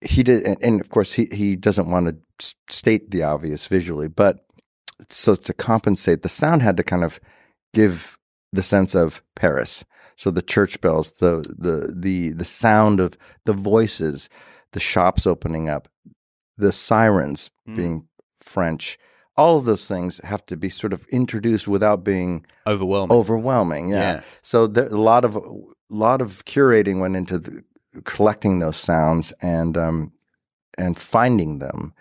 he 0.01 0.23
did, 0.23 0.43
and, 0.43 0.57
and 0.61 0.81
of 0.81 0.89
course 0.89 1.13
he 1.13 1.27
he 1.31 1.55
doesn't 1.55 1.89
want 1.89 2.07
to 2.07 2.53
state 2.69 3.11
the 3.11 3.23
obvious 3.23 3.67
visually, 3.67 4.07
but 4.07 4.45
so 5.09 5.35
to 5.35 5.53
compensate, 5.53 6.21
the 6.21 6.29
sound 6.29 6.61
had 6.61 6.77
to 6.77 6.83
kind 6.83 7.03
of 7.03 7.19
give 7.73 8.17
the 8.51 8.63
sense 8.63 8.95
of 8.95 9.21
Paris. 9.35 9.83
So 10.15 10.31
the 10.31 10.41
church 10.41 10.81
bells, 10.81 11.13
the 11.13 11.43
the 11.57 11.93
the 11.95 12.31
the 12.31 12.45
sound 12.45 12.99
of 12.99 13.17
the 13.45 13.53
voices, 13.53 14.29
the 14.73 14.79
shops 14.79 15.25
opening 15.25 15.69
up, 15.69 15.87
the 16.57 16.71
sirens 16.71 17.51
being 17.65 18.07
French. 18.39 18.97
All 19.39 19.57
of 19.57 19.65
those 19.65 19.87
things 19.87 20.19
have 20.23 20.45
to 20.47 20.57
be 20.57 20.69
sort 20.69 20.93
of 20.93 21.05
introduced 21.07 21.67
without 21.67 22.03
being 22.03 22.45
Overwhelming. 22.67 23.17
Overwhelming, 23.17 23.89
yeah. 23.89 23.99
Yeah. 23.99 24.21
So 24.41 24.67
there, 24.67 24.87
a 24.87 25.01
lot 25.01 25.23
of 25.25 25.35
a 25.35 25.41
lot 25.89 26.21
of 26.21 26.45
curating 26.45 26.99
went 26.99 27.15
into 27.15 27.39
the, 27.39 27.63
collecting 28.03 28.59
those 28.59 28.77
sounds 28.77 29.33
and 29.41 29.77
um, 29.77 30.11
and 30.77 30.97
finding 30.97 31.59
them. 31.59 31.93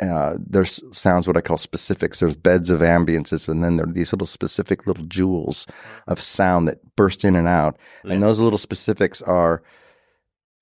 Uh, 0.00 0.36
there's 0.38 0.82
sounds 0.96 1.26
what 1.26 1.36
I 1.36 1.42
call 1.42 1.58
specifics. 1.58 2.20
There's 2.20 2.36
beds 2.36 2.70
of 2.70 2.80
ambiances, 2.80 3.48
and 3.48 3.62
then 3.62 3.76
there 3.76 3.86
are 3.86 3.92
these 3.92 4.12
little 4.14 4.26
specific 4.26 4.86
little 4.86 5.04
jewels 5.04 5.66
of 6.06 6.20
sound 6.20 6.68
that 6.68 6.78
burst 6.96 7.22
in 7.24 7.36
and 7.36 7.46
out. 7.46 7.76
And 8.14 8.22
those 8.22 8.38
little 8.38 8.58
specifics 8.58 9.20
are 9.20 9.62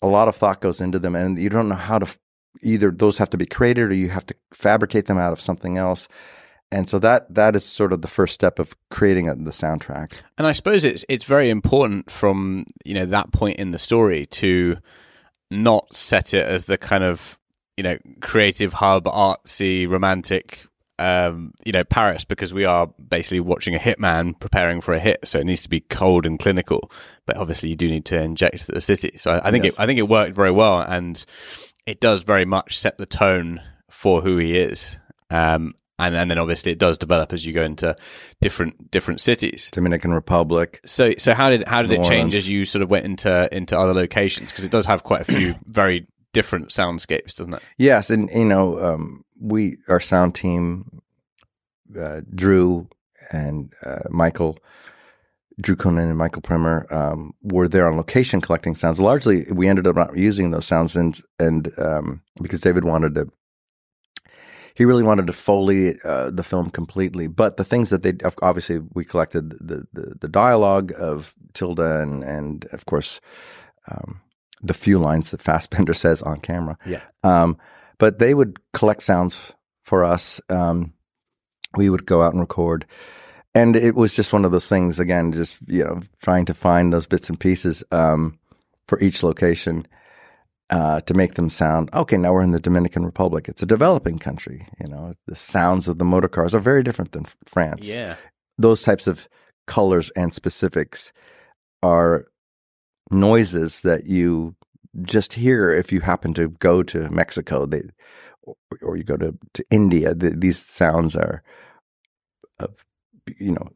a 0.03 0.09
lot 0.09 0.27
of 0.29 0.35
thought 0.35 0.61
goes 0.61 0.81
into 0.81 0.99
them, 0.99 1.15
and 1.15 1.39
you 1.39 1.49
don't 1.51 1.69
know 1.69 1.77
how 1.77 1.99
to 2.01 2.07
f- 2.07 2.19
either 2.63 2.91
those 2.91 3.19
have 3.19 3.31
to 3.31 3.37
be 3.37 3.47
created 3.47 3.91
or 3.91 3.95
you 3.95 4.09
have 4.11 4.27
to 4.27 4.35
fabricate 4.53 5.07
them 5.07 5.19
out 5.19 5.33
of 5.33 5.41
something 5.41 5.79
else. 5.79 6.09
And 6.71 6.89
so 6.89 6.99
that 6.99 7.33
that 7.35 7.57
is 7.57 7.65
sort 7.65 7.93
of 7.95 8.03
the 8.03 8.09
first 8.09 8.35
step 8.35 8.59
of 8.59 8.75
creating 8.91 9.29
a, 9.29 9.35
the 9.35 9.53
soundtrack. 9.53 10.13
And 10.37 10.47
I 10.47 10.53
suppose 10.53 10.85
it's 10.85 11.05
it's 11.09 11.25
very 11.25 11.49
important 11.49 12.11
from 12.11 12.65
you 12.85 12.95
know 12.95 13.07
that 13.07 13.33
point 13.33 13.59
in 13.59 13.71
the 13.71 13.79
story 13.79 14.27
to 14.27 14.77
not 15.51 15.95
set 15.97 16.35
it 16.35 16.47
as 16.47 16.67
the 16.67 16.77
kind 16.77 17.05
of 17.05 17.39
you 17.79 17.85
know 17.85 17.97
creative 18.21 18.75
hub, 18.75 19.05
artsy, 19.05 19.89
romantic, 19.89 20.67
um, 20.99 21.55
you 21.65 21.73
know 21.73 21.85
Paris 21.85 22.27
because 22.27 22.53
we 22.53 22.67
are 22.67 22.87
basically 23.09 23.41
watching 23.41 23.75
a 23.75 23.79
hitman 23.79 24.39
preparing 24.39 24.83
for 24.83 24.93
a 24.93 25.01
hit, 25.01 25.21
so 25.27 25.39
it 25.39 25.47
needs 25.47 25.63
to 25.63 25.71
be 25.71 25.81
cold 25.81 26.27
and 26.27 26.39
clinical. 26.39 26.91
But 27.25 27.39
obviously, 27.39 27.71
you 27.71 27.77
do 27.77 27.89
need 27.89 28.05
to 28.07 28.21
inject 28.21 28.67
the 28.67 28.83
city. 28.83 29.17
So 29.17 29.31
I, 29.31 29.49
I 29.49 29.51
think 29.53 29.65
Yes. 29.65 29.73
it 29.75 29.81
I 29.81 29.87
think 29.87 29.99
it 29.99 30.09
worked 30.09 30.35
very 30.35 30.51
well, 30.51 30.81
and 30.81 31.25
it 31.89 32.01
does 32.01 32.23
very 32.23 32.45
much 32.45 32.79
set 32.79 32.99
the 32.99 33.07
tone 33.07 33.63
for 33.91 34.21
who 34.21 34.37
he 34.37 34.59
is. 34.59 34.99
Um, 35.31 35.75
and, 35.99 36.15
and 36.15 36.31
then 36.31 36.37
obviously 36.37 36.71
it 36.71 36.79
does 36.79 36.99
develop 36.99 37.33
as 37.33 37.47
you 37.47 37.55
go 37.55 37.63
into 37.63 37.97
different 38.43 38.91
different 38.91 39.23
cities. 39.23 39.71
Dominican 39.73 40.13
Republic. 40.13 40.81
So 40.85 41.13
so 41.17 41.33
how 41.33 41.49
did 41.49 41.67
how 41.67 41.81
did 41.81 41.91
New 41.91 41.97
it 41.97 42.05
change 42.05 42.11
Orleans. 42.11 42.35
as 42.35 42.49
you 42.49 42.67
sort 42.67 42.83
of 42.83 42.91
went 42.91 43.07
into 43.07 43.49
into 43.57 43.77
other 43.77 43.95
locations 43.95 44.51
because 44.51 44.65
it 44.65 44.71
does 44.71 44.85
have 44.85 45.03
quite 45.03 45.23
a 45.23 45.25
few 45.25 45.55
very 45.65 46.07
different 46.35 46.69
soundscapes, 46.69 47.37
doesn't 47.37 47.55
it? 47.55 47.63
Yes, 47.79 48.11
and 48.11 48.31
you 48.31 48.45
know, 48.45 48.79
um, 48.85 49.25
we 49.41 49.79
our 49.89 49.99
sound 49.99 50.35
team, 50.35 51.01
uh, 51.99 52.21
Drew 52.33 52.87
and 53.33 53.73
uh, 53.83 54.09
Michael, 54.11 54.59
Drew 55.61 55.77
Kunin 55.77 56.09
and 56.09 56.17
Michael 56.17 56.43
Primer 56.43 56.87
um, 56.93 57.35
were 57.43 57.69
there 57.69 57.89
on 57.89 57.97
location 57.97 58.41
collecting 58.41 58.75
sounds. 58.75 59.01
Largely, 59.01 59.47
we 59.51 59.69
ended 59.69 59.87
up 59.87 59.97
not 59.97 60.17
using 60.17 60.51
those 60.51 60.67
sounds, 60.67 60.97
and 60.97 61.21
and 61.39 61.73
um, 61.79 62.23
because 62.41 62.61
David 62.61 62.85
wanted 62.85 63.15
to, 63.17 63.29
he 64.75 64.85
really 64.85 65.03
wanted 65.03 65.27
to 65.27 65.33
foley 65.33 65.97
uh, 66.05 66.31
the 66.31 66.45
film 66.45 66.71
completely. 66.71 67.27
But 67.27 67.57
the 67.57 67.65
things 67.65 67.91
that 67.91 68.03
they 68.03 68.15
obviously 68.41 68.79
we 68.95 69.05
collected 69.05 69.51
the 69.61 69.87
the, 69.93 70.15
the 70.21 70.29
dialogue 70.29 70.93
of 70.97 71.35
Tilda 71.55 72.01
and 72.01 72.23
and 72.23 72.65
of 72.73 72.87
course. 72.87 73.21
Um, 73.91 74.21
the 74.61 74.75
few 74.75 74.99
lines 74.99 75.31
that 75.31 75.41
Fassbender 75.43 75.95
says 75.95 76.21
on 76.21 76.41
camera. 76.41 76.77
Yeah. 76.85 77.01
Um, 77.23 77.59
but 77.99 78.19
they 78.19 78.35
would 78.35 78.59
collect 78.73 79.05
sounds 79.05 79.53
for 79.83 80.05
us. 80.05 80.41
Um, 80.49 80.95
we 81.77 81.89
would 81.91 82.07
go 82.07 82.23
out 82.23 82.33
and 82.33 82.41
record. 82.41 82.87
And 83.59 83.75
it 83.75 83.95
was 83.97 84.15
just 84.15 84.33
one 84.33 84.45
of 84.45 84.53
those 84.53 84.69
things, 84.69 85.01
again, 85.01 85.33
just, 85.33 85.59
you 85.67 85.83
know, 85.85 86.01
trying 86.23 86.45
to 86.47 86.55
find 86.55 86.93
those 86.93 87.09
bits 87.09 87.29
and 87.29 87.41
pieces 87.41 87.83
um, 87.91 88.39
for 88.87 89.01
each 89.01 89.25
location 89.25 89.87
uh, 90.71 91.01
to 91.01 91.15
make 91.15 91.35
them 91.35 91.51
sound, 91.51 91.91
okay, 91.93 92.17
now 92.17 92.33
we're 92.33 92.43
in 92.43 92.53
the 92.53 92.61
Dominican 92.61 93.05
Republic. 93.05 93.49
It's 93.49 93.63
a 93.63 93.67
developing 93.67 94.19
country. 94.19 94.69
You 94.81 94.89
know, 94.93 95.13
the 95.27 95.35
sounds 95.35 95.89
of 95.89 95.99
the 95.99 96.05
motor 96.05 96.29
cars 96.29 96.55
are 96.55 96.61
very 96.61 96.83
different 96.85 97.13
than 97.13 97.27
France. 97.47 97.89
Yeah. 97.89 98.15
Those 98.59 98.83
types 98.83 99.07
of 99.07 99.29
colors 99.67 100.11
and 100.11 100.33
specifics 100.33 101.13
are 101.83 102.27
noises 103.11 103.81
that 103.81 104.07
you 104.07 104.55
just 105.03 105.33
hear 105.33 105.71
if 105.71 105.91
you 105.91 106.01
happen 106.01 106.33
to 106.35 106.49
go 106.49 106.83
to 106.83 107.09
Mexico, 107.09 107.67
they, 107.67 107.83
or, 108.83 108.97
you 108.97 109.05
go 109.05 109.17
to, 109.17 109.37
to 109.55 109.65
India. 109.71 110.15
The, 110.15 110.31
these 110.31 110.59
sounds 110.65 111.17
are 111.17 111.43
of, 112.59 112.85
you 113.39 113.53
know, 113.53 113.69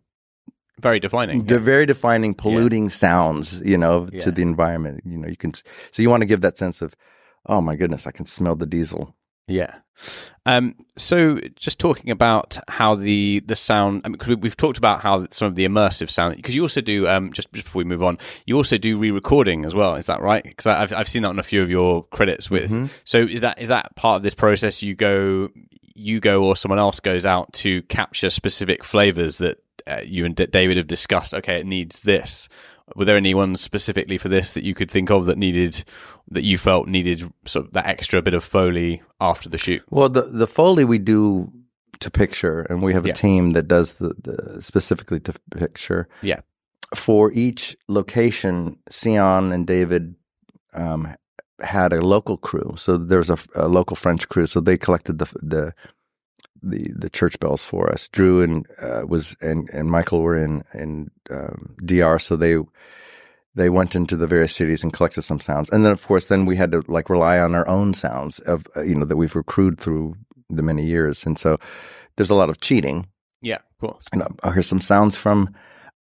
very 0.80 1.00
defining. 1.00 1.44
They're 1.44 1.58
very 1.58 1.86
defining, 1.86 2.34
polluting 2.34 2.84
yeah. 2.84 2.90
sounds, 2.90 3.60
you 3.64 3.78
know, 3.78 4.08
yeah. 4.12 4.20
to 4.20 4.30
the 4.30 4.42
environment. 4.42 5.02
You 5.04 5.18
know, 5.18 5.28
you 5.28 5.36
can, 5.36 5.52
so 5.54 6.02
you 6.02 6.10
want 6.10 6.22
to 6.22 6.26
give 6.26 6.40
that 6.40 6.58
sense 6.58 6.82
of, 6.82 6.94
oh 7.46 7.60
my 7.60 7.76
goodness, 7.76 8.06
I 8.06 8.10
can 8.10 8.26
smell 8.26 8.56
the 8.56 8.66
diesel. 8.66 9.14
Yeah. 9.48 9.74
Um, 10.46 10.74
so, 10.96 11.38
just 11.56 11.78
talking 11.78 12.10
about 12.10 12.58
how 12.68 12.94
the 12.94 13.42
the 13.46 13.54
sound, 13.54 14.02
I 14.04 14.08
mean, 14.08 14.40
we've 14.40 14.56
talked 14.56 14.78
about 14.78 15.00
how 15.00 15.26
some 15.30 15.46
of 15.46 15.54
the 15.54 15.66
immersive 15.66 16.10
sound, 16.10 16.36
because 16.36 16.54
you 16.54 16.62
also 16.62 16.80
do 16.80 17.06
um, 17.06 17.32
just 17.32 17.52
just 17.52 17.64
before 17.64 17.80
we 17.80 17.84
move 17.84 18.02
on, 18.02 18.18
you 18.46 18.56
also 18.56 18.78
do 18.78 18.98
re-recording 18.98 19.64
as 19.64 19.74
well. 19.74 19.96
Is 19.96 20.06
that 20.06 20.20
right? 20.20 20.42
Because 20.42 20.66
I've 20.66 20.92
I've 20.92 21.08
seen 21.08 21.22
that 21.22 21.28
on 21.28 21.38
a 21.38 21.44
few 21.44 21.62
of 21.62 21.70
your 21.70 22.04
credits 22.06 22.50
with. 22.50 22.70
Mm-hmm. 22.70 22.86
So, 23.04 23.18
is 23.18 23.42
that 23.42 23.60
is 23.60 23.68
that 23.68 23.94
part 23.94 24.16
of 24.16 24.22
this 24.22 24.34
process? 24.34 24.82
You 24.82 24.94
go, 24.94 25.48
you 25.94 26.20
go, 26.20 26.44
or 26.44 26.56
someone 26.56 26.78
else 26.78 27.00
goes 27.00 27.26
out 27.26 27.52
to 27.54 27.82
capture 27.82 28.30
specific 28.30 28.84
flavors 28.84 29.38
that 29.38 29.62
uh, 29.86 30.00
you 30.04 30.24
and 30.24 30.36
D- 30.36 30.46
David 30.46 30.76
have 30.76 30.86
discussed. 30.86 31.34
Okay, 31.34 31.60
it 31.60 31.66
needs 31.66 32.00
this, 32.00 32.48
were 32.96 33.04
there 33.04 33.16
anyone 33.16 33.56
specifically 33.56 34.18
for 34.18 34.28
this 34.28 34.52
that 34.52 34.64
you 34.64 34.74
could 34.74 34.90
think 34.90 35.10
of 35.10 35.26
that 35.26 35.38
needed 35.38 35.84
that 36.30 36.44
you 36.44 36.58
felt 36.58 36.88
needed 36.88 37.30
sort 37.44 37.66
of 37.66 37.72
that 37.72 37.86
extra 37.86 38.22
bit 38.22 38.34
of 38.34 38.44
foley 38.44 39.02
after 39.20 39.48
the 39.48 39.58
shoot? 39.58 39.82
Well, 39.90 40.08
the 40.08 40.22
the 40.22 40.46
foley 40.46 40.84
we 40.84 40.98
do 40.98 41.52
to 42.00 42.10
picture, 42.10 42.62
and 42.62 42.82
we 42.82 42.92
have 42.92 43.04
a 43.04 43.08
yeah. 43.08 43.14
team 43.14 43.50
that 43.50 43.68
does 43.68 43.94
the, 43.94 44.14
the 44.18 44.62
specifically 44.62 45.20
to 45.20 45.34
picture. 45.56 46.08
Yeah. 46.22 46.40
For 46.94 47.32
each 47.32 47.76
location, 47.88 48.76
Ceán 48.90 49.54
and 49.54 49.66
David 49.66 50.14
um, 50.74 51.14
had 51.62 51.92
a 51.92 52.00
local 52.00 52.36
crew. 52.36 52.74
So 52.76 52.96
there 52.96 53.18
was 53.18 53.30
a, 53.30 53.38
a, 53.54 53.68
local 53.68 53.96
French 53.96 54.28
crew. 54.28 54.46
So 54.46 54.60
they 54.60 54.76
collected 54.76 55.18
the 55.18 55.26
the 55.42 55.74
the 56.62 56.88
the 56.94 57.10
church 57.10 57.38
bells 57.40 57.64
for 57.64 57.90
us. 57.90 58.08
Drew 58.08 58.42
and 58.42 58.66
uh, 58.80 59.02
was 59.06 59.36
and 59.40 59.68
and 59.72 59.90
Michael 59.90 60.22
were 60.22 60.36
in 60.36 60.64
in 60.74 61.10
um, 61.30 61.76
DR, 61.84 62.18
so 62.18 62.36
they 62.36 62.56
they 63.54 63.68
went 63.68 63.94
into 63.94 64.16
the 64.16 64.26
various 64.26 64.54
cities 64.54 64.82
and 64.82 64.92
collected 64.92 65.22
some 65.22 65.40
sounds, 65.40 65.70
and 65.70 65.84
then 65.84 65.92
of 65.92 66.06
course 66.06 66.28
then 66.28 66.46
we 66.46 66.56
had 66.56 66.72
to 66.72 66.82
like 66.88 67.10
rely 67.10 67.38
on 67.38 67.54
our 67.54 67.66
own 67.68 67.94
sounds 67.94 68.38
of 68.40 68.66
uh, 68.76 68.82
you 68.82 68.94
know 68.94 69.04
that 69.04 69.16
we've 69.16 69.36
accrued 69.36 69.78
through 69.78 70.14
the 70.48 70.62
many 70.62 70.84
years, 70.86 71.26
and 71.26 71.38
so 71.38 71.58
there's 72.16 72.30
a 72.30 72.34
lot 72.34 72.50
of 72.50 72.60
cheating. 72.60 73.08
Yeah, 73.40 73.58
cool. 73.80 74.00
And 74.12 74.22
I'll 74.42 74.52
hear 74.52 74.62
some 74.62 74.80
sounds 74.80 75.16
from 75.16 75.48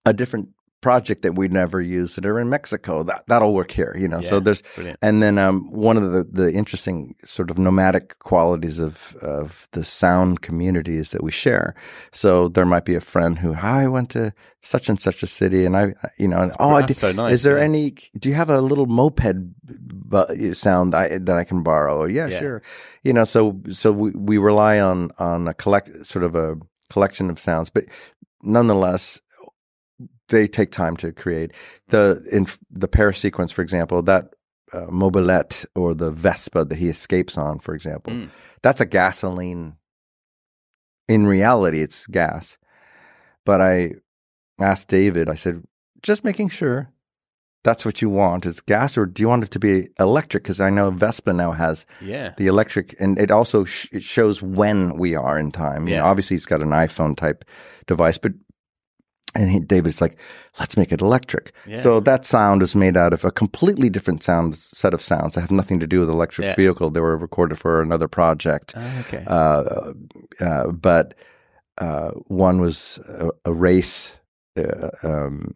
a 0.06 0.14
different 0.14 0.50
project 0.82 1.24
that 1.24 1.36
we 1.36 1.48
never 1.48 1.82
use 1.82 2.16
that 2.16 2.26
are 2.26 2.40
in 2.40 2.50
Mexico. 2.50 3.04
That 3.04 3.24
that'll 3.28 3.54
work 3.54 3.72
here, 3.72 3.96
you 3.98 4.08
know. 4.08 4.20
Yeah, 4.20 4.30
so 4.30 4.40
there's 4.40 4.62
brilliant. 4.76 5.00
and 5.02 5.22
then 5.22 5.38
um, 5.38 5.70
one 5.72 5.98
of 5.98 6.12
the 6.12 6.24
the 6.24 6.52
interesting 6.52 7.16
sort 7.26 7.52
of 7.52 7.58
nomadic 7.58 8.20
qualities 8.20 8.80
of 8.80 9.16
of 9.22 9.68
the 9.72 9.84
sound 9.84 10.42
community 10.42 10.98
is 10.98 11.12
that 11.12 11.24
we 11.24 11.32
share. 11.32 11.76
So 12.12 12.48
there 12.48 12.66
might 12.66 12.86
be 12.86 12.96
a 12.96 13.02
friend 13.02 13.40
who 13.40 13.54
I 13.54 13.88
went 13.88 14.12
to 14.12 14.34
such 14.62 14.90
and 14.90 15.00
such 15.00 15.24
a 15.24 15.28
city, 15.28 15.66
and 15.66 15.76
I 15.76 15.94
you 16.18 16.28
know, 16.28 16.42
and, 16.42 16.52
oh, 16.60 16.80
That's 16.80 17.00
so 17.00 17.12
nice. 17.12 17.34
Is 17.34 17.44
there 17.44 17.58
yeah. 17.58 17.64
any? 17.64 17.92
Do 18.18 18.30
you 18.30 18.36
have 18.36 18.50
a 18.50 18.62
little 18.62 18.86
moped 18.86 19.36
sound 20.54 20.96
I, 20.96 21.18
that 21.18 21.38
I 21.38 21.44
can 21.44 21.64
borrow? 21.64 22.06
Yeah, 22.06 22.28
yeah, 22.28 22.40
sure. 22.40 22.62
You 23.04 23.14
know, 23.14 23.26
so 23.26 23.60
so 23.72 23.92
we 23.92 24.12
we 24.12 24.38
rely 24.38 24.80
on 24.80 25.12
on 25.18 25.48
a 25.48 25.54
collect 25.54 26.06
sort 26.06 26.24
of 26.24 26.36
a 26.36 26.58
collection 26.90 27.30
of 27.30 27.40
sounds, 27.40 27.70
but 27.70 27.86
nonetheless 28.42 29.22
they 30.30 30.48
take 30.48 30.72
time 30.72 30.96
to 30.98 31.12
create. 31.12 31.52
The 31.90 32.24
in 32.32 32.48
the 32.70 32.88
Paris 32.88 33.18
sequence, 33.18 33.52
for 33.52 33.62
example, 33.62 34.02
that 34.04 34.34
uh, 34.72 34.86
mobilette 34.90 35.66
or 35.76 35.94
the 35.94 36.12
Vespa 36.12 36.66
that 36.66 36.78
he 36.78 36.90
escapes 36.90 37.38
on, 37.38 37.60
for 37.60 37.76
example, 37.76 38.14
mm. 38.14 38.30
that's 38.62 38.82
a 38.82 38.86
gasoline. 38.86 39.76
In 41.08 41.26
reality, 41.26 41.82
it's 41.82 42.06
gas. 42.08 42.58
But 43.46 43.62
I 43.62 43.94
asked 44.60 44.90
David, 44.90 45.28
I 45.28 45.34
said, 45.36 45.64
just 46.04 46.24
making 46.24 46.50
sure 46.50 46.92
that's 47.64 47.84
what 47.84 48.02
you 48.02 48.10
want 48.10 48.46
is 48.46 48.62
gas, 48.62 48.98
or 48.98 49.06
do 49.06 49.22
you 49.22 49.28
want 49.28 49.44
it 49.44 49.52
to 49.52 49.60
be 49.60 49.90
electric? 50.00 50.44
Because 50.44 50.62
I 50.62 50.70
know 50.70 50.92
Vespa 50.92 51.34
now 51.34 51.52
has 51.52 51.86
yeah. 52.02 52.34
the 52.38 52.48
electric, 52.48 52.96
and 53.00 53.20
it 53.20 53.32
also 53.32 53.66
sh- 53.66 53.90
it 53.92 54.04
shows 54.04 54.42
when 54.42 54.98
we 54.98 55.16
are 55.16 55.38
in 55.38 55.52
time. 55.52 55.88
Yeah. 55.88 55.96
You 55.96 56.02
know, 56.02 56.08
obviously, 56.08 56.38
it's 56.38 56.46
got 56.46 56.62
an 56.62 56.70
iPhone 56.70 57.18
type 57.18 57.44
device, 57.86 58.18
but 58.18 58.32
and 59.36 59.50
he, 59.52 59.60
David's 59.60 60.02
like, 60.02 60.18
let's 60.60 60.78
make 60.78 60.92
it 60.92 61.02
electric. 61.02 61.54
Yeah. 61.68 61.78
So 61.78 62.00
that 62.02 62.26
sound 62.26 62.62
is 62.62 62.76
made 62.76 62.98
out 62.98 63.14
of 63.14 63.24
a 63.24 63.32
completely 63.32 63.90
different 63.90 64.24
sound 64.24 64.56
set 64.56 64.94
of 64.94 65.02
sounds 65.02 65.36
that 65.36 65.42
have 65.42 65.52
nothing 65.52 65.80
to 65.80 65.88
do 65.88 66.00
with 66.00 66.10
electric 66.10 66.46
yeah. 66.46 66.56
vehicle. 66.56 66.90
They 66.90 67.02
were 67.02 67.18
recorded 67.18 67.58
for 67.58 67.82
another 67.82 68.08
project. 68.08 68.74
Oh, 68.76 69.04
okay. 69.08 69.24
Uh, 69.28 69.94
uh, 70.44 70.72
but 70.72 71.14
uh, 71.78 72.12
one 72.28 72.60
was 72.60 73.00
a, 73.08 73.30
a 73.46 73.54
race, 73.54 74.18
uh, 74.58 74.90
um, 75.04 75.54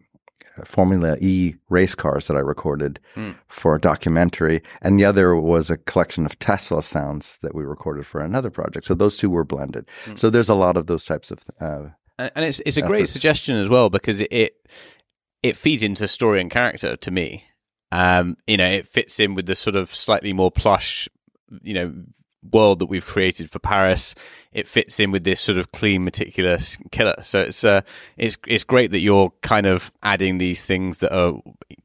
Formula 0.64 1.16
E 1.20 1.56
race 1.68 1.96
cars 1.96 2.28
that 2.28 2.36
I 2.36 2.40
recorded 2.40 3.00
mm. 3.16 3.34
for 3.48 3.74
a 3.74 3.80
documentary, 3.80 4.62
and 4.82 4.96
the 4.98 5.04
other 5.04 5.34
was 5.34 5.68
a 5.68 5.76
collection 5.76 6.24
of 6.24 6.38
Tesla 6.38 6.80
sounds 6.80 7.38
that 7.42 7.56
we 7.56 7.64
recorded 7.64 8.06
for 8.06 8.20
another 8.20 8.50
project. 8.50 8.86
So 8.86 8.94
those 8.94 9.16
two 9.16 9.30
were 9.30 9.44
blended. 9.44 9.88
Mm. 10.04 10.16
So 10.16 10.30
there's 10.30 10.48
a 10.48 10.54
lot 10.54 10.76
of 10.76 10.86
those 10.86 11.04
types 11.04 11.32
of 11.32 11.40
uh, 11.60 11.88
and, 12.18 12.32
and 12.34 12.44
it's 12.44 12.60
it's 12.64 12.76
a 12.76 12.82
great 12.82 13.08
suggestion 13.08 13.56
as 13.56 13.68
well 13.68 13.90
because 13.90 14.20
it, 14.20 14.32
it, 14.32 14.68
it 15.42 15.56
feeds 15.56 15.82
into 15.82 16.08
story 16.08 16.40
and 16.40 16.50
character 16.50 16.96
to 16.96 17.10
me. 17.10 17.44
Um, 17.92 18.36
you 18.46 18.56
know, 18.56 18.66
it 18.66 18.88
fits 18.88 19.20
in 19.20 19.34
with 19.34 19.46
the 19.46 19.54
sort 19.54 19.76
of 19.76 19.94
slightly 19.94 20.32
more 20.32 20.50
plush, 20.50 21.08
you 21.62 21.74
know, 21.74 21.94
world 22.52 22.80
that 22.80 22.86
we've 22.86 23.06
created 23.06 23.50
for 23.50 23.58
Paris. 23.58 24.14
It 24.52 24.68
fits 24.68 25.00
in 25.00 25.10
with 25.10 25.24
this 25.24 25.40
sort 25.40 25.58
of 25.58 25.72
clean, 25.72 26.04
meticulous 26.04 26.76
killer. 26.90 27.16
So 27.22 27.40
it's 27.40 27.64
uh, 27.64 27.82
it's 28.16 28.36
it's 28.46 28.64
great 28.64 28.90
that 28.90 29.00
you're 29.00 29.32
kind 29.42 29.66
of 29.66 29.92
adding 30.02 30.38
these 30.38 30.64
things 30.64 30.98
that 30.98 31.16
are 31.16 31.34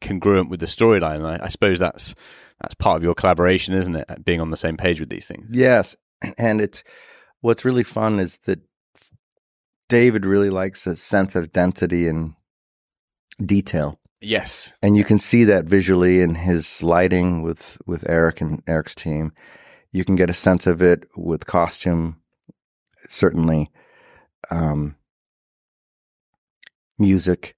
congruent 0.02 0.50
with 0.50 0.60
the 0.60 0.66
storyline. 0.66 1.26
I, 1.26 1.46
I 1.46 1.50
suppose 1.50 1.80
that's 1.80 2.16
that's 2.62 2.76
part 2.76 2.98
of 2.98 3.04
your 3.04 3.16
collaboration, 3.16 3.74
isn't 3.74 3.96
it? 3.96 4.26
Being 4.26 4.42
on 4.42 4.50
the 4.50 4.58
same 4.58 4.78
page 4.78 5.00
with 5.00 5.10
these 5.10 5.28
things. 5.28 5.48
Yes, 5.52 5.96
and 6.38 6.62
it's 6.62 6.84
what's 7.42 7.66
really 7.66 7.84
fun 7.84 8.20
is 8.20 8.40
that 8.40 8.60
David 9.90 10.26
really 10.26 10.50
likes 10.50 10.88
a 10.88 10.96
sense 10.96 11.36
of 11.36 11.52
density 11.52 12.08
and 12.08 12.36
detail. 13.44 14.00
Yes. 14.22 14.72
And 14.82 14.96
you 14.96 15.04
can 15.04 15.20
see 15.20 15.44
that 15.46 15.66
visually 15.66 16.22
in 16.22 16.36
his 16.36 16.84
lighting 16.84 17.42
with, 17.42 17.78
with 17.86 18.08
Erik 18.08 18.40
and 18.40 18.62
Erik's 18.68 18.96
team. 18.96 19.34
You 19.92 20.06
can 20.06 20.16
get 20.16 20.30
a 20.30 20.34
sense 20.34 20.68
of 20.68 20.82
it 20.82 21.06
with 21.16 21.48
costume, 21.48 22.22
certainly, 23.08 23.72
um, 24.52 24.96
music 27.00 27.56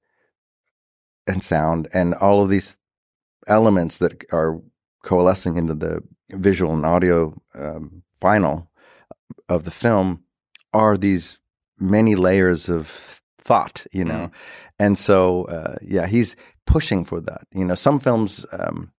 and 1.27 1.43
sound, 1.43 1.87
and 1.93 2.13
all 2.13 2.41
of 2.41 2.49
these 2.49 2.77
elements 3.47 3.97
that 3.97 4.23
are 4.31 4.61
coalescing 5.03 5.57
into 5.57 5.73
the 5.73 6.01
visual 6.29 6.73
and 6.73 6.85
audio 6.85 7.39
um, 7.55 8.03
final 8.21 8.69
of 9.49 9.63
the 9.63 9.71
film 9.71 10.23
are 10.73 10.95
these 10.95 11.39
many 11.81 12.15
layers 12.15 12.69
of 12.69 13.19
thought, 13.39 13.85
you 13.91 14.05
know. 14.05 14.27
Mm. 14.27 14.31
And 14.79 14.97
so, 14.97 15.45
uh, 15.45 15.75
yeah, 15.81 16.07
he's 16.07 16.35
pushing 16.65 17.03
for 17.03 17.19
that. 17.21 17.41
You 17.53 17.65
know, 17.65 17.75
some 17.75 17.99
films, 17.99 18.45
um, 18.51 18.91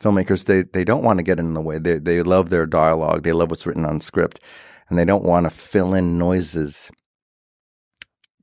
filmmakers, 0.00 0.44
they, 0.44 0.62
they 0.62 0.84
don't 0.84 1.02
want 1.02 1.18
to 1.18 1.22
get 1.22 1.38
in 1.38 1.54
the 1.54 1.60
way. 1.60 1.78
They, 1.78 1.98
they 1.98 2.22
love 2.22 2.50
their 2.50 2.66
dialogue. 2.66 3.22
They 3.22 3.32
love 3.32 3.50
what's 3.50 3.66
written 3.66 3.84
on 3.84 4.00
script. 4.00 4.40
and 4.90 4.98
they 4.98 5.04
don't 5.04 5.24
want 5.24 5.44
to 5.44 5.50
fill 5.50 5.94
in 5.94 6.18
noises 6.18 6.90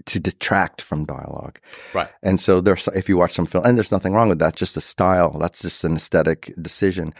to 0.06 0.20
detract 0.20 0.82
from 0.82 1.06
dialogue. 1.06 1.60
Right. 1.94 2.10
And 2.24 2.40
so 2.40 2.62
there's 2.62 2.88
if 2.96 3.10
you 3.10 3.18
watch 3.18 3.34
some 3.34 3.46
film, 3.46 3.66
and 3.66 3.78
there's 3.78 3.92
nothing 3.92 4.14
wrong 4.14 4.30
with 4.30 4.40
that. 4.40 4.56
Just 4.56 4.78
a 4.78 4.82
style. 4.82 5.38
That's 5.38 5.62
just 5.62 5.84
an 5.84 5.96
aesthetic 5.96 6.54
decision. 6.60 7.14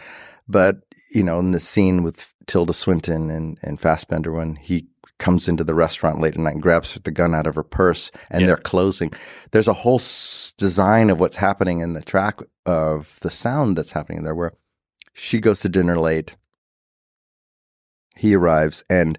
But 0.48 0.78
you 1.14 1.22
know, 1.22 1.38
in 1.38 1.52
the 1.52 1.60
scene 1.60 2.02
with 2.02 2.34
Tilda 2.46 2.72
Swinton 2.72 3.30
and 3.30 3.58
and 3.62 3.80
Fassbender 3.80 4.32
when 4.32 4.56
he 4.56 4.88
comes 5.18 5.48
into 5.48 5.64
the 5.64 5.74
restaurant 5.74 6.20
late 6.20 6.34
at 6.34 6.40
night 6.40 6.54
and 6.54 6.62
grabs 6.62 6.94
the 7.02 7.10
gun 7.10 7.34
out 7.34 7.46
of 7.46 7.54
her 7.56 7.62
purse 7.62 8.10
and 8.30 8.42
they're 8.48 8.56
closing. 8.56 9.12
There's 9.50 9.68
a 9.68 9.72
whole 9.72 9.98
s- 9.98 10.52
design 10.56 11.10
of 11.10 11.18
what's 11.20 11.36
happening 11.36 11.80
in 11.80 11.92
the 11.92 12.02
track 12.02 12.40
of 12.66 13.18
the 13.20 13.30
sound 13.30 13.76
that's 13.76 13.92
happening 13.92 14.22
there 14.22 14.34
where 14.34 14.52
she 15.14 15.40
goes 15.40 15.60
to 15.60 15.68
dinner 15.68 15.98
late. 15.98 16.36
He 18.16 18.34
arrives 18.34 18.84
and 18.88 19.18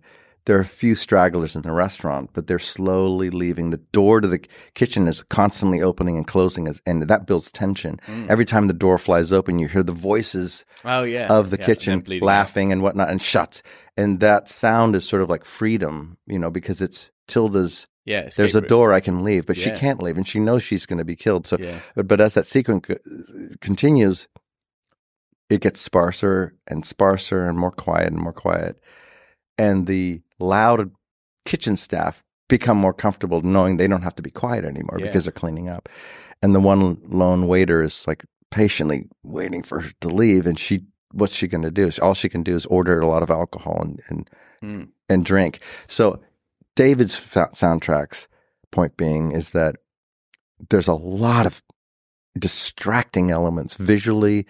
there 0.49 0.57
are 0.57 0.61
a 0.61 0.65
few 0.65 0.95
stragglers 0.95 1.55
in 1.55 1.61
the 1.61 1.71
restaurant, 1.71 2.31
but 2.33 2.47
they're 2.47 2.57
slowly 2.57 3.29
leaving. 3.29 3.69
The 3.69 3.77
door 3.77 4.19
to 4.19 4.27
the 4.27 4.43
kitchen 4.73 5.07
is 5.07 5.21
constantly 5.21 5.79
opening 5.79 6.17
and 6.17 6.25
closing, 6.25 6.67
as, 6.67 6.81
and 6.87 7.03
that 7.03 7.27
builds 7.27 7.51
tension. 7.51 7.99
Every 8.27 8.45
time 8.45 8.65
the 8.67 8.73
door 8.73 8.97
flies 8.97 9.31
open, 9.31 9.59
you 9.59 9.67
hear 9.67 9.83
the 9.83 9.91
voices 9.91 10.65
Oh 10.83 11.03
yeah. 11.03 11.27
of 11.31 11.51
the 11.51 11.57
Yeah, 11.59 11.65
kitchen 11.67 12.03
and 12.03 12.21
laughing 12.23 12.71
and 12.71 12.81
whatnot, 12.81 13.09
and 13.09 13.21
shuts. 13.21 13.61
And 13.95 14.19
that 14.21 14.49
sound 14.49 14.95
is 14.95 15.07
sort 15.07 15.21
of 15.21 15.29
like 15.29 15.45
freedom, 15.45 16.17
you 16.25 16.39
know, 16.39 16.49
because 16.49 16.81
it's 16.81 17.11
Tilda's. 17.27 17.87
Yeah, 18.05 18.27
there's 18.35 18.55
a 18.55 18.61
door 18.61 18.91
I 18.91 19.01
can 19.01 19.23
leave, 19.23 19.45
but 19.45 19.55
she 19.55 19.69
can't 19.69 20.01
leave, 20.01 20.17
and 20.17 20.27
she 20.27 20.39
knows 20.39 20.63
she's 20.63 20.87
going 20.87 20.97
to 20.97 21.05
be 21.05 21.15
killed. 21.15 21.45
So, 21.45 21.57
Yeah. 21.59 21.79
but, 21.93 22.07
but 22.07 22.19
as 22.19 22.33
that 22.33 22.47
sequence 22.47 22.87
co- 22.87 22.95
uh, 22.95 23.53
continues, 23.61 24.27
it 25.49 25.61
gets 25.61 25.79
sparser 25.81 26.55
and 26.67 26.83
sparser 26.83 27.45
and 27.47 27.57
more 27.59 27.71
quiet 27.71 28.07
and 28.07 28.19
more 28.19 28.33
quiet, 28.33 28.81
and 29.59 29.85
the 29.85 30.21
loud 30.39 30.89
kitchen 31.45 31.75
staff 31.75 32.23
become 32.47 32.77
more 32.77 32.93
comfortable 32.93 33.41
knowing 33.41 33.77
they 33.77 33.87
don't 33.87 34.01
have 34.01 34.15
to 34.15 34.23
be 34.23 34.31
quiet 34.31 34.65
anymore 34.65 34.97
Yeah. 34.99 35.05
because 35.05 35.25
they're 35.25 35.31
cleaning 35.31 35.69
up, 35.69 35.87
and 36.41 36.55
the 36.55 36.59
one 36.59 36.97
lone 37.03 37.47
waiter 37.47 37.83
is 37.83 38.07
like 38.07 38.25
patiently 38.49 39.07
waiting 39.23 39.61
for 39.61 39.81
her 39.81 39.91
to 40.01 40.07
leave, 40.09 40.47
and 40.47 40.57
she 40.57 40.85
what's 41.11 41.33
she 41.35 41.47
going 41.47 41.63
to 41.63 41.71
do? 41.71 41.89
All 42.01 42.13
she 42.13 42.29
can 42.29 42.43
do 42.43 42.55
is 42.55 42.65
order 42.67 42.99
a 42.99 43.07
lot 43.07 43.21
of 43.23 43.29
alcohol 43.29 43.79
and 43.81 44.01
and, 44.09 44.29
Mm. 44.63 44.89
and 45.07 45.23
drink. 45.25 45.59
So 45.87 46.19
David's 46.75 47.15
fa- 47.15 47.49
soundtracks 47.53 48.27
point 48.71 48.97
being 48.97 49.31
is 49.31 49.51
that 49.51 49.75
there's 50.69 50.87
a 50.89 50.93
lot 50.93 51.45
of 51.45 51.61
distracting 52.37 53.31
elements 53.31 53.75
visually 53.75 54.45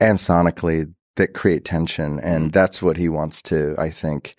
and 0.00 0.18
sonically 0.18 0.92
that 1.16 1.34
create 1.34 1.64
tension 1.64 2.18
and 2.20 2.52
that's 2.52 2.80
what 2.82 2.96
he 2.96 3.08
wants 3.08 3.42
to 3.42 3.74
I 3.78 3.90
think 3.90 4.34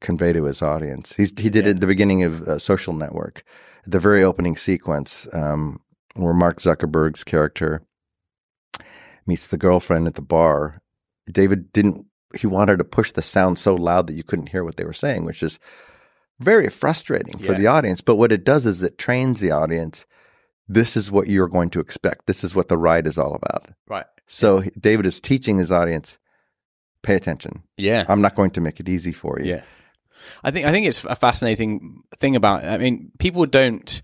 convey 0.00 0.32
to 0.32 0.44
his 0.44 0.62
audience. 0.62 1.14
He's 1.14 1.32
he 1.38 1.48
did 1.50 1.66
it 1.66 1.76
at 1.76 1.80
the 1.80 1.86
beginning 1.86 2.22
of 2.22 2.42
uh, 2.42 2.58
Social 2.58 2.92
Network, 2.92 3.42
the 3.86 4.00
very 4.00 4.22
opening 4.22 4.56
sequence 4.56 5.26
um, 5.32 5.80
where 6.14 6.34
Mark 6.34 6.60
Zuckerberg's 6.60 7.24
character 7.24 7.82
meets 9.26 9.46
the 9.46 9.56
girlfriend 9.56 10.06
at 10.06 10.14
the 10.14 10.22
bar. 10.22 10.82
David 11.30 11.72
didn't 11.72 12.06
he 12.34 12.46
wanted 12.46 12.78
to 12.78 12.84
push 12.84 13.12
the 13.12 13.22
sound 13.22 13.58
so 13.58 13.74
loud 13.74 14.06
that 14.06 14.14
you 14.14 14.22
couldn't 14.24 14.48
hear 14.48 14.64
what 14.64 14.76
they 14.76 14.84
were 14.84 14.92
saying, 14.92 15.24
which 15.24 15.42
is 15.42 15.58
very 16.40 16.68
frustrating 16.70 17.38
for 17.38 17.52
Yeah. 17.52 17.58
the 17.58 17.66
audience. 17.66 18.00
But 18.00 18.16
what 18.16 18.32
it 18.32 18.42
does 18.44 18.64
is 18.66 18.82
it 18.82 18.96
trains 18.98 19.40
the 19.40 19.50
audience. 19.50 20.06
This 20.66 20.96
is 20.96 21.12
what 21.12 21.28
you're 21.28 21.48
going 21.48 21.70
to 21.70 21.80
expect. 21.80 22.26
This 22.26 22.42
is 22.42 22.54
what 22.54 22.68
the 22.68 22.78
ride 22.78 23.06
is 23.06 23.18
all 23.18 23.34
about. 23.34 23.68
Right. 23.86 24.06
So 24.26 24.62
David 24.78 25.06
is 25.06 25.20
teaching 25.20 25.58
his 25.58 25.70
audience, 25.70 26.18
pay 27.02 27.14
attention. 27.14 27.62
Yeah. 27.76 28.04
I'm 28.08 28.20
not 28.20 28.34
going 28.34 28.50
to 28.52 28.60
make 28.60 28.80
it 28.80 28.88
easy 28.88 29.12
for 29.12 29.38
you. 29.40 29.46
Yeah. 29.46 29.62
I 30.44 30.50
think 30.50 30.66
I 30.66 30.70
think 30.70 30.86
it's 30.86 31.04
a 31.04 31.16
fascinating 31.16 32.02
thing 32.18 32.36
about. 32.36 32.64
I 32.64 32.78
mean, 32.78 33.10
people 33.18 33.44
don't. 33.46 34.00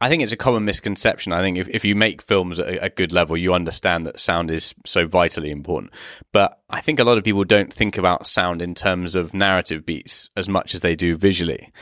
I 0.00 0.10
think 0.10 0.22
it's 0.22 0.32
a 0.32 0.36
common 0.36 0.64
misconception. 0.66 1.32
I 1.32 1.40
think 1.40 1.56
if, 1.56 1.68
if 1.68 1.84
you 1.84 1.94
make 1.94 2.20
films 2.20 2.58
at 2.58 2.84
a, 2.84 2.90
good 2.90 3.12
level, 3.12 3.34
you 3.34 3.54
understand 3.54 4.06
that 4.06 4.20
sound 4.20 4.50
is 4.50 4.74
so 4.84 5.06
vitally 5.06 5.50
important. 5.50 5.94
But 6.32 6.60
I 6.68 6.82
think 6.82 7.00
a 7.00 7.04
lot 7.04 7.16
of 7.16 7.24
people 7.24 7.44
don't 7.44 7.72
think 7.72 7.96
about 7.96 8.26
sound 8.26 8.60
in 8.60 8.74
terms 8.74 9.14
of 9.14 9.32
narrative 9.32 9.86
beats 9.86 10.28
as 10.36 10.50
much 10.50 10.74
as 10.74 10.82
they 10.82 10.96
do 10.96 11.16
visually. 11.16 11.72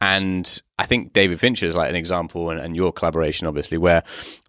And 0.00 0.62
I 0.78 0.86
think 0.86 1.12
David 1.12 1.40
Fincher 1.40 1.66
is 1.66 1.74
like 1.74 1.90
an 1.90 1.96
example, 1.96 2.50
and, 2.50 2.60
and 2.60 2.76
your 2.76 2.92
collaboration, 2.92 3.48
obviously, 3.48 3.78
where 3.78 4.04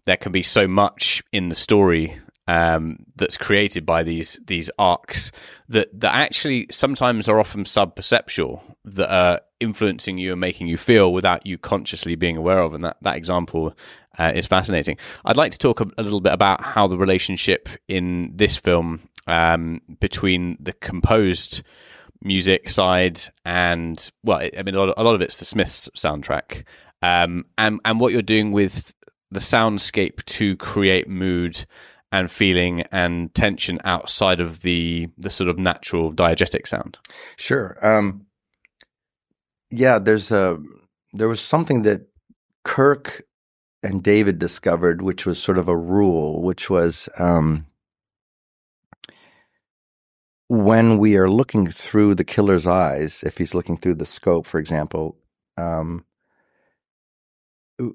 there 0.06 0.18
can 0.18 0.32
be 0.32 0.44
so 0.44 0.68
much 0.68 1.24
in 1.32 1.50
the 1.50 1.56
story 1.56 2.20
um, 2.48 2.98
that's 3.16 3.38
created 3.38 3.86
by 3.86 4.04
these 4.04 4.40
these 4.46 4.70
arcs 4.78 5.32
that 5.70 6.00
that 6.00 6.14
actually 6.14 6.68
sometimes 6.70 7.28
are 7.28 7.40
often 7.40 7.66
sub 7.66 7.96
perceptual 7.96 8.64
that 8.84 9.12
are 9.12 9.40
influencing 9.60 10.18
you 10.18 10.32
and 10.32 10.42
making 10.42 10.68
you 10.68 10.78
feel 10.78 11.12
without 11.12 11.46
you 11.46 11.58
consciously 11.58 12.16
being 12.16 12.38
aware 12.38 12.60
of. 12.60 12.74
And 12.74 12.84
that 12.86 12.98
that 13.02 13.16
example 13.16 13.76
uh, 14.20 14.32
is 14.36 14.46
fascinating. 14.46 14.98
I'd 15.26 15.38
like 15.38 15.52
to 15.54 15.58
talk 15.58 15.82
a, 15.82 15.88
a 15.98 16.04
little 16.04 16.22
bit 16.22 16.34
about 16.34 16.62
how 16.62 16.88
the 16.88 16.98
relationship 16.98 17.68
in 17.88 18.32
this 18.36 18.58
film 18.58 19.10
um, 19.28 19.82
between 20.00 20.58
the 20.60 20.74
composed 20.74 21.64
music 22.22 22.70
side 22.70 23.20
and 23.44 24.12
well, 24.24 24.48
I 24.58 24.64
mean 24.64 24.76
a 24.76 24.80
lot 24.80 24.90
of, 24.90 24.96
a 24.98 25.04
lot 25.04 25.16
of 25.16 25.22
it's 25.22 25.38
the 25.38 25.46
Smiths 25.46 25.90
soundtrack, 25.98 26.64
um, 27.02 27.46
and 27.58 27.80
and 27.86 28.00
what 28.00 28.14
you're 28.14 28.22
doing 28.22 28.52
with 28.52 28.94
the 29.32 29.40
soundscape 29.40 30.24
to 30.26 30.56
create 30.58 31.10
mood 31.10 31.66
and 32.12 32.32
feeling 32.32 32.82
and 32.92 33.34
tension 33.34 33.80
outside 33.84 34.40
of 34.40 34.62
the 34.62 35.08
the 35.18 35.30
sort 35.30 35.50
of 35.50 35.58
natural 35.58 36.14
diegetic 36.14 36.68
sound. 36.68 36.98
Sure. 37.38 37.78
Um, 37.82 38.26
yeah, 39.70 40.00
there's 40.00 40.32
a 40.32 40.58
there 41.14 41.28
was 41.28 41.42
something 41.42 41.84
that 41.84 42.08
Kirk 42.64 43.24
and 43.84 44.04
David 44.04 44.40
discovered, 44.40 45.02
which 45.02 45.26
was 45.26 45.42
sort 45.42 45.58
of 45.58 45.68
a 45.68 45.78
rule, 45.78 46.42
which 46.42 46.70
was 46.70 47.08
um, 47.20 47.66
when 50.48 50.98
we 50.98 51.16
are 51.16 51.30
looking 51.30 51.70
through 51.70 52.16
the 52.16 52.24
killer's 52.24 52.68
eyes, 52.68 53.24
if 53.24 53.38
he's 53.38 53.56
looking 53.56 53.78
through 53.78 53.96
the 53.96 54.06
scope, 54.06 54.46
for 54.46 54.60
example, 54.60 55.18
um, 55.58 56.06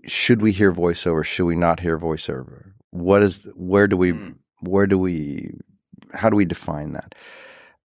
should 0.07 0.43
we 0.43 0.53
hear 0.53 0.73
voiceover? 0.73 1.25
Should 1.25 1.47
we 1.47 1.57
not 1.57 1.81
hear 1.81 1.99
voiceover? 1.99 2.73
What 2.91 3.23
is 3.23 3.49
where 3.55 3.87
do 3.87 3.97
we 3.97 4.13
where 4.61 4.87
do 4.87 4.99
we 4.99 5.53
how 6.13 6.29
do 6.31 6.37
we 6.37 6.45
define 6.45 6.93
that? 6.93 7.15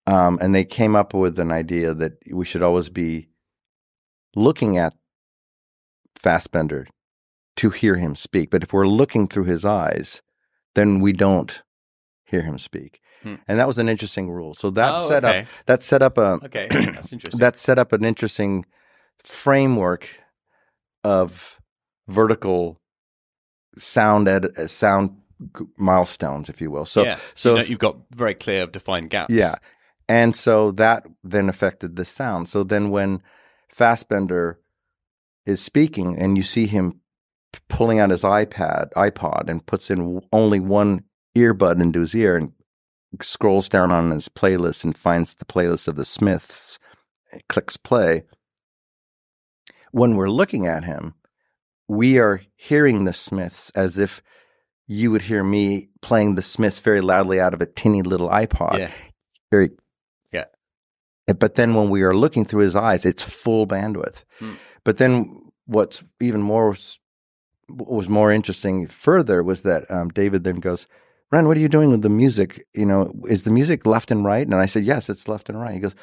Um, 0.08 0.38
and 0.42 0.54
they 0.54 0.66
came 0.66 0.96
up 0.96 1.14
with 1.14 1.40
an 1.40 1.52
idea 1.52 1.94
that 1.94 2.14
we 2.32 2.46
should 2.46 2.62
always 2.64 2.90
be 2.90 3.30
looking 4.36 4.78
at 4.78 4.94
Fassbender 6.18 6.88
to 7.58 7.70
hear 7.70 7.96
him 7.96 8.16
speak. 8.16 8.50
But 8.50 8.64
if 8.64 8.74
we're 8.74 8.88
looking 8.88 9.28
through 9.28 9.46
his 9.46 9.66
eyes, 9.66 10.22
then 10.76 11.00
we 11.00 11.12
don't 11.14 11.62
hear 12.26 12.42
him 12.42 12.58
speak. 12.58 13.00
Hmm. 13.24 13.36
And 13.48 13.60
that 13.60 13.68
was 13.68 13.78
an 13.80 13.90
interesting 13.90 14.30
rule. 14.30 14.54
So 14.54 14.70
that 14.72 15.02
Oh, 15.02 15.08
set 15.08 15.24
okay. 15.26 15.40
up 15.42 15.48
that 15.68 15.84
set 15.84 16.02
up 16.02 16.18
a 16.18 16.40
Okay, 16.46 16.68
that's 16.72 17.14
interesting. 17.14 17.40
that 17.40 17.58
set 17.58 17.80
up 17.80 17.92
an 17.94 18.04
interesting 18.06 18.66
framework 19.24 20.10
of 21.04 21.60
vertical 22.08 22.80
sound 23.78 24.28
ed- 24.28 24.58
uh, 24.58 24.68
sound 24.68 25.18
milestones, 25.78 26.50
if 26.50 26.62
you 26.62 26.72
will. 26.72 26.86
So 26.86 27.04
yeah. 27.04 27.18
so 27.34 27.52
you 27.52 27.58
know, 27.58 27.66
you've 27.66 27.80
got 27.80 27.98
very 28.16 28.34
clear 28.34 28.66
defined 28.66 29.10
gaps. 29.10 29.34
yeah. 29.34 29.56
And 30.08 30.36
so 30.36 30.72
that 30.72 31.06
then 31.24 31.50
affected 31.50 31.96
the 31.96 32.06
sound. 32.06 32.48
So 32.48 32.64
then 32.64 32.90
when 32.92 33.24
Fassbender 33.70 34.60
is 35.46 35.62
speaking 35.62 36.18
and 36.20 36.38
you 36.38 36.44
see 36.44 36.68
him 36.68 37.02
p- 37.52 37.60
pulling 37.70 38.00
out 38.00 38.12
his 38.12 38.22
iPad, 38.22 38.92
iPod 38.94 39.50
and 39.50 39.66
puts 39.66 39.90
in 39.90 40.00
w- 40.00 40.22
only 40.32 40.60
one 40.60 41.04
earbud 41.36 41.82
into 41.82 42.02
his 42.02 42.16
ear 42.16 42.38
and 42.38 42.52
scrolls 43.22 43.68
down 43.68 43.92
on 43.92 44.12
his 44.12 44.30
playlist 44.30 44.84
and 44.84 44.98
finds 44.98 45.34
the 45.34 45.46
playlist 45.46 45.88
of 45.88 45.96
the 45.96 46.06
Smiths, 46.06 46.78
clicks 47.50 47.78
play. 47.78 48.24
When 49.92 50.16
we're 50.16 50.30
looking 50.30 50.68
at 50.68 50.84
him, 50.84 51.16
we 51.88 52.18
are 52.20 52.42
hearing 52.56 53.06
the 53.06 53.14
Smiths 53.14 53.70
as 53.72 53.98
if 53.98 54.22
you 54.88 55.12
would 55.12 55.24
hear 55.24 55.44
me 55.44 55.90
playing 56.02 56.36
the 56.36 56.42
Smiths 56.42 56.80
very 56.80 57.02
loudly 57.02 57.40
out 57.40 57.54
of 57.54 57.62
a 57.62 57.66
tinny 57.66 58.02
little 58.02 58.30
iPod. 58.30 58.80
Yeah. 58.80 58.92
Very 59.52 59.72
Yeah. 60.32 60.46
but 61.40 61.56
then 61.56 61.74
when 61.74 61.90
we 61.90 62.04
are 62.04 62.16
looking 62.16 62.46
through 62.46 62.64
his 62.64 62.76
eyes, 62.76 63.06
it's 63.06 63.24
full 63.24 63.66
bandwidth. 63.68 64.24
Hmm. 64.40 64.54
But 64.84 64.98
then 64.98 65.42
what's 65.66 66.04
even 66.20 66.42
more 66.42 66.70
was, 66.70 67.00
was 67.68 68.08
more 68.08 68.32
interesting 68.32 68.88
further 68.88 69.44
was 69.44 69.64
that 69.64 69.90
um, 69.90 70.10
David 70.10 70.44
then 70.44 70.58
goes, 70.58 70.88
Ren, 71.32 71.48
what 71.48 71.58
are 71.58 71.62
you 71.62 71.70
doing 71.70 71.90
with 71.90 72.04
the 72.04 72.10
music? 72.10 72.66
You 72.74 72.86
know, 72.86 73.12
is 73.28 73.44
the 73.44 73.52
music 73.52 73.86
left 73.88 74.12
and 74.12 74.24
right? 74.24 74.46
And 74.46 74.54
I 74.56 74.68
said, 74.68 74.86
yes, 74.86 75.10
it's 75.10 75.28
left 75.28 75.50
and 75.50 75.60
right. 75.60 75.74
He 75.74 75.80
goes, 75.80 75.96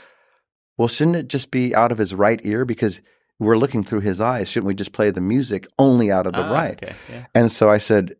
well, 0.76 0.88
shouldn't 0.88 1.16
it 1.16 1.28
just 1.28 1.50
be 1.52 1.74
out 1.74 1.92
of 1.92 1.98
his 1.98 2.14
right 2.14 2.40
ear 2.42 2.64
because 2.64 3.00
we're 3.43 3.59
looking 3.59 3.85
through 3.85 4.01
his 4.01 4.20
eyes? 4.20 4.48
Shouldn't 4.48 4.66
we 4.69 4.74
just 4.74 4.93
play 4.93 5.10
the 5.10 5.20
music 5.20 5.66
only 5.78 6.10
out 6.10 6.27
of 6.27 6.32
the 6.32 6.43
Ah, 6.44 6.52
right? 6.52 6.82
okay, 6.82 6.94
yeah. 7.10 7.27
And 7.35 7.51
so 7.52 7.69
I 7.70 7.78
said, 7.78 8.16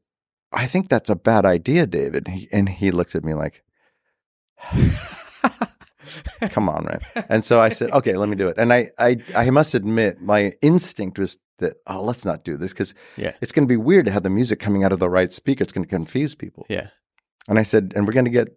I 0.53 0.67
think 0.67 0.89
that's 0.89 1.09
a 1.11 1.17
bad 1.17 1.45
idea, 1.47 1.87
David. 1.87 2.29
He, 2.29 2.49
and 2.53 2.69
he 2.69 2.91
looked 2.91 3.15
at 3.15 3.25
me 3.25 3.35
like, 3.35 3.63
Come 6.51 6.69
on, 6.69 6.85
man. 6.85 7.25
And 7.29 7.45
so 7.45 7.61
I 7.61 7.69
said, 7.69 7.91
okay, 7.93 8.17
let 8.17 8.29
me 8.29 8.37
do 8.37 8.49
it. 8.49 8.57
And 8.59 8.73
I, 8.73 8.91
I, 8.99 9.19
I 9.35 9.51
must 9.51 9.75
admit, 9.75 10.21
my 10.21 10.53
instinct 10.61 11.19
was 11.19 11.39
that, 11.59 11.77
oh, 11.87 12.03
let's 12.03 12.25
not 12.25 12.45
do 12.45 12.57
this 12.57 12.73
because 12.73 12.95
Yeah. 13.17 13.33
it's 13.41 13.53
going 13.53 13.67
to 13.67 13.73
be 13.73 13.77
weird 13.77 14.07
to 14.07 14.13
have 14.13 14.23
the 14.25 14.31
music 14.31 14.59
coming 14.59 14.83
out 14.85 14.93
of 14.93 14.99
the 14.99 15.09
right 15.09 15.33
speaker. 15.33 15.63
It's 15.63 15.73
going 15.73 15.85
to 15.85 15.89
confuse 15.91 16.35
people. 16.35 16.67
Yeah. 16.69 16.89
And 17.49 17.59
I 17.59 17.63
said, 17.63 17.93
and 17.95 18.07
we're 18.07 18.13
going 18.13 18.25
to 18.27 18.31
get 18.31 18.49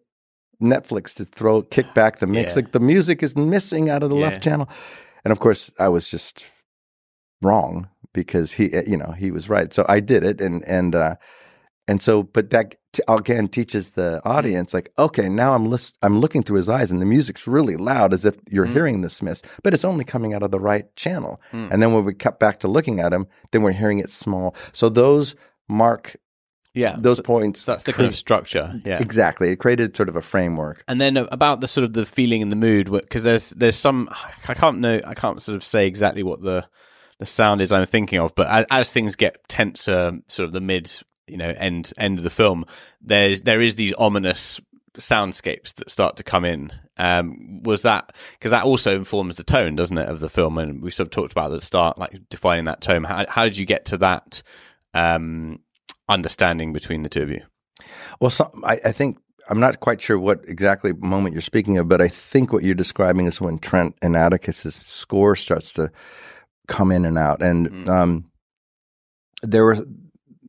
Netflix 0.61 1.13
to 1.15 1.25
throw 1.25 1.61
kick 1.61 1.93
back 1.93 2.17
the 2.17 2.27
mix. 2.27 2.51
Yeah. 2.51 2.55
Like 2.57 2.71
the 2.71 2.79
music 2.79 3.21
is 3.23 3.35
missing 3.35 3.89
out 3.89 4.03
of 4.03 4.09
the 4.09 4.15
Yeah. 4.17 4.23
left 4.23 4.43
channel. 4.43 4.67
And 5.23 5.31
of 5.31 5.39
course, 5.39 5.71
I 5.79 5.87
was 5.87 6.09
just 6.09 6.45
wrong 7.45 7.87
because 8.13 8.51
he, 8.53 8.73
uh, 8.75 8.83
you 8.87 8.97
know, 8.97 9.13
he 9.17 9.29
was 9.31 9.49
right. 9.49 9.73
So 9.73 9.85
I 9.87 9.99
did 9.99 10.23
it, 10.23 10.41
and 10.41 10.63
and 10.67 10.95
uh, 10.95 11.15
and 11.87 12.01
so, 12.01 12.23
but 12.23 12.49
that 12.49 12.75
t- 12.93 13.03
again 13.07 13.47
teaches 13.47 13.91
the 13.91 14.21
audience 14.25 14.73
like, 14.73 14.89
okay, 14.97 15.29
now 15.29 15.53
I'm 15.53 15.65
list- 15.69 15.97
I'm 16.01 16.19
looking 16.19 16.41
through 16.43 16.57
his 16.57 16.69
eyes, 16.69 16.91
and 16.91 17.01
the 17.01 17.05
music's 17.05 17.47
really 17.47 17.77
loud, 17.77 18.13
as 18.13 18.25
if 18.25 18.35
you're 18.49 18.65
Mm. 18.67 18.73
hearing 18.73 19.01
the 19.01 19.09
Smiths, 19.09 19.43
but 19.63 19.73
it's 19.73 19.85
only 19.85 20.03
coming 20.05 20.33
out 20.33 20.43
of 20.43 20.51
the 20.51 20.59
right 20.59 20.87
channel. 20.95 21.39
Mm. 21.53 21.69
And 21.71 21.83
then 21.83 21.93
when 21.93 22.03
we 22.05 22.13
cut 22.13 22.39
back 22.39 22.59
to 22.61 22.67
looking 22.67 22.99
at 22.99 23.13
him, 23.13 23.27
then 23.51 23.61
we're 23.61 23.71
hearing 23.71 23.99
it 23.99 24.09
small. 24.09 24.55
So 24.71 24.89
those 24.89 25.35
mark 25.69 26.15
Yeah. 26.73 26.95
those 26.97 27.17
So- 27.17 27.23
points. 27.23 27.61
so 27.61 27.71
that's 27.71 27.83
the 27.83 27.93
kind 27.93 28.07
of 28.07 28.15
structure. 28.15 28.81
Yeah. 28.85 29.01
Exactly. 29.01 29.49
It 29.51 29.57
created 29.57 29.95
sort 29.95 30.09
of 30.09 30.15
a 30.15 30.21
framework. 30.21 30.83
And 30.87 30.99
then 30.99 31.17
about 31.17 31.61
the 31.61 31.67
sort 31.67 31.83
of 31.85 31.93
the 31.93 32.05
feeling 32.05 32.41
and 32.41 32.51
the 32.51 32.55
mood, 32.67 32.91
because 32.91 33.23
there's 33.23 33.51
there's 33.51 33.75
some 33.77 34.09
I 34.47 34.53
can't 34.55 34.79
know 34.79 34.99
I 35.05 35.13
can't 35.13 35.41
sort 35.41 35.55
of 35.55 35.63
say 35.63 35.85
exactly 35.87 36.23
what 36.23 36.41
the 36.41 36.65
the 37.19 37.25
sound 37.25 37.61
is 37.61 37.71
I'm 37.71 37.85
thinking 37.85 38.19
of, 38.19 38.35
but 38.35 38.47
as, 38.47 38.65
as 38.71 38.91
things 38.91 39.15
get 39.15 39.47
tenser, 39.47 40.19
sort 40.27 40.47
of 40.47 40.53
the 40.53 40.61
mid 40.61 40.91
you 41.27 41.37
know 41.37 41.53
end 41.57 41.91
end 41.97 42.17
of 42.17 42.23
the 42.23 42.29
film, 42.29 42.65
there's 43.01 43.41
there 43.41 43.61
is 43.61 43.75
these 43.75 43.93
ominous 43.93 44.59
soundscapes 44.97 45.73
that 45.75 45.89
start 45.89 46.17
to 46.17 46.23
come 46.23 46.45
in. 46.45 46.71
Um, 46.97 47.61
was 47.63 47.81
that 47.81 48.15
because 48.33 48.51
that 48.51 48.63
also 48.63 48.95
informs 48.95 49.35
the 49.35 49.43
tone, 49.43 49.75
doesn't 49.75 49.97
it, 49.97 50.09
of 50.09 50.19
the 50.19 50.29
film? 50.29 50.57
And 50.57 50.81
we 50.81 50.91
sort 50.91 51.07
of 51.07 51.11
talked 51.11 51.31
about 51.31 51.51
at 51.51 51.59
the 51.59 51.65
start, 51.65 51.97
like 51.97 52.29
defining 52.29 52.65
that 52.65 52.81
tone. 52.81 53.03
How, 53.03 53.25
how 53.27 53.43
did 53.43 53.57
you 53.57 53.65
get 53.65 53.85
to 53.85 53.97
that 53.97 54.41
um, 54.93 55.59
understanding 56.07 56.73
between 56.73 57.03
the 57.03 57.09
two 57.09 57.23
of 57.23 57.29
you? 57.29 57.41
Well, 58.19 58.29
so, 58.29 58.49
I, 58.63 58.79
I 58.85 58.91
think 58.93 59.17
I'm 59.49 59.59
not 59.59 59.79
quite 59.79 60.01
sure 60.01 60.17
what 60.17 60.41
exactly 60.47 60.93
moment 60.93 61.33
you're 61.33 61.41
speaking 61.41 61.77
of, 61.77 61.87
but 61.87 62.01
I 62.01 62.07
think 62.07 62.53
what 62.53 62.63
you're 62.63 62.75
describing 62.75 63.25
is 63.25 63.41
when 63.41 63.59
Trent 63.59 63.95
and 64.01 64.15
Atticus's 64.15 64.75
score 64.75 65.35
starts 65.35 65.73
to 65.73 65.91
come 66.67 66.91
in 66.91 67.05
and 67.05 67.17
out, 67.17 67.41
and 67.41 67.89
um, 67.89 68.31
there 69.41 69.65
was 69.65 69.85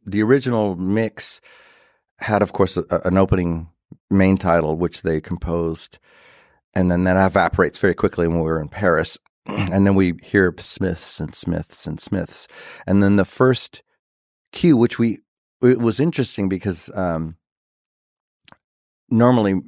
the 0.05 0.23
original 0.23 0.77
mix 0.77 1.41
had, 2.19 2.43
of 2.43 2.53
course, 2.53 2.77
a, 2.77 2.85
an 3.05 3.17
opening 3.19 3.69
main 4.11 4.37
title 4.37 4.77
which 4.77 5.03
they 5.03 5.21
composed, 5.21 5.99
and 6.75 6.91
then 6.91 7.05
that 7.05 7.17
evaporates 7.17 7.79
very 7.79 7.95
quickly 7.95 8.27
when 8.27 8.39
we 8.39 8.45
were 8.45 8.61
in 8.61 8.69
Paris, 8.69 9.19
and 9.47 9.87
then 9.87 9.95
we 9.95 10.15
hear 10.23 10.55
Smiths 10.59 11.21
and 11.21 11.35
Smiths 11.35 11.87
and 11.87 12.01
Smiths, 12.01 12.49
and 12.87 13.03
then 13.03 13.17
the 13.17 13.25
first 13.25 13.83
cue, 14.53 14.77
which 14.77 14.99
we 14.99 15.19
it 15.63 15.79
was 15.79 16.01
interesting 16.01 16.49
because 16.49 16.91
um, 16.95 17.37
normally 19.09 19.61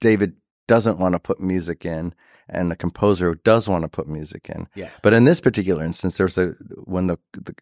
David 0.00 0.36
doesn't 0.68 0.98
want 0.98 1.14
to 1.14 1.18
put 1.18 1.40
music 1.40 1.84
in, 1.84 2.14
and 2.50 2.72
a 2.72 2.76
composer 2.76 3.34
does 3.44 3.68
want 3.68 3.82
to 3.82 3.88
put 3.88 4.08
music 4.08 4.50
in. 4.54 4.68
Yeah. 4.74 4.90
But 5.02 5.14
in 5.14 5.24
this 5.24 5.40
particular 5.40 5.84
instance, 5.84 6.18
there's 6.18 6.36
a 6.38 6.48
when 6.84 7.06
the 7.06 7.18
the 7.32 7.54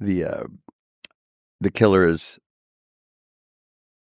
the, 0.00 0.24
uh, 0.24 0.44
the 1.60 1.70
killer 1.70 2.06
is 2.06 2.38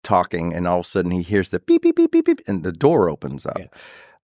talking, 0.03 0.53
and 0.53 0.67
all 0.67 0.79
of 0.79 0.85
a 0.85 0.89
sudden 0.89 1.11
he 1.11 1.21
hears 1.23 1.49
the 1.49 1.59
beep 1.59 1.81
beep 1.81 1.95
beep 1.95 2.11
beep 2.11 2.25
beep, 2.25 2.41
and 2.47 2.63
the 2.63 2.71
door 2.71 3.09
opens 3.09 3.45
up. 3.45 3.59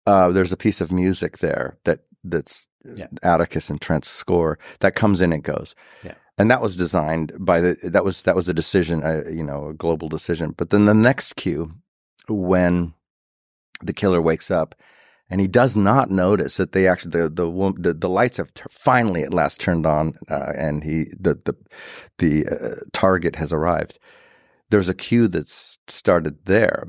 Uh, 0.05 0.29
there's 0.31 0.51
a 0.51 0.57
piece 0.57 0.81
of 0.81 0.91
music 0.91 1.37
there 1.39 1.77
that 1.85 1.99
that's 2.23 2.67
Yeah. 2.95 3.07
Atticus 3.21 3.69
and 3.69 3.79
Trent's 3.79 4.09
score 4.09 4.59
that 4.79 4.95
comes 4.95 5.21
in 5.21 5.31
and 5.33 5.43
goes. 5.43 5.75
Yeah. 6.03 6.15
And 6.37 6.49
that 6.51 6.61
was 6.61 6.75
designed 6.75 7.31
by 7.39 7.61
the 7.61 7.77
that 7.83 8.03
was 8.03 8.23
that 8.23 8.35
was 8.35 8.49
a 8.49 8.53
decision, 8.53 9.03
uh, 9.03 9.23
you 9.29 9.43
know, 9.43 9.69
a 9.69 9.73
global 9.73 10.09
decision. 10.09 10.53
But 10.57 10.69
then 10.69 10.85
the 10.85 10.93
next 10.93 11.35
cue, 11.35 11.71
when 12.27 12.93
the 13.81 13.93
killer 13.93 14.21
wakes 14.21 14.49
up, 14.51 14.75
and 15.29 15.41
he 15.41 15.47
does 15.47 15.75
not 15.75 16.11
notice 16.11 16.57
that 16.57 16.71
they 16.73 16.87
actually 16.87 17.11
the 17.11 17.29
the 17.29 17.73
the, 17.79 17.93
the 17.93 18.09
lights 18.09 18.37
have 18.37 18.53
t- 18.53 18.63
finally 18.69 19.23
at 19.23 19.33
last 19.33 19.59
turned 19.59 19.85
on, 19.85 20.17
uh, 20.29 20.51
and 20.55 20.83
he 20.83 21.05
the 21.19 21.35
the 21.45 21.55
the 22.19 22.47
uh, 22.47 22.75
target 22.91 23.35
has 23.37 23.51
arrived. 23.53 23.97
There's 24.69 24.89
a 24.89 24.93
cue 24.93 25.27
that's 25.27 25.77
started 25.87 26.45
there, 26.45 26.87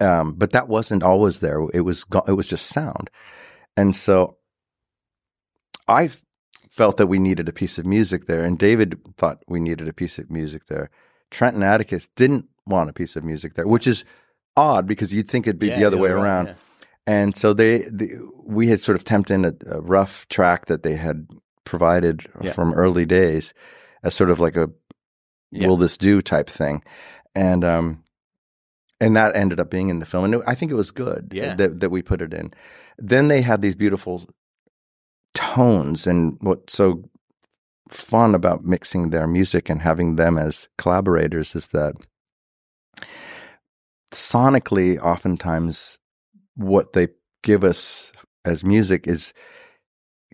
um, 0.00 0.34
but 0.34 0.52
that 0.52 0.68
wasn't 0.68 1.02
always 1.02 1.40
there. 1.40 1.60
It 1.72 1.80
was 1.82 2.04
go- 2.04 2.24
it 2.26 2.32
was 2.32 2.46
just 2.46 2.66
sound, 2.66 3.10
and 3.76 3.94
so 3.94 4.36
I 5.88 6.10
felt 6.70 6.96
that 6.96 7.06
we 7.06 7.18
needed 7.18 7.48
a 7.48 7.52
piece 7.52 7.78
of 7.78 7.86
music 7.86 8.26
there, 8.26 8.44
and 8.44 8.58
David 8.58 8.98
thought 9.16 9.42
we 9.46 9.60
needed 9.60 9.88
a 9.88 9.92
piece 9.92 10.18
of 10.18 10.30
music 10.30 10.66
there. 10.66 10.90
Trent 11.30 11.54
and 11.54 11.64
Atticus 11.64 12.08
didn't 12.16 12.46
want 12.66 12.90
a 12.90 12.92
piece 12.92 13.16
of 13.16 13.24
music 13.24 13.54
there, 13.54 13.66
which 13.66 13.86
is 13.86 14.04
odd 14.56 14.86
because 14.86 15.12
you'd 15.12 15.28
think 15.30 15.46
it'd 15.46 15.58
be 15.58 15.68
Yeah, 15.68 15.78
the 15.78 15.84
other 15.84 15.98
way 15.98 16.10
around. 16.10 16.46
yeah. 16.46 16.54
And 17.06 17.36
so 17.36 17.52
they, 17.52 17.82
the, 17.82 18.18
we 18.44 18.68
had 18.68 18.80
sort 18.80 18.96
of 18.96 19.04
temped 19.04 19.30
in 19.30 19.44
a, 19.44 19.52
a 19.76 19.80
rough 19.80 20.26
track 20.28 20.66
that 20.66 20.82
they 20.82 20.96
had 20.96 21.26
provided 21.64 22.26
Yeah. 22.40 22.52
from 22.52 22.72
early 22.74 23.04
days 23.04 23.52
as 24.02 24.14
sort 24.14 24.30
of 24.30 24.40
like 24.40 24.56
a 24.56 24.70
Yeah. 25.50 25.68
will 25.68 25.76
this 25.76 25.96
do 25.98 26.22
type 26.22 26.48
thing. 26.48 26.82
And, 27.34 27.64
um, 27.64 28.02
and 29.00 29.16
that 29.16 29.36
ended 29.36 29.60
up 29.60 29.70
being 29.70 29.90
in 29.90 29.98
the 29.98 30.06
film. 30.06 30.24
And 30.24 30.34
it- 30.36 30.42
I 30.46 30.54
think 30.54 30.72
it 30.72 30.76
was 30.76 30.90
good 30.92 31.30
Yeah. 31.32 31.54
that, 31.56 31.80
that 31.80 31.90
we 31.90 32.00
put 32.02 32.22
it 32.22 32.32
in. 32.32 32.52
Then 32.96 33.28
they 33.28 33.42
had 33.42 33.60
these 33.60 33.76
beautiful 33.76 34.22
tones. 35.34 36.06
And 36.06 36.36
what's 36.40 36.72
so 36.74 37.02
fun 37.90 38.34
about 38.34 38.64
mixing 38.64 39.10
their 39.10 39.26
music 39.26 39.68
and 39.68 39.82
having 39.82 40.16
them 40.16 40.38
as 40.38 40.68
collaborators 40.78 41.54
is 41.54 41.68
that 41.68 41.94
sonically, 44.12 44.98
oftentimes, 44.98 45.98
what 46.56 46.92
they 46.92 47.08
give 47.42 47.64
us 47.64 48.12
as 48.44 48.64
music 48.64 49.06
is 49.06 49.32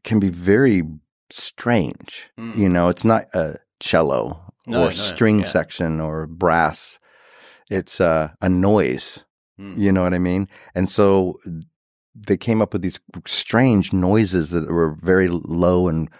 can 0.04 0.20
be 0.20 0.28
very 0.28 0.82
strange. 1.30 2.30
Mm. 2.38 2.58
You 2.58 2.68
know, 2.68 2.88
it's 2.88 3.04
not 3.04 3.26
a 3.34 3.58
cello 3.80 4.40
No, 4.66 4.82
or 4.82 4.84
no, 4.84 4.90
string 4.90 5.40
yeah. 5.40 5.46
section 5.46 6.00
or 6.00 6.26
brass. 6.26 6.98
It's 7.68 8.00
uh, 8.00 8.30
a 8.40 8.48
noise. 8.48 9.24
Mm. 9.60 9.78
You 9.78 9.92
know 9.92 10.02
what 10.02 10.14
I 10.14 10.18
mean? 10.18 10.48
And 10.74 10.88
so 10.88 11.38
they 12.14 12.36
came 12.36 12.60
up 12.60 12.72
with 12.72 12.82
these 12.82 12.98
strange 13.26 13.92
noises 13.92 14.50
that 14.50 14.68
were 14.70 14.96
very 15.02 15.28
low 15.28 15.88
and 15.88 16.10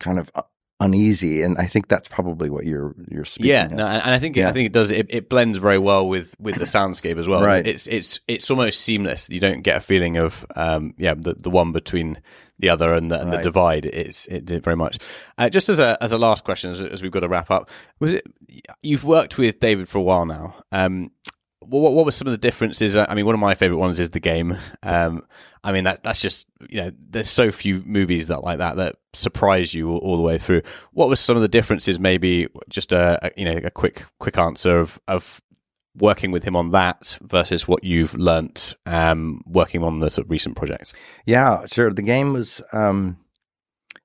kind 0.00 0.18
of 0.18 0.30
uh, 0.34 0.42
uneasy. 0.80 1.42
And 1.42 1.56
I 1.58 1.66
think 1.66 1.88
that's 1.88 2.08
probably 2.08 2.50
what 2.50 2.64
you're 2.64 2.94
you're 3.10 3.24
speaking. 3.24 3.50
Yeah, 3.50 3.68
no, 3.68 3.86
and 3.86 4.10
I 4.10 4.18
think 4.18 4.36
it, 4.36 4.40
Yeah. 4.40 4.48
I 4.48 4.52
think 4.52 4.66
it 4.66 4.72
does. 4.72 4.90
It, 4.90 5.06
it 5.10 5.28
blends 5.28 5.58
very 5.58 5.78
well 5.78 6.06
with 6.06 6.34
with 6.38 6.56
the 6.56 6.64
soundscape 6.64 7.18
as 7.18 7.28
well. 7.28 7.42
Right. 7.42 7.66
It's 7.66 7.86
it's 7.86 8.20
it's 8.28 8.50
almost 8.50 8.80
seamless. 8.80 9.28
You 9.30 9.40
don't 9.40 9.62
get 9.62 9.76
a 9.76 9.80
feeling 9.80 10.16
of 10.16 10.44
um 10.56 10.94
yeah 10.98 11.14
the 11.16 11.34
the 11.34 11.50
one 11.50 11.72
between 11.72 12.20
the 12.60 12.68
other 12.68 12.94
and 12.94 13.10
the, 13.10 13.20
and 13.20 13.32
the 13.32 13.38
divide. 13.38 13.84
It's 13.86 14.26
it 14.26 14.44
did 14.44 14.62
very 14.62 14.76
much. 14.76 14.98
Uh, 15.38 15.48
just 15.48 15.68
as 15.68 15.78
a 15.78 15.96
as 16.00 16.12
a 16.12 16.18
last 16.18 16.44
question, 16.44 16.70
as, 16.70 16.80
as 16.82 17.02
we've 17.02 17.12
got 17.12 17.20
to 17.20 17.28
wrap 17.28 17.50
up, 17.50 17.70
was 17.98 18.12
it 18.12 18.24
you've 18.82 19.04
worked 19.04 19.38
with 19.38 19.58
David 19.60 19.88
for 19.88 19.98
a 19.98 20.02
while 20.02 20.26
now? 20.26 20.54
Um, 20.70 21.10
what, 21.68 21.92
what 21.94 22.04
were 22.04 22.12
some 22.12 22.26
of 22.28 22.32
the 22.32 22.38
differences? 22.38 22.96
I 22.96 23.12
mean, 23.14 23.26
one 23.26 23.34
of 23.34 23.40
my 23.40 23.54
favorite 23.54 23.78
ones 23.78 23.98
is 23.98 24.10
the 24.10 24.20
game. 24.20 24.58
Um, 24.82 25.26
I 25.62 25.72
mean, 25.72 25.84
that 25.84 26.02
that's 26.02 26.20
just 26.20 26.46
you 26.68 26.82
know, 26.82 26.92
there's 26.98 27.30
so 27.30 27.50
few 27.50 27.82
movies 27.84 28.28
that 28.28 28.42
like 28.42 28.58
that 28.58 28.76
that 28.76 28.96
surprise 29.12 29.74
you 29.74 29.90
all, 29.90 29.98
all 29.98 30.16
the 30.16 30.22
way 30.22 30.38
through. 30.38 30.62
What 30.92 31.08
were 31.08 31.16
some 31.16 31.36
of 31.36 31.42
the 31.42 31.48
differences? 31.48 31.98
Maybe 31.98 32.48
just 32.68 32.92
a, 32.92 33.26
a 33.26 33.30
you 33.36 33.44
know 33.44 33.60
a 33.64 33.70
quick 33.70 34.04
quick 34.18 34.38
answer 34.38 34.78
of 34.78 35.00
of 35.08 35.40
working 35.96 36.30
with 36.30 36.44
him 36.44 36.56
on 36.56 36.70
that 36.72 37.18
versus 37.22 37.68
what 37.68 37.84
you've 37.84 38.14
learnt 38.14 38.74
um, 38.86 39.40
working 39.46 39.82
on 39.82 40.00
the 40.00 40.10
sort 40.10 40.26
of 40.26 40.30
recent 40.30 40.56
projects. 40.56 40.92
Yeah, 41.24 41.66
sure. 41.66 41.92
The 41.92 42.02
game 42.02 42.32
was 42.32 42.60
um, 42.72 43.18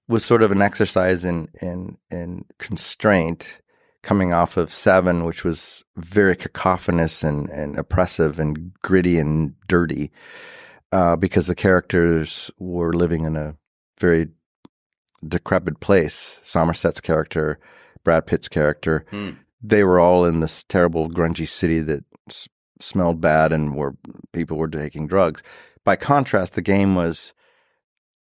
was 0.07 0.25
sort 0.25 0.43
of 0.43 0.51
an 0.51 0.61
exercise 0.61 1.25
in 1.25 1.49
in 1.61 1.97
in 2.09 2.45
constraint, 2.57 3.61
coming 4.01 4.33
off 4.33 4.57
of 4.57 4.71
Seven, 4.71 5.25
which 5.25 5.43
was 5.43 5.83
very 5.97 6.35
cacophonous 6.35 7.23
and 7.23 7.49
and 7.49 7.77
oppressive 7.77 8.39
and 8.39 8.73
gritty 8.81 9.19
and 9.19 9.55
dirty, 9.67 10.11
uh, 10.91 11.15
because 11.15 11.47
the 11.47 11.55
characters 11.55 12.51
were 12.59 12.93
living 12.93 13.25
in 13.25 13.35
a 13.35 13.55
very 13.99 14.27
decrepit 15.27 15.79
place. 15.79 16.39
Somerset's 16.43 17.01
character, 17.01 17.59
Brad 18.03 18.25
Pitt's 18.25 18.47
character, 18.47 19.05
they 19.61 19.83
were 19.83 19.99
all 19.99 20.23
in 20.25 20.39
this 20.39 20.63
terrible 20.63 21.09
grungy 21.09 21.47
city 21.47 21.81
that 21.81 22.05
s- 22.29 22.47
smelled 22.79 23.19
bad 23.19 23.51
and 23.51 23.75
where 23.75 23.95
people 24.31 24.55
were 24.57 24.69
taking 24.69 25.07
drugs. 25.07 25.43
By 25.83 25.97
contrast, 25.97 26.53
the 26.53 26.61
game 26.61 26.95
was 26.95 27.33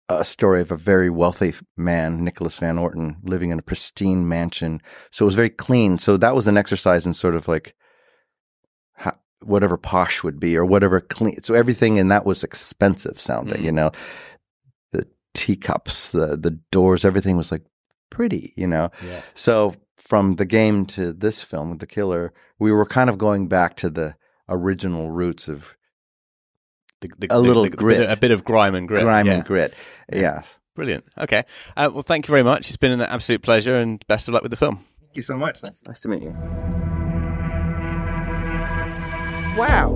a 0.08 0.24
story 0.24 0.60
of 0.60 0.70
a 0.70 0.76
very 0.76 1.10
wealthy 1.10 1.54
man, 1.76 2.22
Nicholas 2.22 2.58
Van 2.58 2.78
Orton, 2.78 3.16
living 3.24 3.50
in 3.50 3.58
a 3.58 3.62
pristine 3.62 4.28
mansion. 4.28 4.80
So 5.10 5.24
it 5.24 5.26
was 5.26 5.34
very 5.34 5.50
clean. 5.50 5.98
So 5.98 6.16
that 6.16 6.34
was 6.34 6.46
an 6.46 6.56
exercise 6.56 7.06
in 7.06 7.14
sort 7.14 7.34
of 7.34 7.48
like, 7.48 7.74
whatever 9.40 9.76
posh 9.76 10.24
would 10.24 10.40
be 10.40 10.56
or 10.56 10.64
whatever 10.64 11.00
clean. 11.00 11.42
So 11.42 11.54
everything 11.54 11.96
in 11.98 12.08
that 12.08 12.24
was 12.24 12.42
expensive 12.42 13.20
sounding, 13.20 13.60
Mm. 13.60 13.64
you 13.64 13.72
know, 13.72 13.92
the 14.92 15.06
teacups, 15.34 16.10
the, 16.10 16.36
the 16.36 16.58
doors, 16.72 17.04
everything 17.04 17.36
was 17.36 17.52
like 17.52 17.62
pretty, 18.10 18.54
you 18.56 18.66
know? 18.66 18.90
Yeah. 19.06 19.20
So 19.34 19.74
from 19.98 20.32
the 20.32 20.46
game 20.46 20.86
to 20.86 21.12
this 21.12 21.42
film, 21.42 21.78
The 21.78 21.86
Killer, 21.86 22.32
we 22.58 22.72
were 22.72 22.86
kind 22.86 23.10
of 23.10 23.18
going 23.18 23.46
back 23.46 23.76
to 23.76 23.90
the 23.90 24.16
original 24.48 25.10
roots 25.10 25.48
of 25.48 25.75
The, 27.00 27.10
the, 27.18 27.26
a 27.30 27.34
the- 27.36 27.40
little 27.40 27.62
the- 27.62 27.68
a 27.68 27.70
bit- 27.70 27.78
grit. 27.78 28.10
a 28.10 28.16
bit 28.16 28.30
of 28.30 28.44
grime 28.44 28.74
and 28.74 28.88
grit. 28.88 29.02
grime 29.02 29.26
yeah. 29.26 29.32
and 29.34 29.44
grit. 29.44 29.74
Yes. 30.12 30.58
Brilliant. 30.74 31.04
Okay. 31.18 31.44
Uh, 31.76 31.90
well, 31.92 32.02
thank 32.02 32.28
you 32.28 32.32
very 32.32 32.42
much. 32.42 32.68
It's 32.68 32.76
been 32.76 32.92
an 32.92 33.00
absolute 33.00 33.40
pleasure, 33.42 33.76
and 33.76 34.04
best 34.08 34.28
of 34.28 34.34
luck 34.34 34.42
with 34.42 34.50
the 34.50 34.56
film. 34.58 34.84
Thank 35.00 35.16
you 35.16 35.22
so 35.22 35.36
much. 35.36 35.62
Nice 35.62 36.00
to 36.00 36.08
meet 36.08 36.22
you. 36.22 36.36
Wow. 39.56 39.90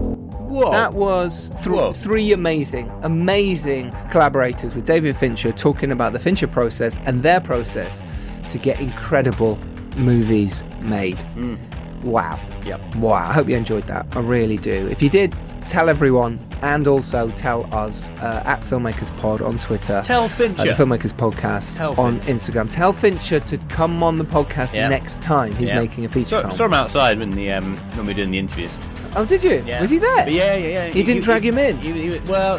Whoa. 0.49 0.71
That 0.73 0.95
was 0.95 1.51
th- 1.51 1.67
Whoa. 1.67 1.93
three 1.93 2.33
amazing, 2.33 2.91
amazing 3.03 3.93
collaborators 4.11 4.75
with 4.75 4.87
David 4.87 5.17
Fincher 5.17 5.53
talking 5.53 5.93
about 5.93 6.13
the 6.15 6.19
Fincher 6.19 6.49
process 6.49 6.99
and 7.05 7.23
their 7.23 7.41
process 7.41 8.03
to 8.49 8.59
get 8.59 8.81
incredible 8.81 9.59
movies 9.97 10.65
made. 10.81 11.19
Mm. 11.37 11.59
Wow. 12.03 12.41
Yep. 12.65 12.97
Wow. 12.97 13.13
I 13.29 13.33
hope 13.35 13.49
you 13.49 13.57
enjoyed 13.57 13.85
that. 13.85 14.07
I 14.17 14.21
really 14.21 14.57
do. 14.57 14.89
If 14.89 15.03
you 15.03 15.11
did, 15.11 15.37
tell 15.69 15.89
everyone 15.91 16.39
and 16.63 16.87
also 16.87 17.31
tell 17.31 17.73
us 17.75 18.11
uh, 18.21 18.43
at 18.47 18.61
Filmmakers 18.61 19.17
Pod 19.19 19.41
on 19.43 19.59
Twitter. 19.59 20.03
Tell 20.05 20.25
uh, 20.25 20.29
Fincher. 20.29 20.65
the 20.65 20.71
Filmmakers 20.73 21.13
Podcast 21.15 21.77
Tell 21.77 21.99
on 22.01 22.21
Instagram. 22.21 22.71
Tell 22.71 22.93
Fincher 22.93 23.41
to 23.41 23.59
come 23.69 24.03
on 24.03 24.17
the 24.17 24.25
podcast 24.25 24.75
Yeah. 24.75 24.89
next 24.89 25.23
time 25.23 25.55
he's 25.57 25.71
Yeah. 25.71 25.77
making 25.81 26.05
a 26.05 26.09
feature 26.09 26.29
Saw, 26.31 26.41
film. 26.43 26.53
saw 26.53 26.65
him 26.67 26.75
outside 26.75 27.19
when 27.19 27.31
the 27.31 27.51
um, 27.53 27.77
when 27.97 28.07
we 28.07 28.13
were 28.13 28.17
doing 28.17 28.31
the 28.31 28.39
interviews. 28.39 28.71
Oh, 29.17 29.25
did 29.25 29.43
you? 29.43 29.63
Yeah. 29.67 29.81
Was 29.81 29.91
he 29.91 29.99
there? 29.99 30.25
But 30.25 30.33
yeah, 30.33 30.55
yeah, 30.55 30.69
yeah. 30.69 30.87
He 30.89 31.03
didn't 31.03 31.25
drag 31.25 31.45
him 31.45 31.59
in? 31.59 31.77
He, 31.79 32.11
he, 32.13 32.19
well, 32.31 32.59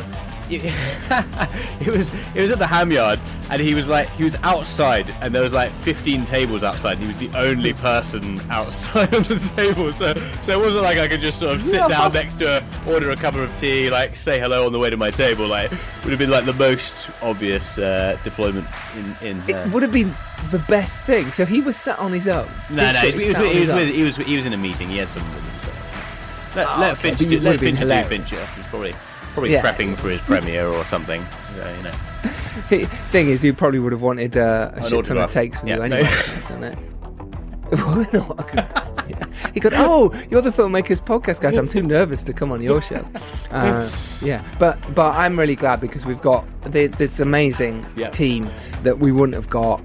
it 1.81 1.87
was 1.95 2.11
it 2.35 2.41
was 2.41 2.51
at 2.51 2.59
the 2.59 2.67
ham 2.67 2.91
yard, 2.91 3.19
and 3.49 3.61
he 3.61 3.73
was 3.73 3.87
like 3.87 4.09
he 4.11 4.23
was 4.23 4.35
outside, 4.43 5.13
and 5.21 5.33
there 5.33 5.43
was 5.43 5.53
like 5.53 5.71
15 5.71 6.25
tables 6.25 6.63
outside. 6.63 6.93
And 6.97 7.01
he 7.01 7.07
was 7.07 7.17
the 7.17 7.37
only 7.39 7.73
person 7.73 8.39
outside 8.49 9.13
of 9.13 9.27
the 9.27 9.37
table, 9.55 9.93
so 9.93 10.13
so 10.41 10.51
it 10.59 10.63
wasn't 10.63 10.83
like 10.83 10.97
I 10.97 11.07
could 11.07 11.21
just 11.21 11.39
sort 11.39 11.55
of 11.55 11.63
sit 11.63 11.87
down 11.89 12.13
next 12.13 12.35
to 12.35 12.47
her, 12.47 12.91
order 12.91 13.11
a 13.11 13.15
cup 13.15 13.35
of 13.35 13.53
tea, 13.59 13.89
like 13.89 14.15
say 14.15 14.39
hello 14.39 14.65
on 14.65 14.73
the 14.73 14.79
way 14.79 14.89
to 14.89 14.97
my 14.97 15.11
table. 15.11 15.47
Like 15.47 15.71
would 16.03 16.09
have 16.11 16.19
been 16.19 16.29
like 16.31 16.45
the 16.45 16.53
most 16.53 17.09
obvious 17.21 17.77
uh, 17.77 18.17
deployment 18.23 18.67
in 18.95 19.27
in. 19.27 19.43
It 19.49 19.55
Uh, 19.55 19.69
would 19.69 19.83
have 19.83 19.93
been 19.93 20.13
the 20.51 20.59
best 20.67 21.01
thing. 21.01 21.31
So 21.31 21.45
he 21.45 21.61
was 21.61 21.75
sat 21.77 21.99
on 21.99 22.11
his 22.11 22.27
own. 22.27 22.47
no, 22.69 22.91
no, 22.91 22.99
he 22.99 23.11
was, 23.13 23.23
he, 23.27 23.59
was 23.59 23.69
with, 23.71 23.89
he 23.89 24.03
was 24.03 24.15
he 24.17 24.35
was 24.37 24.45
in 24.45 24.53
a 24.53 24.57
meeting. 24.57 24.89
He 24.89 24.97
had 24.97 25.07
someone 25.09 25.31
with 25.33 25.43
him. 25.43 25.51
So. 25.61 26.57
Let, 26.59 26.67
Oh, 26.67 26.79
let 26.81 26.91
okay, 26.93 27.01
Fincher 27.13 27.25
do, 27.29 27.39
let 27.39 27.59
Fincher 27.59 27.85
do. 27.85 28.03
Fincher. 28.09 28.45
He's 28.57 28.65
probably 28.65 28.93
probably 29.33 29.53
Yeah. 29.53 29.61
prepping 29.61 29.95
for 29.97 30.09
his 30.09 30.21
premiere 30.21 30.67
or 30.67 30.83
something. 30.85 31.23
So, 31.55 31.73
you 31.77 31.83
know. 31.83 31.91
Thing 33.11 33.29
is, 33.29 33.43
you 33.43 33.53
probably 33.53 33.79
would 33.79 33.91
have 33.91 34.01
wanted 34.01 34.37
uh, 34.37 34.71
a 34.73 34.77
An 34.77 34.83
shit 34.83 35.05
ton 35.05 35.17
of 35.17 35.29
takes 35.29 35.59
from 35.59 35.69
Yeah, 35.69 35.75
you 35.83 35.89
no. 35.89 35.95
anyway, 35.97 36.03
hasn't 36.11 36.63
it? 36.63 36.77
Why 37.79 38.05
not? 38.13 38.49
he 39.53 39.59
got, 39.61 39.73
oh, 39.75 40.13
you're 40.29 40.41
the 40.41 40.49
filmmakers 40.49 41.01
podcast 41.03 41.39
guys. 41.41 41.55
I'm 41.57 41.67
too 41.69 41.81
nervous 41.81 42.21
to 42.23 42.33
come 42.33 42.51
on 42.51 42.61
your 42.61 42.81
show. 42.81 43.05
Uh, 43.49 43.89
yeah, 44.21 44.43
but 44.59 44.77
but 44.93 45.15
I'm 45.15 45.39
really 45.39 45.55
glad 45.55 45.79
because 45.79 46.05
we've 46.05 46.21
got 46.21 46.45
the, 46.63 46.87
this 46.87 47.19
amazing 47.21 47.85
Yeah. 47.95 48.09
team 48.09 48.49
that 48.83 48.99
we 48.99 49.11
wouldn't 49.11 49.35
have 49.35 49.49
got. 49.49 49.81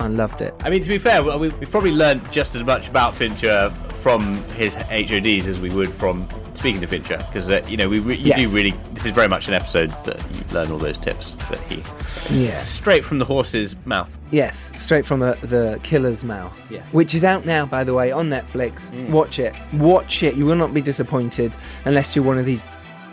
I 0.00 0.06
loved 0.08 0.40
it. 0.40 0.54
I 0.64 0.70
mean, 0.70 0.82
to 0.82 0.88
be 0.88 0.98
fair, 0.98 1.22
we, 1.22 1.48
we've 1.48 1.70
probably 1.70 1.92
learned 1.92 2.30
just 2.30 2.54
as 2.54 2.64
much 2.64 2.88
about 2.88 3.14
Fincher 3.14 3.70
from 3.94 4.36
his 4.54 4.76
HODs 4.76 5.46
as 5.46 5.60
we 5.60 5.70
would 5.70 5.90
from 5.90 6.28
speaking 6.54 6.80
to 6.80 6.86
Fincher, 6.86 7.16
because 7.18 7.48
uh, 7.50 7.64
you 7.68 7.76
know 7.76 7.88
we 7.88 7.98
you 7.98 8.14
Yes. 8.16 8.48
do 8.50 8.56
really. 8.56 8.70
This 8.94 9.04
is 9.06 9.10
very 9.12 9.28
much 9.28 9.48
an 9.48 9.54
episode 9.54 9.90
that 10.04 10.20
you 10.32 10.44
learn 10.54 10.70
all 10.72 10.78
those 10.78 10.98
tips 10.98 11.34
that 11.50 11.58
he 11.60 11.82
Yeah. 12.30 12.62
straight 12.64 13.04
from 13.04 13.18
the 13.18 13.24
horse's 13.24 13.74
mouth. 13.86 14.16
Yes, 14.30 14.72
straight 14.76 15.04
from 15.06 15.20
the, 15.20 15.36
the 15.42 15.78
killer's 15.82 16.24
mouth. 16.24 16.56
Yeah. 16.70 16.82
Which 16.92 17.14
is 17.14 17.24
out 17.24 17.44
now, 17.46 17.66
by 17.66 17.82
the 17.84 17.94
way, 17.94 18.10
on 18.12 18.28
Netflix. 18.28 18.92
Watch 19.10 19.38
it. 19.38 19.52
Watch 19.74 20.22
it. 20.22 20.36
You 20.36 20.46
will 20.46 20.56
not 20.56 20.72
be 20.74 20.80
disappointed 20.82 21.56
unless 21.84 22.14
you're 22.16 22.24
one 22.24 22.38
of 22.38 22.44
these 22.46 22.68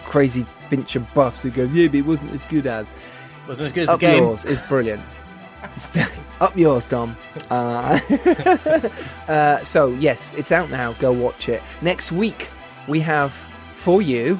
crazy 0.05 0.45
Fincher 0.69 0.99
buffs 1.13 1.43
who 1.43 1.49
goes, 1.51 1.71
yeah, 1.73 1.87
but 1.87 1.95
it 1.97 2.05
wasn't 2.05 2.31
as 2.31 2.43
good 2.45 2.65
as. 2.67 2.91
Wasn't 3.47 3.65
as 3.67 3.73
good 3.73 3.83
as 3.83 3.89
Up 3.89 3.99
the 3.99 4.05
game. 4.07 4.23
yours 4.23 4.43
is 4.45 4.59
brilliant. 4.61 5.01
Up 6.41 6.55
yours, 6.57 6.85
Tom. 6.85 7.15
Uh, 7.49 7.99
uh, 9.27 9.63
so, 9.63 9.87
yes, 9.89 10.33
it's 10.35 10.51
out 10.51 10.69
now. 10.69 10.93
Go 10.93 11.11
watch 11.11 11.49
it. 11.49 11.61
Next 11.81 12.11
week, 12.11 12.49
we 12.87 12.99
have 13.01 13.31
for 13.75 14.01
you 14.01 14.39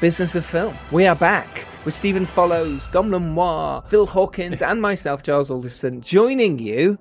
Business 0.00 0.34
of 0.34 0.46
Film. 0.46 0.76
We 0.90 1.06
are 1.06 1.16
back 1.16 1.66
with 1.84 1.94
Stephen 1.94 2.26
Follows, 2.26 2.88
Dom 2.88 3.10
Lenoir, 3.10 3.82
Phil 3.86 4.06
Hawkins, 4.06 4.62
and 4.62 4.80
myself, 4.80 5.22
Giles 5.22 5.50
Alderson, 5.50 6.00
joining 6.00 6.58
you 6.58 6.98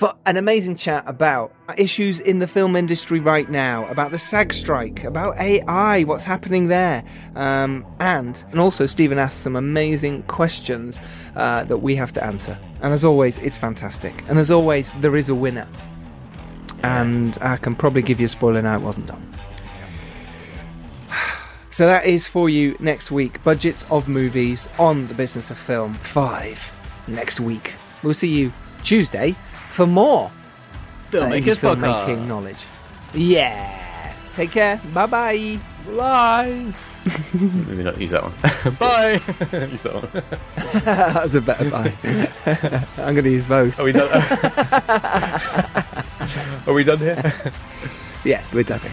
for 0.00 0.14
an 0.24 0.38
amazing 0.38 0.74
chat 0.74 1.04
about 1.06 1.52
issues 1.76 2.20
in 2.20 2.38
the 2.38 2.46
film 2.46 2.74
industry 2.74 3.20
right 3.20 3.50
now, 3.50 3.86
about 3.88 4.10
the 4.10 4.18
SAG 4.18 4.54
strike, 4.54 5.04
about 5.04 5.36
AI, 5.36 6.04
what's 6.04 6.24
happening 6.24 6.68
there, 6.68 7.04
um, 7.36 7.84
and 7.98 8.42
and 8.50 8.58
also 8.58 8.86
Stephen 8.86 9.18
asked 9.18 9.42
some 9.42 9.56
amazing 9.56 10.22
questions 10.22 10.98
uh, 11.36 11.64
that 11.64 11.76
we 11.76 11.94
have 11.96 12.12
to 12.12 12.24
answer. 12.24 12.58
And 12.80 12.94
as 12.94 13.04
always, 13.04 13.36
it's 13.38 13.58
fantastic. 13.58 14.24
And 14.30 14.38
as 14.38 14.50
always, 14.50 14.94
there 15.02 15.16
is 15.16 15.28
a 15.28 15.34
winner. 15.34 15.68
And 16.82 17.36
I 17.42 17.58
can 17.58 17.74
probably 17.74 18.00
give 18.00 18.20
you 18.20 18.24
a 18.24 18.30
spoiler 18.30 18.62
now. 18.62 18.76
It 18.76 18.80
wasn't 18.80 19.06
done. 19.06 19.34
So 21.72 21.86
that 21.86 22.04
is 22.04 22.26
for 22.26 22.48
you 22.48 22.74
next 22.80 23.10
week. 23.10 23.44
Budgets 23.44 23.84
of 23.90 24.08
movies 24.08 24.66
on 24.78 25.06
the 25.06 25.14
business 25.14 25.50
of 25.50 25.58
film 25.58 25.94
five 25.94 26.58
next 27.06 27.38
week. 27.38 27.74
We'll 28.02 28.12
see 28.12 28.28
you 28.28 28.52
Tuesday 28.82 29.36
for 29.80 29.86
more 29.86 30.30
indie 31.10 31.40
Filmmakers 31.40 31.58
filmmaking 31.58 32.20
podcast. 32.20 32.26
knowledge. 32.26 32.66
Yeah. 33.14 34.12
Take 34.34 34.50
care. 34.52 34.76
Bye 34.92 35.06
bye. 35.06 35.58
Bye. 35.96 36.74
Maybe 37.32 37.82
not 37.82 37.98
use 37.98 38.10
that 38.10 38.22
one. 38.22 38.34
Bye. 38.78 39.12
use 39.72 39.80
that 39.80 39.94
one. 39.94 40.84
that 40.84 41.22
was 41.22 41.34
a 41.34 41.40
better 41.40 41.70
bye. 41.70 41.94
I'm 42.98 43.14
going 43.14 43.24
to 43.24 43.30
use 43.30 43.46
both. 43.46 43.80
Are 43.80 43.84
we 43.84 43.92
done? 43.92 44.10
Are 46.66 46.74
we 46.74 46.84
done 46.84 46.98
here? 46.98 47.32
Yes, 48.22 48.52
we're 48.52 48.62
done. 48.62 48.80
here. 48.80 48.92